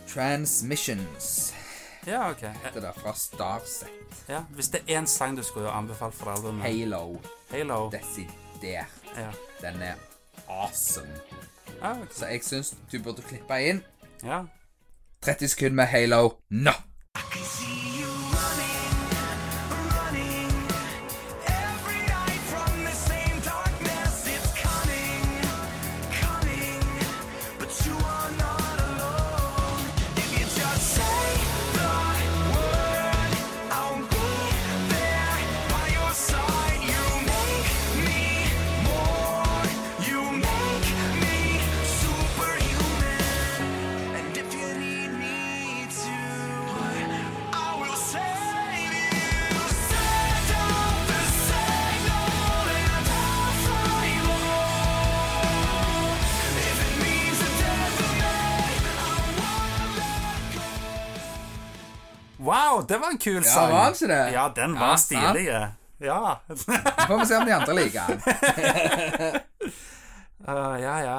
Transmissions 0.06 1.52
Ja, 2.06 2.30
ok. 2.30 2.40
Det 2.74 2.82
det, 2.82 2.92
fra 2.96 3.12
Starset. 3.14 3.88
ja. 4.28 4.42
Hvis 4.50 4.68
det 4.68 4.80
er 4.88 5.00
én 5.00 5.06
sang 5.06 5.36
du 5.36 5.42
skulle 5.42 5.70
anbefalt 5.70 6.14
for 6.14 6.30
det 6.30 6.36
albumet 6.38 6.62
Halo, 6.62 7.20
Halo. 7.50 7.90
desidert. 7.90 8.86
Ja. 9.16 9.30
Den 9.60 9.82
er 9.82 9.94
awesome. 10.48 11.08
Ja, 11.82 11.92
ok. 11.92 12.12
Så 12.12 12.26
jeg 12.26 12.44
syns 12.44 12.74
du 12.92 12.98
burde 13.02 13.22
klippe 13.22 13.60
inn 13.68 13.82
ja. 14.24 14.42
30 15.22 15.48
sekunder 15.48 15.74
med 15.74 15.86
Halo 15.86 16.30
nå. 16.50 16.72
Running, 17.18 17.77
Wow, 62.48 62.80
det 62.88 62.98
var 63.02 63.12
en 63.12 63.18
kul 63.20 63.42
Ja, 63.42 63.50
sang. 63.52 63.72
var 63.72 63.92
ikke 63.92 64.08
det? 64.10 64.20
Ja, 64.34 64.46
den 64.56 64.74
var 64.78 64.94
Ja, 64.94 64.96
stilig. 65.04 65.46
Ja. 66.00 66.40
Så 66.48 66.72
får 67.08 67.18
vi 67.18 67.26
se 67.26 67.36
om 67.36 67.46
de 67.48 67.52
andre 67.56 67.74
liker 67.74 68.06
den. 68.08 69.40
Uh, 70.48 70.76
ja, 70.86 70.94
ja. 71.04 71.16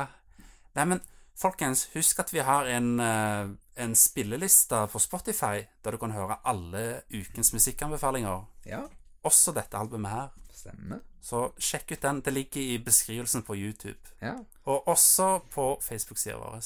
Nei, 0.78 0.86
men 0.94 1.02
folkens, 1.40 1.88
husk 1.94 2.20
at 2.24 2.32
vi 2.34 2.40
har 2.46 2.66
en, 2.72 2.94
uh, 3.00 3.50
en 3.80 3.96
spilleliste 3.96 4.86
på 4.92 5.00
Spotify 5.04 5.66
der 5.84 5.92
du 5.96 6.00
kan 6.02 6.14
høre 6.16 6.40
alle 6.48 7.02
ukens 7.12 7.54
musikkanbefalinger. 7.56 8.46
Ja, 8.70 8.86
Også 9.28 9.52
dette 9.56 9.76
albumet 9.78 10.12
her. 10.12 10.30
stemmer. 10.56 11.02
Så 11.22 11.50
sjekk 11.60 11.92
ut 11.92 12.02
den. 12.02 12.22
Det 12.24 12.32
ligger 12.34 12.62
i 12.62 12.78
beskrivelsen 12.84 13.44
på 13.44 13.56
YouTube. 13.60 14.00
Ja. 14.24 14.38
Og 14.66 14.88
også 14.88 15.40
på 15.52 15.74
Facebook-sida 15.84 16.38
vår. 16.40 16.62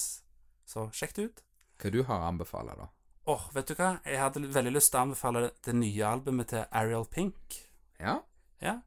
Så 0.69 0.85
sjekk 0.93 1.15
det 1.17 1.23
ut. 1.31 1.41
Hva 1.81 1.89
du 1.91 2.03
har 2.05 2.21
å 2.21 2.27
anbefale, 2.29 2.75
da? 2.77 2.87
Åh, 3.25 3.43
vet 3.55 3.69
du 3.71 3.75
hva? 3.79 3.93
Jeg 4.03 4.19
hadde 4.19 4.41
veldig 4.51 4.73
lyst 4.75 4.91
til 4.91 4.99
å 4.99 5.03
anbefale 5.07 5.45
det 5.63 5.73
nye 5.77 6.07
albumet 6.09 6.49
til 6.51 6.65
Ariel 6.75 7.05
Pink. 7.07 7.55
Ja? 8.01 8.17
Ja. 8.63 8.77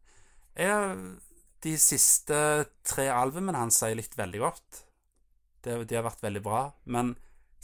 Jeg, 0.57 0.99
de 1.65 1.73
siste 1.81 2.39
tre 2.85 3.07
albumene 3.13 3.63
hans 3.63 3.81
har 3.81 3.93
jeg 3.95 4.03
likt 4.03 4.19
veldig 4.19 4.43
godt. 4.43 4.83
Det, 5.65 5.79
de 5.89 5.97
har 5.97 6.05
vært 6.05 6.21
veldig 6.25 6.43
bra. 6.45 6.61
Men 6.85 7.15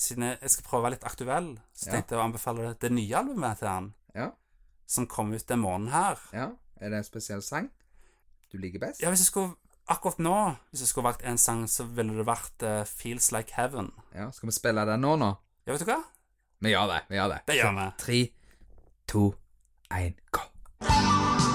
siden 0.00 0.24
jeg, 0.30 0.38
jeg 0.42 0.54
skal 0.56 0.66
prøve 0.70 0.80
å 0.80 0.86
være 0.88 0.96
litt 0.96 1.06
aktuell, 1.10 1.50
så 1.76 1.88
Ja. 1.90 1.92
tenkte 1.98 2.16
jeg 2.16 2.22
å 2.22 2.24
anbefale 2.24 2.64
det, 2.70 2.78
det 2.86 2.92
nye 2.96 3.18
albumet 3.20 3.58
til 3.60 3.68
han. 3.68 3.92
Ja. 4.14 4.30
som 4.92 5.06
kom 5.06 5.30
ut 5.32 5.46
den 5.48 5.60
måneden 5.62 5.88
her. 5.88 6.18
Ja. 6.36 6.50
Er 6.76 6.90
det 6.90 6.98
en 6.98 7.04
spesiell 7.06 7.40
sang 7.42 7.70
du 8.52 8.58
liker 8.60 8.78
best? 8.82 9.00
Ja, 9.00 9.08
hvis 9.08 9.22
jeg 9.24 9.30
skulle 9.32 9.56
Akkurat 9.88 10.18
nå, 10.22 10.56
hvis 10.70 10.80
jeg 10.84 10.88
skulle 10.92 11.08
valgt 11.08 11.24
en 11.26 11.38
sang, 11.38 11.64
så 11.68 11.82
ville 11.90 12.14
det 12.14 12.24
vært 12.26 12.62
uh, 12.62 12.84
Feels 12.86 13.32
Like 13.34 13.50
Heaven. 13.56 13.88
Ja, 14.14 14.28
Skal 14.30 14.46
vi 14.46 14.52
spille 14.54 14.84
den 14.86 15.00
nå, 15.02 15.16
nå? 15.18 15.30
Ja, 15.66 15.72
vet 15.72 15.82
du 15.82 15.88
hva? 15.90 15.96
Vi 16.62 16.70
gjør 16.70 16.86
det. 16.86 17.00
vi 17.08 17.16
gjør 17.18 17.28
det. 17.28 17.40
Det 17.46 17.56
gjør 17.58 17.72
vi. 17.78 17.88
Tre, 17.98 18.20
to, 19.08 19.34
én, 19.98 20.14
gå. 20.30 21.51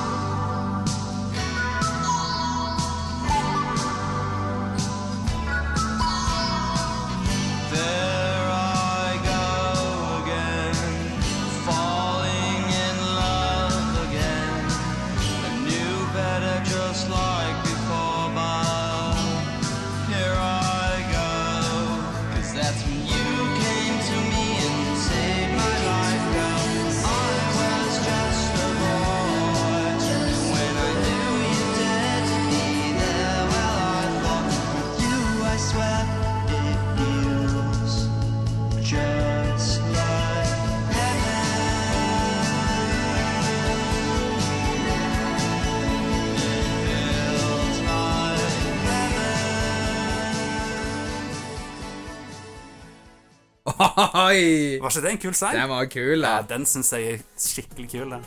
Oi! 53.97 54.77
Var 54.81 54.89
ikke 54.93 55.01
det 55.01 55.11
en 55.11 55.17
kul 55.23 55.33
sang? 55.37 55.55
Den 55.57 55.69
var 55.71 55.85
kul, 55.89 56.21
Ja, 56.21 56.41
den 56.45 56.65
syns 56.69 56.91
jeg 56.93 57.13
er 57.15 57.23
skikkelig 57.41 57.89
kul. 57.89 58.09
den. 58.13 58.23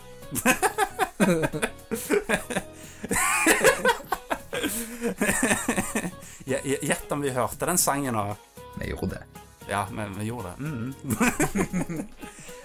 Gjett 6.81 7.13
om 7.13 7.21
vi 7.21 7.31
hørte 7.31 7.67
den 7.67 7.79
sangen 7.79 8.15
nå. 8.15 8.37
Vi 8.81 8.91
gjorde 8.91 9.15
det. 9.15 9.23
Ja, 9.71 9.87
vi, 9.91 10.07
vi 10.19 10.25
gjorde 10.25 10.51
det. 10.51 10.65
Mm. 10.65 10.95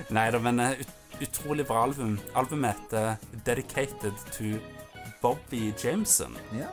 Nei 0.16 0.26
da, 0.34 0.40
men 0.42 0.60
eh, 0.60 0.80
ut, 0.82 0.94
utrolig 1.22 1.66
bra 1.68 1.84
album. 1.86 2.18
Albumet 2.34 2.76
heter 2.82 3.16
Dedicated 3.46 4.14
to 4.38 4.56
Bobby 5.22 5.74
Jameson. 5.84 6.38
Ja. 6.58 6.72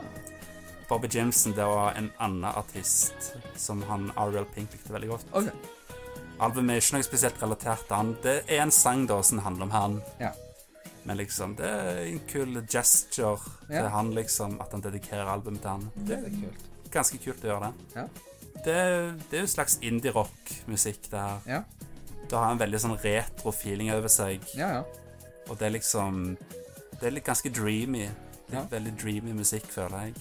Bobby 0.89 1.07
Jameson 1.11 1.53
det 1.57 1.65
var 1.65 1.93
en 1.97 2.11
annen 2.17 2.45
artist 2.49 3.33
som 3.55 3.83
han 3.89 4.09
Ariel 4.15 4.45
Pink 4.55 4.73
likte 4.73 4.93
veldig 4.93 5.09
godt. 5.13 5.25
Ok. 5.31 5.49
Albumet 6.39 6.75
er 6.75 6.81
ikke 6.81 6.95
noe 6.97 7.03
spesielt 7.05 7.41
relatert 7.43 7.85
til 7.87 7.95
han. 7.95 8.15
Det 8.23 8.37
er 8.49 8.61
en 8.63 8.71
sang 8.71 9.05
da 9.07 9.19
som 9.23 9.39
handler 9.45 9.63
om 9.69 9.71
han. 9.71 10.01
Ja. 10.19 10.31
Men 11.05 11.17
liksom, 11.19 11.55
det 11.59 11.67
er 11.67 11.97
en 12.07 12.19
kul 12.27 12.61
gesture 12.71 13.37
til 13.67 13.75
Ja. 13.75 13.87
han, 13.89 14.13
liksom, 14.15 14.59
at 14.61 14.71
han 14.71 14.81
dedikerer 14.81 15.27
albumet 15.33 15.61
til 15.61 15.69
han. 15.69 15.91
Det 15.95 16.17
er 16.17 16.29
kult. 16.29 16.69
Ganske 16.93 17.17
kult 17.23 17.43
å 17.43 17.47
gjøre 17.51 17.69
det. 17.69 17.85
Ja. 17.95 18.07
Det, 18.63 18.75
det 19.29 19.37
er 19.37 19.41
jo 19.41 19.47
slags 19.51 19.77
indie-rock-musikk, 19.81 21.09
det 21.11 21.19
her. 21.19 21.39
Ja. 21.47 21.61
Det 22.29 22.37
har 22.39 22.51
en 22.51 22.59
veldig 22.61 22.79
sånn 22.79 22.97
retro-feeling 23.03 23.91
over 23.93 24.07
seg, 24.09 24.41
Ja, 24.55 24.69
ja. 24.79 24.83
og 25.49 25.57
det 25.59 25.67
er 25.67 25.73
liksom 25.75 26.37
Det 26.99 27.07
er 27.09 27.11
litt 27.17 27.25
ganske 27.27 27.49
dreamy. 27.51 28.05
Er 28.07 28.13
Ja. 28.53 28.61
Veldig 28.69 28.93
dreamy 29.01 29.33
musikk, 29.33 29.65
føler 29.71 30.05
jeg. 30.07 30.13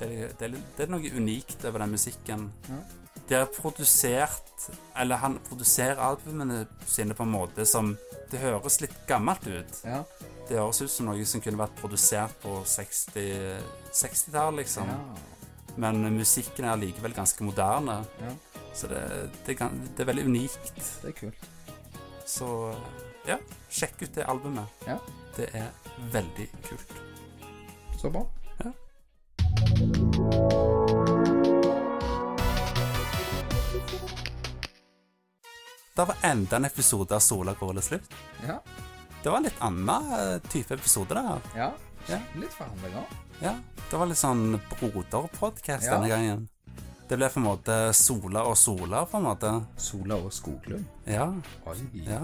Det 0.00 0.06
er, 0.08 0.28
det, 0.38 0.42
er, 0.42 0.56
det 0.76 0.84
er 0.86 0.90
noe 0.90 1.10
unikt 1.16 1.64
over 1.64 1.78
den 1.78 1.90
musikken. 1.90 2.50
Ja. 2.68 2.80
De 3.28 3.34
har 3.34 3.46
produsert 3.50 4.68
Eller 4.96 5.16
han 5.16 5.38
produserer 5.48 5.98
albumene 6.00 6.66
sine 6.86 7.14
på 7.14 7.26
en 7.26 7.32
måte 7.32 7.66
som 7.66 7.96
Det 8.30 8.40
høres 8.42 8.80
litt 8.80 8.94
gammelt 9.06 9.46
ut. 9.46 9.80
Ja. 9.84 10.02
Det 10.48 10.58
høres 10.58 10.80
ut 10.82 10.90
som 10.90 11.06
noe 11.10 11.24
som 11.26 11.40
kunne 11.42 11.58
vært 11.58 11.74
produsert 11.80 12.34
på 12.42 12.60
60 12.66 13.62
60-tallet, 13.96 14.64
liksom. 14.64 14.90
ja. 14.90 14.98
Men 15.76 16.16
musikken 16.16 16.64
er 16.68 16.76
likevel 16.80 17.14
ganske 17.16 17.44
moderne. 17.44 17.98
Ja. 18.20 18.32
Så 18.76 18.88
det, 18.90 19.02
det, 19.46 19.56
det 19.58 20.04
er 20.04 20.10
veldig 20.10 20.24
unikt. 20.24 20.72
Det 21.02 21.10
er 21.10 21.16
kult. 21.20 21.48
Så 22.26 22.74
ja, 23.28 23.36
sjekk 23.70 24.02
ut 24.02 24.14
det 24.14 24.28
albumet. 24.28 24.66
Ja. 24.86 24.98
Det 25.36 25.48
er 25.52 25.68
veldig 26.12 26.48
kult. 26.68 26.92
Så 28.00 28.10
bra. 28.10 28.26
Ja. 28.64 28.70
Da 35.96 36.04
var 36.04 36.16
enda 36.22 36.56
en 36.56 36.64
episode 36.64 37.14
av 37.16 37.20
Sola 37.24 37.54
Kåle 37.54 37.82
slutt. 37.82 38.10
Ja. 38.46 38.58
Det 39.22 39.30
var 39.30 39.36
en 39.40 39.46
litt 39.48 39.62
annen 39.64 40.12
eh, 40.18 40.38
type 40.52 40.74
episode, 40.76 41.14
da. 41.16 41.38
Ja. 41.56 41.70
Ja. 42.08 42.18
Litt 42.38 42.52
forhandlinger. 42.54 43.06
Ja, 43.42 43.54
det 43.90 43.96
var 43.98 44.06
litt 44.06 44.20
sånn 44.20 44.58
broderpodkast 44.76 45.88
Ja. 45.88 45.96
denne 45.96 46.08
gangen. 46.12 46.44
Det 47.08 47.16
ble 47.18 47.28
på 47.30 47.38
en 47.40 47.46
måte 47.46 47.74
Sola 47.94 48.42
og 48.46 48.56
Sola, 48.58 49.04
på 49.06 49.18
en 49.18 49.24
måte. 49.26 49.50
Sola 49.80 50.18
og 50.20 50.32
Skoglund. 50.34 50.84
Ja. 51.06 51.30
Oi. 51.66 51.76
ja. 52.06 52.20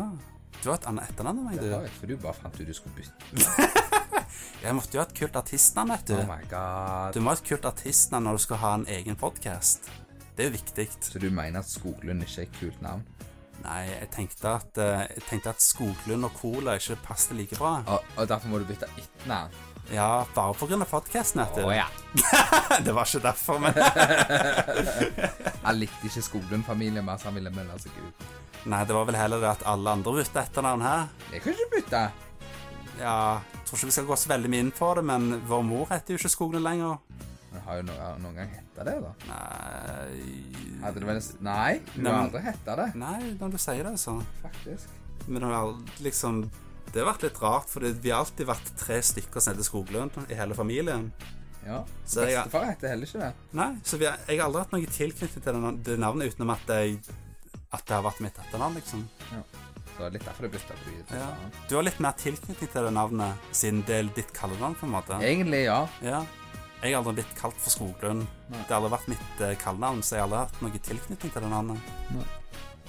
Du 0.62 0.69
har 0.70 0.77
et 0.78 0.86
annet 0.86 1.09
etternavn 1.11 1.39
enn 1.40 1.49
meg, 1.49 1.59
Det 1.61 1.73
har 1.73 1.81
du. 1.81 1.86
jo 1.89 1.97
for 1.99 2.07
du 2.07 2.16
bare 2.23 2.35
fant 2.39 2.61
ut 2.61 2.66
du 2.66 2.74
skulle 2.77 2.94
bytte. 2.94 3.69
Jeg 4.62 4.74
måtte 4.78 4.94
jo 4.94 5.01
ha 5.03 5.07
et 5.09 5.15
kult 5.19 5.36
artistnavn, 5.36 5.90
vet 5.97 6.07
du. 6.12 6.15
Oh 6.20 6.28
my 6.28 6.44
god. 6.51 7.15
Du 7.16 7.20
må 7.24 7.32
ha 7.32 7.39
et 7.40 7.44
kult 7.49 7.65
artistnavn 7.66 8.24
når 8.28 8.39
du 8.39 8.43
skal 8.44 8.61
ha 8.62 8.74
en 8.78 8.86
egen 8.86 9.16
podkast. 9.19 9.89
Det 10.36 10.44
er 10.44 10.51
jo 10.53 10.57
viktig. 10.61 10.86
Så 11.03 11.19
du 11.19 11.31
mener 11.35 11.61
at 11.65 11.69
Skoglund 11.73 12.23
ikke 12.23 12.44
er 12.44 12.47
et 12.47 12.59
kult 12.61 12.82
navn? 12.85 13.03
Nei, 13.62 13.82
jeg 13.86 14.09
tenkte 14.14 14.55
at, 14.56 14.78
eh, 14.82 15.05
jeg 15.16 15.26
tenkte 15.28 15.52
at 15.52 15.62
Skoglund 15.62 16.26
og 16.26 16.34
Cola 16.39 16.74
ikke 16.78 16.97
passet 17.05 17.36
like 17.39 17.59
bra. 17.59 17.76
Og, 17.86 18.09
og 18.16 18.30
derfor 18.30 18.51
må 18.51 18.59
du 18.59 18.66
bytte 18.66 18.89
etternavn? 18.98 19.55
Ja, 19.93 20.24
bare 20.34 20.55
av 20.55 20.89
podkasten, 20.89 21.43
vet 21.43 21.59
du. 21.59 21.66
Å 21.66 21.72
ja. 21.74 21.86
det 22.86 22.94
var 22.94 23.06
ikke 23.06 23.22
derfor, 23.26 23.59
men 23.60 23.74
Han 25.66 25.78
likte 25.78 26.09
ikke 26.09 26.22
Skoglund-familien 26.22 27.05
mer, 27.05 27.18
så 27.18 27.30
han 27.30 27.39
ville 27.39 27.52
melde 27.55 27.78
seg 27.82 27.98
ut. 27.98 28.26
Nei, 28.70 28.84
det 28.86 28.94
var 28.94 29.09
vel 29.09 29.18
heller 29.18 29.43
det 29.43 29.51
at 29.51 29.64
alle 29.68 29.97
andre 29.98 30.14
bytta 30.20 30.44
etternavn 30.47 30.84
her. 30.86 31.09
Jeg 31.34 31.43
kan 31.44 31.56
ikke 31.56 31.70
bytte. 31.76 32.02
Ja, 33.01 33.16
jeg 33.43 33.66
tror 33.66 33.78
ikke 33.78 33.89
vi 33.90 33.97
skal 33.97 34.06
gå 34.06 34.18
så 34.20 34.30
veldig 34.32 34.51
mye 34.52 34.64
inn 34.66 34.74
på 34.76 34.90
det, 34.98 35.05
men 35.09 35.28
vår 35.51 35.64
mor 35.66 35.90
heter 35.90 36.14
jo 36.14 36.22
ikke 36.22 36.34
Skoglund 36.36 36.66
lenger. 36.66 37.01
Har 37.66 37.78
jo 37.78 37.84
noen, 37.89 38.22
noen 38.24 38.39
gang 38.40 38.51
hetta 38.51 38.84
det, 38.89 38.94
da? 39.05 39.12
Nei 39.28 40.80
Hadde 40.82 41.02
det 41.02 41.09
vel 41.09 41.20
Nei, 41.47 41.74
du 41.94 42.09
har 42.09 42.18
aldri 42.24 42.43
hetta 42.47 42.74
det, 42.80 42.89
Nei, 42.98 43.20
når 43.39 43.55
du 43.55 43.59
sier 43.62 43.84
det, 43.86 43.94
så. 44.02 44.16
faktisk. 44.43 44.98
Men 45.28 45.44
det 45.44 45.52
har 45.52 45.74
liksom 46.02 46.40
Det 46.93 46.98
har 46.98 47.12
vært 47.12 47.28
litt 47.28 47.39
rart, 47.43 47.70
for 47.70 47.86
vi 47.86 48.10
har 48.10 48.24
alltid 48.24 48.48
vært 48.48 48.72
tre 48.80 48.98
stykker 49.06 49.40
som 49.40 49.55
heter 49.55 49.68
Skoglund 49.68 50.18
i 50.26 50.36
hele 50.36 50.56
familien. 50.59 51.12
Ja. 51.64 51.84
Så 52.05 52.24
Bestefar 52.26 52.66
heter 52.66 52.90
heller 52.90 53.06
ikke 53.06 53.22
det. 53.22 53.32
Nei, 53.56 53.68
så 53.86 53.97
vi 54.01 54.09
har, 54.10 54.18
jeg 54.26 54.40
har 54.40 54.48
aldri 54.51 54.64
hatt 54.64 54.74
noe 54.74 54.94
tilknyttet 54.98 55.44
til 55.47 55.60
det, 55.62 55.72
det 55.86 55.98
navnet 56.02 56.34
utenom 56.34 56.51
at, 56.56 56.72
jeg, 56.74 56.98
at 57.70 57.84
det 57.86 57.94
har 57.94 58.02
vært 58.09 58.20
mitt 58.24 58.40
etternavn, 58.43 58.80
liksom. 58.80 59.06
Så 59.93 60.01
det 60.01 60.06
er 60.09 60.14
litt 60.16 60.26
derfor 60.26 60.48
du 60.48 60.52
bytta 60.56 60.76
på. 60.82 60.93
Ja. 61.14 61.30
Du 61.70 61.76
har 61.78 61.86
litt 61.86 62.01
mer 62.02 62.18
tilknytning 62.18 62.70
til 62.72 62.86
det 62.89 62.93
navnet, 62.97 63.48
siden 63.55 63.82
det 63.86 63.98
er 64.01 64.10
ditt 64.18 64.32
kallenavn, 64.36 64.74
på 64.80 64.89
en 64.89 64.94
måte. 64.97 65.20
Egentlig, 65.22 65.62
ja. 65.68 65.80
Ja. 66.02 66.24
Jeg 66.82 66.96
har 66.96 66.98
aldri 66.98 67.20
blitt 67.20 67.34
kalt 67.38 67.59
for 67.62 67.70
Skoglund. 67.70 68.24
Nei. 68.50 68.60
Det 68.66 68.72
har 68.72 68.80
aldri 68.80 68.92
vært 68.96 69.10
mitt 69.12 69.42
eh, 69.46 69.54
kallenavn, 69.60 70.00
så 70.02 70.16
jeg 70.16 70.24
har 70.24 70.26
aldri 70.26 70.40
hatt 70.40 70.62
noe 70.64 70.80
tilknytning 70.88 71.30
til 71.30 71.44
det 71.44 71.50
navnet. 71.52 71.92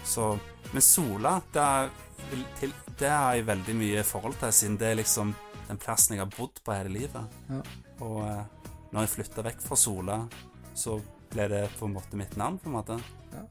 Så, 0.03 0.31
men 0.73 0.83
Sola, 0.83 1.35
det, 1.53 1.65
har 3.05 3.35
jeg 3.37 3.45
veldig 3.47 3.75
mye 3.77 4.05
forhold 4.07 4.39
til, 4.41 4.55
siden 4.55 4.79
det 4.81 4.89
er 4.89 4.97
liksom 4.99 5.35
den 5.67 5.79
plassen 5.79 6.17
jeg 6.17 6.23
har 6.23 6.33
bodd 6.33 6.57
på 6.65 6.73
hele 6.73 6.95
livet. 6.95 7.37
Ja. 7.51 7.61
Og 8.07 8.17
eh, 8.25 8.73
når 8.89 9.05
jeg 9.05 9.13
flytta 9.13 9.45
vekk 9.45 9.61
fra 9.61 9.77
Sola, 9.79 10.17
så 10.73 10.97
ble 11.29 11.47
det 11.53 11.61
på 11.77 11.85
en 11.85 11.93
måte 11.93 12.17
mitt 12.17 12.33
navn, 12.39 12.57
på 12.61 12.71
en 12.71 12.77
måte. 12.79 12.97
Ja. 13.33 13.45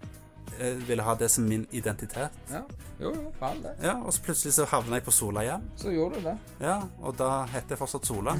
Jeg 0.58 0.76
ville 0.88 1.02
ha 1.06 1.14
det 1.18 1.28
som 1.30 1.44
min 1.48 1.66
identitet. 1.72 2.30
ja. 2.50 2.62
Jo, 3.02 3.10
jo, 3.10 3.32
for 3.38 3.46
all 3.48 3.58
det. 3.64 3.70
Ja, 3.82 3.96
og 3.98 4.12
så 4.14 4.20
plutselig 4.22 4.52
så 4.54 4.64
havna 4.70 4.94
jeg 5.00 5.02
på 5.08 5.10
Sola 5.10 5.42
igjen. 5.42 5.62
Så 5.76 5.90
gjorde 5.90 6.20
du 6.20 6.26
det. 6.28 6.34
Ja, 6.62 6.76
og 7.02 7.16
da 7.18 7.30
heter 7.50 7.74
jeg 7.74 7.78
fortsatt 7.80 8.06
Sola. 8.06 8.36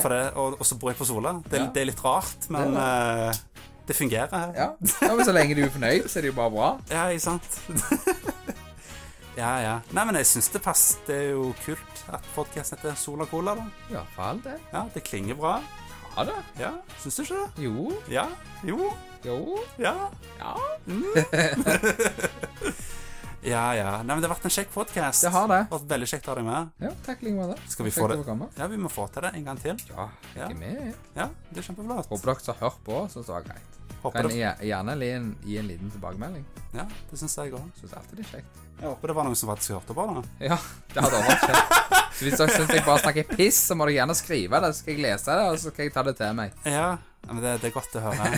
For 0.00 0.08
det, 0.10 0.22
og, 0.34 0.56
og 0.58 0.66
så 0.66 0.78
bor 0.82 0.90
jeg 0.90 0.98
på 0.98 1.06
Sola. 1.06 1.36
Det, 1.46 1.60
Ja. 1.60 1.66
det 1.74 1.82
er 1.84 1.86
litt 1.92 2.02
rart, 2.04 2.48
men 2.50 2.74
Det 2.74 2.82
uh, 2.82 3.62
det 3.88 3.96
fungerer. 3.96 4.50
Ja. 4.56 4.66
ja, 5.06 5.14
men 5.14 5.24
så 5.24 5.32
lenge 5.32 5.54
du 5.54 5.62
er 5.62 5.70
fornøyd, 5.70 6.08
så 6.10 6.18
er 6.18 6.26
det 6.26 6.32
jo 6.32 6.36
bare 6.40 6.50
bra. 6.50 6.70
Ja, 6.90 7.06
ikke 7.14 7.22
sant? 7.24 7.60
ja, 9.38 9.52
ja. 9.62 9.74
Nei, 9.94 10.04
men 10.10 10.18
jeg 10.18 10.26
syns 10.28 10.50
det 10.52 10.60
passer. 10.64 10.98
Det 11.06 11.16
er 11.22 11.30
jo 11.36 11.52
kult 11.64 12.02
at 12.12 12.26
podkasten 12.34 12.78
heter 12.80 12.98
Sola 12.98 13.26
Cola, 13.30 13.54
da. 13.60 13.68
Ja, 13.94 14.02
for 14.16 14.26
all 14.32 14.42
det. 14.44 14.56
Ja, 14.72 14.82
det 14.94 15.04
klinger 15.06 15.38
bra. 15.38 15.60
Ja 16.18 16.24
da. 16.26 16.34
Ja, 16.58 16.72
syns 16.98 17.14
du 17.20 17.22
ikke 17.22 17.38
det? 17.44 17.68
Jo. 17.68 17.92
Ja. 18.10 18.26
Jo. 18.66 18.90
Jo. 19.24 19.58
Ja. 19.76 20.10
Ja. 20.38 20.56
Ja, 23.42 23.74
ja. 23.74 23.90
Nei, 24.02 24.16
men 24.16 24.20
Det 24.20 24.26
har 24.28 24.34
vært 24.34 24.46
en 24.48 24.52
kjekk 24.52 24.72
podkast. 24.74 25.22
Det 25.24 25.30
har 25.32 25.46
det. 25.48 25.58
det 25.62 25.70
har 25.70 25.78
Vært 25.78 25.92
veldig 25.92 26.08
kjekt 26.10 26.26
å 26.26 26.32
ha 26.32 26.36
deg 26.40 26.46
med. 26.48 26.72
Ja, 26.82 26.90
takk 27.06 27.20
like 27.22 27.36
måte. 27.38 27.54
Skal 27.70 27.86
vi 27.86 27.92
få 27.94 28.08
det? 28.10 28.16
Ja, 28.58 28.66
vi 28.68 28.80
må 28.82 28.90
få 28.92 29.06
til 29.14 29.24
det 29.24 29.30
en 29.38 29.44
gang 29.46 29.60
til. 29.62 29.78
Ja, 29.88 30.08
jeg 30.34 30.42
er 30.48 30.56
med. 30.58 30.88
Ja, 31.14 31.28
det 31.48 31.62
er 31.62 31.68
kjempeflott. 31.68 32.10
Håper 32.10 32.32
dere 32.32 32.50
har 32.50 32.58
hørt 32.66 32.80
på, 32.84 32.98
syns 33.14 33.30
det 33.30 33.36
var 33.36 33.46
greit. 33.46 33.78
Håper 34.02 34.26
Kan 34.28 34.34
jeg 34.36 34.68
gjerne 34.68 34.96
gi 35.00 35.10
en, 35.14 35.28
gi 35.46 35.56
en 35.62 35.70
liten 35.70 35.90
tilbakemelding. 35.94 36.44
ja, 36.74 36.84
det 37.10 37.18
syns 37.22 37.38
jeg 37.38 37.54
òg. 37.54 37.70
Syns 37.78 37.94
alltid 37.96 38.18
det 38.20 38.26
er 38.26 38.32
kjekt. 38.34 38.60
Jeg 38.78 38.86
håper 38.90 39.10
det 39.10 39.16
var 39.18 39.26
noen 39.26 39.38
som 39.38 39.50
faktisk 39.54 39.74
hørte 39.78 39.94
på 39.96 40.04
det. 40.10 40.24
Ja, 40.50 40.58
det 40.92 41.02
hadde 41.06 41.22
vært 41.30 41.46
kjekt. 41.46 41.96
Så 42.18 42.24
hvis 42.26 42.36
dere 42.42 42.58
syns 42.58 42.74
jeg 42.74 42.84
bare 42.90 43.02
snakker 43.06 43.32
piss, 43.38 43.62
så 43.70 43.78
må 43.78 43.86
dere 43.88 44.00
gjerne 44.02 44.18
skrive 44.18 44.60
det, 44.66 44.74
så 44.74 44.82
skal 44.82 44.94
jeg 44.94 45.02
lese 45.06 45.38
det, 45.38 45.46
og 45.54 45.62
så 45.62 45.72
skal 45.72 45.86
jeg 45.88 45.94
ta 45.94 46.04
det 46.10 46.14
til 46.20 46.36
meg. 46.42 46.58
Ja, 46.66 46.88
men 47.26 47.40
det, 47.42 47.54
det 47.62 47.70
er 47.70 47.74
godt 47.74 47.96
å 47.98 48.02
høre. 48.06 48.28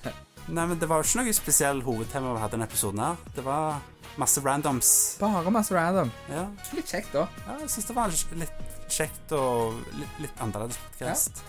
Nei, 0.56 0.64
men 0.66 0.78
Det 0.80 0.88
var 0.90 1.02
jo 1.02 1.06
ikke 1.06 1.22
noe 1.22 1.34
spesiell 1.36 1.82
hovedtema 1.86 2.32
vi 2.34 2.40
hadde 2.42 2.56
denne 2.56 2.66
episoden. 2.66 3.02
her 3.04 3.34
Det 3.36 3.44
var 3.46 3.78
masse 4.18 4.42
randoms. 4.44 4.90
Bare 5.20 5.52
masse 5.54 5.74
random. 5.74 6.10
Ja, 6.32 6.48
Litt 6.76 6.90
kjekt, 6.90 7.12
da. 7.14 7.28
ja 7.46 7.60
jeg 7.62 7.70
syns 7.72 7.86
det 7.88 7.96
var 7.96 8.16
litt 8.40 8.72
kjekt 8.92 9.32
og 9.38 9.78
litt, 9.96 10.18
litt 10.26 10.42
annerledes 10.42 10.80
podcast. 10.88 11.44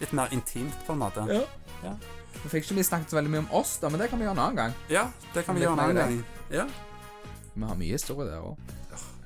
Litt 0.00 0.14
mer 0.16 0.32
intimt, 0.32 0.74
på 0.86 0.96
en 0.96 1.02
måte. 1.04 1.26
Ja. 1.28 1.44
Ja. 1.84 1.94
Vi 2.40 2.48
fikk 2.48 2.64
ikke 2.70 2.78
vi 2.80 2.86
snakket 2.86 3.12
så 3.12 3.18
veldig 3.18 3.30
mye 3.34 3.42
om 3.44 3.50
oss, 3.60 3.76
da, 3.82 3.90
men 3.92 4.00
det 4.00 4.08
kan 4.10 4.20
vi 4.20 4.24
gjøre 4.24 4.38
en 4.38 4.42
annen 4.46 4.58
gang. 4.62 4.74
Ja, 4.90 5.04
det 5.34 5.44
kan 5.44 5.58
vi 5.58 5.66
gjøre 5.66 5.76
en 5.76 5.84
annen 5.84 6.00
gang. 6.00 6.20
Ja. 6.54 6.64
Vi 7.54 7.66
har 7.68 7.76
mye 7.76 7.96
historie 7.98 8.30
der 8.30 8.44
òg. 8.46 8.76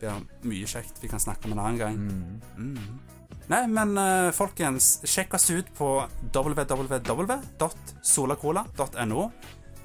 Vi 0.00 0.08
har 0.10 0.24
mye 0.44 0.68
kjekt 0.68 0.98
vi 1.00 1.08
kan 1.08 1.22
snakke 1.22 1.46
om 1.48 1.54
en 1.54 1.62
annen 1.62 1.78
gang. 1.80 1.94
Mm. 1.96 2.74
Mm. 2.74 3.13
Nei, 3.50 3.66
men 3.68 3.98
uh, 3.98 4.30
folkens, 4.32 5.00
sjekk 5.04 5.34
oss 5.36 5.50
ut 5.50 5.74
på 5.76 6.08
www.solacola.no. 6.32 9.30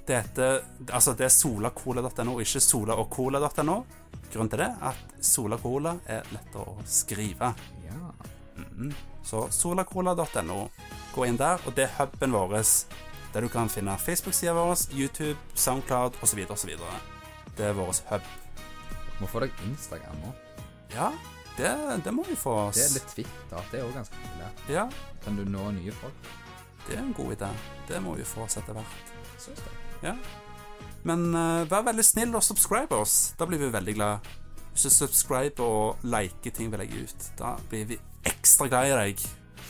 Det 0.07 0.15
heter 0.15 0.61
Altså, 0.89 1.13
det 1.13 1.25
er 1.27 1.33
solacola.no, 1.33 2.39
ikke 2.41 2.59
solaogcola.no. 2.63 3.83
Grunnen 4.29 4.49
til 4.49 4.59
det 4.61 4.67
er 4.69 4.75
at 4.91 4.97
Solacola 5.25 5.95
er 6.07 6.23
lettere 6.33 6.63
å 6.71 6.73
skrive. 6.87 7.53
Ja. 7.85 8.13
Mhm. 8.61 8.93
Så 9.25 9.47
solacola.no. 9.53 10.69
Gå 11.13 11.25
inn 11.25 11.37
der, 11.37 11.59
og 11.65 11.73
det 11.77 11.83
er 11.89 11.95
huben 11.99 12.31
vår 12.33 12.49
der 13.33 13.45
du 13.45 13.49
kan 13.49 13.69
finne 13.69 13.97
Facebook-sida 13.97 14.53
vår, 14.53 14.75
YouTube, 14.93 15.37
Soundcloud 15.53 16.13
osv. 16.21 16.45
osv. 16.49 16.69
Det 17.57 17.65
er 17.65 17.73
vår 17.77 17.93
hub. 18.09 18.21
Må 19.19 19.27
få 19.27 19.43
deg 19.43 19.51
Instagram 19.67 20.21
nå. 20.23 20.33
Ja, 20.95 21.11
det, 21.59 21.71
det 22.05 22.13
må 22.15 22.23
vi 22.27 22.35
få 22.39 22.53
oss. 22.67 22.75
Det 22.79 22.85
er 22.87 22.93
litt 22.97 23.09
Twitter. 23.13 23.63
Det 23.71 23.79
er 23.81 23.85
òg 23.87 23.95
ganske 23.99 24.15
populært. 24.23 24.63
Ja, 24.71 24.85
Kan 25.25 25.35
du 25.39 25.43
nå 25.45 25.71
nye 25.77 25.93
folk? 26.01 26.29
det 26.89 26.95
er 26.97 27.01
en 27.03 27.13
god 27.13 27.35
idé. 27.35 27.47
Det 27.87 27.99
må 28.01 28.15
vi 28.17 28.23
få 28.25 28.47
oss 28.47 28.57
etter 28.57 28.73
hvert. 28.73 29.09
Syns 29.37 29.59
det. 29.61 29.73
Ja. 30.07 30.13
Men 31.05 31.27
uh, 31.35 31.67
vær 31.69 31.83
veldig 31.85 32.03
snill 32.07 32.33
og 32.35 32.41
subscribe 32.43 32.95
oss. 32.97 33.33
Da 33.37 33.45
blir 33.45 33.61
vi 33.61 33.69
veldig 33.71 33.93
glad. 33.99 34.25
Hvis 34.71 34.87
du 34.87 34.89
subscriber 34.95 35.61
og 35.65 36.07
liker 36.07 36.51
ting 36.55 36.71
vi 36.73 36.79
legger 36.81 37.05
ut, 37.05 37.27
da 37.37 37.53
blir 37.69 37.85
vi 37.93 37.99
ekstra 38.25 38.67
glad 38.71 38.89
i 38.89 38.97
deg. 39.03 39.27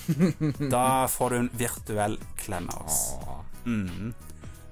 Da 0.74 1.06
får 1.12 1.30
du 1.30 1.36
en 1.42 1.52
virtuell 1.60 2.16
klem 2.40 2.70
av 2.74 2.86
oss. 2.88 3.02
Mhm. 3.66 4.14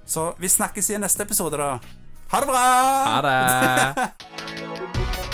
Så 0.07 0.30
vi 0.39 0.48
snakkes 0.49 0.89
i 0.95 0.98
neste 1.03 1.26
episode, 1.27 1.57
da. 1.60 1.73
Ha 2.31 2.39
det 2.41 2.48
bra! 2.48 2.64
Ha 3.11 3.22
det! 3.27 4.07